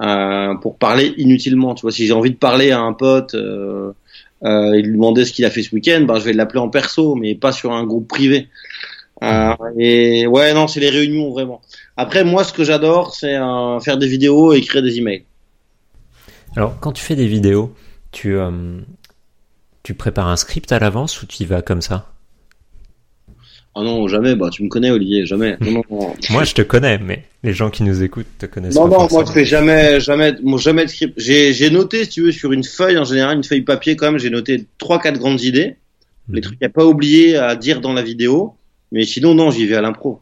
euh, 0.00 0.54
pour 0.56 0.76
parler 0.76 1.14
inutilement. 1.16 1.74
Tu 1.74 1.82
vois, 1.82 1.92
si 1.92 2.06
j'ai 2.06 2.12
envie 2.12 2.30
de 2.30 2.36
parler 2.36 2.70
à 2.70 2.80
un 2.80 2.92
pote 2.92 3.34
euh, 3.34 3.92
euh, 4.42 4.72
et 4.72 4.82
lui 4.82 4.92
demander 4.92 5.24
ce 5.24 5.32
qu'il 5.32 5.44
a 5.44 5.50
fait 5.50 5.62
ce 5.62 5.74
week-end, 5.74 6.02
ben, 6.06 6.18
je 6.18 6.24
vais 6.24 6.32
l'appeler 6.32 6.60
en 6.60 6.68
perso, 6.68 7.14
mais 7.14 7.34
pas 7.34 7.52
sur 7.52 7.72
un 7.72 7.84
groupe 7.84 8.08
privé. 8.08 8.48
Euh, 9.22 9.54
et 9.78 10.26
ouais, 10.26 10.52
non, 10.54 10.66
c'est 10.66 10.80
les 10.80 10.90
réunions 10.90 11.30
vraiment. 11.30 11.60
Après, 11.96 12.24
moi, 12.24 12.44
ce 12.44 12.52
que 12.52 12.64
j'adore, 12.64 13.14
c'est 13.14 13.38
faire 13.82 13.96
des 13.98 14.08
vidéos 14.08 14.52
et 14.52 14.58
écrire 14.58 14.82
des 14.82 14.98
emails. 14.98 15.24
Alors, 16.56 16.78
quand 16.80 16.92
tu 16.92 17.02
fais 17.02 17.16
des 17.16 17.26
vidéos, 17.26 17.72
tu, 18.10 18.36
tu 19.82 19.94
prépares 19.94 20.28
un 20.28 20.36
script 20.36 20.72
à 20.72 20.78
l'avance 20.78 21.22
ou 21.22 21.26
tu 21.26 21.44
y 21.44 21.46
vas 21.46 21.62
comme 21.62 21.80
ça? 21.80 22.13
Ah 23.76 23.82
non, 23.82 24.06
jamais. 24.08 24.36
Bah, 24.36 24.50
tu 24.50 24.62
me 24.62 24.68
connais, 24.68 24.90
Olivier, 24.90 25.26
jamais. 25.26 25.56
Non, 25.60 25.70
non, 25.72 25.82
non. 25.90 26.14
Moi, 26.30 26.44
je 26.44 26.54
te 26.54 26.62
connais, 26.62 26.98
mais 26.98 27.24
les 27.42 27.52
gens 27.52 27.70
qui 27.70 27.82
nous 27.82 28.02
écoutent 28.02 28.26
te 28.38 28.46
connaissent 28.46 28.74
Non, 28.74 28.82
pas 28.82 28.88
non, 28.90 28.98
moi 29.00 29.08
forcément. 29.08 29.26
je 29.26 29.32
fais 29.32 29.44
jamais, 29.44 30.00
jamais, 30.00 30.32
moi, 30.42 30.58
jamais 30.60 30.84
de 30.84 30.90
script. 30.90 31.14
J'ai, 31.18 31.70
noté, 31.70 32.04
si 32.04 32.10
tu 32.10 32.22
veux, 32.22 32.32
sur 32.32 32.52
une 32.52 32.62
feuille, 32.64 32.98
en 32.98 33.04
général, 33.04 33.36
une 33.36 33.42
feuille 33.44 33.62
papier 33.62 33.96
quand 33.96 34.06
même, 34.12 34.18
j'ai 34.20 34.30
noté 34.30 34.66
trois, 34.78 35.00
quatre 35.00 35.18
grandes 35.18 35.40
idées. 35.42 35.76
Les 36.28 36.36
Mhm. 36.40 36.40
trucs 36.42 36.62
à 36.62 36.68
pas 36.68 36.84
oublier 36.86 37.36
à 37.36 37.54
dire 37.56 37.80
dans 37.80 37.92
la 37.92 38.02
vidéo. 38.02 38.54
Mais 38.92 39.04
sinon, 39.04 39.34
non, 39.34 39.50
j'y 39.50 39.66
vais 39.66 39.74
à 39.76 39.80
l'impro. 39.82 40.20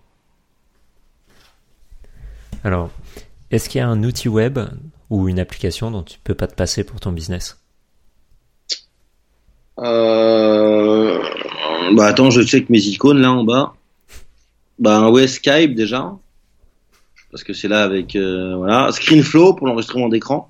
Alors, 2.65 2.91
est-ce 3.51 3.69
qu'il 3.69 3.81
y 3.81 3.83
a 3.83 3.89
un 3.89 4.03
outil 4.03 4.29
web 4.29 4.59
ou 5.11 5.29
une 5.29 5.39
application 5.39 5.91
dont 5.91 6.03
tu 6.03 6.19
peux 6.25 6.35
pas 6.35 6.47
te 6.47 6.55
passer 6.55 6.85
pour 6.85 7.01
ton 7.01 7.13
business? 7.13 7.59
Euh, 9.79 11.12
bah 11.95 12.07
attends, 12.07 12.30
je 12.30 12.43
check 12.43 12.70
mes 12.70 12.80
icônes 12.80 13.20
là 13.20 13.33
en 13.33 13.45
bas. 13.45 13.74
Bah 14.78 15.11
ouais, 15.11 15.26
Skype 15.26 15.74
déjà. 15.74 16.12
Parce 17.30 17.45
que 17.45 17.53
c'est 17.53 17.68
là 17.68 17.83
avec, 17.83 18.16
euh, 18.16 18.57
voilà. 18.57 18.91
ScreenFlow 18.93 19.55
pour 19.55 19.66
l'enregistrement 19.66 20.09
d'écran. 20.09 20.49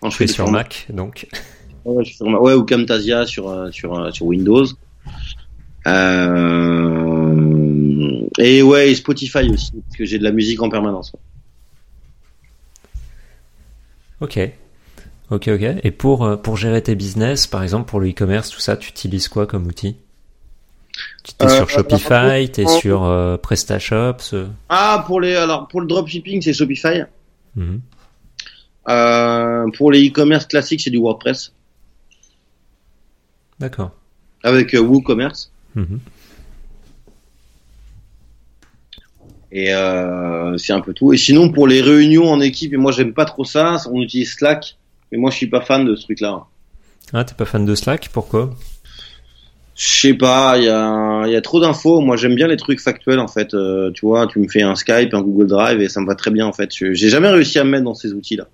Quand 0.00 0.10
Je 0.10 0.16
fais 0.16 0.26
sur 0.26 0.44
formats- 0.44 0.58
Mac, 0.58 0.86
donc. 0.90 1.26
Je 1.84 2.24
ouais, 2.24 2.54
ou 2.54 2.64
Camtasia 2.64 3.26
sur 3.26 3.48
euh, 3.48 3.70
sur 3.70 3.98
euh, 3.98 4.10
sur 4.10 4.26
Windows. 4.26 4.66
Euh, 5.86 7.48
et 8.38 8.62
ouais, 8.62 8.90
et 8.90 8.94
Spotify 8.94 9.48
aussi, 9.50 9.72
parce 9.72 9.96
que 9.96 10.04
j'ai 10.04 10.18
de 10.18 10.24
la 10.24 10.32
musique 10.32 10.60
en 10.62 10.68
permanence. 10.68 11.12
Ok. 14.20 14.38
Ok, 15.30 15.48
ok. 15.48 15.62
Et 15.82 15.90
pour, 15.90 16.24
euh, 16.24 16.36
pour 16.36 16.56
gérer 16.56 16.82
tes 16.82 16.94
business, 16.94 17.46
par 17.46 17.62
exemple 17.62 17.88
pour 17.88 18.00
le 18.00 18.08
e-commerce, 18.08 18.48
tout 18.50 18.60
ça, 18.60 18.76
tu 18.76 18.88
utilises 18.90 19.28
quoi 19.28 19.46
comme 19.46 19.66
outil? 19.66 19.96
Tu 21.22 21.32
es 21.40 21.44
Euh, 21.44 21.48
sur 21.48 21.68
Shopify, 21.68 22.50
tu 22.50 22.62
es 22.62 22.66
euh, 22.66 22.78
sur 22.80 23.04
euh, 23.04 23.36
PrestaShop 23.36 24.14
ce- 24.20 24.46
Ah, 24.70 25.04
pour 25.06 25.20
les 25.20 25.34
alors 25.36 25.68
pour 25.68 25.80
le 25.82 25.86
dropshipping, 25.86 26.40
c'est 26.40 26.52
Shopify. 26.54 27.02
Mhm. 27.56 27.80
Euh, 28.88 29.70
pour 29.76 29.92
les 29.92 30.08
e-commerce 30.08 30.46
classiques, 30.46 30.80
c'est 30.80 30.90
du 30.90 30.96
WordPress 30.96 31.52
D'accord. 33.60 33.90
avec 34.42 34.72
euh, 34.74 34.78
WooCommerce. 34.80 35.52
Mhm. 35.74 36.00
Et 39.52 39.74
euh, 39.74 40.56
c'est 40.56 40.72
un 40.72 40.80
peu 40.80 40.94
tout. 40.94 41.12
Et 41.12 41.16
sinon, 41.18 41.52
pour 41.52 41.66
les 41.68 41.82
réunions 41.82 42.30
en 42.30 42.40
équipe, 42.40 42.72
et 42.72 42.76
moi 42.78 42.92
j'aime 42.92 43.12
pas 43.12 43.24
trop 43.26 43.44
ça, 43.44 43.76
on 43.92 44.00
utilise 44.02 44.32
Slack. 44.32 44.77
Mais 45.12 45.18
moi 45.18 45.30
je 45.30 45.36
suis 45.36 45.46
pas 45.48 45.60
fan 45.60 45.84
de 45.84 45.94
ce 45.96 46.04
truc-là. 46.04 46.44
Ah, 47.12 47.24
t'es 47.24 47.34
pas 47.34 47.44
fan 47.46 47.64
de 47.64 47.74
Slack 47.74 48.10
Pourquoi? 48.12 48.50
Je 49.74 49.86
sais 49.86 50.14
pas, 50.14 50.58
il 50.58 50.64
y 50.64 50.68
a, 50.68 51.22
il 51.26 51.32
y 51.32 51.36
a 51.36 51.40
trop 51.40 51.60
d'infos. 51.60 52.00
Moi 52.00 52.16
j'aime 52.16 52.34
bien 52.34 52.48
les 52.48 52.56
trucs 52.56 52.80
factuels 52.80 53.20
en 53.20 53.28
fait. 53.28 53.54
Euh, 53.54 53.90
tu 53.92 54.04
vois, 54.06 54.26
tu 54.26 54.40
me 54.40 54.48
fais 54.48 54.62
un 54.62 54.74
Skype, 54.74 55.14
un 55.14 55.22
Google 55.22 55.46
Drive 55.46 55.80
et 55.80 55.88
ça 55.88 56.00
me 56.00 56.06
va 56.06 56.14
très 56.16 56.30
bien 56.32 56.46
en 56.46 56.52
fait. 56.52 56.70
Je- 56.74 56.92
J'ai 56.94 57.08
jamais 57.08 57.28
réussi 57.28 57.58
à 57.60 57.64
me 57.64 57.70
mettre 57.70 57.84
dans 57.84 57.94
ces 57.94 58.12
outils-là. 58.12 58.46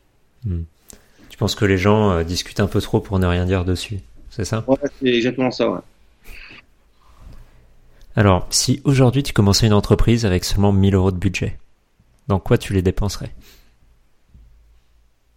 Tu 1.31 1.39
penses 1.39 1.55
que 1.55 1.65
les 1.65 1.79
gens 1.79 2.11
euh, 2.13 2.23
discutent 2.25 2.61
un 2.61 2.67
peu 2.67 2.81
trop 2.81 3.01
pour 3.01 3.19
ne 3.19 3.27
rien 3.27 3.47
dire 3.47 3.65
dessus 3.65 3.99
C'est 4.31 4.45
ça? 4.45 4.65
Ouais, 4.69 4.77
c'est 5.03 5.09
exactement 5.09 5.51
ça. 5.51 5.69
Ouais. 5.71 5.79
Alors, 8.17 8.47
si 8.51 8.81
aujourd'hui 8.85 9.23
tu 9.23 9.33
commençais 9.33 9.67
une 9.67 9.73
entreprise 9.73 10.25
avec 10.27 10.45
seulement 10.45 10.73
1000 10.73 10.95
euros 10.95 11.11
de 11.11 11.17
budget, 11.17 11.59
dans 12.29 12.39
quoi 12.39 12.59
tu 12.59 12.73
les 12.73 12.83
dépenserais? 12.83 13.31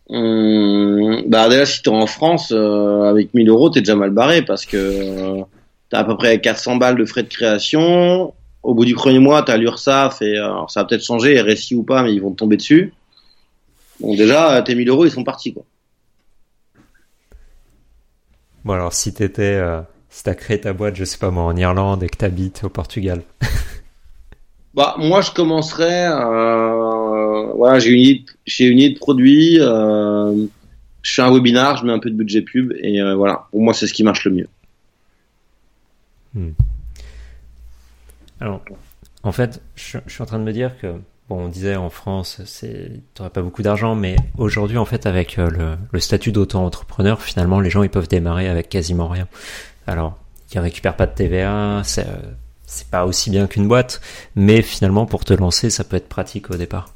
Hum, 0.09 1.23
bah 1.27 1.49
déjà 1.49 1.65
si 1.65 1.81
t'es 1.81 1.89
en 1.89 2.07
France 2.07 2.53
euh, 2.55 3.03
avec 3.03 3.33
1000 3.33 3.49
euros 3.49 3.69
t'es 3.69 3.81
déjà 3.81 3.97
mal 3.97 4.11
barré 4.11 4.41
parce 4.41 4.65
que 4.65 4.77
euh, 4.77 5.43
t'as 5.89 5.99
à 5.99 6.03
peu 6.05 6.15
près 6.15 6.39
400 6.39 6.77
balles 6.77 6.97
de 6.97 7.05
frais 7.05 7.23
de 7.23 7.27
création. 7.27 8.33
Au 8.63 8.73
bout 8.73 8.85
du 8.85 8.95
premier 8.95 9.19
mois 9.19 9.43
t'as 9.43 9.57
l'URSSAF 9.57 10.21
et 10.21 10.37
euh, 10.37 10.45
alors, 10.45 10.71
ça 10.71 10.81
va 10.81 10.85
peut-être 10.85 11.03
changer 11.03 11.41
RSI 11.41 11.75
ou 11.75 11.83
pas 11.83 12.03
mais 12.03 12.13
ils 12.13 12.21
vont 12.21 12.31
te 12.31 12.37
tomber 12.37 12.57
dessus. 12.57 12.93
Bon 13.99 14.15
déjà 14.15 14.61
tes 14.61 14.75
1000 14.75 14.87
euros 14.89 15.05
ils 15.05 15.11
sont 15.11 15.23
partis 15.23 15.53
quoi. 15.53 15.63
Bon 18.67 18.73
alors, 18.73 18.91
si 18.91 19.13
t'étais, 19.13 19.55
euh, 19.55 19.79
si 20.09 20.25
t'as 20.25 20.33
créé 20.33 20.59
ta 20.59 20.73
boîte, 20.73 20.97
je 20.97 21.05
sais 21.05 21.17
pas 21.17 21.31
moi, 21.31 21.43
en 21.45 21.55
Irlande 21.55 22.03
et 22.03 22.09
que 22.09 22.17
t'habites 22.17 22.65
au 22.65 22.69
Portugal, 22.69 23.23
bah 24.73 24.95
moi 24.97 25.21
je 25.21 25.31
commencerais 25.31 26.05
voilà 27.57 27.79
j'ai 27.79 27.91
une 27.91 27.99
idée 27.99 28.25
j'ai 28.45 28.89
de 28.89 28.97
produit 28.97 29.57
euh, 29.59 30.45
je 31.01 31.13
fais 31.13 31.21
un 31.21 31.31
webinar 31.31 31.77
je 31.77 31.85
mets 31.85 31.91
un 31.91 31.99
peu 31.99 32.09
de 32.09 32.15
budget 32.15 32.41
pub 32.41 32.73
et 32.79 33.01
euh, 33.01 33.15
voilà 33.15 33.47
pour 33.51 33.61
moi 33.61 33.73
c'est 33.73 33.87
ce 33.87 33.93
qui 33.93 34.03
marche 34.03 34.23
le 34.25 34.31
mieux 34.31 34.47
Alors, 38.39 38.61
en 39.23 39.31
fait, 39.31 39.61
je, 39.75 39.97
suis 40.07 40.21
en 40.21 40.25
train 40.25 40.39
de 40.39 40.43
me 40.43 40.53
dire 40.53 40.77
que, 40.79 40.87
bon, 41.29 41.45
on 41.45 41.47
disait 41.47 41.75
en 41.75 41.89
France, 41.89 42.41
c'est, 42.45 42.91
t'aurais 43.13 43.29
pas 43.29 43.41
beaucoup 43.41 43.63
d'argent, 43.63 43.95
mais 43.95 44.15
aujourd'hui, 44.37 44.77
en 44.77 44.85
fait, 44.85 45.05
avec 45.05 45.39
euh, 45.39 45.75
le, 45.91 45.99
statut 45.99 46.31
d'auto-entrepreneur, 46.31 47.21
finalement, 47.21 47.59
les 47.59 47.69
gens, 47.69 47.83
ils 47.83 47.89
peuvent 47.89 48.07
démarrer 48.07 48.47
avec 48.47 48.69
quasiment 48.69 49.07
rien. 49.07 49.27
Alors, 49.87 50.17
ils 50.53 50.59
récupèrent 50.59 50.95
pas 50.95 51.07
de 51.07 51.15
TVA, 51.15 51.81
c'est, 51.83 52.05
c'est 52.65 52.89
pas 52.89 53.05
aussi 53.05 53.29
bien 53.29 53.47
qu'une 53.47 53.67
boîte, 53.67 54.01
mais 54.35 54.61
finalement, 54.61 55.05
pour 55.05 55.25
te 55.25 55.33
lancer, 55.33 55.69
ça 55.69 55.83
peut 55.83 55.97
être 55.97 56.09
pratique 56.09 56.51
au 56.51 56.55
départ. 56.55 56.93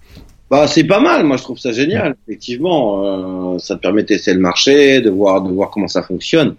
Bah, 0.51 0.67
c'est 0.67 0.83
pas 0.83 0.99
mal, 0.99 1.23
moi 1.23 1.37
je 1.37 1.43
trouve 1.43 1.57
ça 1.57 1.71
génial, 1.71 2.15
effectivement. 2.27 3.53
Euh, 3.55 3.57
ça 3.59 3.75
te 3.77 3.81
permet 3.81 4.01
de 4.03 4.07
tester 4.07 4.33
le 4.33 4.39
marché, 4.41 4.99
de 5.01 5.09
voir, 5.09 5.41
de 5.41 5.49
voir 5.51 5.69
comment 5.71 5.87
ça 5.87 6.03
fonctionne. 6.03 6.55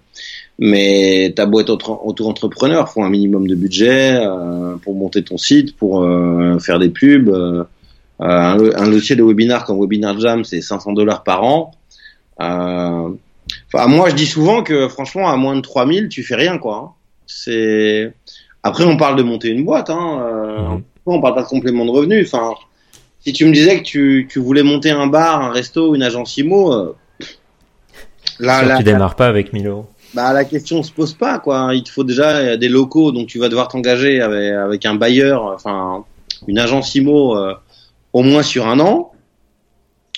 Mais 0.58 1.32
ta 1.36 1.44
boîte 1.46 1.68
auto- 1.70 2.00
auto-entrepreneur, 2.02 2.88
faut 2.88 3.02
un 3.02 3.10
minimum 3.10 3.46
de 3.46 3.54
budget 3.54 4.14
euh, 4.16 4.76
pour 4.82 4.94
monter 4.94 5.22
ton 5.22 5.36
site, 5.36 5.76
pour 5.76 6.02
euh, 6.02 6.58
faire 6.58 6.78
des 6.78 6.88
pubs. 6.88 7.28
euh, 7.28 7.64
un, 8.20 8.56
un 8.76 8.86
logiciel 8.88 9.18
de 9.18 9.24
webinar 9.24 9.64
comme 9.66 9.78
Webinar 9.80 10.18
Jam, 10.20 10.44
c'est 10.44 10.60
500 10.62 10.92
dollars 10.94 11.22
par 11.22 11.44
an. 11.44 11.72
Euh, 12.40 13.08
Enfin, 13.74 13.88
moi 13.88 14.08
je 14.08 14.14
dis 14.14 14.26
souvent 14.26 14.62
que 14.62 14.88
franchement, 14.88 15.28
à 15.28 15.36
moins 15.36 15.56
de 15.56 15.60
3000, 15.60 16.08
tu 16.08 16.22
fais 16.22 16.36
rien, 16.36 16.56
quoi. 16.58 16.76
hein. 16.76 16.90
C'est 17.26 18.12
après 18.62 18.84
on 18.84 18.96
parle 18.96 19.16
de 19.16 19.22
monter 19.22 19.48
une 19.48 19.64
boîte, 19.64 19.90
hein. 19.90 20.22
euh, 20.24 20.78
on 21.04 21.20
parle 21.20 21.34
pas 21.34 21.42
de 21.42 21.48
complément 21.48 21.84
de 21.84 21.90
revenus. 21.90 22.32
Enfin, 22.32 22.54
si 23.24 23.32
tu 23.32 23.44
me 23.46 23.52
disais 23.52 23.78
que 23.78 23.84
tu, 23.84 24.28
tu 24.30 24.38
voulais 24.38 24.62
monter 24.62 24.90
un 24.90 25.06
bar, 25.06 25.42
un 25.42 25.50
resto, 25.52 25.94
une 25.94 26.02
agence 26.02 26.36
IMO, 26.36 26.72
euh, 26.72 26.96
là, 28.40 28.62
là, 28.62 28.78
tu 28.78 28.84
démarres 28.84 29.16
pas 29.16 29.26
avec 29.26 29.52
1000 29.52 29.66
euros. 29.66 29.86
bah, 30.14 30.32
la 30.32 30.44
question 30.44 30.82
se 30.82 30.92
pose 30.92 31.14
pas, 31.14 31.38
quoi. 31.38 31.70
Il 31.74 31.82
te 31.84 31.90
faut 31.90 32.04
déjà 32.04 32.56
des 32.56 32.68
locaux, 32.68 33.12
donc 33.12 33.28
tu 33.28 33.38
vas 33.38 33.48
devoir 33.48 33.68
t'engager 33.68 34.20
avec, 34.20 34.52
avec 34.52 34.86
un 34.86 34.94
bailleur, 34.94 35.44
enfin, 35.44 36.04
une 36.48 36.58
agence 36.58 36.94
IMO, 36.94 37.36
euh, 37.36 37.54
au 38.12 38.22
moins 38.22 38.42
sur 38.42 38.66
un 38.66 38.80
an. 38.80 39.12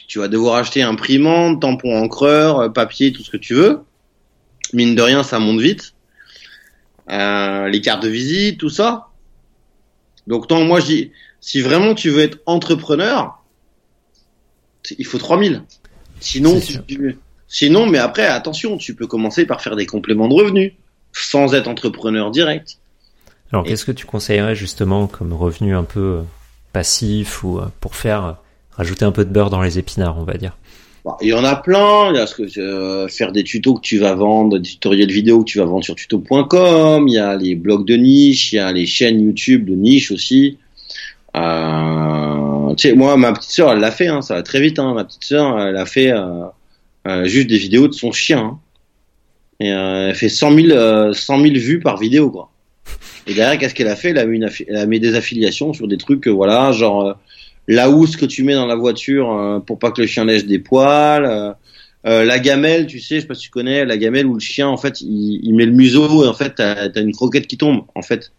Tu 0.06 0.18
vas 0.18 0.28
devoir 0.28 0.56
acheter 0.56 0.82
imprimante, 0.82 1.62
tampon 1.62 1.97
encreur, 1.97 2.60
euh, 2.60 2.68
papier, 2.68 3.12
tout 3.12 3.22
ce 3.22 3.31
que 3.31 3.36
tu 3.36 3.55
veux. 3.55 3.81
mine 4.72 4.94
de 4.94 5.02
rien, 5.02 5.22
ça 5.22 5.39
monte 5.39 5.60
vite. 5.60 5.94
Euh, 7.10 7.68
les 7.68 7.81
cartes 7.81 8.02
de 8.02 8.09
visite, 8.09 8.59
tout 8.59 8.70
ça. 8.70 9.09
Donc, 10.26 10.48
tant 10.48 10.64
moi, 10.64 10.80
je 10.80 10.86
dis, 10.86 11.12
si 11.40 11.60
vraiment 11.60 11.94
tu 11.94 12.10
veux 12.10 12.20
être 12.22 12.38
entrepreneur, 12.46 13.42
il 14.98 15.06
faut 15.06 15.18
3000. 15.18 15.62
Sinon, 16.20 16.59
tu- 16.60 17.18
sinon, 17.48 17.86
mais 17.86 17.98
après, 17.98 18.26
attention, 18.26 18.76
tu 18.78 18.94
peux 18.94 19.06
commencer 19.06 19.46
par 19.46 19.60
faire 19.60 19.76
des 19.76 19.86
compléments 19.86 20.28
de 20.28 20.34
revenus 20.34 20.72
sans 21.12 21.55
être 21.55 21.68
entrepreneur 21.68 22.30
direct. 22.30 22.78
Alors, 23.52 23.64
Et- 23.66 23.68
qu'est-ce 23.68 23.84
que 23.84 23.92
tu 23.92 24.06
conseillerais 24.06 24.55
justement 24.55 25.06
comme 25.06 25.32
revenu 25.32 25.76
un 25.76 25.84
peu 25.84 26.01
euh, 26.01 26.22
passif 26.72 27.44
ou 27.44 27.59
euh, 27.59 27.66
pour 27.80 27.94
faire 27.94 28.24
euh, 28.24 28.32
rajouter 28.72 29.05
un 29.05 29.12
peu 29.12 29.24
de 29.24 29.30
beurre 29.30 29.51
dans 29.51 29.62
les 29.62 29.78
épinards, 29.78 30.18
on 30.18 30.24
va 30.24 30.34
dire? 30.34 30.56
Bon, 31.05 31.12
il 31.20 31.28
y 31.28 31.32
en 31.35 31.44
a 31.44 31.56
plein. 31.56 32.10
Il 32.12 32.16
y 32.16 32.18
a 32.18 32.26
ce 32.26 32.35
que 32.35 32.59
euh, 32.60 33.09
faire 33.09 33.31
des 33.32 33.44
tutos 33.44 33.74
que 33.74 33.81
tu 33.81 33.98
vas 33.98 34.14
vendre, 34.14 34.59
des 34.59 34.68
tutoriels 34.68 35.10
vidéo 35.10 35.40
que 35.40 35.44
tu 35.51 35.59
vas 35.59 35.66
vendre 35.66 35.85
sur 35.85 35.94
tuto.com. 35.94 37.06
Il 37.09 37.14
y 37.14 37.18
a 37.18 37.36
les 37.36 37.55
blogs 37.55 37.86
de 37.86 37.97
niche, 37.97 38.52
il 38.52 38.56
y 38.56 38.59
a 38.59 38.72
les 38.72 38.86
chaînes 38.86 39.20
YouTube 39.20 39.68
de 39.68 39.74
niche 39.74 40.10
aussi. 40.10 40.59
Euh, 41.36 42.74
moi, 42.97 43.16
ma 43.16 43.32
petite 43.32 43.51
sœur, 43.51 43.72
elle 43.72 43.81
l'a 43.81 43.90
fait. 43.90 44.09
Hein, 44.09 44.22
ça 44.22 44.35
va 44.35 44.43
très 44.43 44.60
vite. 44.60 44.78
Hein, 44.78 44.94
ma 44.94 45.05
petite 45.05 45.24
sœur, 45.24 45.60
elle 45.60 45.76
a 45.76 45.86
fait 45.86 46.10
euh, 46.10 46.44
euh, 47.06 47.24
juste 47.26 47.48
des 47.48 47.59
vidéos 47.59 47.86
de 47.89 47.93
son 47.93 48.10
chien. 48.12 48.39
hein. 48.39 48.59
Et 49.60 49.72
euh, 49.72 50.09
elle 50.09 50.14
fait 50.14 50.28
100 50.28 50.52
000, 50.55 50.68
euh, 50.70 51.12
100 51.12 51.40
000 51.40 51.55
vues 51.56 51.81
par 51.81 51.98
vidéo, 51.98 52.31
quoi. 52.31 52.51
Et 53.26 53.35
derrière, 53.35 53.59
qu'est-ce 53.59 53.74
qu'elle 53.74 53.89
a 53.89 53.97
fait? 53.97 54.10
Elle 54.10 54.18
a, 54.18 54.48
elle 54.68 54.76
a 54.76 54.86
mis 54.86 55.01
des 55.01 55.14
affiliations 55.14 55.72
sur 55.72 55.86
des 55.86 55.97
trucs, 55.97 56.26
voilà, 56.28 56.72
genre 56.72 57.06
euh, 57.06 57.12
la 57.69 57.91
housse 57.91 58.16
que 58.16 58.27
tu 58.27 58.43
mets 58.45 58.55
dans 58.55 58.66
la 58.66 58.77
voiture 58.77 59.32
euh, 59.32 59.59
pour 59.61 59.78
pas 59.78 59.91
que 59.91 60.01
le 60.03 60.07
chien 60.07 60.24
lèche 60.24 60.45
des 60.45 60.59
poils. 60.59 61.24
euh, 61.24 61.53
euh, 62.07 62.23
la 62.24 62.39
gamelle, 62.39 62.86
tu 62.86 63.01
sais, 63.01 63.16
je 63.16 63.20
sais 63.23 63.27
pas 63.27 63.35
si 63.35 63.43
tu 63.45 63.51
connais, 63.51 63.86
la 63.86 63.97
gamelle 63.97 64.27
où 64.27 64.35
le 64.35 64.41
chien, 64.41 64.69
en 64.69 64.77
fait, 64.77 65.01
il, 65.01 65.41
il 65.43 65.55
met 65.55 65.65
le 65.65 65.73
museau 65.73 66.23
et 66.24 66.28
en 66.28 66.35
fait, 66.35 66.57
t'as 66.57 66.89
as 66.95 67.01
une 67.01 67.12
croquette 67.12 67.47
qui 67.47 67.57
tombe, 67.57 67.85
en 67.95 68.03
fait. 68.03 68.31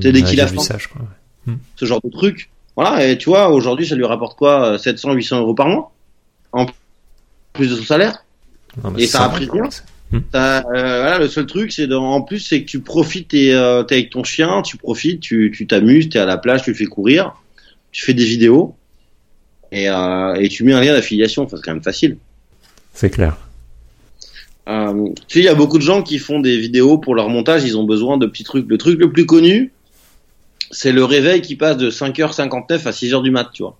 C'est 0.00 0.12
dès 0.12 0.22
qu'il 0.22 0.40
a 0.40 0.46
faim. 0.46 0.62
ouais. 1.46 1.54
Ce 1.76 1.84
genre 1.84 2.00
de 2.02 2.08
truc. 2.08 2.48
Voilà, 2.74 3.06
et 3.06 3.18
tu 3.18 3.28
vois, 3.28 3.50
aujourd'hui, 3.50 3.86
ça 3.86 3.96
lui 3.96 4.06
rapporte 4.06 4.38
quoi 4.38 4.64
euh, 4.74 4.78
700, 4.78 5.12
800 5.12 5.40
euros 5.40 5.54
par 5.54 5.68
mois? 5.68 5.92
En 6.52 6.64
plus 7.52 7.68
de 7.68 7.76
son 7.76 7.82
salaire? 7.84 8.24
Non, 8.82 8.94
Et 8.96 9.06
ça 9.06 9.24
a 9.24 9.28
pris 9.28 9.46
bien. 9.46 9.64
T'as, 10.30 10.60
euh, 10.60 10.62
voilà, 11.02 11.18
le 11.18 11.28
seul 11.28 11.44
truc, 11.46 11.72
c'est 11.72 11.92
en 11.92 12.22
plus, 12.22 12.38
c'est 12.38 12.62
que 12.62 12.66
tu 12.70 12.80
profites, 12.80 13.34
et 13.34 13.52
euh, 13.54 13.82
t'es 13.82 13.96
avec 13.96 14.10
ton 14.10 14.24
chien, 14.24 14.62
tu 14.62 14.76
profites, 14.78 15.20
tu 15.20 15.52
tu 15.54 15.66
t'amuses, 15.66 16.08
t'es 16.08 16.18
à 16.18 16.24
la 16.26 16.38
plage, 16.38 16.62
tu 16.62 16.70
le 16.70 16.76
fais 16.76 16.86
courir, 16.86 17.34
tu 17.92 18.04
fais 18.04 18.14
des 18.14 18.24
vidéos, 18.24 18.74
et, 19.70 19.88
euh, 19.88 20.34
et 20.34 20.48
tu 20.48 20.64
mets 20.64 20.72
un 20.72 20.80
lien 20.80 20.92
d'affiliation, 20.92 21.44
enfin, 21.44 21.56
c'est 21.56 21.62
quand 21.62 21.72
même 21.72 21.82
facile. 21.82 22.16
C'est 22.92 23.10
clair. 23.10 23.36
Euh, 24.68 25.08
tu 25.28 25.34
sais, 25.34 25.40
il 25.40 25.44
y 25.44 25.48
a 25.48 25.54
beaucoup 25.54 25.78
de 25.78 25.82
gens 25.82 26.02
qui 26.02 26.18
font 26.18 26.40
des 26.40 26.58
vidéos 26.58 26.98
pour 26.98 27.14
leur 27.14 27.28
montage, 27.28 27.64
ils 27.64 27.76
ont 27.76 27.84
besoin 27.84 28.18
de 28.18 28.26
petits 28.26 28.44
trucs. 28.44 28.68
Le 28.68 28.78
truc 28.78 28.98
le 28.98 29.10
plus 29.10 29.26
connu, 29.26 29.72
c'est 30.70 30.92
le 30.92 31.04
réveil 31.04 31.40
qui 31.42 31.56
passe 31.56 31.76
de 31.76 31.90
5h59 31.90 32.86
à 32.86 32.90
6h 32.90 33.22
du 33.22 33.30
mat, 33.30 33.50
tu 33.52 33.62
vois. 33.62 33.78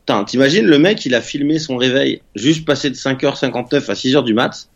Putain, 0.00 0.24
t'imagines, 0.24 0.66
le 0.66 0.78
mec, 0.78 1.04
il 1.06 1.14
a 1.14 1.20
filmé 1.20 1.58
son 1.58 1.76
réveil 1.76 2.22
juste 2.34 2.64
passé 2.64 2.90
de 2.90 2.94
5h59 2.94 3.90
à 3.90 3.94
6h 3.94 4.24
du 4.24 4.34
mat. 4.34 4.68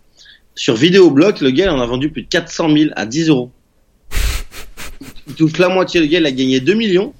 Sur 0.54 0.74
Vidéobloc, 0.74 1.40
le 1.40 1.50
gars, 1.50 1.64
il 1.64 1.70
en 1.70 1.80
a 1.80 1.86
vendu 1.86 2.10
plus 2.10 2.22
de 2.22 2.28
400 2.28 2.74
000 2.74 2.90
à 2.96 3.04
10 3.04 3.28
euros. 3.28 3.50
Il 5.28 5.34
touche 5.34 5.58
la 5.58 5.68
moitié, 5.68 6.00
le 6.00 6.06
gars, 6.06 6.20
il 6.20 6.26
a 6.26 6.30
gagné 6.30 6.60
2 6.60 6.72
millions 6.74 7.12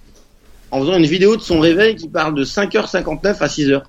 en 0.70 0.80
faisant 0.80 0.97
une 0.97 1.06
vidéo 1.06 1.36
de 1.36 1.43
son 1.43 1.60
réveil 1.60 1.97
qui 1.97 2.09
parle 2.09 2.34
de 2.34 2.44
5h59 2.44 3.36
à 3.40 3.47
6h. 3.47 3.82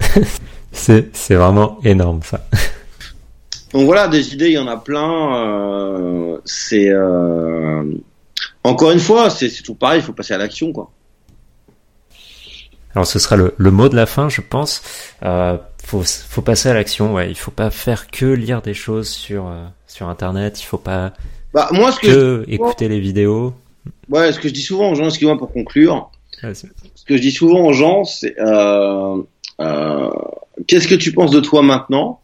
C'est 0.72 1.14
c'est 1.16 1.34
vraiment 1.34 1.78
énorme 1.84 2.20
ça. 2.22 2.46
Donc 3.72 3.84
voilà, 3.86 4.08
des 4.08 4.34
idées, 4.34 4.46
il 4.48 4.52
y 4.54 4.58
en 4.58 4.66
a 4.68 4.76
plein. 4.76 5.36
euh, 5.36 6.38
c'est 6.44 6.88
euh, 6.90 7.84
encore 8.64 8.90
une 8.92 9.00
fois, 9.00 9.30
c'est 9.30 9.48
c'est 9.48 9.62
toujours 9.62 9.78
pareil, 9.78 10.00
il 10.00 10.04
faut 10.04 10.12
passer 10.12 10.34
à 10.34 10.38
l'action, 10.38 10.72
quoi. 10.72 10.90
Alors 12.94 13.06
ce 13.06 13.18
sera 13.18 13.36
le, 13.36 13.54
le 13.56 13.70
mot 13.70 13.88
de 13.88 13.94
la 13.96 14.06
fin, 14.06 14.28
je 14.28 14.40
pense. 14.40 14.82
Euh, 15.24 15.56
faut, 15.84 16.02
faut 16.04 16.42
passer 16.42 16.68
à 16.68 16.74
l'action. 16.74 17.14
Ouais, 17.14 17.30
il 17.30 17.36
faut 17.36 17.50
pas 17.52 17.70
faire 17.70 18.08
que 18.08 18.26
lire 18.26 18.62
des 18.62 18.74
choses 18.74 19.08
sur 19.08 19.46
euh, 19.48 19.64
sur 19.86 20.08
internet. 20.08 20.60
Il 20.60 20.64
faut 20.64 20.78
pas 20.78 21.12
Bah 21.54 21.68
moi, 21.72 21.92
ce 21.92 22.00
que, 22.00 22.06
que 22.06 22.44
écouter 22.48 22.88
les 22.88 23.00
vidéos. 23.00 23.54
Ouais, 24.10 24.32
ce 24.32 24.38
que 24.38 24.48
je 24.48 24.54
dis 24.54 24.62
souvent 24.62 24.90
aux 24.90 24.94
gens, 24.94 25.06
excuse-moi 25.06 25.38
pour 25.38 25.52
conclure, 25.52 26.10
Ouais, 26.42 26.54
ce 26.54 26.66
que 27.04 27.16
je 27.16 27.22
dis 27.22 27.32
souvent 27.32 27.66
aux 27.66 27.72
gens, 27.72 28.04
c'est 28.04 28.38
euh, 28.40 29.22
euh, 29.60 30.10
qu'est-ce 30.66 30.88
que 30.88 30.94
tu 30.94 31.12
penses 31.12 31.30
de 31.30 31.40
toi 31.40 31.62
maintenant 31.62 32.20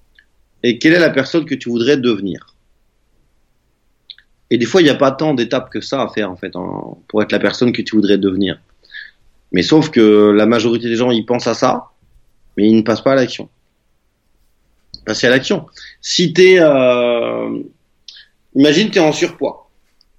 et 0.62 0.78
quelle 0.78 0.94
est 0.94 0.98
la 0.98 1.10
personne 1.10 1.44
que 1.44 1.54
tu 1.54 1.68
voudrais 1.68 1.96
devenir? 1.96 2.54
Et 4.48 4.58
des 4.58 4.64
fois, 4.64 4.80
il 4.80 4.84
n'y 4.84 4.90
a 4.90 4.94
pas 4.94 5.10
tant 5.10 5.34
d'étapes 5.34 5.70
que 5.70 5.80
ça 5.80 6.02
à 6.02 6.08
faire 6.08 6.30
en 6.30 6.36
fait 6.36 6.54
hein, 6.56 6.82
pour 7.08 7.22
être 7.22 7.32
la 7.32 7.38
personne 7.38 7.72
que 7.72 7.82
tu 7.82 7.96
voudrais 7.96 8.16
devenir. 8.16 8.60
Mais 9.52 9.62
sauf 9.62 9.90
que 9.90 10.30
la 10.30 10.46
majorité 10.46 10.88
des 10.88 10.96
gens, 10.96 11.10
ils 11.10 11.26
pensent 11.26 11.46
à 11.46 11.54
ça, 11.54 11.90
mais 12.56 12.68
ils 12.68 12.76
ne 12.76 12.82
passent 12.82 13.02
pas 13.02 13.12
à 13.12 13.16
l'action. 13.16 13.48
Passer 15.04 15.26
à 15.26 15.30
l'action. 15.30 15.66
Si 16.00 16.32
t'es, 16.32 16.56
euh, 16.58 17.60
imagine 18.54 18.90
t'es 18.90 19.00
en 19.00 19.12
surpoids. 19.12 19.68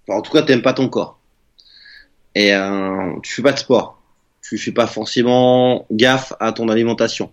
Enfin, 0.08 0.20
en 0.20 0.22
tout 0.22 0.32
cas, 0.32 0.44
t'aimes 0.44 0.62
pas 0.62 0.74
ton 0.74 0.88
corps. 0.88 1.17
Et 2.38 2.54
euh, 2.54 3.14
tu 3.24 3.34
fais 3.34 3.42
pas 3.42 3.52
de 3.52 3.58
sport. 3.58 4.00
Tu 4.48 4.60
fais 4.60 4.72
pas 4.72 4.86
forcément 4.86 5.88
gaffe 5.92 6.34
à 6.40 6.52
ton 6.52 6.70
alimentation. 6.70 7.32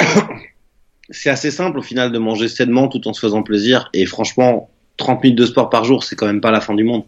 c'est 1.10 1.28
assez 1.28 1.50
simple 1.50 1.80
au 1.80 1.82
final 1.82 2.12
de 2.12 2.18
manger 2.18 2.46
sainement 2.46 2.86
tout 2.86 3.08
en 3.08 3.12
se 3.12 3.18
faisant 3.18 3.42
plaisir. 3.42 3.90
Et 3.92 4.06
franchement, 4.06 4.70
30 4.96 5.24
minutes 5.24 5.38
de 5.40 5.46
sport 5.46 5.70
par 5.70 5.82
jour, 5.82 6.04
c'est 6.04 6.14
quand 6.14 6.26
même 6.26 6.40
pas 6.40 6.52
la 6.52 6.60
fin 6.60 6.74
du 6.74 6.84
monde. 6.84 7.02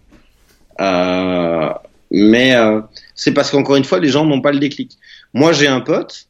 Euh, 0.81 1.71
mais 2.11 2.57
euh, 2.57 2.81
c'est 3.15 3.33
parce 3.33 3.53
qu'encore 3.53 3.77
une 3.77 3.85
fois, 3.85 4.01
les 4.01 4.09
gens 4.09 4.25
n'ont 4.25 4.41
pas 4.41 4.51
le 4.51 4.59
déclic. 4.59 4.99
Moi, 5.35 5.53
j'ai 5.53 5.69
un 5.69 5.81
pote. 5.81 6.27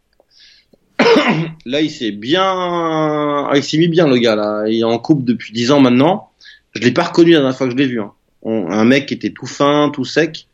là, 1.64 1.80
il 1.80 1.90
s'est 1.90 2.12
bien, 2.12 3.48
il 3.54 3.64
s'est 3.64 3.78
mis 3.78 3.88
bien 3.88 4.06
le 4.06 4.18
gars 4.18 4.36
là. 4.36 4.64
Il 4.68 4.80
est 4.80 4.84
en 4.84 4.98
couple 4.98 5.24
depuis 5.24 5.54
10 5.54 5.70
ans 5.70 5.80
maintenant. 5.80 6.28
Je 6.74 6.82
l'ai 6.82 6.92
pas 6.92 7.04
reconnu 7.04 7.30
la 7.30 7.38
dernière 7.38 7.56
fois 7.56 7.68
que 7.68 7.72
je 7.72 7.78
l'ai 7.78 7.86
vu. 7.86 8.02
Hein. 8.02 8.12
Un 8.46 8.84
mec 8.84 9.06
qui 9.06 9.14
était 9.14 9.32
tout 9.32 9.46
fin, 9.46 9.90
tout 9.92 10.04
sec. 10.04 10.46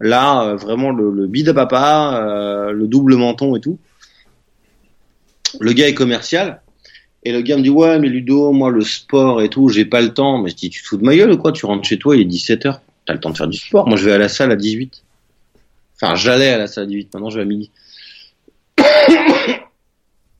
Là, 0.00 0.42
euh, 0.44 0.56
vraiment 0.56 0.90
le, 0.90 1.10
le 1.10 1.48
à 1.48 1.54
papa, 1.54 2.20
euh, 2.20 2.72
le 2.72 2.86
double 2.86 3.16
menton 3.16 3.56
et 3.56 3.60
tout. 3.60 3.78
Le 5.60 5.72
gars 5.72 5.88
est 5.88 5.94
commercial. 5.94 6.60
Et 7.24 7.32
le 7.32 7.40
gars 7.40 7.56
me 7.56 7.62
dit 7.62 7.70
ouais 7.70 7.98
mais 7.98 8.08
Ludo, 8.08 8.52
moi 8.52 8.70
le 8.70 8.82
sport 8.82 9.42
et 9.42 9.48
tout, 9.48 9.68
j'ai 9.68 9.84
pas 9.84 10.00
le 10.00 10.12
temps. 10.12 10.42
Mais 10.42 10.50
je 10.50 10.56
dis 10.56 10.70
tu 10.70 10.82
te 10.82 10.86
fous 10.88 10.96
de 10.96 11.04
ma 11.04 11.16
gueule 11.16 11.32
ou 11.32 11.38
quoi? 11.38 11.52
Tu 11.52 11.66
rentres 11.66 11.88
chez 11.88 11.98
toi, 11.98 12.16
il 12.16 12.22
est 12.22 12.24
17h. 12.24 12.78
T'as 13.06 13.12
le 13.12 13.20
temps 13.20 13.30
de 13.30 13.36
faire 13.36 13.48
du 13.48 13.58
sport. 13.58 13.88
Moi 13.88 13.96
je 13.96 14.04
vais 14.04 14.12
à 14.12 14.18
la 14.18 14.28
salle 14.28 14.52
à 14.52 14.56
18. 14.56 15.02
Enfin 16.00 16.14
j'allais 16.14 16.50
à 16.50 16.58
la 16.58 16.66
salle 16.66 16.84
à 16.84 16.86
18. 16.88 17.14
Maintenant 17.14 17.30
je 17.30 17.36
vais 17.36 17.42
à 17.42 17.46
midi. 17.46 17.70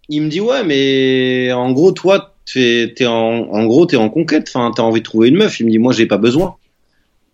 il 0.09 0.23
me 0.23 0.29
dit 0.29 0.41
ouais 0.41 0.63
mais 0.65 1.51
en 1.53 1.73
gros 1.73 1.93
toi 1.93 2.35
t'es 2.45 2.95
en, 3.07 3.13
en 3.13 3.67
gros 3.67 3.87
t'es 3.87 3.97
en 3.97 4.11
conquête. 4.11 4.49
Enfin 4.49 4.71
t'as 4.75 4.83
envie 4.83 5.01
de 5.01 5.05
trouver 5.05 5.29
une 5.29 5.39
meuf. 5.39 5.59
Il 5.61 5.67
me 5.67 5.71
dit 5.71 5.79
moi 5.79 5.93
j'ai 5.93 6.07
pas 6.07 6.19
besoin. 6.19 6.57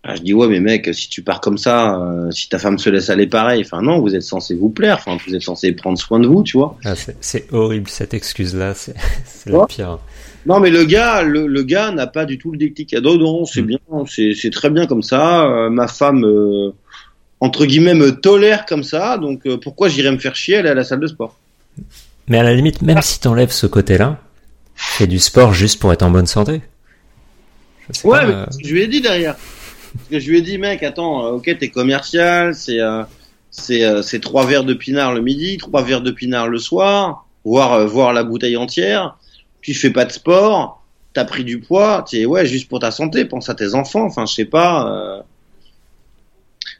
Ah, 0.05 0.15
je 0.15 0.21
dis 0.21 0.33
ouais 0.33 0.47
mais 0.49 0.59
mec 0.59 0.89
si 0.93 1.07
tu 1.07 1.21
pars 1.21 1.39
comme 1.39 1.57
ça, 1.57 1.97
euh, 1.97 2.29
si 2.31 2.49
ta 2.49 2.59
femme 2.59 2.77
se 2.77 2.89
laisse 2.89 3.09
aller 3.09 3.25
pareil. 3.27 3.63
Enfin 3.65 3.81
non 3.81 3.99
vous 4.01 4.15
êtes 4.15 4.21
censé 4.23 4.53
vous 4.53 4.69
plaire. 4.69 4.97
Enfin 4.99 5.17
vous 5.25 5.33
êtes 5.33 5.41
censé 5.41 5.71
prendre 5.71 5.97
soin 5.97 6.19
de 6.19 6.27
vous 6.27 6.43
tu 6.43 6.57
vois. 6.57 6.77
ah, 6.83 6.93
c'est- 7.21 7.51
horrible 7.53 7.87
cette 7.89 8.13
excuse 8.13 8.53
là. 8.53 8.73
C'est 8.75 9.49
la 9.49 9.65
pire. 9.65 9.99
Non, 10.45 10.59
mais 10.59 10.71
le 10.71 10.83
gars, 10.83 11.21
le, 11.23 11.47
le 11.47 11.63
gars 11.63 11.91
n'a 11.91 12.05
pas 12.05 12.25
du 12.25 12.37
tout 12.37 12.51
le 12.51 12.57
déclic. 12.57 12.93
Ah, 12.93 12.99
non, 12.99 13.17
non, 13.17 13.45
c'est 13.45 13.61
Mm. 13.61 13.65
bien, 13.65 13.77
c'est 14.09 14.33
c'est 14.33 14.49
très 14.49 14.69
bien 14.69 14.87
comme 14.87 15.01
ça. 15.03 15.45
Euh, 15.45 15.69
ma 15.69 15.87
femme, 15.87 16.25
euh, 16.25 16.71
entre 17.39 17.65
guillemets, 17.65 17.93
me 17.93 18.11
tolère 18.11 18.65
comme 18.65 18.83
ça. 18.83 19.17
Donc 19.17 19.47
pourquoi 19.61 19.87
j'irais 19.87 20.11
me 20.11 20.17
faire 20.17 20.35
chier 20.35 20.57
aller 20.57 20.67
à 20.69 20.73
la 20.73 20.83
salle 20.83 20.99
de 20.99 21.07
sport 21.07 21.37
Mais 22.27 22.39
à 22.39 22.43
la 22.43 22.53
limite, 22.53 22.81
même 22.81 23.01
si 23.01 23.21
t'enlèves 23.21 23.51
ce 23.51 23.67
côté-là, 23.67 24.19
fais 24.75 25.07
du 25.07 25.19
sport 25.19 25.53
juste 25.53 25.79
pour 25.79 25.93
être 25.93 26.03
en 26.03 26.11
bonne 26.11 26.27
santé. 26.27 26.61
Je 27.89 27.99
sais 27.99 28.07
Ouais, 28.07 28.19
pas, 28.19 28.25
mais 28.27 28.63
je 28.67 28.73
lui 28.73 28.81
ai 28.81 28.87
dit 28.87 28.99
derrière. 28.99 29.35
Parce 29.95 30.09
que 30.09 30.19
je 30.19 30.29
lui 30.31 30.37
ai 30.39 30.41
dit, 30.41 30.57
mec, 30.57 30.83
attends, 30.83 31.25
euh, 31.25 31.31
ok, 31.31 31.55
t'es 31.59 31.69
commercial, 31.69 32.55
c'est 32.55 32.79
euh, 32.79 33.03
c'est 33.51 33.83
euh, 33.83 34.01
trois 34.21 34.45
verres 34.45 34.63
de 34.63 34.73
pinard 34.73 35.13
le 35.13 35.21
midi, 35.21 35.57
trois 35.57 35.83
verres 35.83 36.01
de 36.01 36.11
pinard 36.11 36.47
le 36.47 36.57
soir, 36.57 37.27
voire 37.45 37.73
euh, 37.73 37.85
voire 37.85 38.13
la 38.13 38.23
bouteille 38.23 38.57
entière. 38.57 39.17
Tu 39.61 39.73
fais 39.73 39.91
pas 39.91 40.05
de 40.05 40.11
sport, 40.11 40.83
t'as 41.13 41.25
pris 41.25 41.43
du 41.43 41.59
poids, 41.59 42.03
t'es 42.09 42.25
ouais, 42.25 42.45
juste 42.45 42.67
pour 42.67 42.79
ta 42.79 42.91
santé, 42.91 43.25
pense 43.25 43.49
à 43.49 43.55
tes 43.55 43.75
enfants, 43.75 44.03
enfin, 44.05 44.25
je 44.25 44.33
sais 44.33 44.45
pas. 44.45 44.87
euh. 44.91 45.21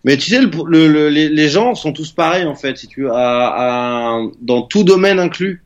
Mais 0.03 0.17
tu 0.17 0.29
sais, 0.31 0.39
le, 0.41 0.49
le- 0.67 0.87
le- 0.87 1.09
les, 1.09 1.49
gens 1.49 1.75
sont 1.75 1.93
tous 1.93 2.11
pareils 2.11 2.45
en 2.45 2.55
fait, 2.55 2.77
si 2.77 2.87
tu 2.87 3.07
à, 3.09 3.13
à- 3.15 4.21
dans 4.41 4.63
tout 4.63 4.83
domaine 4.83 5.19
inclus. 5.19 5.63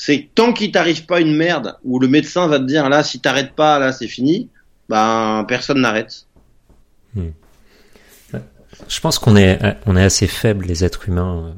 C'est 0.00 0.28
tant 0.34 0.52
qu'il 0.52 0.70
t'arrive 0.70 1.06
pas 1.06 1.20
une 1.20 1.34
merde 1.34 1.76
où 1.84 1.98
le 1.98 2.06
médecin 2.06 2.46
va 2.46 2.60
te 2.60 2.64
dire 2.64 2.88
là, 2.88 3.02
si 3.02 3.18
t'arrêtes 3.18 3.52
pas, 3.54 3.80
là, 3.80 3.90
c'est 3.92 4.06
fini. 4.06 4.48
Ben 4.88 5.44
personne 5.48 5.80
n'arrête. 5.80 6.27
Je 8.88 9.00
pense 9.00 9.18
qu'on 9.18 9.36
est, 9.36 9.58
assez 9.86 10.26
faible 10.26 10.66
les 10.66 10.84
êtres 10.84 11.08
humains. 11.08 11.54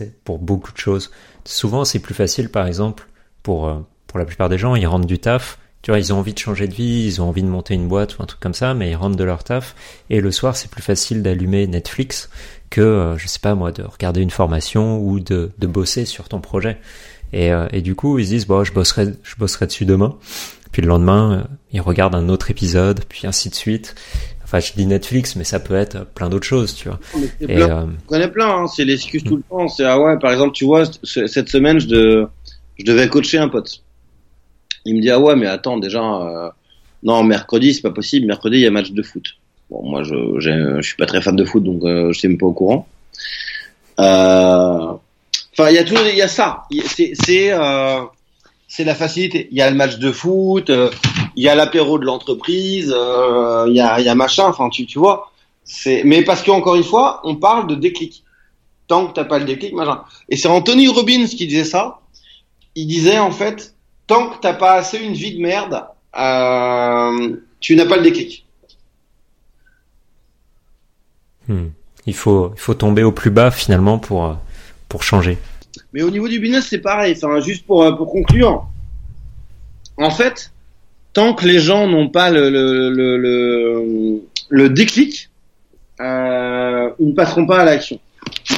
euh, 0.00 0.04
pour 0.24 0.38
beaucoup 0.38 0.72
de 0.72 0.78
choses. 0.78 1.10
Souvent, 1.44 1.84
c'est 1.84 1.98
plus 1.98 2.14
facile, 2.14 2.50
par 2.50 2.66
exemple, 2.66 3.08
pour 3.42 3.68
euh, 3.68 3.78
pour 4.06 4.18
la 4.18 4.24
plupart 4.24 4.48
des 4.48 4.58
gens, 4.58 4.74
ils 4.74 4.86
rentrent 4.86 5.06
du 5.06 5.18
taf. 5.18 5.58
Tu 5.82 5.90
vois, 5.90 5.98
ils 5.98 6.12
ont 6.12 6.18
envie 6.18 6.34
de 6.34 6.38
changer 6.38 6.66
de 6.66 6.74
vie, 6.74 7.04
ils 7.06 7.22
ont 7.22 7.28
envie 7.28 7.42
de 7.42 7.48
monter 7.48 7.74
une 7.74 7.86
boîte 7.86 8.18
ou 8.18 8.22
un 8.22 8.26
truc 8.26 8.40
comme 8.40 8.54
ça, 8.54 8.74
mais 8.74 8.90
ils 8.90 8.96
rentrent 8.96 9.16
de 9.16 9.24
leur 9.24 9.44
taf 9.44 9.76
et 10.10 10.20
le 10.20 10.32
soir 10.32 10.56
c'est 10.56 10.68
plus 10.68 10.82
facile 10.82 11.22
d'allumer 11.22 11.68
Netflix 11.68 12.30
que, 12.68 12.80
euh, 12.80 13.16
je 13.16 13.28
sais 13.28 13.38
pas 13.38 13.54
moi, 13.54 13.70
de 13.70 13.82
regarder 13.82 14.20
une 14.20 14.30
formation 14.30 14.98
ou 15.00 15.20
de, 15.20 15.52
bosser 15.60 16.04
sur 16.04 16.28
ton 16.28 16.40
projet. 16.40 16.78
Et, 17.32 17.82
du 17.82 17.94
coup, 17.94 18.18
ils 18.18 18.24
se 18.24 18.30
disent, 18.30 18.46
bon, 18.46 18.64
je 18.64 18.72
bosserai, 18.72 19.66
dessus 19.66 19.84
demain. 19.84 20.16
Puis 20.72 20.80
le 20.80 20.88
lendemain, 20.88 21.46
ils 21.72 21.80
regardent 21.82 22.14
un 22.14 22.30
autre 22.30 22.50
épisode, 22.50 23.04
puis 23.06 23.26
ainsi 23.26 23.50
de 23.50 23.54
suite. 23.54 23.94
Enfin, 24.48 24.60
je 24.60 24.72
dis 24.72 24.86
Netflix, 24.86 25.36
mais 25.36 25.44
ça 25.44 25.60
peut 25.60 25.74
être 25.74 26.06
plein 26.06 26.30
d'autres 26.30 26.46
choses, 26.46 26.74
tu 26.74 26.88
vois. 26.88 26.98
Et, 27.42 27.46
plein, 27.46 27.68
euh... 27.68 27.84
On 27.84 28.08
connaît 28.08 28.30
plein, 28.30 28.48
hein, 28.48 28.66
c'est 28.66 28.86
l'excuse 28.86 29.22
tout 29.22 29.36
le 29.36 29.42
temps. 29.42 29.68
C'est 29.68 29.84
ah 29.84 30.00
ouais, 30.00 30.18
par 30.18 30.32
exemple, 30.32 30.52
tu 30.54 30.64
vois, 30.64 30.84
cette 31.02 31.50
semaine, 31.50 31.78
je, 31.78 31.86
de, 31.86 32.26
je 32.78 32.84
devais 32.86 33.08
coacher 33.08 33.36
un 33.36 33.50
pote. 33.50 33.82
Il 34.86 34.96
me 34.96 35.02
dit 35.02 35.10
ah 35.10 35.20
ouais, 35.20 35.36
mais 35.36 35.46
attends, 35.46 35.76
déjà, 35.76 36.02
euh, 36.02 36.48
non, 37.02 37.22
mercredi, 37.24 37.74
c'est 37.74 37.82
pas 37.82 37.90
possible. 37.90 38.26
Mercredi, 38.26 38.56
il 38.56 38.62
y 38.62 38.66
a 38.66 38.70
match 38.70 38.92
de 38.92 39.02
foot. 39.02 39.24
Bon, 39.68 39.86
moi, 39.86 40.02
je, 40.02 40.14
je 40.38 40.80
suis 40.80 40.96
pas 40.96 41.04
très 41.04 41.20
fan 41.20 41.36
de 41.36 41.44
foot, 41.44 41.62
donc 41.62 41.84
euh, 41.84 42.10
je 42.14 42.18
suis 42.18 42.28
même 42.28 42.38
pas 42.38 42.46
au 42.46 42.52
courant. 42.52 42.88
Euh, 44.00 44.94
Enfin, 45.58 45.70
il 45.70 45.74
y 45.74 45.78
a 45.78 45.84
tout, 45.84 45.96
il 46.08 46.16
y 46.16 46.22
a 46.22 46.28
ça. 46.28 46.62
C'est, 46.86 47.14
c'est, 47.14 47.52
euh, 47.52 47.98
c'est 48.68 48.84
la 48.84 48.94
facilité. 48.94 49.48
Il 49.50 49.58
y 49.58 49.60
a 49.60 49.68
le 49.68 49.74
match 49.74 49.98
de 49.98 50.12
foot, 50.12 50.70
il 51.38 51.42
y 51.42 51.48
a 51.48 51.54
l'apéro 51.54 52.00
de 52.00 52.04
l'entreprise, 52.04 52.92
euh, 52.92 53.66
il 53.68 53.76
y 53.76 53.80
a, 53.80 54.00
il 54.00 54.04
y 54.04 54.08
a 54.08 54.16
machin. 54.16 54.46
Enfin, 54.46 54.68
tu, 54.70 54.86
tu 54.86 54.98
vois. 54.98 55.30
C'est, 55.62 56.02
mais 56.04 56.24
parce 56.24 56.42
qu'encore 56.42 56.74
une 56.74 56.82
fois, 56.82 57.20
on 57.22 57.36
parle 57.36 57.68
de 57.68 57.76
déclic. 57.76 58.24
Tant 58.88 59.06
que 59.06 59.12
t'as 59.12 59.24
pas 59.24 59.38
le 59.38 59.44
déclic, 59.44 59.72
machin. 59.72 60.02
Et 60.28 60.36
c'est 60.36 60.48
Anthony 60.48 60.88
Robbins 60.88 61.26
qui 61.26 61.46
disait 61.46 61.62
ça. 61.62 62.00
Il 62.74 62.88
disait 62.88 63.20
en 63.20 63.30
fait, 63.30 63.76
tant 64.08 64.30
que 64.30 64.40
t'as 64.40 64.52
pas 64.52 64.72
assez 64.72 64.98
une 64.98 65.12
vie 65.12 65.36
de 65.36 65.40
merde, 65.40 65.84
euh, 66.18 67.36
tu 67.60 67.76
n'as 67.76 67.86
pas 67.86 67.98
le 67.98 68.02
déclic. 68.02 68.44
Hmm. 71.46 71.68
Il 72.04 72.14
faut, 72.16 72.50
il 72.52 72.60
faut 72.60 72.74
tomber 72.74 73.04
au 73.04 73.12
plus 73.12 73.30
bas 73.30 73.52
finalement 73.52 74.00
pour 74.00 74.36
pour 74.88 75.04
changer. 75.04 75.38
Mais 75.92 76.02
au 76.02 76.10
niveau 76.10 76.26
du 76.26 76.40
business, 76.40 76.66
c'est 76.68 76.80
pareil. 76.80 77.14
Enfin, 77.16 77.38
juste 77.40 77.64
pour, 77.64 77.84
euh, 77.84 77.92
pour 77.92 78.10
conclure, 78.10 78.66
en 79.98 80.10
fait, 80.10 80.50
tant 81.12 81.34
que 81.34 81.46
les 81.46 81.58
gens 81.58 81.86
n'ont 81.86 82.08
pas 82.08 82.30
le, 82.30 82.50
le, 82.50 82.90
le, 82.90 83.16
le, 83.16 84.22
le 84.48 84.68
déclic, 84.70 85.30
euh, 86.00 86.90
ils 86.98 87.08
ne 87.08 87.12
passeront 87.12 87.46
pas 87.46 87.60
à 87.60 87.64
l'action. 87.64 87.98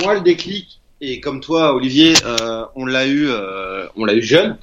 Moi, 0.03 0.15
le 0.15 0.21
déclic, 0.21 0.81
et 1.01 1.21
comme 1.21 1.41
toi, 1.41 1.75
Olivier, 1.75 2.15
euh, 2.25 2.65
on 2.75 2.87
l'a 2.87 3.07
eu, 3.07 3.29
euh, 3.29 3.87
on 3.97 4.05
l'a 4.05 4.15
eu 4.15 4.23
jeune. 4.23 4.59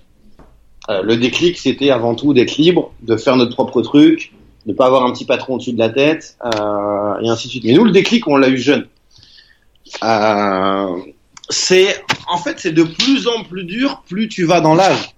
Euh, 0.90 1.02
le 1.02 1.18
déclic, 1.18 1.58
c'était 1.58 1.90
avant 1.90 2.16
tout 2.16 2.34
d'être 2.34 2.58
libre, 2.58 2.94
de 3.02 3.18
faire 3.18 3.36
notre 3.36 3.54
propre 3.54 3.82
truc, 3.82 4.34
de 4.66 4.74
pas 4.74 4.86
avoir 4.86 5.06
un 5.06 5.12
petit 5.12 5.26
patron 5.26 5.56
au-dessus 5.56 5.74
de 5.74 5.80
la 5.80 5.90
tête, 5.90 6.38
euh, 6.46 7.20
et 7.22 7.30
ainsi 7.30 7.48
de 7.48 7.52
suite. 7.52 7.64
Mais 7.66 7.74
nous, 7.74 7.84
le 7.84 7.92
déclic, 7.92 8.28
on 8.28 8.38
l'a 8.38 8.50
eu 8.50 8.58
jeune. 8.58 8.88
Euh, 10.04 10.98
c'est 11.50 12.04
en 12.28 12.38
fait 12.38 12.60
c'est 12.60 12.74
de 12.74 12.84
plus 12.84 13.28
en 13.28 13.44
plus 13.46 13.64
dur 13.64 14.04
plus 14.06 14.28
tu 14.28 14.44
vas 14.44 14.60
dans 14.60 14.76
l'âge 14.76 15.16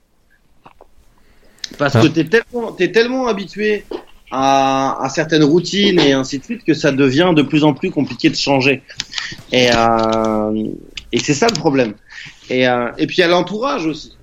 parce 1.78 1.94
que 1.94 2.08
t'es 2.08 2.26
tellement 2.26 2.72
t'es 2.72 2.92
tellement 2.92 3.28
habitué 3.28 3.86
à, 4.32 5.04
à, 5.04 5.10
certaines 5.10 5.44
routines 5.44 6.00
et 6.00 6.14
ainsi 6.14 6.40
de 6.40 6.44
suite 6.44 6.64
que 6.64 6.74
ça 6.74 6.92
devient 6.92 7.34
de 7.36 7.42
plus 7.42 7.64
en 7.64 7.74
plus 7.74 7.90
compliqué 7.90 8.30
de 8.30 8.36
changer. 8.36 8.84
Et 9.52 9.70
euh, 9.76 10.64
et 11.12 11.20
c'est 11.20 11.34
ça 11.34 11.48
le 11.48 11.60
problème. 11.60 11.94
Et 12.50 12.68
euh, 12.68 12.92
et 12.98 13.08
puis 13.08 13.18
il 13.18 13.22
y 13.22 13.24
a 13.24 13.28
l'entourage 13.28 13.86
aussi. 13.86 14.16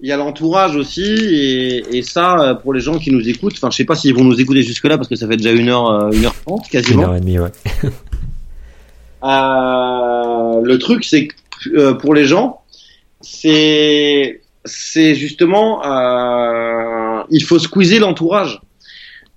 Il 0.00 0.08
y 0.08 0.12
a 0.12 0.16
l'entourage 0.16 0.76
aussi 0.76 1.02
et, 1.04 1.96
et 1.96 2.02
ça 2.02 2.58
pour 2.62 2.74
les 2.74 2.80
gens 2.80 2.98
qui 2.98 3.10
nous 3.10 3.26
écoutent 3.26 3.54
enfin 3.54 3.70
je 3.70 3.76
sais 3.76 3.84
pas 3.84 3.94
s'ils 3.94 4.14
vont 4.14 4.24
nous 4.24 4.38
écouter 4.40 4.62
jusque 4.62 4.84
là 4.84 4.98
parce 4.98 5.08
que 5.08 5.16
ça 5.16 5.26
fait 5.26 5.36
déjà 5.36 5.52
une 5.52 5.68
heure 5.68 6.12
une 6.12 6.26
heure 6.26 6.34
trente 6.44 6.68
quasiment. 6.68 7.02
Une 7.02 7.08
heure 7.08 7.16
et 7.16 7.20
demie 7.20 7.38
ouais. 7.38 7.50
Euh, 9.24 10.60
le 10.62 10.78
truc 10.78 11.04
c'est 11.04 11.28
que 11.28 11.34
euh, 11.74 11.94
pour 11.94 12.14
les 12.14 12.24
gens, 12.26 12.60
c'est 13.20 14.42
c'est 14.64 15.14
justement 15.14 15.84
euh, 15.84 17.22
il 17.30 17.44
faut 17.44 17.58
squeezer 17.58 18.00
l'entourage 18.00 18.60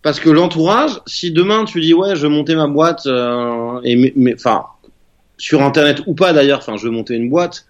parce 0.01 0.19
que 0.19 0.29
l'entourage, 0.29 1.01
si 1.05 1.31
demain 1.31 1.65
tu 1.65 1.81
dis 1.81 1.93
ouais 1.93 2.15
je 2.15 2.23
veux 2.23 2.29
monter 2.29 2.55
ma 2.55 2.67
boîte 2.67 3.05
euh, 3.07 3.79
et 3.83 4.13
enfin 4.33 4.63
sur 5.37 5.61
internet 5.61 6.01
ou 6.07 6.13
pas 6.13 6.33
d'ailleurs, 6.33 6.59
enfin 6.59 6.77
je 6.77 6.85
veux 6.85 6.91
monter 6.91 7.15
une 7.15 7.29
boîte, 7.29 7.65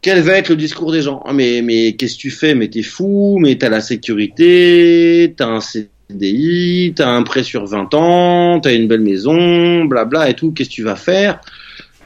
quel 0.00 0.20
va 0.20 0.34
être 0.34 0.48
le 0.48 0.56
discours 0.56 0.92
des 0.92 1.02
gens? 1.02 1.22
Ah, 1.24 1.32
Mais 1.32 1.62
mais 1.62 1.94
qu'est-ce 1.94 2.16
que 2.16 2.20
tu 2.20 2.30
fais? 2.30 2.54
Mais 2.54 2.68
t'es 2.68 2.82
fou 2.82 3.38
Mais 3.40 3.56
t'as 3.56 3.68
la 3.68 3.80
sécurité, 3.80 5.34
t'as 5.36 5.46
un 5.46 5.60
CDI, 5.60 6.92
t'as 6.94 7.08
un 7.08 7.22
prêt 7.22 7.42
sur 7.42 7.66
20 7.66 7.94
ans, 7.94 8.60
t'as 8.60 8.74
une 8.74 8.86
belle 8.86 9.00
maison, 9.00 9.84
blabla 9.84 10.30
et 10.30 10.34
tout. 10.34 10.52
Qu'est-ce 10.52 10.70
que 10.70 10.74
tu 10.74 10.82
vas 10.84 10.96
faire? 10.96 11.40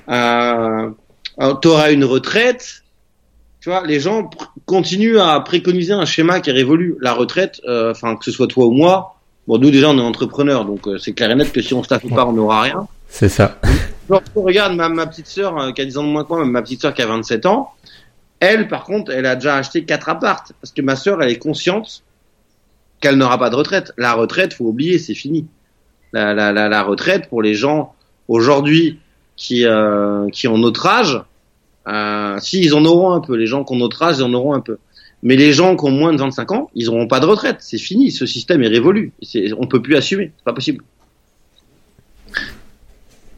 Euh, 0.08 0.90
tu 1.60 1.68
auras 1.68 1.92
une 1.92 2.04
retraite. 2.04 2.81
Tu 3.62 3.70
vois, 3.70 3.86
les 3.86 4.00
gens 4.00 4.28
continuent 4.66 5.18
à 5.18 5.38
préconiser 5.38 5.92
un 5.92 6.04
schéma 6.04 6.40
qui 6.40 6.50
est 6.50 6.52
révolu. 6.52 6.96
La 7.00 7.12
retraite, 7.12 7.60
euh, 7.64 7.92
enfin 7.92 8.16
que 8.16 8.24
ce 8.24 8.32
soit 8.32 8.48
toi 8.48 8.66
ou 8.66 8.72
moi. 8.72 9.14
Bon, 9.46 9.56
nous 9.56 9.70
déjà 9.70 9.88
on 9.88 9.98
est 9.98 10.02
entrepreneurs, 10.02 10.64
donc 10.64 10.88
euh, 10.88 10.98
c'est 10.98 11.12
clair 11.12 11.30
et 11.30 11.36
net 11.36 11.52
que 11.52 11.62
si 11.62 11.72
on 11.72 11.84
se 11.84 11.88
tape 11.88 12.08
pas, 12.12 12.26
on 12.26 12.32
n'aura 12.32 12.62
rien. 12.62 12.88
C'est 13.08 13.28
ça. 13.28 13.60
Genre, 14.08 14.20
regarde 14.34 14.74
ma, 14.74 14.88
ma 14.88 15.06
petite 15.06 15.28
sœur 15.28 15.56
euh, 15.56 15.70
qui 15.70 15.80
a 15.80 15.84
10 15.84 15.98
ans 15.98 16.02
de 16.02 16.08
moins 16.08 16.24
que 16.24 16.30
moi, 16.30 16.44
ma 16.44 16.60
petite 16.60 16.82
sœur 16.82 16.92
qui 16.92 17.02
a 17.02 17.06
27 17.06 17.46
ans. 17.46 17.70
Elle, 18.40 18.66
par 18.66 18.82
contre, 18.82 19.12
elle 19.12 19.26
a 19.26 19.36
déjà 19.36 19.54
acheté 19.54 19.84
quatre 19.84 20.08
appartes 20.08 20.52
parce 20.60 20.72
que 20.72 20.82
ma 20.82 20.96
sœur, 20.96 21.22
elle 21.22 21.30
est 21.30 21.38
consciente 21.38 22.02
qu'elle 23.00 23.14
n'aura 23.14 23.38
pas 23.38 23.48
de 23.48 23.54
retraite. 23.54 23.92
La 23.96 24.14
retraite, 24.14 24.54
faut 24.54 24.64
oublier, 24.64 24.98
c'est 24.98 25.14
fini. 25.14 25.46
La, 26.12 26.34
la, 26.34 26.50
la, 26.50 26.68
la 26.68 26.82
retraite 26.82 27.28
pour 27.28 27.42
les 27.42 27.54
gens 27.54 27.94
aujourd'hui 28.26 28.98
qui, 29.36 29.64
euh, 29.66 30.28
qui 30.30 30.48
ont 30.48 30.58
notre 30.58 30.84
âge, 30.84 31.22
euh, 31.88 32.38
si 32.40 32.60
ils 32.60 32.74
en 32.74 32.84
auront 32.84 33.12
un 33.12 33.20
peu, 33.20 33.34
les 33.34 33.46
gens 33.46 33.64
qui 33.64 33.72
ont 33.72 33.76
notre 33.76 34.02
âge, 34.02 34.16
ils 34.18 34.22
en 34.22 34.32
auront 34.32 34.54
un 34.54 34.60
peu. 34.60 34.78
Mais 35.22 35.36
les 35.36 35.52
gens 35.52 35.76
qui 35.76 35.84
ont 35.84 35.90
moins 35.90 36.12
de 36.12 36.18
25 36.18 36.52
ans, 36.52 36.70
ils 36.74 36.86
n'auront 36.86 37.06
pas 37.06 37.20
de 37.20 37.26
retraite. 37.26 37.58
C'est 37.60 37.78
fini, 37.78 38.10
ce 38.10 38.26
système 38.26 38.62
est 38.62 38.68
révolu. 38.68 39.12
Est, 39.34 39.52
on 39.56 39.66
peut 39.66 39.80
plus 39.80 39.96
assumer, 39.96 40.32
c'est 40.36 40.44
pas 40.44 40.52
possible. 40.52 40.84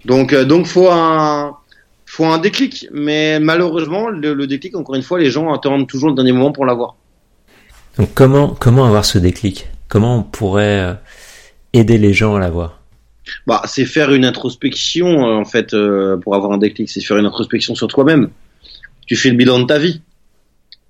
Donc, 0.04 0.32
euh, 0.32 0.44
donc 0.44 0.66
faut 0.66 0.88
un, 0.90 1.56
faut 2.06 2.24
un 2.24 2.38
déclic. 2.38 2.88
Mais 2.92 3.38
malheureusement, 3.38 4.08
le, 4.08 4.34
le, 4.34 4.46
déclic, 4.46 4.76
encore 4.76 4.94
une 4.94 5.02
fois, 5.02 5.18
les 5.18 5.30
gens 5.30 5.52
attendent 5.52 5.86
toujours 5.86 6.08
le 6.08 6.14
dernier 6.14 6.32
moment 6.32 6.52
pour 6.52 6.64
l'avoir. 6.64 6.96
Donc 7.98 8.10
comment, 8.14 8.48
comment 8.48 8.86
avoir 8.86 9.04
ce 9.04 9.18
déclic? 9.18 9.68
Comment 9.88 10.18
on 10.18 10.22
pourrait 10.22 10.80
euh, 10.80 10.94
aider 11.72 11.98
les 11.98 12.12
gens 12.12 12.34
à 12.34 12.40
l'avoir? 12.40 12.80
Bah, 13.46 13.62
c'est 13.66 13.84
faire 13.84 14.12
une 14.12 14.24
introspection 14.24 15.06
euh, 15.06 15.34
en 15.34 15.44
fait 15.44 15.74
euh, 15.74 16.16
pour 16.16 16.34
avoir 16.34 16.52
un 16.52 16.58
déclic, 16.58 16.88
c'est 16.88 17.00
faire 17.00 17.16
une 17.16 17.26
introspection 17.26 17.74
sur 17.74 17.88
toi-même. 17.88 18.30
Tu 19.06 19.16
fais 19.16 19.30
le 19.30 19.36
bilan 19.36 19.60
de 19.60 19.66
ta 19.66 19.78
vie. 19.78 20.00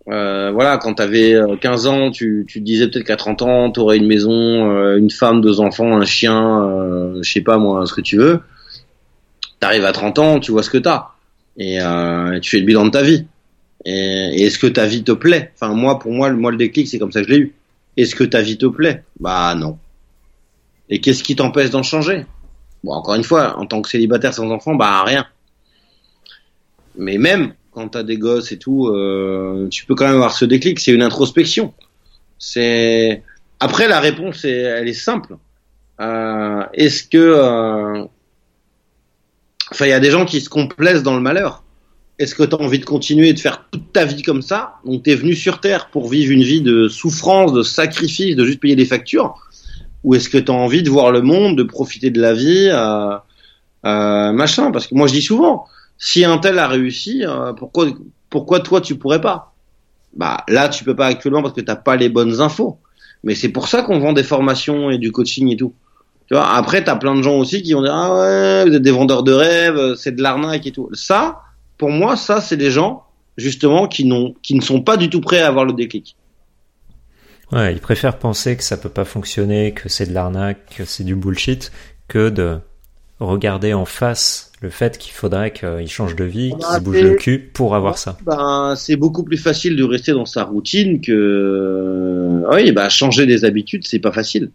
Euh, 0.08 0.50
voilà, 0.52 0.76
quand 0.76 0.94
tu 0.94 1.02
avais 1.02 1.34
15 1.60 1.86
ans, 1.86 2.10
tu, 2.10 2.44
tu 2.46 2.60
disais 2.60 2.88
peut-être 2.88 3.06
qu'à 3.06 3.16
30 3.16 3.42
ans, 3.42 3.70
tu 3.70 3.80
aurais 3.80 3.96
une 3.96 4.06
maison, 4.06 4.30
euh, 4.32 4.98
une 4.98 5.10
femme, 5.10 5.40
deux 5.40 5.60
enfants, 5.60 5.96
un 5.96 6.04
chien, 6.04 6.62
euh, 6.64 7.20
je 7.22 7.30
sais 7.30 7.40
pas 7.40 7.56
moi, 7.58 7.86
ce 7.86 7.94
que 7.94 8.02
tu 8.02 8.18
veux. 8.18 8.40
T'arrives 9.60 9.84
à 9.84 9.92
30 9.92 10.18
ans, 10.18 10.40
tu 10.40 10.52
vois 10.52 10.62
ce 10.62 10.70
que 10.70 10.78
t'as 10.78 11.10
et 11.56 11.78
tu 12.42 12.50
fais 12.50 12.58
le 12.58 12.66
bilan 12.66 12.86
de 12.86 12.90
ta 12.90 13.02
vie. 13.02 13.26
Et, 13.84 13.92
et 13.92 14.42
est-ce 14.46 14.58
que 14.58 14.66
ta 14.66 14.86
vie 14.86 15.04
te 15.04 15.12
plaît? 15.12 15.52
Enfin 15.54 15.72
moi, 15.72 15.98
pour 16.00 16.12
moi, 16.12 16.30
moi 16.32 16.50
le 16.50 16.56
déclic, 16.56 16.88
c'est 16.88 16.98
comme 16.98 17.12
ça 17.12 17.20
que 17.22 17.28
je 17.28 17.32
l'ai 17.32 17.38
eu. 17.38 17.54
Est-ce 17.96 18.16
que 18.16 18.24
ta 18.24 18.42
vie 18.42 18.58
te 18.58 18.66
plaît? 18.66 19.04
Bah 19.20 19.54
non. 19.54 19.78
Et 20.88 21.00
qu'est-ce 21.00 21.22
qui 21.22 21.36
t'empêche 21.36 21.70
d'en 21.70 21.82
changer? 21.82 22.26
Bon, 22.82 22.92
encore 22.92 23.14
une 23.14 23.24
fois, 23.24 23.58
en 23.58 23.66
tant 23.66 23.80
que 23.80 23.88
célibataire 23.88 24.34
sans 24.34 24.50
enfant, 24.50 24.74
bah 24.74 25.02
rien. 25.04 25.26
Mais 26.96 27.18
même 27.18 27.54
quand 27.72 27.88
t'as 27.88 28.02
des 28.02 28.18
gosses 28.18 28.52
et 28.52 28.58
tout, 28.58 28.88
euh, 28.88 29.68
tu 29.70 29.86
peux 29.86 29.94
quand 29.94 30.04
même 30.04 30.14
avoir 30.14 30.36
ce 30.36 30.44
déclic. 30.44 30.78
C'est 30.78 30.92
une 30.92 31.02
introspection. 31.02 31.72
C'est 32.38 33.22
après 33.58 33.88
la 33.88 34.00
réponse, 34.00 34.44
elle 34.44 34.86
est 34.86 34.92
simple. 34.92 35.36
Euh, 36.00 36.62
Est-ce 36.74 37.04
que, 37.04 37.16
euh... 37.16 38.04
enfin, 39.70 39.86
il 39.86 39.90
y 39.90 39.92
a 39.92 40.00
des 40.00 40.10
gens 40.10 40.24
qui 40.24 40.40
se 40.40 40.48
complaisent 40.48 41.02
dans 41.02 41.14
le 41.14 41.20
malheur. 41.20 41.62
Est-ce 42.18 42.34
que 42.34 42.44
tu 42.44 42.54
as 42.54 42.60
envie 42.60 42.78
de 42.78 42.84
continuer 42.84 43.32
de 43.32 43.40
faire 43.40 43.66
toute 43.72 43.92
ta 43.92 44.04
vie 44.04 44.22
comme 44.22 44.42
ça? 44.42 44.74
Donc 44.84 45.02
tu 45.02 45.10
es 45.10 45.14
venu 45.16 45.34
sur 45.34 45.60
Terre 45.60 45.88
pour 45.90 46.08
vivre 46.08 46.30
une 46.32 46.44
vie 46.44 46.60
de 46.60 46.88
souffrance, 46.88 47.52
de 47.52 47.62
sacrifice, 47.62 48.36
de 48.36 48.44
juste 48.44 48.60
payer 48.60 48.76
des 48.76 48.84
factures 48.84 49.36
ou 50.04 50.14
est-ce 50.14 50.28
que 50.28 50.38
tu 50.38 50.52
as 50.52 50.54
envie 50.54 50.82
de 50.82 50.90
voir 50.90 51.10
le 51.10 51.22
monde, 51.22 51.56
de 51.56 51.62
profiter 51.62 52.10
de 52.10 52.20
la 52.20 52.34
vie, 52.34 52.68
euh, 52.70 53.16
euh, 53.86 54.32
machin? 54.32 54.70
Parce 54.70 54.86
que 54.86 54.94
moi 54.94 55.06
je 55.06 55.14
dis 55.14 55.22
souvent, 55.22 55.64
si 55.98 56.24
un 56.24 56.38
tel 56.38 56.58
a 56.58 56.68
réussi, 56.68 57.24
euh, 57.24 57.54
pourquoi 57.54 57.86
pourquoi 58.30 58.60
toi 58.60 58.80
tu 58.80 58.96
pourrais 58.96 59.20
pas? 59.20 59.54
Bah 60.14 60.44
là 60.48 60.68
tu 60.68 60.84
peux 60.84 60.94
pas 60.94 61.06
actuellement 61.06 61.42
parce 61.42 61.54
que 61.54 61.62
t'as 61.62 61.76
pas 61.76 61.96
les 61.96 62.10
bonnes 62.10 62.40
infos. 62.40 62.78
Mais 63.24 63.34
c'est 63.34 63.48
pour 63.48 63.68
ça 63.68 63.82
qu'on 63.82 63.98
vend 63.98 64.12
des 64.12 64.22
formations 64.22 64.90
et 64.90 64.98
du 64.98 65.10
coaching 65.10 65.48
et 65.50 65.56
tout. 65.56 65.72
Tu 66.26 66.34
vois, 66.34 66.54
après 66.54 66.84
t'as 66.84 66.96
plein 66.96 67.14
de 67.14 67.22
gens 67.22 67.38
aussi 67.38 67.62
qui 67.62 67.72
vont 67.72 67.82
dire 67.82 67.94
ah 67.94 68.14
ouais 68.14 68.68
vous 68.68 68.74
êtes 68.74 68.82
des 68.82 68.90
vendeurs 68.90 69.22
de 69.22 69.32
rêves, 69.32 69.94
c'est 69.96 70.14
de 70.14 70.22
l'arnaque 70.22 70.66
et 70.66 70.72
tout. 70.72 70.90
Ça, 70.92 71.40
pour 71.78 71.90
moi, 71.90 72.16
ça 72.16 72.42
c'est 72.42 72.58
des 72.58 72.70
gens 72.70 73.04
justement 73.38 73.88
qui 73.88 74.04
n'ont 74.04 74.34
qui 74.42 74.54
ne 74.54 74.60
sont 74.60 74.82
pas 74.82 74.98
du 74.98 75.08
tout 75.08 75.22
prêts 75.22 75.40
à 75.40 75.48
avoir 75.48 75.64
le 75.64 75.72
déclic. 75.72 76.16
Ouais, 77.54 77.72
ils 77.72 77.80
préfèrent 77.80 78.18
penser 78.18 78.56
que 78.56 78.64
ça 78.64 78.76
peut 78.76 78.88
pas 78.88 79.04
fonctionner, 79.04 79.72
que 79.72 79.88
c'est 79.88 80.06
de 80.06 80.12
l'arnaque, 80.12 80.74
que 80.76 80.84
c'est 80.84 81.04
du 81.04 81.14
bullshit, 81.14 81.70
que 82.08 82.28
de 82.28 82.58
regarder 83.20 83.72
en 83.72 83.84
face 83.84 84.50
le 84.60 84.70
fait 84.70 84.98
qu'il 84.98 85.12
faudrait 85.12 85.52
qu'il 85.52 85.88
change 85.88 86.16
de 86.16 86.24
vie, 86.24 86.50
qu'il 86.50 86.66
se 86.66 86.80
bouge 86.80 87.00
le 87.00 87.14
cul 87.14 87.38
pour 87.38 87.76
avoir 87.76 87.96
ça. 87.96 88.18
Ben, 88.22 88.74
c'est 88.76 88.96
beaucoup 88.96 89.22
plus 89.22 89.36
facile 89.36 89.76
de 89.76 89.84
rester 89.84 90.10
dans 90.12 90.26
sa 90.26 90.42
routine 90.42 91.00
que, 91.00 92.42
oui, 92.52 92.72
bah, 92.72 92.88
changer 92.88 93.24
des 93.24 93.44
habitudes, 93.44 93.86
c'est 93.86 94.00
pas 94.00 94.12
facile. 94.12 94.50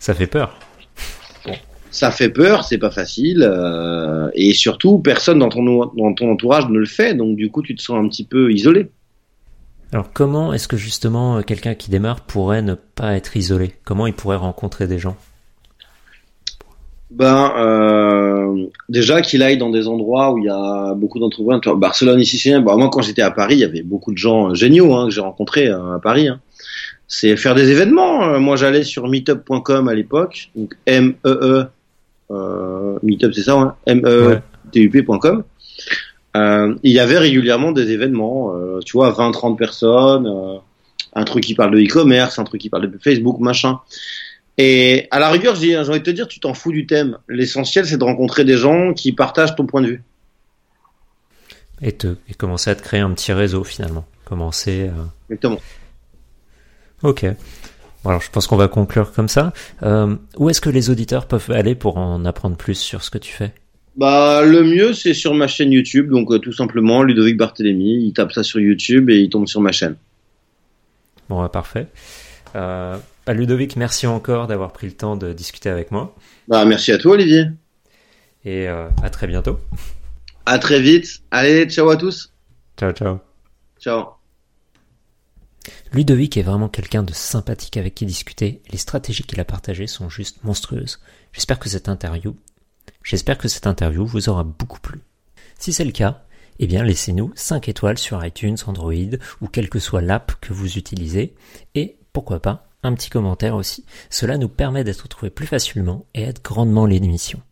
Ça 0.00 0.14
fait 0.14 0.26
peur. 0.26 0.58
Ça 1.92 2.10
fait 2.10 2.30
peur, 2.30 2.64
c'est 2.64 2.78
pas 2.78 2.90
facile, 2.90 3.44
euh, 3.48 4.30
et 4.34 4.52
surtout, 4.52 4.98
personne 4.98 5.38
dans 5.40 5.48
ton, 5.48 5.64
dans 5.64 6.14
ton 6.14 6.32
entourage 6.32 6.68
ne 6.68 6.78
le 6.78 6.86
fait, 6.86 7.14
donc 7.14 7.36
du 7.36 7.50
coup, 7.50 7.62
tu 7.62 7.74
te 7.76 7.82
sens 7.82 7.98
un 7.98 8.08
petit 8.08 8.24
peu 8.24 8.52
isolé. 8.52 8.90
Alors 9.92 10.12
comment 10.12 10.52
est-ce 10.52 10.68
que 10.68 10.76
justement 10.76 11.42
quelqu'un 11.42 11.74
qui 11.74 11.90
démarre 11.90 12.20
pourrait 12.20 12.62
ne 12.62 12.74
pas 12.74 13.14
être 13.16 13.36
isolé? 13.36 13.74
Comment 13.84 14.06
il 14.06 14.14
pourrait 14.14 14.36
rencontrer 14.36 14.86
des 14.86 14.98
gens? 14.98 15.16
Ben 17.10 17.52
euh, 17.58 18.66
déjà 18.88 19.20
qu'il 19.20 19.42
aille 19.42 19.58
dans 19.58 19.70
des 19.70 19.88
endroits 19.88 20.32
où 20.32 20.38
il 20.38 20.44
y 20.44 20.48
a 20.48 20.94
beaucoup 20.94 21.18
d'entrepreneurs. 21.18 21.76
Barcelone 21.76 22.20
ici, 22.20 22.38
c'est 22.38 22.60
bon, 22.60 22.78
moi 22.78 22.88
quand 22.88 23.02
j'étais 23.02 23.22
à 23.22 23.32
Paris, 23.32 23.56
il 23.56 23.60
y 23.60 23.64
avait 23.64 23.82
beaucoup 23.82 24.12
de 24.12 24.18
gens 24.18 24.54
géniaux 24.54 24.94
hein, 24.94 25.06
que 25.06 25.10
j'ai 25.10 25.20
rencontrés 25.20 25.66
euh, 25.66 25.96
à 25.96 25.98
Paris. 25.98 26.28
Hein. 26.28 26.40
C'est 27.08 27.36
faire 27.36 27.56
des 27.56 27.70
événements. 27.70 28.22
Euh, 28.22 28.38
moi, 28.38 28.54
j'allais 28.54 28.84
sur 28.84 29.08
meetup.com 29.08 29.88
à 29.88 29.94
l'époque, 29.94 30.50
donc 30.54 30.76
M 30.86 31.14
E 31.26 31.38
E 31.42 31.66
euh, 32.30 32.98
meetup, 33.02 33.34
c'est 33.34 33.42
ça, 33.42 33.54
hein, 33.54 33.74
M 33.86 34.02
E 34.04 34.38
T 34.70 34.80
U 34.80 34.90
P.com. 34.90 35.42
Euh, 36.36 36.76
il 36.82 36.92
y 36.92 37.00
avait 37.00 37.18
régulièrement 37.18 37.72
des 37.72 37.90
événements, 37.90 38.54
euh, 38.54 38.80
tu 38.84 38.92
vois, 38.92 39.10
20-30 39.10 39.56
personnes, 39.56 40.26
euh, 40.26 40.58
un 41.14 41.24
truc 41.24 41.44
qui 41.44 41.54
parle 41.54 41.72
de 41.72 41.80
e-commerce, 41.80 42.38
un 42.38 42.44
truc 42.44 42.60
qui 42.60 42.70
parle 42.70 42.90
de 42.90 42.98
Facebook, 42.98 43.40
machin. 43.40 43.80
Et 44.58 45.08
à 45.10 45.18
la 45.18 45.30
rigueur, 45.30 45.56
j'ai 45.56 45.76
envie 45.76 45.98
de 45.98 46.04
te 46.04 46.10
dire, 46.10 46.28
tu 46.28 46.38
t'en 46.38 46.54
fous 46.54 46.70
du 46.70 46.86
thème. 46.86 47.18
L'essentiel, 47.28 47.86
c'est 47.86 47.96
de 47.96 48.04
rencontrer 48.04 48.44
des 48.44 48.56
gens 48.56 48.92
qui 48.92 49.12
partagent 49.12 49.56
ton 49.56 49.66
point 49.66 49.80
de 49.80 49.88
vue. 49.88 50.02
Et, 51.82 51.92
te, 51.92 52.16
et 52.28 52.34
commencer 52.34 52.70
à 52.70 52.74
te 52.74 52.82
créer 52.82 53.00
un 53.00 53.10
petit 53.12 53.32
réseau 53.32 53.64
finalement. 53.64 54.04
Commencer. 54.26 54.90
Exactement. 55.30 55.58
Ok. 57.02 57.24
Alors 58.04 58.20
je 58.20 58.30
pense 58.30 58.46
qu'on 58.46 58.56
va 58.56 58.68
conclure 58.68 59.12
comme 59.12 59.28
ça. 59.28 59.52
Où 60.36 60.50
est-ce 60.50 60.60
que 60.60 60.68
les 60.68 60.90
auditeurs 60.90 61.26
peuvent 61.26 61.50
aller 61.50 61.74
pour 61.74 61.96
en 61.96 62.24
apprendre 62.26 62.56
plus 62.56 62.74
sur 62.74 63.02
ce 63.02 63.10
que 63.10 63.18
tu 63.18 63.32
fais? 63.32 63.54
Bah 63.96 64.42
le 64.44 64.62
mieux 64.62 64.94
c'est 64.94 65.14
sur 65.14 65.34
ma 65.34 65.46
chaîne 65.46 65.72
YouTube, 65.72 66.10
donc 66.10 66.30
euh, 66.30 66.38
tout 66.38 66.52
simplement 66.52 67.02
Ludovic 67.02 67.36
Barthélémy. 67.36 68.04
Il 68.04 68.12
tape 68.12 68.32
ça 68.32 68.42
sur 68.42 68.60
YouTube 68.60 69.10
et 69.10 69.18
il 69.18 69.28
tombe 69.28 69.46
sur 69.46 69.60
ma 69.60 69.72
chaîne. 69.72 69.96
Bon, 71.28 71.40
bah, 71.40 71.48
parfait. 71.48 71.86
Euh, 72.56 72.96
bah, 73.26 73.34
Ludovic, 73.34 73.76
merci 73.76 74.06
encore 74.06 74.46
d'avoir 74.46 74.72
pris 74.72 74.86
le 74.88 74.94
temps 74.94 75.16
de 75.16 75.32
discuter 75.32 75.68
avec 75.68 75.90
moi. 75.92 76.14
Bah 76.48 76.64
merci 76.64 76.92
à 76.92 76.98
toi 76.98 77.12
Olivier. 77.12 77.44
Et 78.44 78.68
euh, 78.68 78.88
à 79.02 79.10
très 79.10 79.26
bientôt. 79.26 79.58
À 80.46 80.58
très 80.58 80.80
vite. 80.80 81.20
Allez, 81.30 81.66
ciao 81.66 81.88
à 81.90 81.96
tous. 81.96 82.32
Ciao, 82.78 82.92
ciao. 82.92 83.18
Ciao. 83.78 84.06
Ludovic 85.92 86.36
est 86.36 86.42
vraiment 86.42 86.68
quelqu'un 86.68 87.02
de 87.02 87.12
sympathique 87.12 87.76
avec 87.76 87.94
qui 87.94 88.06
discuter. 88.06 88.62
Les 88.70 88.78
stratégies 88.78 89.24
qu'il 89.24 89.40
a 89.40 89.44
partagées 89.44 89.86
sont 89.86 90.08
juste 90.08 90.42
monstrueuses. 90.44 91.00
J'espère 91.32 91.58
que 91.58 91.68
cette 91.68 91.88
interview, 91.88 92.36
j'espère 93.02 93.38
que 93.38 93.48
cette 93.48 93.66
interview 93.66 94.06
vous 94.06 94.28
aura 94.28 94.44
beaucoup 94.44 94.80
plu. 94.80 95.00
Si 95.58 95.72
c'est 95.72 95.84
le 95.84 95.92
cas, 95.92 96.24
eh 96.58 96.66
bien 96.66 96.84
laissez-nous 96.84 97.32
5 97.34 97.68
étoiles 97.68 97.98
sur 97.98 98.24
iTunes, 98.24 98.56
Android 98.66 99.16
ou 99.40 99.48
quelle 99.48 99.68
que 99.68 99.78
soit 99.78 100.02
l'app 100.02 100.32
que 100.40 100.52
vous 100.52 100.76
utilisez 100.76 101.34
et 101.74 101.96
pourquoi 102.12 102.40
pas 102.40 102.68
un 102.82 102.94
petit 102.94 103.10
commentaire 103.10 103.56
aussi. 103.56 103.84
Cela 104.08 104.38
nous 104.38 104.48
permet 104.48 104.84
d'être 104.84 105.02
retrouvés 105.02 105.30
plus 105.30 105.46
facilement 105.46 106.06
et 106.14 106.22
aide 106.22 106.40
grandement 106.42 106.86
l'émission. 106.86 107.42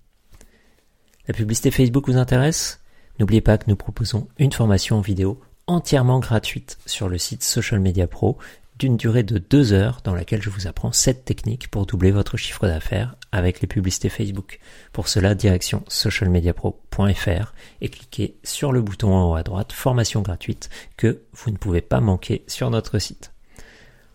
La 1.27 1.35
publicité 1.35 1.70
Facebook 1.70 2.09
vous 2.09 2.16
intéresse? 2.16 2.81
N'oubliez 3.19 3.41
pas 3.41 3.59
que 3.59 3.69
nous 3.69 3.77
proposons 3.77 4.29
une 4.39 4.53
formation 4.53 5.01
vidéo 5.01 5.41
entièrement 5.66 6.20
gratuite 6.20 6.79
sur 6.87 7.09
le 7.09 7.19
site 7.19 7.43
Social 7.43 7.81
Media 7.81 8.07
Pro 8.07 8.39
d'une 8.79 8.97
durée 8.97 9.25
de 9.25 9.39
deux 9.39 9.73
heures 9.73 10.01
dans 10.05 10.15
laquelle 10.15 10.41
je 10.41 10.51
vous 10.51 10.66
apprends 10.66 10.93
7 10.93 11.25
techniques 11.25 11.69
pour 11.69 11.85
doubler 11.85 12.11
votre 12.11 12.37
chiffre 12.37 12.66
d'affaires 12.66 13.16
avec 13.33 13.61
les 13.61 13.67
publicités 13.67 14.09
Facebook. 14.09 14.59
Pour 14.93 15.09
cela, 15.09 15.35
direction 15.35 15.85
socialmediapro.fr 15.89 17.53
et 17.81 17.89
cliquez 17.89 18.37
sur 18.43 18.73
le 18.73 18.83
bouton 18.83 19.15
en 19.15 19.31
haut 19.31 19.35
à 19.37 19.43
droite 19.43 19.73
formation 19.73 20.23
gratuite 20.23 20.71
que 20.97 21.23
vous 21.33 21.51
ne 21.51 21.57
pouvez 21.57 21.81
pas 21.81 22.01
manquer 22.01 22.45
sur 22.47 22.71
notre 22.71 22.99
site. 22.99 23.33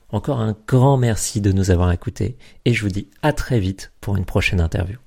Encore 0.09 0.39
un 0.39 0.55
grand 0.67 0.97
merci 0.97 1.41
de 1.41 1.51
nous 1.51 1.71
avoir 1.71 1.91
écoutés 1.91 2.37
et 2.65 2.73
je 2.73 2.83
vous 2.83 2.91
dis 2.91 3.09
à 3.21 3.33
très 3.33 3.59
vite 3.59 3.91
pour 3.99 4.15
une 4.15 4.25
prochaine 4.25 4.61
interview. 4.61 4.97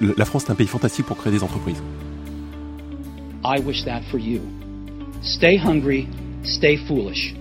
La 0.00 0.24
France 0.24 0.44
est 0.44 0.50
un 0.50 0.54
pays 0.54 0.66
fantastique 0.66 1.06
pour 1.06 1.16
créer 1.16 1.32
des 1.32 1.42
entreprises. 1.42 1.82
I 3.44 3.60
wish 3.60 3.84
that 3.84 4.02
for 4.10 4.18
you. 4.18 4.40
Stay 5.22 5.56
hungry, 5.56 6.08
stay 6.44 6.76
foolish. 6.76 7.34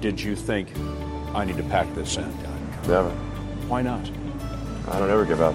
Did 0.00 0.20
you 0.20 0.36
think 0.36 0.68
I 1.34 1.44
need 1.44 1.56
to 1.56 1.64
pack 1.64 1.92
this 1.94 2.16
in? 2.16 2.32
Never. 2.86 3.10
Why 3.66 3.82
not? 3.82 4.08
I 4.86 4.98
don't 4.98 5.10
ever 5.10 5.24
give 5.24 5.40
up. 5.40 5.54